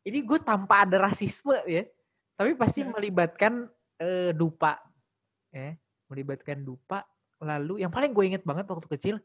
ini 0.08 0.24
gue 0.24 0.40
tanpa 0.40 0.88
ada 0.88 0.96
rasisme 1.04 1.52
ya, 1.68 1.84
tapi 2.32 2.56
pasti 2.56 2.80
Hmm. 2.80 2.96
melibatkan 2.96 3.68
eh, 4.00 4.32
dupa, 4.32 4.80
ya, 5.52 5.76
melibatkan 6.08 6.64
dupa. 6.64 7.04
Lalu 7.44 7.84
yang 7.84 7.92
paling 7.92 8.16
gue 8.16 8.24
inget 8.24 8.44
banget 8.48 8.64
waktu 8.64 8.88
kecil, 8.88 9.16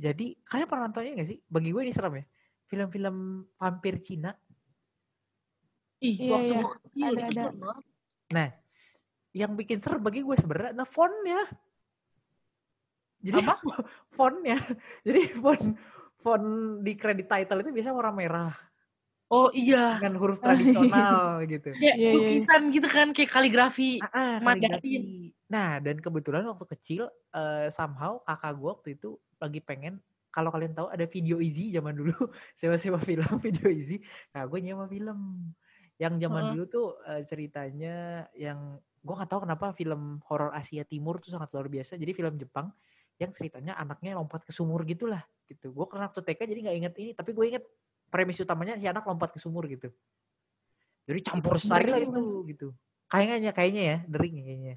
jadi 0.00 0.32
kalian 0.48 0.68
pernah 0.68 0.88
nontonnya 0.88 1.20
nggak 1.20 1.28
sih? 1.28 1.38
Bagi 1.44 1.68
gue 1.68 1.82
ini 1.84 1.92
serem 1.92 2.16
ya, 2.16 2.24
film-film 2.64 3.44
vampir 3.60 4.00
Cina. 4.00 4.32
Ih, 6.00 6.14
Iya, 6.14 6.32
waktu 6.32 6.52
iya. 6.54 6.60
gua 6.62 6.72
kecil 6.78 7.04
Ada, 7.10 7.24
ada. 7.28 7.44
Nah, 8.30 8.48
yang 9.38 9.54
bikin 9.54 9.78
serem 9.78 10.02
bagi 10.02 10.26
gue 10.26 10.34
sebenarnya 10.34 10.74
adalah 10.74 10.90
fontnya. 10.90 11.40
Jadi 13.22 13.38
Apa? 13.46 13.54
fontnya. 14.18 14.58
Jadi 15.06 15.20
font 15.38 15.62
font 16.18 16.46
di 16.82 16.98
credit 16.98 17.30
title 17.30 17.62
itu 17.62 17.70
biasanya 17.70 17.94
warna 17.94 18.10
merah 18.14 18.54
Oh 19.28 19.52
iya. 19.52 20.00
dengan 20.00 20.16
huruf 20.16 20.40
tradisional 20.40 21.44
gitu. 21.52 21.68
Kayak 21.76 21.76
Iya, 21.76 21.92
iya, 21.94 22.08
iya. 22.08 22.16
lukisan 22.16 22.62
gitu 22.72 22.88
kan, 22.88 23.06
kayak 23.12 23.28
kaligrafi. 23.30 24.00
Ah, 24.00 24.08
ah, 24.08 24.32
Mandarin. 24.40 24.80
kaligrafi. 24.80 24.92
Nah, 25.52 25.70
dan 25.84 25.96
kebetulan 26.00 26.48
waktu 26.48 26.64
kecil 26.76 27.02
eh, 27.36 27.68
somehow 27.68 28.24
kakak 28.24 28.56
gue 28.56 28.70
waktu 28.72 28.88
itu 28.96 29.20
lagi 29.36 29.60
pengen 29.60 30.00
kalau 30.32 30.48
kalian 30.48 30.72
tahu 30.72 30.88
ada 30.88 31.04
video 31.04 31.40
easy 31.44 31.68
zaman 31.72 31.92
dulu 31.96 32.16
sewa-sewa 32.58 32.96
film 33.04 33.28
video 33.44 33.68
easy. 33.68 34.00
Nah, 34.32 34.48
gue 34.48 34.58
nyewa 34.64 34.88
film. 34.88 35.52
Yang 36.00 36.14
zaman 36.24 36.42
Heeh. 36.42 36.52
dulu 36.56 36.64
tuh 36.72 36.88
eh, 37.04 37.22
ceritanya 37.28 37.96
yang 38.32 38.80
gue 39.08 39.16
nggak 39.16 39.30
tahu 39.32 39.40
kenapa 39.48 39.72
film 39.72 40.20
horor 40.28 40.52
Asia 40.52 40.84
Timur 40.84 41.16
tuh 41.24 41.32
sangat 41.32 41.48
luar 41.56 41.72
biasa. 41.72 41.96
Jadi 41.96 42.12
film 42.12 42.36
Jepang 42.36 42.68
yang 43.16 43.32
ceritanya 43.32 43.72
anaknya 43.80 44.20
lompat 44.20 44.44
ke 44.44 44.52
sumur 44.52 44.84
gitulah 44.84 45.24
gitu. 45.48 45.72
Gue 45.72 45.88
karena 45.88 46.12
waktu 46.12 46.20
TK 46.20 46.40
jadi 46.44 46.60
nggak 46.68 46.76
inget 46.76 46.94
ini, 47.00 47.10
tapi 47.16 47.32
gue 47.32 47.44
inget 47.48 47.64
premis 48.12 48.36
utamanya 48.36 48.76
si 48.76 48.84
anak 48.84 49.08
lompat 49.08 49.32
ke 49.32 49.40
sumur 49.40 49.64
gitu. 49.64 49.88
Jadi 51.08 51.24
campur 51.24 51.56
sari 51.56 51.88
lah 51.88 52.04
itu 52.04 52.44
gitu. 52.52 52.68
Kayaknya 53.08 53.56
kayaknya 53.56 53.82
ya, 53.82 53.96
dering 54.04 54.34
ya 54.36 54.44
kayaknya. 54.44 54.74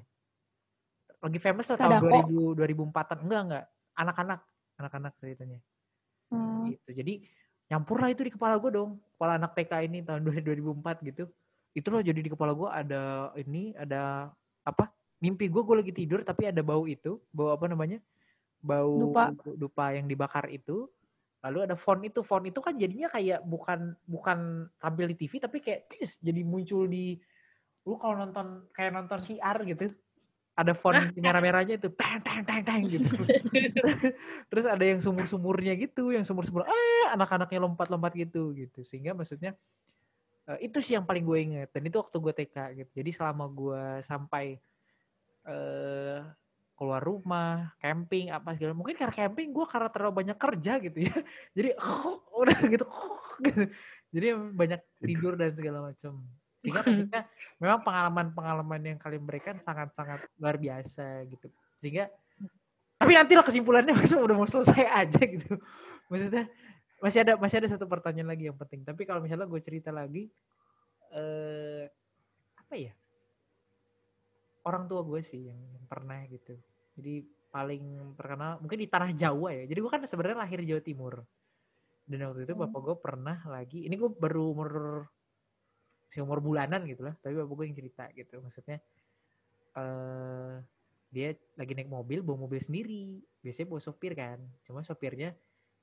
Lagi 1.20 1.38
famous 1.38 1.68
lah 1.68 1.76
tahun 1.76 1.92
Sadako. 2.00 2.56
2000 2.56 2.88
2004-an. 2.88 3.18
Enggak 3.20 3.40
enggak, 3.44 3.64
anak-anak, 4.00 4.40
anak-anak 4.80 5.12
ceritanya. 5.20 5.58
Hmm. 6.32 6.72
Gitu. 6.72 6.90
Jadi 6.96 7.14
nyampur 7.68 8.00
lah 8.00 8.08
itu 8.08 8.24
di 8.24 8.32
kepala 8.32 8.56
gue 8.56 8.72
dong. 8.72 8.96
Kepala 9.14 9.36
anak 9.36 9.52
TK 9.52 9.72
ini 9.92 10.00
tahun 10.00 10.24
2004 10.24 11.08
gitu. 11.12 11.28
Itu 11.72 11.88
loh 11.88 12.04
jadi 12.04 12.20
di 12.20 12.28
kepala 12.28 12.52
gue 12.52 12.68
ada 12.68 13.32
ini, 13.40 13.72
ada 13.72 14.28
apa? 14.64 14.92
Mimpi 15.22 15.48
gue 15.48 15.62
gue 15.62 15.76
lagi 15.78 15.92
tidur 15.94 16.20
tapi 16.26 16.50
ada 16.50 16.60
bau 16.60 16.84
itu, 16.84 17.16
bau 17.32 17.54
apa 17.54 17.70
namanya? 17.70 18.02
Bau 18.62 19.10
Dupa. 19.10 19.32
dupa 19.56 19.96
yang 19.96 20.06
dibakar 20.06 20.46
itu. 20.52 20.86
Lalu 21.42 21.58
ada 21.66 21.74
font 21.74 21.98
itu, 22.06 22.22
font 22.22 22.44
itu 22.46 22.62
kan 22.62 22.78
jadinya 22.78 23.10
kayak 23.10 23.42
bukan 23.42 23.98
bukan 24.06 24.70
tampil 24.78 25.10
di 25.10 25.16
TV 25.18 25.42
tapi 25.42 25.58
kayak 25.58 25.90
cis, 25.90 26.22
jadi 26.22 26.46
muncul 26.46 26.86
di 26.86 27.18
lu 27.82 27.98
kalau 27.98 28.14
nonton 28.14 28.70
kayak 28.70 28.94
nonton 28.94 29.18
VR 29.26 29.58
gitu. 29.66 29.90
Ada 30.54 30.76
font 30.76 30.94
merah-merahnya 31.24 31.82
itu 31.82 31.90
tang 31.98 32.22
tang 32.22 32.46
tang 32.46 32.62
tang 32.62 32.86
gitu. 32.86 33.10
Terus 34.50 34.66
ada 34.70 34.84
yang 34.86 35.02
sumur-sumurnya 35.02 35.74
gitu, 35.80 36.14
yang 36.14 36.22
sumur-sumur 36.22 36.62
eh 36.62 37.06
anak-anaknya 37.10 37.58
lompat-lompat 37.58 38.14
gitu 38.14 38.54
gitu. 38.54 38.86
Sehingga 38.86 39.10
maksudnya 39.16 39.58
eh, 40.50 40.58
itu 40.66 40.78
sih 40.82 40.98
yang 40.98 41.06
paling 41.06 41.22
gue 41.22 41.38
inget 41.38 41.68
dan 41.70 41.82
itu 41.86 41.96
waktu 42.00 42.16
gue 42.18 42.32
TK 42.32 42.56
gitu. 42.82 42.90
Jadi 42.98 43.10
selama 43.14 43.44
gue 43.50 43.84
sampai 44.02 44.58
eh 45.42 46.20
keluar 46.82 46.98
rumah, 46.98 47.70
camping 47.78 48.34
apa 48.34 48.58
segala 48.58 48.74
mungkin 48.74 48.98
karena 48.98 49.14
camping 49.14 49.54
gue 49.54 49.66
karena 49.70 49.86
terlalu 49.86 50.12
banyak 50.24 50.34
kerja 50.34 50.72
gitu 50.82 50.98
ya. 51.06 51.14
Jadi 51.56 51.70
udah 52.42 52.58
gitu 52.66 52.86
gitu. 53.46 53.62
Jadi 54.12 54.26
banyak 54.34 54.80
tidur 54.98 55.38
dan 55.38 55.54
segala 55.54 55.78
macam. 55.92 56.18
Sehingga 56.62 56.82
maksudnya 56.82 57.22
memang 57.58 57.80
pengalaman-pengalaman 57.86 58.80
yang 58.82 58.98
kalian 58.98 59.22
berikan 59.22 59.56
sangat-sangat 59.62 60.26
luar 60.42 60.58
biasa 60.58 61.22
gitu. 61.30 61.46
Sehingga 61.78 62.10
tapi 62.98 63.18
nanti 63.18 63.34
lah 63.34 63.42
kesimpulannya 63.42 63.98
maksudnya 63.98 64.22
udah 64.26 64.36
mau 64.38 64.46
selesai 64.46 64.82
aja 64.86 65.22
gitu. 65.22 65.58
Maksudnya 66.10 66.50
masih 67.02 67.18
ada 67.26 67.34
masih 67.34 67.58
ada 67.58 67.68
satu 67.74 67.84
pertanyaan 67.90 68.30
lagi 68.30 68.46
yang 68.46 68.56
penting. 68.56 68.86
Tapi 68.86 69.02
kalau 69.02 69.18
misalnya 69.18 69.50
gue 69.50 69.60
cerita 69.60 69.90
lagi 69.90 70.30
eh 71.12 71.90
apa 72.56 72.74
ya? 72.78 72.94
Orang 74.62 74.86
tua 74.86 75.02
gue 75.02 75.18
sih 75.26 75.50
yang, 75.50 75.58
yang 75.58 75.84
pernah 75.90 76.22
gitu. 76.30 76.54
Jadi 76.94 77.26
paling 77.50 78.14
terkenal 78.16 78.62
mungkin 78.62 78.78
di 78.78 78.88
tanah 78.88 79.10
Jawa 79.12 79.50
ya. 79.52 79.64
Jadi 79.66 79.78
gue 79.82 79.90
kan 79.90 80.00
sebenarnya 80.06 80.38
lahir 80.46 80.62
di 80.62 80.70
Jawa 80.70 80.82
Timur. 80.86 81.14
Dan 82.06 82.18
waktu 82.30 82.46
itu 82.46 82.54
Hmm. 82.54 82.62
bapak 82.66 82.80
gue 82.82 82.96
pernah 82.98 83.38
lagi, 83.46 83.86
ini 83.86 83.94
gue 83.98 84.10
baru 84.10 84.54
umur 84.54 84.70
umur 86.12 86.38
bulanan 86.44 86.84
gitu 86.84 87.08
lah, 87.08 87.16
tapi 87.24 87.34
bapak 87.34 87.54
gue 87.56 87.64
yang 87.66 87.76
cerita 87.76 88.04
gitu. 88.14 88.38
Maksudnya 88.38 88.78
eh 89.74 90.54
dia 91.12 91.36
lagi 91.60 91.72
naik 91.76 91.92
mobil, 91.92 92.24
bawa 92.24 92.48
mobil 92.48 92.60
sendiri. 92.62 93.20
Biasanya 93.44 93.68
bawa 93.68 93.80
sopir 93.84 94.12
kan. 94.16 94.40
Cuma 94.64 94.80
sopirnya 94.80 95.36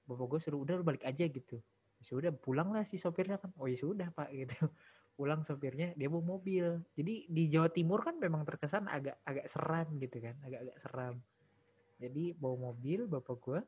bapak 0.10 0.26
gue 0.26 0.40
suruh 0.42 0.60
udah 0.66 0.82
lu 0.82 0.86
balik 0.86 1.06
aja 1.06 1.30
gitu. 1.30 1.62
Ya 2.02 2.04
sudah 2.04 2.34
pulang 2.34 2.74
lah 2.74 2.82
si 2.90 2.98
sopirnya 2.98 3.38
kan. 3.38 3.54
Oh 3.62 3.70
ya 3.70 3.78
sudah 3.78 4.10
pak 4.10 4.34
gitu. 4.42 4.58
Pulang 5.14 5.46
sopirnya 5.46 5.94
dia 5.94 6.08
bawa 6.10 6.40
mobil. 6.40 6.82
Jadi 6.98 7.30
di 7.30 7.44
Jawa 7.54 7.70
Timur 7.70 8.02
kan 8.02 8.18
memang 8.18 8.42
terkesan 8.48 8.90
agak 8.90 9.22
agak 9.28 9.46
seram 9.52 9.88
gitu 10.02 10.18
kan, 10.18 10.36
agak-agak 10.42 10.78
seram. 10.82 11.16
Jadi 12.02 12.34
bawa 12.34 12.72
mobil 12.74 13.06
bapak 13.06 13.38
gue. 13.38 13.60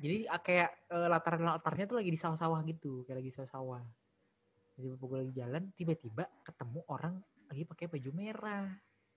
Jadi 0.00 0.16
kayak 0.28 0.70
eh, 0.94 1.08
latar-latarnya 1.10 1.84
tuh 1.90 1.96
lagi 2.00 2.10
di 2.12 2.20
sawah-sawah 2.20 2.60
gitu, 2.64 3.04
kayak 3.04 3.18
lagi 3.20 3.32
sawah-sawah. 3.34 3.84
Jadi 4.76 4.86
bapak 4.96 5.06
gue 5.08 5.18
lagi 5.26 5.34
jalan, 5.36 5.62
tiba-tiba 5.76 6.24
ketemu 6.44 6.80
orang 6.88 7.14
lagi 7.50 7.64
pakai 7.66 7.86
baju 7.90 8.10
merah 8.14 8.68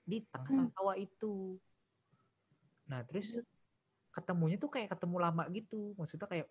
di 0.04 0.20
tengah 0.28 0.68
Hmm. 0.68 0.72
sawah 0.76 0.96
itu. 1.00 1.56
Nah 2.92 3.00
terus 3.08 3.40
ketemunya 4.14 4.62
tuh 4.62 4.70
kayak 4.70 4.94
ketemu 4.94 5.18
lama 5.18 5.44
gitu, 5.50 5.98
maksudnya 5.98 6.30
kayak 6.30 6.48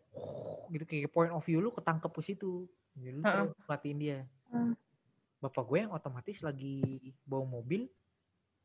gitu 0.74 0.84
kayak 0.84 1.10
point 1.14 1.30
of 1.30 1.46
view 1.46 1.62
lu 1.62 1.70
ketangkep 1.70 2.10
ke 2.10 2.22
situ, 2.26 2.66
jadi 2.98 3.14
lu 3.14 3.22
Heeh. 3.22 3.46
terus 3.46 3.62
perhatiin 3.64 3.98
dia. 4.02 4.18
Hmm. 4.50 4.74
Bapak 5.38 5.62
gue 5.70 5.78
yang 5.86 5.94
otomatis 5.94 6.42
lagi 6.42 6.98
bawa 7.22 7.46
mobil, 7.46 7.86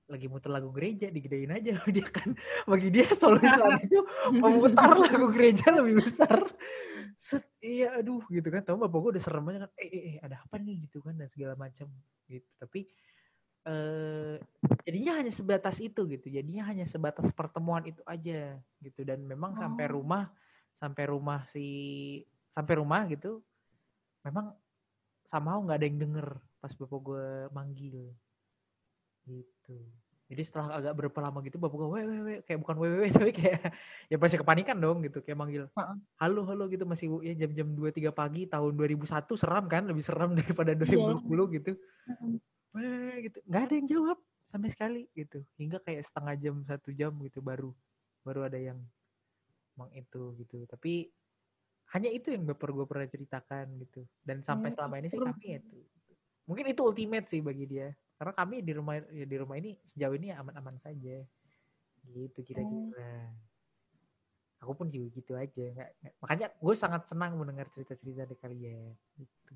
lagi 0.08 0.26
muter 0.32 0.50
lagu 0.50 0.72
gereja 0.72 1.12
digedein 1.12 1.52
aja 1.54 1.78
dia 1.96 2.08
kan. 2.10 2.34
Bagi 2.66 2.90
dia 2.90 3.08
solusi 3.14 3.46
saat 3.46 3.84
itu 3.88 4.02
memutar 4.34 4.98
lagu 4.98 5.30
gereja 5.30 5.70
lebih 5.76 6.02
besar. 6.02 6.42
Set 7.20 7.44
iya 7.62 8.00
aduh 8.00 8.24
gitu 8.32 8.48
kan. 8.48 8.64
Tahu 8.64 8.88
bapak 8.88 8.98
gue 8.98 9.12
udah 9.20 9.24
serem 9.24 9.46
aja 9.52 9.68
kan. 9.68 9.72
Eh, 9.78 9.90
eh, 9.90 10.04
eh 10.10 10.16
ada 10.24 10.40
apa 10.42 10.56
nih? 10.58 10.88
Gitu 10.88 11.04
kan 11.04 11.14
dan 11.14 11.28
segala 11.28 11.60
macam. 11.60 11.92
Gitu. 12.26 12.48
Tapi 12.56 12.88
eh 13.68 14.40
jadinya 14.88 15.20
hanya 15.20 15.30
sebatas 15.30 15.78
itu 15.84 16.08
gitu. 16.08 16.28
Jadinya 16.32 16.64
hanya 16.72 16.88
sebatas 16.88 17.28
pertemuan 17.36 17.84
itu 17.84 18.00
aja 18.08 18.56
gitu. 18.80 19.04
Dan 19.04 19.28
memang 19.28 19.54
sampai 19.60 19.92
Oh. 19.92 20.00
rumah 20.00 20.32
sampai 20.72 21.04
rumah 21.10 21.42
si 21.50 21.68
sampai 22.54 22.78
rumah 22.78 23.04
gitu 23.10 23.42
memang 24.22 24.54
sama 25.26 25.58
nggak 25.58 25.78
ada 25.78 25.88
yang 25.90 26.00
denger 26.00 26.28
pas 26.58 26.72
bapak 26.72 27.00
gue 27.02 27.28
manggil 27.52 28.00
gitu. 29.28 29.78
Jadi 30.28 30.42
setelah 30.44 30.76
agak 30.80 30.94
berapa 30.96 31.20
lama 31.24 31.40
gitu 31.44 31.56
bapak 31.56 31.76
gue 31.76 31.90
wewe 31.90 32.16
we 32.24 32.36
kayak 32.44 32.60
bukan 32.60 32.76
wewe 32.78 32.96
we, 33.04 33.08
tapi 33.16 33.32
kayak 33.32 33.72
ya 34.08 34.16
pasti 34.20 34.36
kepanikan 34.38 34.76
dong 34.78 35.00
gitu 35.04 35.24
kayak 35.24 35.40
manggil 35.40 35.68
halo 36.20 36.48
halo 36.48 36.68
gitu. 36.72 36.84
Masih 36.88 37.10
ya 37.24 37.34
jam-jam 37.44 37.68
dua 37.74 37.90
tiga 37.92 38.12
pagi 38.12 38.48
tahun 38.48 38.76
2001 38.76 39.08
seram 39.36 39.66
kan? 39.68 39.84
Lebih 39.88 40.04
seram 40.04 40.32
daripada 40.40 40.72
Iya. 40.78 40.88
2020 41.26 41.56
gitu 41.60 41.72
Wewe 42.78 43.14
gitu. 43.28 43.38
Nggak 43.50 43.62
ada 43.66 43.74
yang 43.80 43.88
jawab 43.94 44.18
sampai 44.52 44.70
sekali 44.76 45.02
gitu. 45.20 45.40
Hingga 45.60 45.78
kayak 45.86 46.04
setengah 46.08 46.36
jam 46.44 46.56
satu 46.70 46.90
jam 47.00 47.12
gitu 47.28 47.40
baru 47.50 47.72
baru 48.26 48.42
ada 48.50 48.60
yang 48.60 48.80
emang 49.78 49.92
itu 49.96 50.22
gitu. 50.42 50.58
Tapi 50.72 50.94
hanya 51.96 52.10
itu 52.12 52.28
yang 52.36 52.44
baper 52.50 52.70
gue 52.76 52.86
pernah 52.92 53.08
ceritakan 53.14 53.66
gitu. 53.84 54.02
Dan 54.28 54.38
sampai 54.48 54.70
Hmm, 54.70 54.76
selama 54.76 54.96
ini 55.02 55.10
sih 55.14 55.22
kami 55.24 55.46
itu 55.60 55.78
mungkin 56.50 56.66
itu 56.72 56.82
ultimate 56.90 57.28
sih 57.32 57.42
bagi 57.44 57.66
dia. 57.70 57.90
Karena 58.20 58.34
kami 58.36 58.56
di 58.68 58.74
rumah 58.78 58.96
ya 59.14 59.26
di 59.28 59.38
rumah 59.42 59.58
ini 59.62 59.72
sejauh 59.92 60.16
ini 60.20 60.30
aman-aman 60.36 60.78
saja. 60.82 61.18
Gitu 62.16 62.40
kira-kira. 62.48 63.32
Aku 64.62 64.74
pun 64.80 64.88
juga 64.90 65.08
gitu 65.18 65.32
aja. 65.38 65.64
Nggak, 65.76 65.90
nggak- 66.02 66.16
makanya 66.22 66.48
gue 66.66 66.76
sangat 66.84 67.02
senang 67.10 67.32
mendengar 67.40 67.68
cerita-cerita 67.74 68.26
dari 68.26 68.38
kalian 68.42 68.90
gitu. 69.22 69.54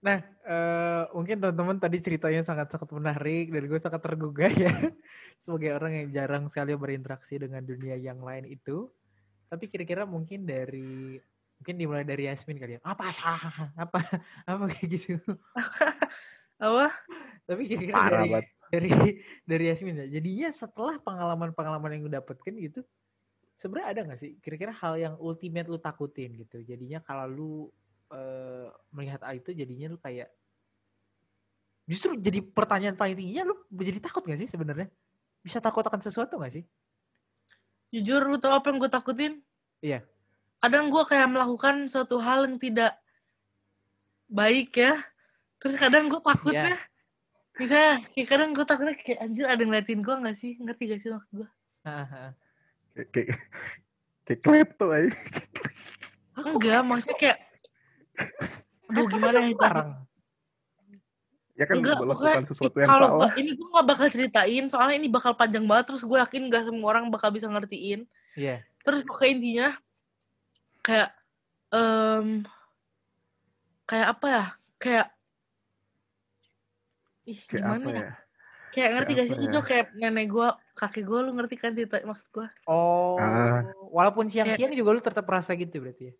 Nah 0.00 0.18
eh, 0.24 1.04
mungkin 1.12 1.36
teman-teman 1.44 1.76
tadi 1.76 2.00
ceritanya 2.00 2.40
sangat-sangat 2.40 2.88
menarik 2.96 3.52
dan 3.52 3.62
gue 3.68 3.80
sangat 3.80 4.00
tergugah 4.00 4.52
ya 4.52 4.72
sebagai 5.44 5.76
orang 5.76 5.92
yang 5.92 6.08
jarang 6.12 6.44
sekali 6.48 6.72
berinteraksi 6.72 7.36
dengan 7.36 7.60
dunia 7.60 8.00
yang 8.00 8.16
lain 8.24 8.48
itu 8.48 8.88
tapi 9.52 9.68
kira-kira 9.68 10.08
mungkin 10.08 10.48
dari 10.48 11.20
mungkin 11.60 11.74
dimulai 11.76 12.08
dari 12.08 12.24
Yasmin 12.32 12.56
kali 12.56 12.76
ya 12.76 12.80
apa 12.80 13.12
apa 13.76 14.00
apa 14.48 14.64
kayak 14.72 14.88
gitu 14.88 15.20
Apa? 16.60 16.92
tapi 17.48 17.66
kira-kira 17.66 17.96
Parah 17.96 18.20
dari 18.20 18.30
banget. 18.30 18.46
dari 18.70 18.90
dari 19.48 19.64
Yasmin 19.72 19.96
ya. 20.04 20.06
Jadinya 20.20 20.48
setelah 20.52 21.00
pengalaman-pengalaman 21.02 21.98
yang 21.98 22.02
lu 22.06 22.12
dapetin 22.12 22.54
gitu, 22.60 22.80
sebenarnya 23.58 23.88
ada 23.90 24.00
nggak 24.06 24.20
sih 24.20 24.30
kira-kira 24.38 24.70
hal 24.70 24.94
yang 25.00 25.14
ultimate 25.18 25.66
lu 25.66 25.80
takutin 25.80 26.36
gitu. 26.36 26.62
Jadinya 26.62 27.00
kalau 27.02 27.26
lu 27.26 27.52
eh, 28.10 28.66
melihat 28.94 29.22
hal 29.22 29.38
itu 29.38 29.54
jadinya 29.54 29.94
lu 29.94 29.98
kayak 30.02 30.28
justru 31.90 32.14
jadi 32.14 32.38
pertanyaan 32.42 32.94
paling 32.94 33.18
tingginya 33.18 33.50
lu 33.50 33.54
jadi 33.74 33.98
takut 33.98 34.22
nggak 34.22 34.40
sih 34.42 34.50
sebenarnya? 34.50 34.86
Bisa 35.42 35.58
takut 35.58 35.82
akan 35.82 35.98
sesuatu 35.98 36.38
nggak 36.38 36.54
sih? 36.60 36.64
Jujur 37.90 38.22
lu 38.30 38.38
tau 38.38 38.54
apa 38.54 38.70
yang 38.70 38.78
gue 38.78 38.90
takutin? 38.90 39.42
Iya. 39.82 40.06
Kadang 40.62 40.92
gue 40.92 41.02
kayak 41.08 41.28
melakukan 41.32 41.90
suatu 41.90 42.22
hal 42.22 42.46
yang 42.46 42.60
tidak 42.62 42.94
baik 44.30 44.70
ya. 44.78 44.94
Terus 45.58 45.76
kadang 45.82 46.06
gue 46.06 46.20
takutnya, 46.22 46.78
misalnya 47.58 47.92
kayak 48.14 48.28
kadang 48.30 48.50
gue 48.54 48.64
takutnya 48.64 48.94
kayak 48.94 49.18
anjir 49.26 49.44
ada 49.50 49.58
yang 49.58 49.74
ngeliatin 49.74 50.00
gue 50.06 50.14
gak 50.14 50.36
sih? 50.38 50.52
Ngerti 50.62 50.82
gak 50.86 51.00
sih 51.02 51.10
maksud 51.10 51.32
gue? 51.34 51.48
Kayak 53.10 53.28
kayak 54.24 54.40
klepto 54.46 54.86
aja. 54.94 55.10
Enggak, 56.38 56.80
maksudnya 56.86 57.18
kayak 57.18 57.38
Aduh 58.88 59.06
gimana 59.06 59.38
ya 59.40 59.54
Barang. 59.54 59.90
Ya 61.54 61.68
kan 61.68 61.76
Enggak, 61.76 62.00
melakukan 62.00 62.44
sesuatu 62.48 62.76
yang 62.80 62.88
kalau 62.88 63.08
salah. 63.20 63.32
ini 63.36 63.52
gue 63.52 63.68
gak 63.68 63.84
bakal 63.84 64.06
ceritain 64.08 64.64
soalnya 64.66 64.96
ini 64.96 65.08
bakal 65.12 65.36
panjang 65.36 65.68
banget 65.68 65.92
terus 65.92 66.02
gue 66.02 66.16
yakin 66.16 66.48
gak 66.48 66.64
semua 66.66 66.88
orang 66.88 67.12
bakal 67.12 67.28
bisa 67.28 67.46
ngertiin 67.46 68.08
Iya. 68.32 68.64
terus 68.80 69.04
pokoknya 69.04 69.30
intinya 69.36 69.68
kayak 70.80 71.10
em 71.70 72.48
kayak 73.84 74.06
apa 74.08 74.26
ya 74.26 74.44
kayak 74.78 75.06
ih 77.28 77.40
Kayak 77.44 77.60
gimana 77.60 77.76
apa 77.76 77.90
ya? 77.90 78.00
ya? 78.00 78.12
kayak 78.70 78.90
ngerti 78.90 79.12
gak 79.12 79.26
sih 79.28 79.34
itu 79.36 79.44
ya? 79.44 79.52
Jo, 79.52 79.60
kayak 79.60 79.86
nenek 79.92 80.26
gue 80.26 80.48
kakek 80.74 81.04
gue 81.04 81.18
lu 81.20 81.30
ngerti 81.36 81.54
kan 81.60 81.70
cerita 81.76 81.96
maksud 82.00 82.28
gue 82.32 82.46
Oh, 82.64 83.20
Ah. 83.20 83.68
walaupun 83.92 84.32
siang-siang 84.32 84.72
juga 84.72 84.90
lu 84.90 85.00
tetap 85.00 85.28
merasa 85.28 85.52
gitu 85.52 85.76
berarti 85.76 86.08
ya? 86.08 86.14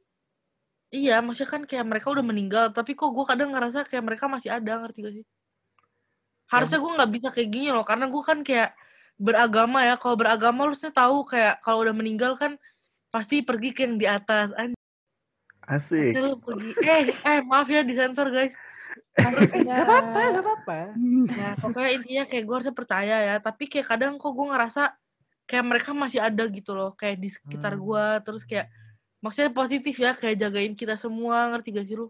Iya 0.91 1.23
maksudnya 1.23 1.51
kan 1.51 1.63
kayak 1.65 1.87
mereka 1.87 2.11
udah 2.11 2.25
meninggal 2.27 2.65
tapi 2.71 2.93
kok 2.93 3.11
gue 3.11 3.25
kadang 3.25 3.55
ngerasa 3.55 3.87
kayak 3.87 4.05
mereka 4.05 4.27
masih 4.27 4.51
ada 4.51 4.83
ngerti 4.83 4.99
gak 5.01 5.15
sih 5.23 5.27
harusnya 6.51 6.79
gue 6.83 6.93
nggak 6.99 7.11
bisa 7.15 7.29
kayak 7.31 7.51
gini 7.51 7.69
loh 7.71 7.87
karena 7.87 8.11
gue 8.11 8.23
kan 8.27 8.39
kayak 8.43 8.75
beragama 9.15 9.87
ya 9.87 9.95
kalau 9.95 10.17
beragama 10.19 10.67
lu 10.67 10.75
harusnya 10.75 10.91
tahu 10.91 11.23
kayak 11.23 11.63
kalau 11.63 11.87
udah 11.87 11.95
meninggal 11.95 12.35
kan 12.35 12.59
pasti 13.11 13.43
pergi 13.43 13.71
ke 13.71 13.87
yang 13.87 13.97
di 13.97 14.07
atas 14.07 14.51
Anjir, 14.59 14.79
Asik. 15.63 16.11
lu 16.19 16.35
pergi 16.43 16.71
eh 16.83 17.01
eh 17.07 17.39
maaf 17.47 17.71
ya 17.71 17.87
disensor 17.87 18.31
guys 18.31 18.55
Astaga. 19.15 19.63
Gak 19.67 19.79
apa-apa, 19.87 20.21
gak 20.33 20.43
apa-apa. 20.43 20.79
ya 21.31 21.51
pokoknya 21.59 21.91
intinya 21.95 22.25
kayak 22.27 22.45
gue 22.47 22.55
harusnya 22.59 22.75
percaya 22.75 23.17
ya 23.23 23.35
tapi 23.39 23.71
kayak 23.71 23.87
kadang 23.87 24.19
kok 24.19 24.33
gue 24.35 24.47
ngerasa 24.51 24.83
kayak 25.47 25.65
mereka 25.67 25.91
masih 25.95 26.19
ada 26.19 26.43
gitu 26.47 26.75
loh 26.75 26.95
kayak 26.95 27.19
di 27.19 27.31
sekitar 27.31 27.79
Hmm. 27.79 27.83
gue 27.87 28.05
terus 28.23 28.43
kayak 28.43 28.67
maksudnya 29.21 29.53
positif 29.53 29.95
ya 30.01 30.17
kayak 30.17 30.41
jagain 30.41 30.73
kita 30.73 30.97
semua 30.97 31.53
ngerti 31.53 31.77
gak 31.77 31.87
sih 31.87 31.97
lu? 31.97 32.09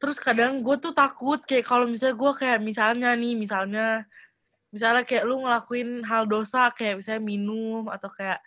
Terus 0.00 0.16
kadang 0.18 0.64
gue 0.64 0.76
tuh 0.80 0.94
takut 0.94 1.38
kayak 1.46 1.66
kalau 1.66 1.86
misalnya 1.86 2.16
gue 2.18 2.32
kayak 2.34 2.58
misalnya 2.62 3.10
nih 3.14 3.34
misalnya 3.38 3.86
misalnya 4.70 5.02
kayak 5.02 5.24
lu 5.26 5.42
ngelakuin 5.46 6.06
hal 6.06 6.24
dosa 6.26 6.70
kayak 6.74 7.02
misalnya 7.02 7.22
minum 7.22 7.86
atau 7.90 8.10
kayak 8.10 8.40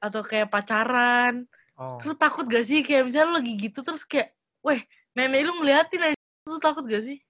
atau 0.00 0.20
kayak 0.24 0.48
pacaran. 0.52 1.44
Oh. 1.76 2.00
lu 2.08 2.16
takut 2.16 2.48
gak 2.48 2.64
sih? 2.64 2.80
Kayak 2.80 3.12
misalnya 3.12 3.26
lu 3.28 3.34
lagi 3.36 3.52
gitu 3.60 3.84
terus 3.84 4.02
kayak 4.08 4.32
weh 4.64 4.80
nenek 5.12 5.44
lu 5.44 5.60
ngeliatin 5.60 6.12
aja. 6.12 6.18
Lu 6.48 6.56
takut 6.56 6.88
gak 6.88 7.04
sih? 7.04 7.20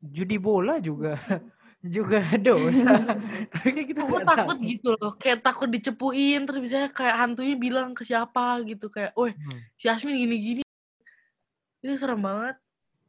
Judi 0.00 0.38
bola 0.38 0.78
juga 0.78 1.18
juga 1.80 2.18
dosa. 2.46 2.92
Tapi 3.52 3.68
kayak 3.70 3.88
kita 3.90 4.00
gue 4.02 4.20
takut 4.22 4.56
tahu. 4.56 4.66
gitu 4.66 4.88
loh 4.96 5.12
kayak 5.14 5.38
takut 5.40 5.68
dicepuin 5.68 6.40
terus 6.42 6.60
misalnya 6.60 6.90
kayak 6.90 7.16
hantunya 7.16 7.54
bilang 7.54 7.92
ke 7.92 8.02
siapa 8.02 8.60
gitu 8.62 8.88
kayak 8.88 9.12
weh 9.14 9.32
Hmm. 9.32 9.60
si 9.74 9.86
Asmin 9.86 10.16
gini-gini 10.16 10.62
itu 11.78 11.94
serem 11.94 12.18
banget 12.18 12.56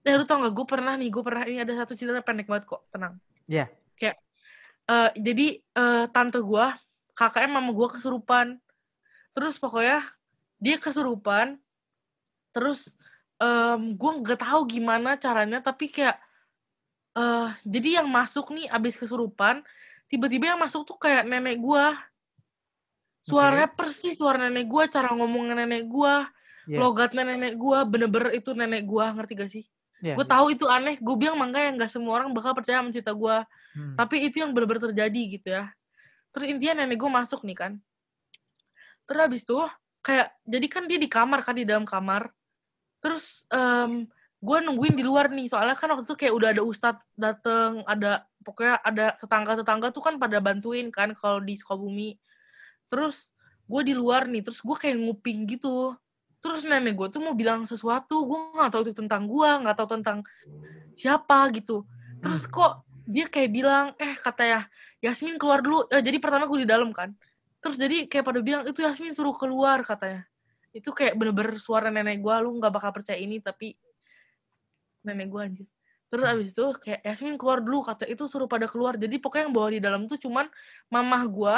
eh 0.01 0.13
lu 0.13 0.23
tau 0.23 0.39
gak 0.39 0.53
gue 0.53 0.65
pernah 0.65 0.93
nih 0.93 1.09
gue 1.09 1.19
pernah 1.19 1.43
ini 1.43 1.59
ada 1.59 1.73
satu 1.75 1.91
cerita 1.91 2.21
pendek 2.21 2.45
banget 2.45 2.63
kok 2.65 2.85
tenang 2.87 3.17
Iya. 3.43 3.67
kayak 3.93 4.17
eh, 4.85 5.11
jadi 5.17 5.47
eh, 5.57 6.05
tante 6.09 6.39
gue 6.39 6.65
kakaknya 7.11 7.49
mama 7.49 7.71
gue 7.71 7.87
kesurupan 7.91 8.61
terus 9.33 9.57
pokoknya 9.57 10.05
dia 10.57 10.77
kesurupan 10.77 11.57
terus 12.51 12.93
em 13.37 13.93
gue 13.93 14.11
nggak 14.17 14.39
tahu 14.39 14.65
gimana 14.65 15.13
caranya 15.15 15.59
tapi 15.59 15.89
kayak 15.89 16.17
eh 17.17 17.49
jadi 17.65 18.01
yang 18.01 18.07
masuk 18.07 18.53
nih 18.53 18.69
abis 18.69 18.95
kesurupan 19.01 19.65
tiba-tiba 20.05 20.53
yang 20.53 20.59
masuk 20.61 20.85
tuh 20.85 20.97
kayak 21.01 21.25
nenek 21.25 21.57
gua. 21.57 21.97
Suaranya 23.27 23.67
persis 23.67 24.15
suara 24.15 24.47
nenek 24.47 24.69
gua 24.69 24.87
cara 24.87 25.11
ngomongnya 25.11 25.65
nenek 25.65 25.89
gua 25.89 26.29
Iya. 26.67 26.83
logatnya 26.83 27.23
nenek 27.23 27.55
gua 27.55 27.87
bener-bener 27.87 28.35
itu 28.35 28.51
nenek 28.51 28.83
gua 28.83 29.15
ngerti 29.15 29.33
gak 29.39 29.51
sih? 29.51 29.65
Iya, 30.03 30.13
gue 30.13 30.25
iya. 30.27 30.33
tahu 30.35 30.45
itu 30.53 30.65
aneh 30.69 30.99
gue 31.01 31.15
bilang 31.17 31.41
makanya 31.41 31.73
nggak 31.73 31.89
semua 31.89 32.21
orang 32.21 32.29
bakal 32.29 32.53
percaya 32.53 32.83
sama 32.83 32.93
cerita 32.93 33.15
gua. 33.17 33.47
Hmm. 33.77 33.93
tapi 33.93 34.25
itu 34.25 34.41
yang 34.41 34.51
bener-bener 34.53 34.89
terjadi 34.91 35.21
gitu 35.37 35.47
ya. 35.53 35.69
Terus 36.33 36.45
intinya 36.53 36.83
nenek 36.83 36.97
gue 36.97 37.09
masuk 37.09 37.41
nih 37.47 37.57
kan. 37.57 37.71
Terus 39.07 39.19
habis 39.21 39.41
tuh 39.47 39.65
kayak 40.03 40.33
jadi 40.45 40.67
kan 40.69 40.83
dia 40.85 40.99
di 41.01 41.09
kamar 41.09 41.39
kan 41.41 41.55
di 41.57 41.65
dalam 41.65 41.85
kamar. 41.87 42.29
Terus 43.01 43.45
em 43.49 44.05
gue 44.37 44.57
nungguin 44.61 44.93
di 44.93 45.01
luar 45.01 45.33
nih 45.33 45.49
soalnya 45.49 45.73
kan 45.73 45.89
waktu 45.97 46.05
itu 46.05 46.15
kayak 46.15 46.33
udah 46.37 46.49
ada 46.53 46.61
ustadz 46.61 47.01
dateng 47.17 47.81
ada 47.89 48.21
pokoknya 48.47 48.79
ada 48.79 49.05
tetangga-tetangga 49.19 49.91
tuh 49.91 49.99
kan 49.99 50.15
pada 50.15 50.39
bantuin 50.39 50.87
kan 50.87 51.11
kalau 51.11 51.43
di 51.43 51.59
Sukabumi. 51.59 52.15
Terus 52.87 53.35
gue 53.67 53.81
di 53.83 53.91
luar 53.91 54.31
nih 54.31 54.39
terus 54.39 54.63
gue 54.63 54.77
kayak 54.79 54.95
nguping 54.95 55.43
gitu. 55.51 55.91
Terus 56.39 56.63
nenek 56.63 56.95
gue 56.95 57.07
tuh 57.11 57.19
mau 57.19 57.35
bilang 57.35 57.67
sesuatu 57.67 58.23
gue 58.23 58.39
nggak 58.55 58.71
tahu 58.71 58.81
itu 58.87 58.93
tentang 58.95 59.27
gue 59.27 59.49
nggak 59.67 59.75
tahu 59.75 59.99
tentang 59.99 60.23
siapa 60.95 61.51
gitu. 61.51 61.83
Terus 62.23 62.47
kok 62.47 62.87
dia 63.03 63.27
kayak 63.27 63.51
bilang 63.51 63.85
eh 63.99 64.15
kata 64.15 64.43
ya 64.47 64.61
Yasmin 65.03 65.35
keluar 65.35 65.59
dulu. 65.59 65.83
Eh, 65.91 65.99
jadi 65.99 66.15
pertama 66.23 66.47
gue 66.47 66.63
di 66.63 66.69
dalam 66.69 66.95
kan. 66.95 67.11
Terus 67.59 67.75
jadi 67.75 68.07
kayak 68.07 68.23
pada 68.23 68.39
bilang 68.39 68.63
itu 68.63 68.79
Yasmin 68.79 69.11
suruh 69.11 69.35
keluar 69.35 69.83
katanya. 69.83 70.23
Itu 70.71 70.95
kayak 70.95 71.19
bener-bener 71.19 71.59
suara 71.59 71.91
nenek 71.91 72.23
gue 72.23 72.35
lu 72.39 72.63
nggak 72.63 72.71
bakal 72.71 72.95
percaya 72.95 73.19
ini 73.19 73.43
tapi 73.43 73.75
nenek 75.05 75.27
gue 75.29 75.41
anjir. 75.41 75.67
Terus 76.07 76.23
abis 76.23 76.55
itu 76.55 76.65
kayak 76.79 77.01
Yasmin 77.03 77.35
keluar 77.35 77.59
dulu 77.59 77.83
kata 77.83 78.07
itu 78.07 78.23
suruh 78.31 78.47
pada 78.47 78.63
keluar. 78.71 78.95
Jadi 78.95 79.19
pokoknya 79.19 79.51
yang 79.51 79.55
bawa 79.55 79.67
di 79.75 79.81
dalam 79.83 80.01
tuh 80.07 80.15
cuman 80.15 80.47
mamah 80.87 81.23
gue 81.27 81.57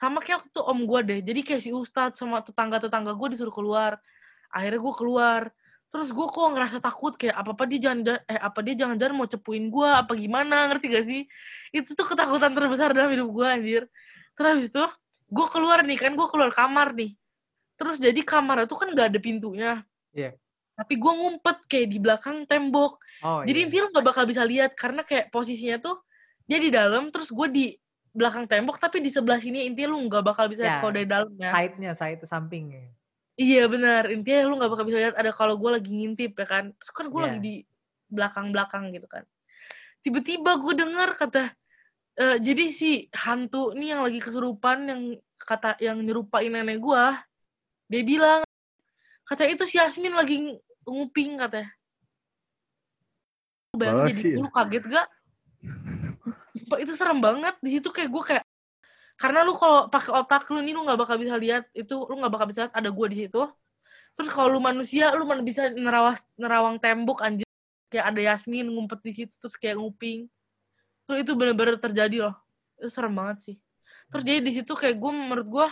sama 0.00 0.24
kayak 0.24 0.40
waktu 0.40 0.50
itu 0.56 0.62
om 0.64 0.78
gue 0.88 1.00
deh. 1.04 1.20
Jadi 1.20 1.40
kayak 1.44 1.60
si 1.60 1.70
Ustadz 1.76 2.16
sama 2.16 2.40
tetangga-tetangga 2.40 3.12
gue 3.12 3.28
disuruh 3.36 3.52
keluar. 3.52 4.00
Akhirnya 4.48 4.80
gue 4.80 4.94
keluar. 4.96 5.42
Terus 5.90 6.08
gue 6.14 6.26
kok 6.32 6.48
ngerasa 6.54 6.78
takut 6.80 7.12
kayak 7.18 7.36
apa 7.36 7.50
apa 7.52 7.64
dia 7.68 7.78
jangan 7.90 8.22
eh 8.24 8.40
apa 8.40 8.58
dia 8.64 8.74
jangan-jangan 8.78 9.14
mau 9.14 9.28
cepuin 9.28 9.68
gue 9.68 9.88
apa 9.90 10.12
gimana? 10.16 10.56
Ngerti 10.72 10.86
gak 10.88 11.04
sih? 11.04 11.22
Itu 11.74 11.92
tuh 11.92 12.06
ketakutan 12.08 12.56
terbesar 12.56 12.96
dalam 12.96 13.12
hidup 13.12 13.28
gue 13.28 13.46
anjir. 13.46 13.82
Terus 14.32 14.48
habis 14.48 14.68
itu 14.72 14.84
gue 15.28 15.46
keluar 15.52 15.84
nih 15.84 15.98
kan 16.00 16.16
gue 16.16 16.28
keluar 16.32 16.48
kamar 16.56 16.96
nih. 16.96 17.12
Terus 17.76 18.00
jadi 18.00 18.20
kamar 18.24 18.64
itu 18.64 18.74
kan 18.80 18.88
gak 18.96 19.12
ada 19.12 19.20
pintunya. 19.20 19.84
Iya. 20.16 20.40
Tapi 20.80 20.96
gue 20.96 21.12
ngumpet 21.12 21.56
kayak 21.68 21.88
di 21.92 21.98
belakang 22.00 22.48
tembok 22.48 22.96
Oh, 23.20 23.44
jadi 23.44 23.52
iya. 23.52 23.64
intinya 23.68 23.82
lu 23.84 23.90
gak 23.92 24.06
bakal 24.08 24.24
bisa 24.24 24.40
lihat 24.48 24.72
karena 24.72 25.04
kayak 25.04 25.28
posisinya 25.28 25.76
tuh 25.76 26.00
dia 26.48 26.56
di 26.56 26.72
dalam 26.72 27.12
terus 27.12 27.28
gue 27.28 27.46
di 27.52 27.64
belakang 28.10 28.48
tembok 28.48 28.80
tapi 28.80 29.04
di 29.04 29.12
sebelah 29.12 29.36
sini 29.36 29.68
intinya 29.68 29.92
lu 29.92 30.08
nggak 30.08 30.24
bakal 30.24 30.48
bisa 30.48 30.64
Ya. 30.64 30.66
lihat 30.66 30.78
kalau 30.80 30.92
dari 30.96 31.04
dalam 31.06 31.28
ya 31.36 31.52
side-nya, 31.52 31.92
side 31.92 32.24
sampingnya. 32.24 32.88
Iya 33.36 33.68
benar, 33.68 34.08
intinya 34.08 34.40
lu 34.48 34.56
nggak 34.56 34.72
bakal 34.72 34.84
bisa 34.88 34.98
lihat 34.98 35.14
ada 35.20 35.30
kalau 35.30 35.60
gue 35.60 35.68
lagi 35.68 35.92
ngintip 35.92 36.32
ya 36.32 36.46
kan. 36.48 36.64
Terus 36.80 36.90
kan 36.90 37.06
gue 37.12 37.20
Iya. 37.20 37.26
lagi 37.28 37.38
di 37.38 37.54
belakang-belakang 38.08 38.84
gitu 38.96 39.04
kan. 39.06 39.24
Tiba-tiba 40.00 40.50
gue 40.56 40.74
dengar 40.74 41.08
kata 41.14 41.52
eh, 42.16 42.36
jadi 42.40 42.64
si 42.72 42.90
hantu 43.14 43.76
nih 43.76 43.94
yang 43.94 44.02
lagi 44.02 44.18
kesurupan 44.18 44.78
yang 44.88 45.00
kata 45.36 45.76
yang 45.76 46.00
nyerupain 46.00 46.48
nenek 46.48 46.80
gue, 46.80 47.04
dia 47.86 48.00
bilang 48.02 48.40
kata 49.22 49.44
itu 49.44 49.68
si 49.68 49.76
Yasmin 49.76 50.16
lagi 50.16 50.56
nguping 50.86 51.40
katanya. 51.40 51.70
Bayangin 53.76 54.04
jadi 54.10 54.14
Basin. 54.18 54.42
lu 54.42 54.50
kaget 54.50 54.84
gak? 54.90 55.08
Sumpah 56.58 56.78
itu 56.82 56.92
serem 56.98 57.18
banget 57.22 57.54
di 57.62 57.70
situ 57.78 57.88
kayak 57.94 58.10
gue 58.10 58.22
kayak 58.24 58.44
karena 59.20 59.44
lu 59.44 59.52
kalau 59.52 59.84
pakai 59.92 60.16
otak 60.16 60.48
lu 60.48 60.64
nih 60.64 60.72
lu 60.72 60.80
nggak 60.88 60.96
bakal 60.96 61.20
bisa 61.20 61.36
lihat 61.36 61.68
itu 61.76 61.92
lu 61.92 62.16
nggak 62.24 62.32
bakal 62.32 62.46
bisa 62.48 62.60
lihat 62.64 62.72
ada 62.72 62.88
gue 62.88 63.06
di 63.12 63.16
situ 63.28 63.42
terus 64.16 64.32
kalau 64.32 64.48
lu 64.48 64.64
manusia 64.64 65.12
lu 65.12 65.28
mana 65.28 65.44
bisa 65.44 65.68
nerawas 65.76 66.24
nerawang 66.40 66.80
tembok 66.80 67.20
anjir 67.20 67.44
kayak 67.92 68.16
ada 68.16 68.20
Yasmin 68.32 68.72
ngumpet 68.72 69.04
di 69.04 69.12
situ 69.12 69.36
terus 69.36 69.60
kayak 69.60 69.76
nguping 69.76 70.24
terus 71.04 71.20
itu 71.20 71.36
bener-bener 71.36 71.76
terjadi 71.76 72.32
loh 72.32 72.36
itu 72.80 72.88
serem 72.88 73.12
banget 73.12 73.38
sih 73.44 73.56
terus 74.08 74.24
jadi 74.24 74.40
di 74.40 74.52
situ 74.56 74.72
kayak 74.72 74.96
gue 74.96 75.12
menurut 75.12 75.46
gue 75.52 75.66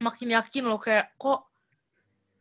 makin 0.00 0.28
yakin 0.32 0.64
loh 0.64 0.80
kayak 0.80 1.12
kok 1.20 1.51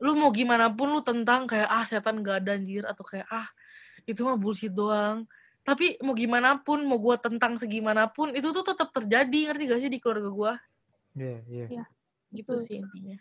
lu 0.01 0.17
mau 0.17 0.33
gimana 0.33 0.73
pun 0.73 0.89
lu 0.91 1.01
tentang 1.05 1.45
kayak 1.45 1.69
ah 1.69 1.85
setan 1.85 2.25
gak 2.25 2.43
ada 2.43 2.57
anjir 2.57 2.83
atau 2.89 3.05
kayak 3.05 3.29
ah 3.29 3.47
itu 4.09 4.25
mah 4.25 4.35
bullshit 4.35 4.73
doang 4.73 5.29
tapi 5.61 6.01
mau 6.01 6.17
gimana 6.17 6.57
pun 6.57 6.81
mau 6.89 6.97
gue 6.97 7.15
tentang 7.21 7.61
segimanapun 7.61 8.33
itu 8.33 8.49
tuh 8.49 8.65
tetap 8.65 8.89
terjadi 8.89 9.53
ngerti 9.53 9.63
gak 9.69 9.79
sih 9.85 9.91
di 9.93 9.99
keluarga 10.01 10.29
gue 10.33 10.53
Iya, 11.11 11.37
iya. 11.47 11.83
gitu 12.31 12.55
Betul. 12.55 12.65
sih 12.65 12.75
intinya 12.79 13.19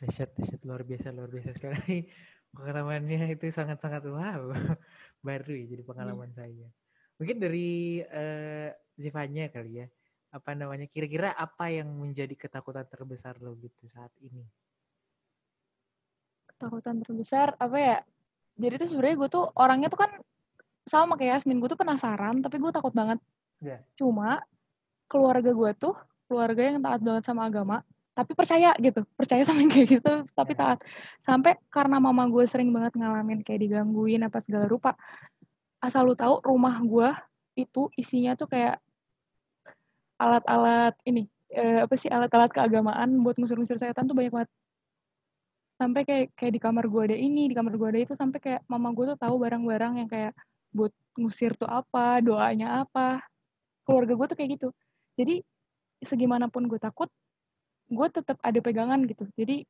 Dahsyat, 0.00 0.32
dahsyat 0.32 0.64
luar 0.64 0.80
biasa, 0.80 1.12
luar 1.12 1.28
biasa 1.28 1.50
sekali. 1.52 2.08
Pengalamannya 2.56 3.36
itu 3.36 3.52
sangat-sangat 3.52 4.08
wow. 4.08 4.48
Baru 5.26 5.52
ya 5.52 5.64
jadi 5.68 5.84
pengalaman 5.84 6.32
saya. 6.32 6.72
Mungkin 7.20 7.36
dari 7.36 8.00
eh 8.00 8.72
Zivanya 8.96 9.52
kali 9.52 9.84
ya. 9.84 9.86
Apa 10.32 10.56
namanya? 10.56 10.88
Kira-kira 10.88 11.36
apa 11.36 11.68
yang 11.68 11.92
menjadi 11.92 12.32
ketakutan 12.32 12.88
terbesar 12.88 13.36
lo 13.44 13.52
gitu 13.60 13.84
saat 13.92 14.08
ini? 14.24 14.40
Ketakutan 16.60 17.00
terbesar 17.00 17.56
apa 17.56 17.76
ya 17.80 17.96
jadi 18.60 18.76
tuh 18.76 18.92
sebenarnya 18.92 19.16
gue 19.16 19.28
tuh 19.32 19.44
orangnya 19.56 19.88
tuh 19.88 20.04
kan 20.04 20.12
sama 20.84 21.16
kayak 21.16 21.40
Yasmin 21.40 21.56
gue 21.56 21.72
tuh 21.72 21.80
penasaran 21.80 22.36
tapi 22.44 22.60
gue 22.60 22.68
takut 22.68 22.92
banget 22.92 23.16
Iya. 23.64 23.80
cuma 23.96 24.44
keluarga 25.08 25.56
gue 25.56 25.70
tuh 25.76 25.96
keluarga 26.28 26.60
yang 26.68 26.84
taat 26.84 27.00
banget 27.00 27.24
sama 27.24 27.48
agama 27.48 27.80
tapi 28.12 28.36
percaya 28.36 28.76
gitu 28.76 29.08
percaya 29.16 29.40
sama 29.48 29.64
yang 29.64 29.72
kayak 29.72 29.88
gitu 30.00 30.12
tapi 30.36 30.52
Ya. 30.52 30.60
taat 30.60 30.78
sampai 31.24 31.56
karena 31.72 31.96
mama 31.96 32.28
gue 32.28 32.44
sering 32.44 32.68
banget 32.76 32.92
ngalamin 33.00 33.40
kayak 33.40 33.64
digangguin 33.64 34.20
apa 34.20 34.44
segala 34.44 34.68
rupa 34.68 34.92
asal 35.80 36.04
lu 36.04 36.12
tahu 36.12 36.44
rumah 36.44 36.76
gue 36.84 37.08
itu 37.56 37.88
isinya 37.96 38.36
tuh 38.36 38.52
kayak 38.52 38.76
alat-alat 40.20 40.92
ini 41.08 41.24
eh, 41.52 41.84
apa 41.84 41.94
sih 41.96 42.12
alat-alat 42.12 42.52
keagamaan 42.52 43.24
buat 43.24 43.40
ngusir-ngusir 43.40 43.80
setan 43.80 44.04
tuh 44.04 44.12
banyak 44.16 44.32
banget 44.32 44.50
sampai 45.80 46.04
kayak 46.04 46.36
kayak 46.36 46.52
di 46.52 46.60
kamar 46.60 46.84
gue 46.92 47.02
ada 47.08 47.16
ini 47.16 47.48
di 47.48 47.56
kamar 47.56 47.72
gue 47.80 47.88
ada 47.88 48.00
itu 48.04 48.12
sampai 48.12 48.36
kayak 48.36 48.60
mama 48.68 48.92
gue 48.92 49.16
tuh 49.16 49.18
tahu 49.18 49.40
barang-barang 49.40 50.04
yang 50.04 50.08
kayak 50.12 50.36
buat 50.76 50.92
ngusir 51.16 51.56
tuh 51.56 51.64
apa 51.64 52.20
doanya 52.20 52.84
apa. 52.84 53.24
Keluarga 53.88 54.12
gue 54.12 54.26
tuh 54.28 54.36
kayak 54.36 54.50
gitu. 54.60 54.68
Jadi 55.16 55.40
segimanapun 56.04 56.68
gue 56.68 56.76
takut 56.76 57.08
gue 57.88 58.06
tetap 58.12 58.36
ada 58.44 58.60
pegangan 58.60 59.00
gitu. 59.08 59.24
Jadi 59.40 59.64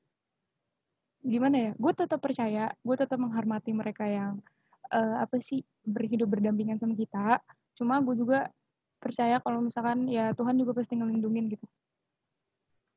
gimana 1.23 1.71
ya 1.71 1.71
gue 1.79 1.93
tetap 1.95 2.19
percaya 2.19 2.75
gue 2.83 2.97
tetap 2.99 3.19
menghormati 3.23 3.71
mereka 3.71 4.03
yang 4.11 4.43
eh, 4.91 5.17
apa 5.23 5.39
sih 5.39 5.63
berhidup 5.87 6.27
berdampingan 6.27 6.83
sama 6.83 6.99
kita. 6.99 7.39
Cuma 7.79 8.03
gue 8.03 8.19
juga 8.19 8.51
percaya 8.99 9.39
kalau 9.39 9.63
misalkan 9.63 10.11
ya 10.11 10.35
Tuhan 10.35 10.59
juga 10.59 10.75
pasti 10.75 10.99
ngelindungin 10.99 11.55
gitu. 11.55 11.67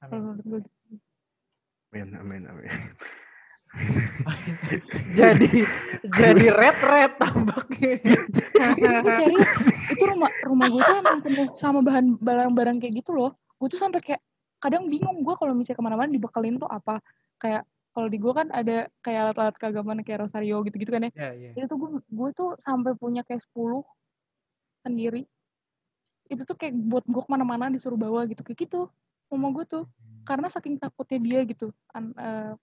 Kalau 0.01 0.33
Amin. 0.33 0.41
menurut 0.41 0.45
gue 0.49 0.59
gitu. 0.97 1.12
Amin, 1.93 2.09
amin, 2.17 2.41
amin. 2.49 2.73
jadi 5.19 5.49
jadi 6.09 6.45
red 6.57 6.77
red 6.81 7.11
tampaknya. 7.21 8.01
Serius 9.13 9.49
itu 9.93 10.03
rumah 10.09 10.33
rumah 10.41 10.67
gue 10.73 10.81
tuh 10.81 10.95
emang 10.97 11.19
penuh 11.21 11.47
sama 11.53 11.85
bahan 11.85 12.17
barang-barang 12.17 12.81
kayak 12.81 13.05
gitu 13.05 13.13
loh 13.13 13.37
gue 13.61 13.69
tuh 13.69 13.77
sampai 13.77 14.01
kayak 14.01 14.21
kadang 14.57 14.89
bingung 14.89 15.21
gue 15.21 15.35
kalau 15.37 15.53
misalnya 15.53 15.77
ke 15.77 15.85
mana-mana 15.85 16.09
dibekelin 16.09 16.57
tuh 16.57 16.65
apa 16.65 16.97
kayak 17.37 17.61
kalau 17.93 18.09
di 18.09 18.17
gue 18.17 18.33
kan 18.33 18.49
ada 18.49 18.89
kayak 19.05 19.19
alat-alat 19.29 19.55
keagamaan 19.61 20.01
kayak 20.01 20.25
rosario 20.25 20.65
gitu-gitu 20.65 20.89
kan 20.89 21.07
ya 21.07 21.11
ya, 21.13 21.29
ya. 21.37 21.51
itu 21.61 21.65
tuh 21.69 21.77
gue 21.77 21.89
gue 22.01 22.29
tuh 22.33 22.49
sampai 22.57 22.97
punya 22.97 23.21
kayak 23.21 23.45
10 23.53 23.85
sendiri 24.81 25.29
itu 26.31 26.41
tuh 26.41 26.57
kayak 26.57 26.73
buat 26.73 27.05
gue 27.05 27.21
ke 27.21 27.29
mana-mana 27.29 27.69
disuruh 27.69 27.99
bawa 27.99 28.25
gitu 28.25 28.41
kayak 28.41 28.65
gitu 28.65 28.89
mama 29.29 29.53
gue 29.53 29.65
tuh 29.69 29.83
karena 30.23 30.47
saking 30.49 30.75
takutnya 30.79 31.19
dia 31.19 31.39
gitu 31.47 31.71
an- 31.91 32.15
eh, 32.15 32.53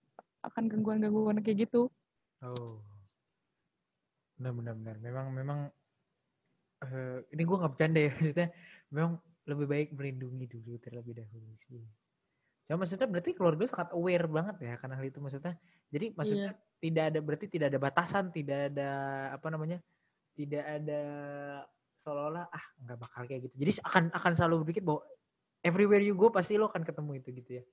akan 0.41 0.65
gangguan-gangguan 0.73 1.41
kayak 1.45 1.69
gitu 1.69 1.93
Oh. 2.41 2.81
Benar 4.41 4.53
benar 4.57 4.75
benar. 4.81 4.97
Memang 4.97 5.27
memang 5.37 5.59
eh, 6.89 7.19
ini 7.37 7.43
gue 7.45 7.57
nggak 7.61 7.73
bercanda 7.77 8.01
ya 8.01 8.11
maksudnya. 8.17 8.49
Memang 8.89 9.21
lebih 9.45 9.67
baik 9.69 9.89
melindungi 9.93 10.47
dulu 10.49 10.81
terlebih 10.81 11.21
dahulu 11.21 11.53
sih. 11.69 11.85
Cuma 12.65 12.85
maksudnya 12.85 13.09
berarti 13.11 13.31
keluarga 13.37 13.61
lu 13.67 13.69
sangat 13.69 13.91
aware 13.93 14.27
banget 14.31 14.57
ya 14.63 14.75
karena 14.81 14.95
hal 14.97 15.05
itu 15.05 15.19
maksudnya. 15.21 15.55
Jadi 15.91 16.07
maksudnya 16.17 16.51
tidak 16.81 17.05
ada 17.13 17.19
berarti 17.21 17.47
tidak 17.51 17.67
ada 17.75 17.81
batasan, 17.83 18.25
tidak 18.33 18.73
ada 18.73 18.91
apa 19.37 19.47
namanya? 19.53 19.79
Tidak 20.33 20.65
ada 20.65 21.03
seolah-olah 22.01 22.49
ah 22.49 22.65
nggak 22.81 22.99
bakal 22.99 23.23
kayak 23.29 23.53
gitu. 23.53 23.55
Jadi 23.61 23.71
akan 23.85 24.05
akan 24.17 24.33
selalu 24.33 24.55
berpikir 24.65 24.81
bahwa 24.87 25.05
everywhere 25.61 26.01
you 26.03 26.17
go 26.17 26.29
pasti 26.33 26.57
lo 26.57 26.69
akan 26.69 26.83
ketemu 26.85 27.11
itu 27.21 27.29
gitu 27.37 27.51
ya. 27.61 27.65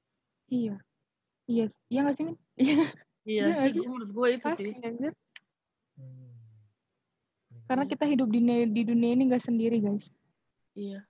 iya 0.48 0.76
iya 1.48 1.66
iya 1.88 2.00
nggak 2.04 2.16
sih 2.16 2.24
Min? 2.28 2.38
iya 2.60 2.76
iya 3.28 3.44
Iya, 3.52 3.56
sih 3.60 3.72
aduh. 3.76 3.84
menurut 3.88 4.10
gue 4.12 4.28
itu 4.40 4.46
pasti 4.48 4.64
sih 4.72 4.74
anjir. 4.84 5.14
Hmm. 5.98 6.32
karena 7.68 7.84
kita 7.84 8.06
hidup 8.08 8.30
di, 8.32 8.40
ne- 8.40 8.70
di 8.72 8.82
dunia 8.88 9.12
ini 9.12 9.24
nggak 9.28 9.44
sendiri 9.44 9.84
guys 9.84 10.08
iya 10.72 11.04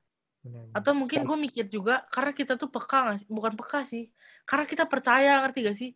Benar. 0.48 0.64
Atau 0.72 0.96
mungkin 0.96 1.28
gue 1.28 1.38
mikir 1.38 1.66
juga 1.68 2.08
karena 2.08 2.32
kita 2.32 2.56
tuh 2.56 2.72
peka 2.72 3.04
nggak 3.04 3.18
sih? 3.20 3.28
Bukan 3.28 3.54
peka 3.60 3.84
sih. 3.84 4.08
Karena 4.48 4.64
kita 4.64 4.88
percaya, 4.88 5.44
ngerti 5.44 5.60
gak 5.66 5.76
sih? 5.76 5.92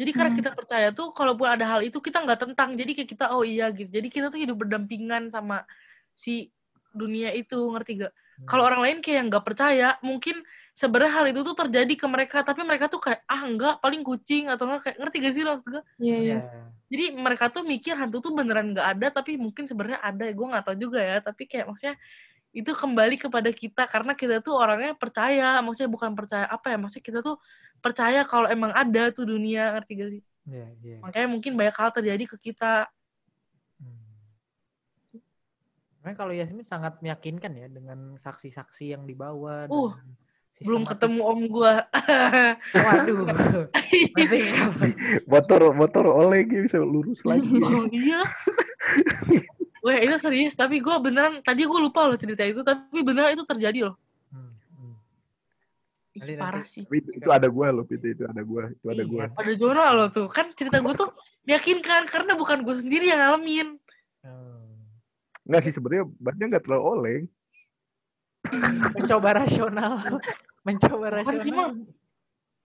Jadi 0.00 0.10
karena 0.16 0.30
Hmm. 0.32 0.38
kita 0.40 0.50
percaya 0.56 0.88
tuh 0.88 1.12
kalaupun 1.12 1.44
ada 1.44 1.66
hal 1.68 1.84
itu 1.84 2.00
kita 2.00 2.24
nggak 2.24 2.40
tentang. 2.48 2.80
Jadi 2.80 2.96
kayak 2.96 3.08
kita 3.12 3.24
oh 3.36 3.44
iya 3.44 3.68
gitu. 3.68 3.92
Jadi 3.92 4.08
kita 4.08 4.32
tuh 4.32 4.40
hidup 4.40 4.56
berdampingan 4.56 5.28
sama 5.28 5.68
si 6.16 6.48
dunia 6.96 7.28
itu, 7.36 7.60
ngerti 7.60 8.08
gak? 8.08 8.12
Kalau 8.48 8.62
orang 8.64 8.80
lain 8.80 8.98
kayak 9.04 9.28
nggak 9.28 9.44
percaya, 9.44 9.96
mungkin 10.00 10.40
sebenarnya 10.76 11.12
hal 11.12 11.26
itu 11.28 11.40
tuh 11.44 11.56
terjadi 11.56 11.94
ke 11.96 12.06
mereka, 12.08 12.40
tapi 12.40 12.64
mereka 12.64 12.88
tuh 12.88 13.00
kayak 13.02 13.20
ah 13.28 13.42
enggak, 13.44 13.74
paling 13.84 14.00
kucing 14.00 14.48
atau 14.48 14.64
enggak 14.68 14.90
kayak 14.90 14.96
ngerti 14.96 15.16
gak 15.20 15.34
sih 15.36 15.42
lo 15.44 15.50
maksud 15.58 15.68
gue? 15.70 15.82
Iya, 16.00 16.16
iya. 16.16 16.38
Iya. 16.40 16.62
Jadi 16.90 17.04
mereka 17.14 17.46
tuh 17.54 17.62
mikir 17.62 17.94
hantu 17.94 18.18
tuh 18.18 18.32
beneran 18.34 18.74
nggak 18.74 18.88
ada, 18.98 19.06
tapi 19.22 19.38
mungkin 19.38 19.70
sebenarnya 19.70 20.02
ada. 20.02 20.26
Gue 20.34 20.46
nggak 20.50 20.64
tahu 20.66 20.76
juga 20.76 20.98
ya. 20.98 21.22
Tapi 21.22 21.46
kayak 21.46 21.70
maksudnya 21.70 21.94
itu 22.50 22.70
kembali 22.74 23.14
kepada 23.14 23.50
kita 23.54 23.86
karena 23.86 24.12
kita 24.18 24.42
tuh 24.42 24.58
orangnya 24.58 24.98
percaya. 24.98 25.62
Maksudnya 25.62 25.86
bukan 25.86 26.10
percaya 26.18 26.50
apa 26.50 26.74
ya? 26.74 26.76
Maksudnya 26.82 27.04
kita 27.06 27.18
tuh 27.22 27.38
percaya 27.78 28.26
kalau 28.26 28.50
emang 28.50 28.74
ada 28.74 29.14
tuh 29.14 29.22
dunia, 29.22 29.78
ngerti 29.78 29.92
gak 30.02 30.10
sih? 30.18 30.22
Iya, 30.50 30.66
iya. 30.82 30.96
Makanya 30.98 31.28
mungkin 31.30 31.52
banyak 31.54 31.76
hal 31.78 31.90
terjadi 31.94 32.24
ke 32.26 32.36
kita. 32.42 32.90
Hmm. 33.78 34.02
Makanya 36.00 36.16
kalau 36.16 36.32
Yasmin 36.32 36.64
sangat 36.64 36.96
meyakinkan 37.04 37.52
ya 37.52 37.68
dengan 37.68 38.16
saksi-saksi 38.16 38.96
yang 38.96 39.04
dibawa. 39.04 39.68
Uh, 39.68 39.92
Belum 40.60 40.84
ketemu 40.84 41.20
om 41.24 41.40
gue. 41.44 41.72
Waduh. 42.84 43.24
Nanti 44.16 44.38
motor 45.32 45.72
motor 45.76 46.04
oleh 46.08 46.44
gitu 46.48 46.64
bisa 46.68 46.78
lurus 46.80 47.20
lagi. 47.24 47.48
oh 47.64 47.84
iya. 47.92 48.20
Wah 49.80 49.96
itu 49.96 50.16
serius, 50.20 50.52
tapi 50.56 50.80
gue 50.80 50.92
beneran, 51.00 51.40
tadi 51.40 51.64
gue 51.64 51.80
lupa 51.80 52.04
loh 52.04 52.16
cerita 52.20 52.44
itu, 52.44 52.60
tapi 52.60 53.00
beneran 53.00 53.32
itu 53.32 53.48
terjadi 53.48 53.88
loh. 53.88 53.96
Hmm, 54.28 54.52
hmm. 54.76 54.92
Ih, 56.16 56.20
Nanti- 56.20 56.36
parah 56.36 56.60
nanti- 56.60 56.72
sih. 56.80 56.84
Itu, 56.84 57.08
itu 57.16 57.28
ada 57.32 57.48
gua 57.48 57.72
loh, 57.72 57.88
itu 57.88 57.96
itu 58.04 58.28
ada 58.28 58.44
gua, 58.44 58.68
itu 58.68 58.84
ada 58.84 59.00
Iya, 59.00 59.08
gua. 59.08 59.24
Pada 59.32 59.52
Jono 59.56 59.84
loh 59.96 60.08
tuh, 60.12 60.28
kan 60.28 60.52
cerita 60.52 60.84
gue 60.84 60.92
tuh 60.92 61.08
meyakinkan 61.48 62.04
karena 62.12 62.36
bukan 62.36 62.60
gue 62.60 62.76
sendiri 62.76 63.08
yang 63.08 63.24
ngalamin. 63.24 63.80
Hmm. 64.20 64.59
Enggak 65.50 65.66
sih 65.66 65.74
sebenarnya 65.74 66.06
bannya 66.22 66.46
nggak 66.54 66.62
terlalu 66.62 66.84
oleng. 66.86 67.24
Mencoba 68.94 69.42
rasional. 69.42 69.92
Mencoba 70.66 71.06
rasional. 71.10 71.42
dia 71.42 71.54
mah, 71.58 71.70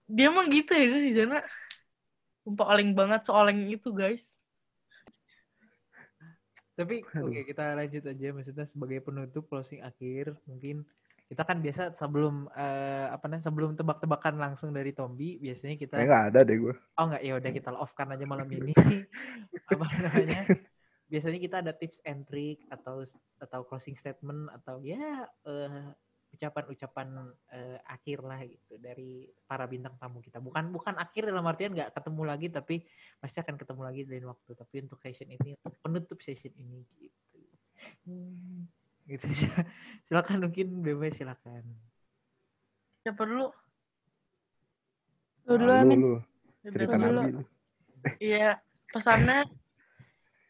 dia 0.06 0.28
mah 0.30 0.46
gitu 0.46 0.70
ya 0.70 0.86
guys, 0.86 1.10
Jana. 1.18 1.38
Sumpah 2.46 2.66
oleng 2.70 2.94
banget, 2.94 3.26
seoleng 3.26 3.58
itu 3.66 3.90
guys. 3.90 4.38
Tapi 6.78 7.02
oke 7.02 7.40
kita 7.42 7.74
lanjut 7.74 8.06
aja 8.06 8.26
maksudnya 8.30 8.66
sebagai 8.70 9.02
penutup 9.02 9.50
closing 9.50 9.82
akhir 9.82 10.36
mungkin 10.46 10.86
kita 11.26 11.42
kan 11.42 11.58
biasa 11.58 11.90
sebelum 11.90 12.46
eh, 12.54 13.10
apa 13.10 13.26
namanya 13.26 13.48
sebelum 13.48 13.74
tebak-tebakan 13.74 14.38
langsung 14.38 14.70
dari 14.70 14.94
Tombi 14.94 15.42
biasanya 15.42 15.74
kita 15.74 15.98
Kayak 15.98 16.06
nggak 16.06 16.26
ada 16.30 16.40
deh 16.46 16.56
gua. 16.60 16.74
oh 17.00 17.04
enggak 17.10 17.22
ya 17.24 17.32
udah 17.34 17.50
kita 17.50 17.68
off 17.74 17.96
kan 17.98 18.12
aja 18.14 18.24
malam 18.28 18.46
ini 18.60 18.76
apa 19.72 19.84
namanya 20.04 20.40
biasanya 21.06 21.38
kita 21.38 21.56
ada 21.62 21.72
tips 21.72 22.02
and 22.02 22.26
trick 22.26 22.66
atau 22.66 23.06
atau 23.38 23.60
closing 23.66 23.94
statement 23.94 24.50
atau 24.50 24.82
ya 24.82 25.26
eh, 25.46 25.86
ucapan-ucapan 26.34 27.08
eh, 27.54 27.78
akhir 27.86 28.18
lah 28.26 28.42
gitu 28.42 28.74
dari 28.82 29.30
para 29.46 29.64
bintang 29.70 29.94
tamu 29.96 30.18
kita 30.18 30.42
bukan 30.42 30.68
bukan 30.74 30.98
akhir 30.98 31.30
dalam 31.30 31.46
artian 31.46 31.72
nggak 31.72 31.94
ketemu 31.94 32.22
lagi 32.26 32.46
tapi 32.50 32.76
pasti 33.22 33.38
akan 33.40 33.54
ketemu 33.54 33.82
lagi 33.86 34.02
dari 34.04 34.24
waktu 34.26 34.50
tapi 34.52 34.74
untuk 34.82 34.98
session 34.98 35.30
ini 35.30 35.54
untuk 35.62 35.78
penutup 35.80 36.18
session 36.20 36.52
ini 36.58 36.82
gitu 36.98 37.14
Hmm, 38.08 38.64
gitu 39.04 39.28
aja. 39.28 39.52
silakan 40.08 40.48
mungkin 40.48 40.80
bebas 40.80 41.20
silakan 41.20 41.60
Siapa 43.06 43.22
dulu? 43.22 43.46
Lu 45.46 45.54
dulu 45.54 45.70
Nah, 45.70 45.84
Amin. 45.86 46.00
Ya 46.66 46.68
cerita 46.74 46.98
dulu. 46.98 47.22
Iya, 48.18 48.58
pesannya 48.90 49.46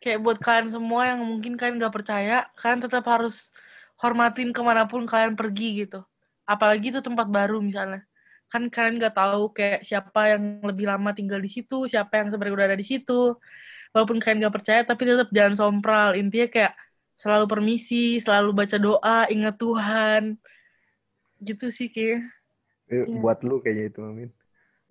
kayak 0.07 0.23
buat 0.23 0.39
kalian 0.39 0.71
semua 0.71 1.11
yang 1.11 1.27
mungkin 1.27 1.59
kalian 1.59 1.83
gak 1.83 1.91
percaya, 1.91 2.47
kalian 2.55 2.87
tetap 2.87 3.03
harus 3.11 3.51
hormatin 3.99 4.55
ke 4.55 4.63
mana 4.63 4.87
pun 4.87 5.03
kalian 5.03 5.35
pergi 5.35 5.83
gitu. 5.83 6.07
Apalagi 6.47 6.95
itu 6.95 7.03
tempat 7.03 7.27
baru 7.27 7.59
misalnya. 7.59 8.07
Kan 8.47 8.71
kalian 8.71 9.03
gak 9.03 9.19
tahu 9.19 9.51
kayak 9.51 9.83
siapa 9.83 10.39
yang 10.39 10.63
lebih 10.63 10.87
lama 10.87 11.11
tinggal 11.11 11.43
di 11.43 11.51
situ, 11.51 11.91
siapa 11.91 12.23
yang 12.23 12.31
sebenarnya 12.31 12.55
udah 12.55 12.67
ada 12.71 12.79
di 12.79 12.87
situ. 12.87 13.35
Walaupun 13.91 14.23
kalian 14.23 14.47
gak 14.47 14.63
percaya, 14.63 14.87
tapi 14.87 15.11
tetap 15.11 15.27
jangan 15.35 15.59
sompral. 15.59 16.15
Intinya 16.15 16.55
kayak 16.55 16.79
selalu 17.19 17.51
permisi, 17.51 18.23
selalu 18.23 18.55
baca 18.55 18.79
doa, 18.79 19.27
ingat 19.27 19.59
Tuhan. 19.59 20.23
Gitu 21.43 21.67
sih 21.75 21.91
kayak. 21.91 22.31
Eh, 22.87 23.11
Iya. 23.11 23.19
Buat 23.19 23.43
lu 23.43 23.59
kayaknya 23.59 23.91
itu 23.91 24.07
Amin. 24.07 24.31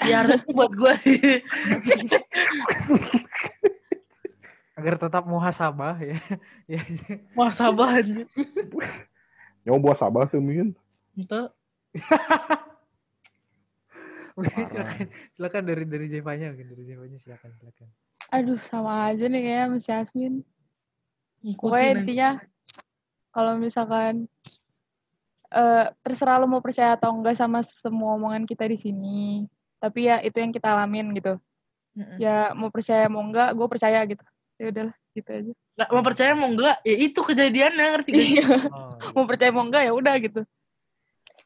Ya 0.03 0.27
harusnya 0.27 0.51
buat 0.51 0.75
gue 0.75 0.93
sih. 1.07 1.23
agar 4.75 4.99
tetap 4.99 5.23
muhasabah 5.23 5.95
ya 6.03 6.19
ya 6.75 6.81
sabar 7.55 8.03
aja. 8.03 8.27
Nyoba 9.63 9.95
sabar 9.95 10.27
tuh 10.27 10.43
Min. 10.43 10.75
Itu. 11.15 11.47
Oke, 14.35 14.51
silakan 14.67 15.07
silakan 15.31 15.63
dari 15.63 15.83
dari 15.87 16.07
Jevanya 16.11 16.51
mungkin 16.51 16.67
dari 16.67 16.83
Jevanya 16.83 17.17
silakan 17.23 17.55
silakan 17.55 17.87
Aduh, 18.35 18.59
sama 18.67 19.07
aja 19.07 19.31
nih 19.31 19.41
kayaknya 19.47 19.65
Mas 19.71 19.87
Yasmin. 19.87 20.43
Aja. 21.45 21.93
intinya 21.93 22.29
kalau 23.31 23.55
misalkan 23.55 24.27
eh 25.55 25.87
terserah 26.03 26.41
lo 26.41 26.51
mau 26.51 26.59
percaya 26.59 26.99
atau 26.99 27.15
enggak 27.15 27.37
sama 27.39 27.63
semua 27.63 28.19
omongan 28.19 28.43
kita 28.43 28.67
di 28.67 28.75
sini. 28.75 29.47
Tapi 29.79 30.09
ya 30.09 30.19
itu 30.19 30.35
yang 30.35 30.51
kita 30.51 30.73
alamin 30.73 31.15
gitu. 31.15 31.39
Mm-mm. 31.95 32.17
Ya 32.19 32.51
mau 32.57 32.67
percaya 32.67 33.07
mau 33.07 33.23
enggak, 33.23 33.55
gue 33.55 33.67
percaya 33.71 34.03
gitu. 34.03 34.25
Ya 34.55 34.71
udahlah, 34.71 34.95
gitu 35.11 35.29
aja. 35.29 35.51
nggak 35.75 35.89
mau 35.91 35.99
percaya 36.01 36.31
mau 36.31 36.47
enggak 36.47 36.77
ya 36.81 36.95
itu 36.95 37.19
kejadiannya 37.19 37.85
ngerti 37.91 38.09
gak 38.09 38.23
sih? 38.23 38.39
oh, 38.71 38.95
mau 39.19 39.25
percaya 39.27 39.51
mau 39.51 39.63
enggak 39.63 39.83
ya 39.83 39.91
udah 39.91 40.15
gitu. 40.17 40.41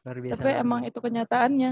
luar 0.00 0.16
biasa 0.16 0.38
Tapi 0.38 0.50
emang 0.56 0.80
itu 0.84 0.98
kenyataannya. 0.98 1.70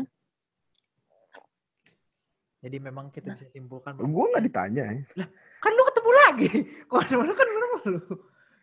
jadi 2.59 2.77
memang 2.83 3.07
kita 3.09 3.33
bisa 3.33 3.47
simpulkan 3.49 3.95
bahwa- 3.95 4.11
Gua 4.11 4.25
nggak 4.29 4.45
ditanya. 4.45 4.85
ya. 5.15 5.27
kan 5.59 5.71
lu 5.71 5.83
ketemu 5.87 6.11
lagi 6.19 6.51
ke 6.89 6.93
mana-mana 6.93 7.33
kan 7.33 7.47
ketemu 7.47 7.79
lu 7.89 8.03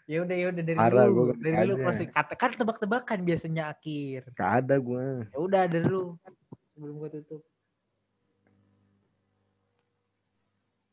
ya 0.05 0.17
udah 0.21 0.35
ya 0.35 0.45
udah 0.51 0.63
dari 0.63 0.77
Parah, 0.77 1.03
lu 1.03 1.11
gua 1.15 1.33
dari 1.33 1.55
lu 1.65 1.75
closing 1.79 2.11
kata 2.11 2.33
kan 2.35 2.51
tebak-tebakan 2.51 3.19
biasanya 3.23 3.63
akhir 3.69 4.27
Gak 4.33 4.51
ada 4.61 4.75
gua. 4.77 5.23
ya 5.25 5.39
udah 5.39 5.63
dari 5.65 5.87
lu 5.87 6.19
sebelum 6.69 6.99
gua 6.99 7.07
tutup 7.09 7.39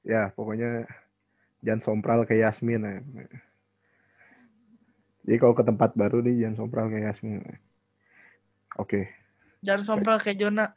Ya 0.02 0.30
pokoknya 0.30 0.86
jangan 1.62 1.80
sompral 1.80 2.26
kayak 2.26 2.50
Yasmin. 2.50 2.82
ya. 2.82 2.98
Jadi 5.22 5.36
kalau 5.38 5.54
ke 5.54 5.62
tempat 5.62 5.94
baru 5.94 6.18
nih 6.20 6.46
jangan 6.46 6.56
sompral 6.66 6.90
kayak 6.90 7.14
Yasmin. 7.14 7.40
Oke. 8.76 9.08
jangan 9.62 9.84
sompral 9.86 10.18
kayak 10.18 10.42
Jona 10.42 10.74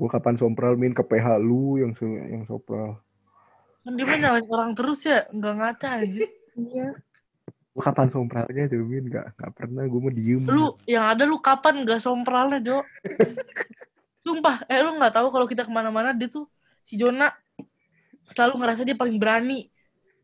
Gua 0.00 0.08
kapan 0.08 0.40
sompral 0.40 0.80
Min 0.80 0.96
ke 0.96 1.04
PH 1.04 1.36
lu 1.44 1.76
yang 1.76 1.92
yang 2.24 2.48
sompral. 2.48 3.04
kan 3.84 3.92
dia 3.96 4.04
nyalain 4.16 4.48
orang 4.48 4.72
terus 4.72 5.04
ya 5.04 5.28
nggak 5.28 5.54
ngaca 5.60 5.88
aja 6.04 6.24
Iya. 6.56 6.88
Gua 7.76 7.82
kapan 7.84 8.08
sompralnya 8.08 8.64
tuh 8.68 8.80
Min? 8.84 9.08
Gak, 9.08 9.36
gak 9.36 9.52
pernah. 9.56 9.84
Gua 9.88 10.00
mau 10.08 10.12
diem. 10.12 10.40
lu 10.44 10.72
yang 10.88 11.04
ada 11.04 11.28
lu 11.28 11.36
kapan 11.40 11.84
nggak 11.84 12.00
sompralnya 12.00 12.60
Jo 12.64 12.80
sumpah 14.24 14.64
eh 14.68 14.80
lu 14.84 14.96
nggak 15.00 15.12
tahu 15.16 15.28
kalau 15.32 15.46
kita 15.48 15.64
ke 15.64 15.72
mana-mana 15.72 16.12
dia 16.12 16.28
tuh 16.28 16.44
si 16.84 16.96
Jona 16.96 17.32
selalu 18.30 18.54
ngerasa 18.62 18.82
dia 18.86 18.96
paling 18.96 19.16
berani 19.18 19.68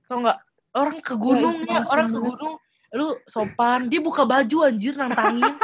tau 0.06 0.22
nggak 0.22 0.38
orang 0.76 0.98
ke 1.02 1.14
gunung 1.18 1.58
ya 1.66 1.82
orang 1.90 2.08
ke 2.14 2.20
gunung 2.22 2.54
lu 2.94 3.08
sopan 3.26 3.90
dia 3.90 3.98
buka 4.00 4.22
baju 4.22 4.56
anjir 4.66 4.94
nantangin 4.94 5.54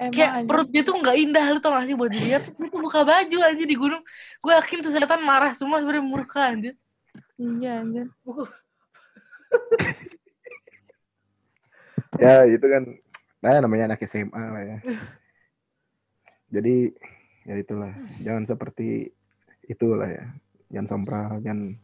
Emang 0.00 0.14
kayak 0.14 0.32
aja. 0.32 0.46
perut 0.46 0.68
dia 0.70 0.82
tuh 0.86 0.94
nggak 0.94 1.16
indah 1.20 1.44
lu 1.52 1.58
tau 1.58 1.74
gak 1.74 1.84
sih 1.90 1.98
buat 1.98 2.08
dilihat 2.08 2.42
dia 2.54 2.68
tuh 2.70 2.80
buka 2.80 3.02
baju 3.02 3.38
aja 3.44 3.64
di 3.66 3.76
gunung 3.76 4.00
gue 4.40 4.52
yakin 4.56 4.78
tuh 4.80 4.94
setan 4.94 5.20
marah 5.26 5.52
semua 5.58 5.82
sebenarnya 5.82 6.06
murka 6.06 6.40
anjir 6.48 6.74
Iya, 7.40 7.80
anjir. 7.80 8.06
Ya 12.18 12.42
itu 12.42 12.66
kan. 12.66 12.84
Nah 13.40 13.62
namanya 13.62 13.94
anak 13.94 14.02
SMA 14.04 14.34
lah 14.34 14.62
ya. 14.66 14.78
Jadi 16.58 16.90
ya 17.46 17.54
itulah. 17.54 17.94
Jangan 18.20 18.44
seperti 18.44 19.14
itulah 19.64 20.10
ya. 20.10 20.26
Jangan 20.70 20.88
sompral. 20.88 21.42
Jangan 21.42 21.74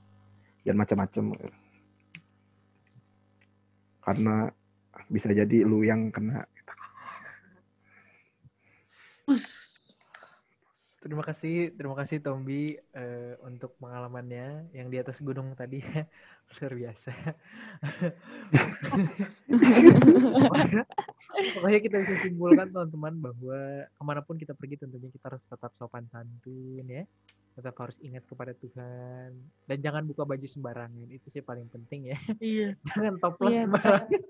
jangan 0.62 0.78
macam-macam. 0.82 1.24
Karena 4.02 4.36
bisa 5.10 5.30
jadi 5.30 5.66
lu 5.66 5.82
yang 5.82 6.10
kena. 6.14 6.46
Us. 9.26 9.66
Terima 11.06 11.22
kasih, 11.22 11.70
terima 11.78 11.94
kasih 11.94 12.18
Tombi 12.18 12.74
eh, 12.74 13.38
untuk 13.46 13.78
pengalamannya 13.78 14.74
yang 14.74 14.90
di 14.90 14.98
atas 14.98 15.22
gunung 15.22 15.54
tadi 15.54 15.78
luar 16.58 16.72
biasa. 16.74 17.14
Pokoknya 21.54 21.78
kita 21.78 22.02
bisa 22.02 22.14
simpulkan 22.26 22.74
teman-teman 22.74 23.14
bahwa 23.22 23.86
ke 23.86 24.02
mana 24.02 24.18
pun 24.18 24.34
kita 24.34 24.58
pergi 24.58 24.82
tentunya 24.82 25.06
kita 25.14 25.30
harus 25.30 25.46
tetap 25.46 25.70
sopan 25.78 26.10
santun 26.10 26.82
ya. 26.90 27.06
Tetap 27.56 27.74
harus 27.80 27.96
ingat 27.98 28.22
kepada 28.22 28.52
Tuhan 28.52 29.32
dan 29.64 29.76
jangan 29.80 30.04
buka 30.04 30.22
baju 30.22 30.44
sembarangan 30.44 31.08
itu 31.08 31.26
sih 31.26 31.40
paling 31.40 31.66
penting 31.66 32.12
ya. 32.12 32.18
Iya. 32.38 32.76
Jangan 32.92 33.14
toples 33.16 33.50
Iya, 33.50 33.60
sembarangan. 33.64 34.08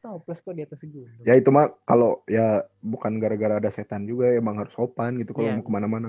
toples 0.00 0.38
kok 0.40 0.52
di 0.52 0.62
atas 0.64 0.80
gunung. 0.82 1.24
Ya 1.24 1.34
itu 1.36 1.48
mah 1.48 1.72
kalau 1.82 2.20
ya 2.24 2.64
bukan 2.80 3.16
gara-gara 3.16 3.56
ada 3.56 3.68
setan 3.68 4.04
juga 4.04 4.28
emang 4.32 4.56
harus 4.56 4.72
sopan 4.72 5.16
gitu 5.16 5.32
kalau 5.32 5.48
Iya. 5.48 5.56
mau 5.56 5.64
ke 5.64 5.72
mana-mana. 5.72 6.08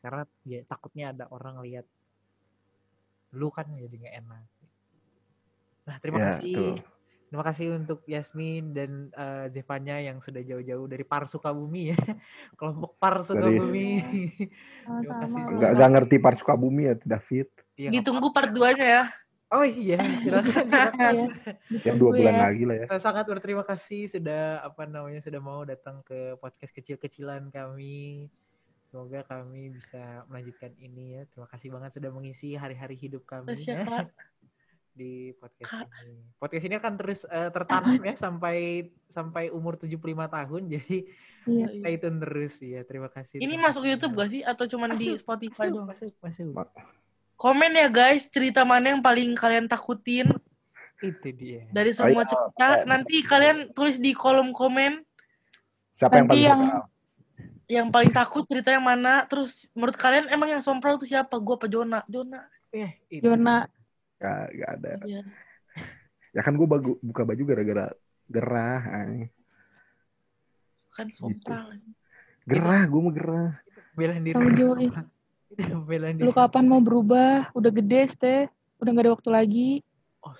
karena 0.00 0.24
ya 0.42 0.64
takutnya 0.64 1.12
ada 1.12 1.28
orang 1.28 1.60
lihat 1.60 1.84
lu 3.30 3.52
kan 3.52 3.68
jadi 3.68 3.92
nggak 3.92 4.16
enak. 4.24 4.44
Nah 5.84 5.96
terima 6.00 6.16
Ya, 6.16 6.24
kasih, 6.40 6.54
tuh. 6.56 6.74
Terima 7.30 7.44
kasih 7.46 7.66
untuk 7.78 8.02
Yasmin 8.10 8.74
dan 8.74 9.14
eh, 9.14 9.46
Zevanya 9.54 10.02
yang 10.02 10.18
sudah 10.18 10.42
jauh-jauh 10.42 10.90
dari 10.90 11.06
Par 11.06 11.30
Sukabumi 11.30 11.94
ya, 11.94 11.98
kelompok 12.58 12.98
Par 12.98 13.22
Sukabumi. 13.22 14.02
Terima 14.02 15.14
kasih 15.14 15.30
Sama-sama. 15.30 15.54
Nggak, 15.54 15.70
nggak 15.78 15.90
ngerti 15.94 16.16
par 16.18 16.34
Sukabumi 16.34 16.82
ya 16.90 16.94
David. 17.06 17.48
Nggak 17.78 17.92
Ditunggu 17.94 18.28
part 18.34 18.50
2-nya 18.50 18.86
ya. 18.86 19.04
Oh 19.50 19.66
iya, 19.66 19.98
silakan, 20.22 20.62
silakan. 20.70 21.14
Yang 21.82 21.96
dua 21.98 22.10
bulan 22.14 22.34
ya. 22.38 22.42
lagi 22.46 22.62
lah 22.70 22.76
ya. 22.78 22.86
Kita 22.86 23.02
sangat 23.02 23.26
berterima 23.26 23.66
kasih 23.66 24.06
sudah 24.06 24.62
apa 24.62 24.86
namanya 24.86 25.18
sudah 25.26 25.42
mau 25.42 25.66
datang 25.66 26.06
ke 26.06 26.38
podcast 26.38 26.70
kecil-kecilan 26.70 27.50
kami. 27.50 28.30
Semoga 28.90 29.26
kami 29.26 29.74
bisa 29.74 30.22
melanjutkan 30.30 30.70
ini 30.78 31.18
ya. 31.18 31.22
Terima 31.34 31.50
kasih 31.50 31.68
banget 31.74 31.98
sudah 31.98 32.10
mengisi 32.14 32.54
hari-hari 32.54 32.94
hidup 32.94 33.26
kami 33.26 33.58
Terus 33.58 33.66
ya, 33.66 33.82
ya. 33.82 34.06
Di 34.90 35.32
podcast 35.34 35.70
Kak. 35.70 35.86
ini. 36.02 36.18
Podcast 36.36 36.64
ini 36.64 36.74
akan 36.76 36.92
terus 36.98 37.20
eh, 37.24 37.48
tertanam 37.48 37.98
ya 37.98 38.14
sampai 38.26 38.56
sampai 39.06 39.44
umur 39.48 39.74
75 39.74 39.96
tahun. 40.28 40.62
Jadi 40.76 40.98
Iya. 41.40 41.72
stay 41.72 41.96
tune 41.96 42.20
terus 42.20 42.54
ya. 42.60 42.84
Terima 42.84 43.08
kasih. 43.08 43.40
Ini 43.40 43.48
terima 43.48 43.72
masuk. 43.72 43.82
YouTube 43.82 44.12
gak 44.12 44.28
sih? 44.28 44.44
Atau 44.44 44.68
cuman 44.68 44.92
di 44.92 45.16
Spotify 45.16 45.66
Masuk, 45.66 45.72
doang? 45.72 45.88
masuk, 45.88 46.12
masuk. 46.20 46.46
Ma- 46.52 46.72
Komen 47.34 47.72
ya 47.72 47.88
guys, 47.88 48.28
cerita 48.28 48.60
mana 48.62 48.92
yang 48.92 49.00
paling 49.00 49.32
kalian 49.32 49.64
takutin 49.64 50.28
Itu 51.00 51.32
dia. 51.32 51.64
dari 51.72 51.96
semua 51.96 52.28
cerita. 52.28 52.66
eh, 52.76 52.84
Nanti 52.84 53.24
kalian 53.24 53.72
tulis 53.72 53.96
di 53.96 54.12
kolom 54.12 54.52
komen 54.52 55.00
Siapa 55.96 56.20
yang 56.20 56.28
Nanti 56.28 56.28
paling 56.28 56.44
yang- 56.44 56.64
yang 57.70 57.88
paling 57.88 58.12
takut 58.12 58.44
cerita 58.44 58.68
yang 58.68 58.84
mana. 58.84 59.24
Terus 59.24 59.64
menurut 59.72 59.96
kalian 59.96 60.28
emang 60.28 60.52
yang 60.52 60.60
sompral 60.60 61.00
tuh 61.00 61.08
siapa? 61.08 61.40
Gue 61.40 61.56
apa 61.56 61.72
Jona? 61.72 62.04
Jona. 62.04 62.44
Eh, 62.68 63.00
itu. 63.08 63.24
Jona. 63.24 63.64
Nggak, 64.20 64.44
nggak 64.54 64.70
ada. 64.76 64.92
Iya. 65.08 65.22
Ya 66.30 66.46
kan 66.46 66.54
gue 66.54 66.62
buka 67.02 67.26
baju 67.26 67.42
gara-gara 67.42 67.90
gerah. 68.30 68.80
ay. 68.86 69.34
Kan 70.94 71.10
sompral. 71.18 71.74
Gerah, 72.46 72.86
gue 72.86 73.00
mau 73.02 73.10
gerah. 73.10 73.58
Belain 73.98 74.22
diri. 74.22 74.38
Itu 75.50 75.82
belain 75.82 76.14
diri. 76.14 76.22
Lu 76.22 76.30
kapan 76.30 76.70
mau 76.70 76.78
berubah? 76.78 77.50
Udah 77.50 77.74
gede, 77.74 78.14
Teh. 78.14 78.46
Udah 78.78 78.90
gak 78.94 79.04
ada 79.10 79.12
waktu 79.18 79.30
lagi. 79.34 79.70
Oh, 80.22 80.30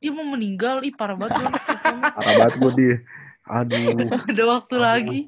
Dia 0.00 0.08
mau 0.16 0.24
meninggal. 0.24 0.80
Ih 0.88 0.94
parah 0.96 1.20
banget. 1.20 1.36
Parah 2.16 2.34
banget 2.40 2.54
gue 2.56 2.72
di. 2.72 2.88
Aduh, 3.44 3.76
Ada 4.24 4.44
waktu 4.56 4.76
lagi. 4.80 5.20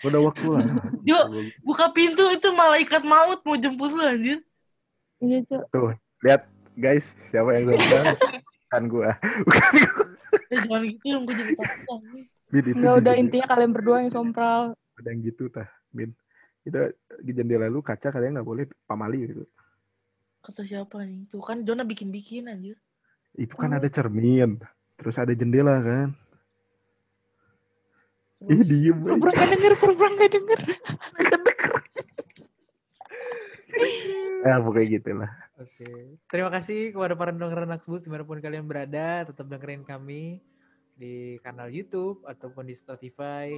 udah 0.00 0.20
waktu 0.26 0.46
lah. 0.48 0.64
Jo, 1.06 1.18
buka 1.62 1.92
pintu 1.94 2.24
itu 2.34 2.50
malaikat 2.50 3.04
maut 3.06 3.38
mau 3.46 3.54
jemput 3.54 3.94
lu 3.94 4.02
anjir. 4.02 4.42
Iya, 5.22 5.44
Cok. 5.46 5.62
Tuh, 5.70 5.92
lihat 6.26 6.50
guys, 6.76 7.14
siapa 7.30 7.56
yang 7.56 7.72
sopan? 7.74 8.04
kan 8.70 8.82
gue. 8.86 9.10
Bukan 9.46 9.72
gue. 9.74 10.04
Eh, 10.50 10.58
jangan 10.62 10.82
gitu 10.86 11.06
dong, 11.10 11.22
gue 11.26 11.34
jadi 11.34 11.54
takut. 11.58 12.00
itu 12.50 12.58
di 12.66 12.72
udah 12.74 13.14
intinya 13.14 13.46
kalian 13.50 13.70
berdua 13.70 13.96
yang 14.02 14.10
sompral. 14.10 14.74
ada 14.74 15.08
yang 15.10 15.22
gitu 15.22 15.50
tah, 15.50 15.66
Min. 15.94 16.10
Kita 16.60 16.92
di 17.22 17.32
jendela 17.32 17.66
lu 17.70 17.80
kaca 17.80 18.12
kalian 18.12 18.38
nggak 18.38 18.46
boleh 18.46 18.64
pamali 18.84 19.26
gitu. 19.26 19.44
Kata 20.42 20.66
siapa 20.66 21.02
nih? 21.06 21.30
Tuh 21.30 21.42
kan 21.42 21.62
Jona 21.64 21.86
bikin-bikin 21.86 22.50
anjir. 22.50 22.76
Itu 23.34 23.54
kan 23.54 23.74
ada 23.74 23.86
cermin, 23.86 24.58
terus 24.98 25.16
ada 25.16 25.32
jendela 25.32 25.78
kan. 25.80 26.12
Ih 28.50 28.64
diem. 28.64 28.96
Pura-pura 28.96 29.32
gak 29.36 29.48
denger, 29.52 29.72
pura-pura 29.76 30.10
gak 30.16 30.32
denger. 30.32 30.60
Ya 34.40 34.56
pokoknya 34.64 34.86
gitu 34.98 35.10
lah. 35.16 35.30
Oke. 35.60 36.16
Terima 36.24 36.48
kasih 36.48 36.96
kepada 36.96 37.12
para 37.12 37.36
pendengar 37.36 37.68
Naksbus 37.68 38.00
di 38.00 38.10
mana 38.10 38.24
pun 38.24 38.40
kalian 38.40 38.64
berada. 38.64 39.28
Tetap 39.28 39.44
dengerin 39.44 39.84
kami 39.84 40.40
di 40.96 41.36
kanal 41.44 41.68
YouTube 41.68 42.24
ataupun 42.24 42.64
di 42.64 42.72
Spotify. 42.72 43.52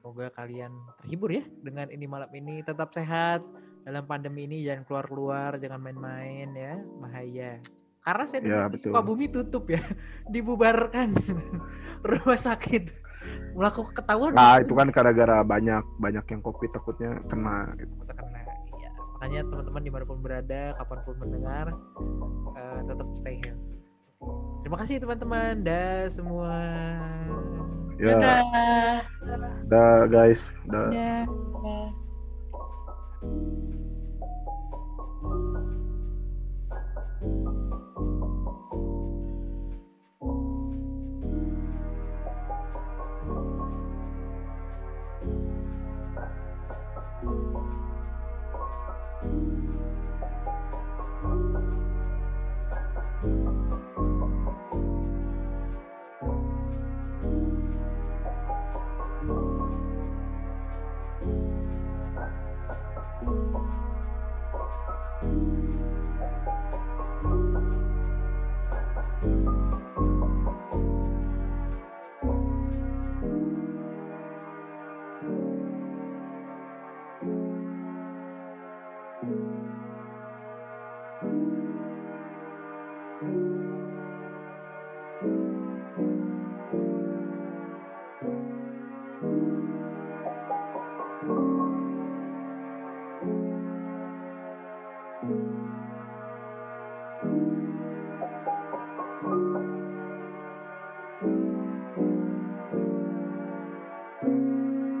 Semoga 0.00 0.32
kalian 0.32 0.72
terhibur 1.02 1.28
ya 1.36 1.44
dengan 1.60 1.92
ini 1.92 2.08
malam 2.08 2.32
ini. 2.32 2.64
Tetap 2.64 2.96
sehat 2.96 3.44
dalam 3.84 4.08
pandemi 4.08 4.48
ini. 4.48 4.64
Jangan 4.64 4.88
keluar-keluar, 4.88 5.60
jangan 5.60 5.84
main-main 5.84 6.48
ya. 6.56 6.80
Bahaya. 7.04 7.60
Karena 8.00 8.24
saya 8.24 8.40
Ya, 8.40 8.62
betul. 8.72 8.94
Sukabumi 8.94 9.28
tutup 9.28 9.68
ya. 9.68 9.82
Dibubarkan 10.32 11.12
rumah 12.16 12.40
sakit. 12.40 13.04
Melakukan 13.52 13.92
ketahuan. 13.92 14.32
Nah 14.32 14.62
itu 14.62 14.72
kan 14.72 14.88
gara-gara 14.88 15.44
banyak 15.44 15.84
banyak 16.00 16.24
yang 16.32 16.40
covid 16.40 16.70
takutnya 16.72 17.20
kena. 17.28 17.76
gitu. 17.76 17.92
kena. 18.08 18.35
Makanya 19.26 19.42
teman-teman 19.50 19.82
di 19.82 19.90
mana 19.90 20.04
pun 20.06 20.22
berada 20.22 20.62
kapan 20.78 20.98
pun 21.02 21.18
mendengar 21.18 21.66
eh, 22.54 22.78
tetap 22.86 23.08
stay 23.18 23.42
healthy 23.42 23.74
terima 24.62 24.76
kasih 24.78 25.02
teman-teman 25.02 25.66
dah 25.66 26.06
semua 26.14 26.54
Ya, 27.96 28.12
dah 29.72 30.04
guys, 30.04 30.52
dah. 30.68 30.92
Ya. 30.92 31.24
Dah. 31.64 31.88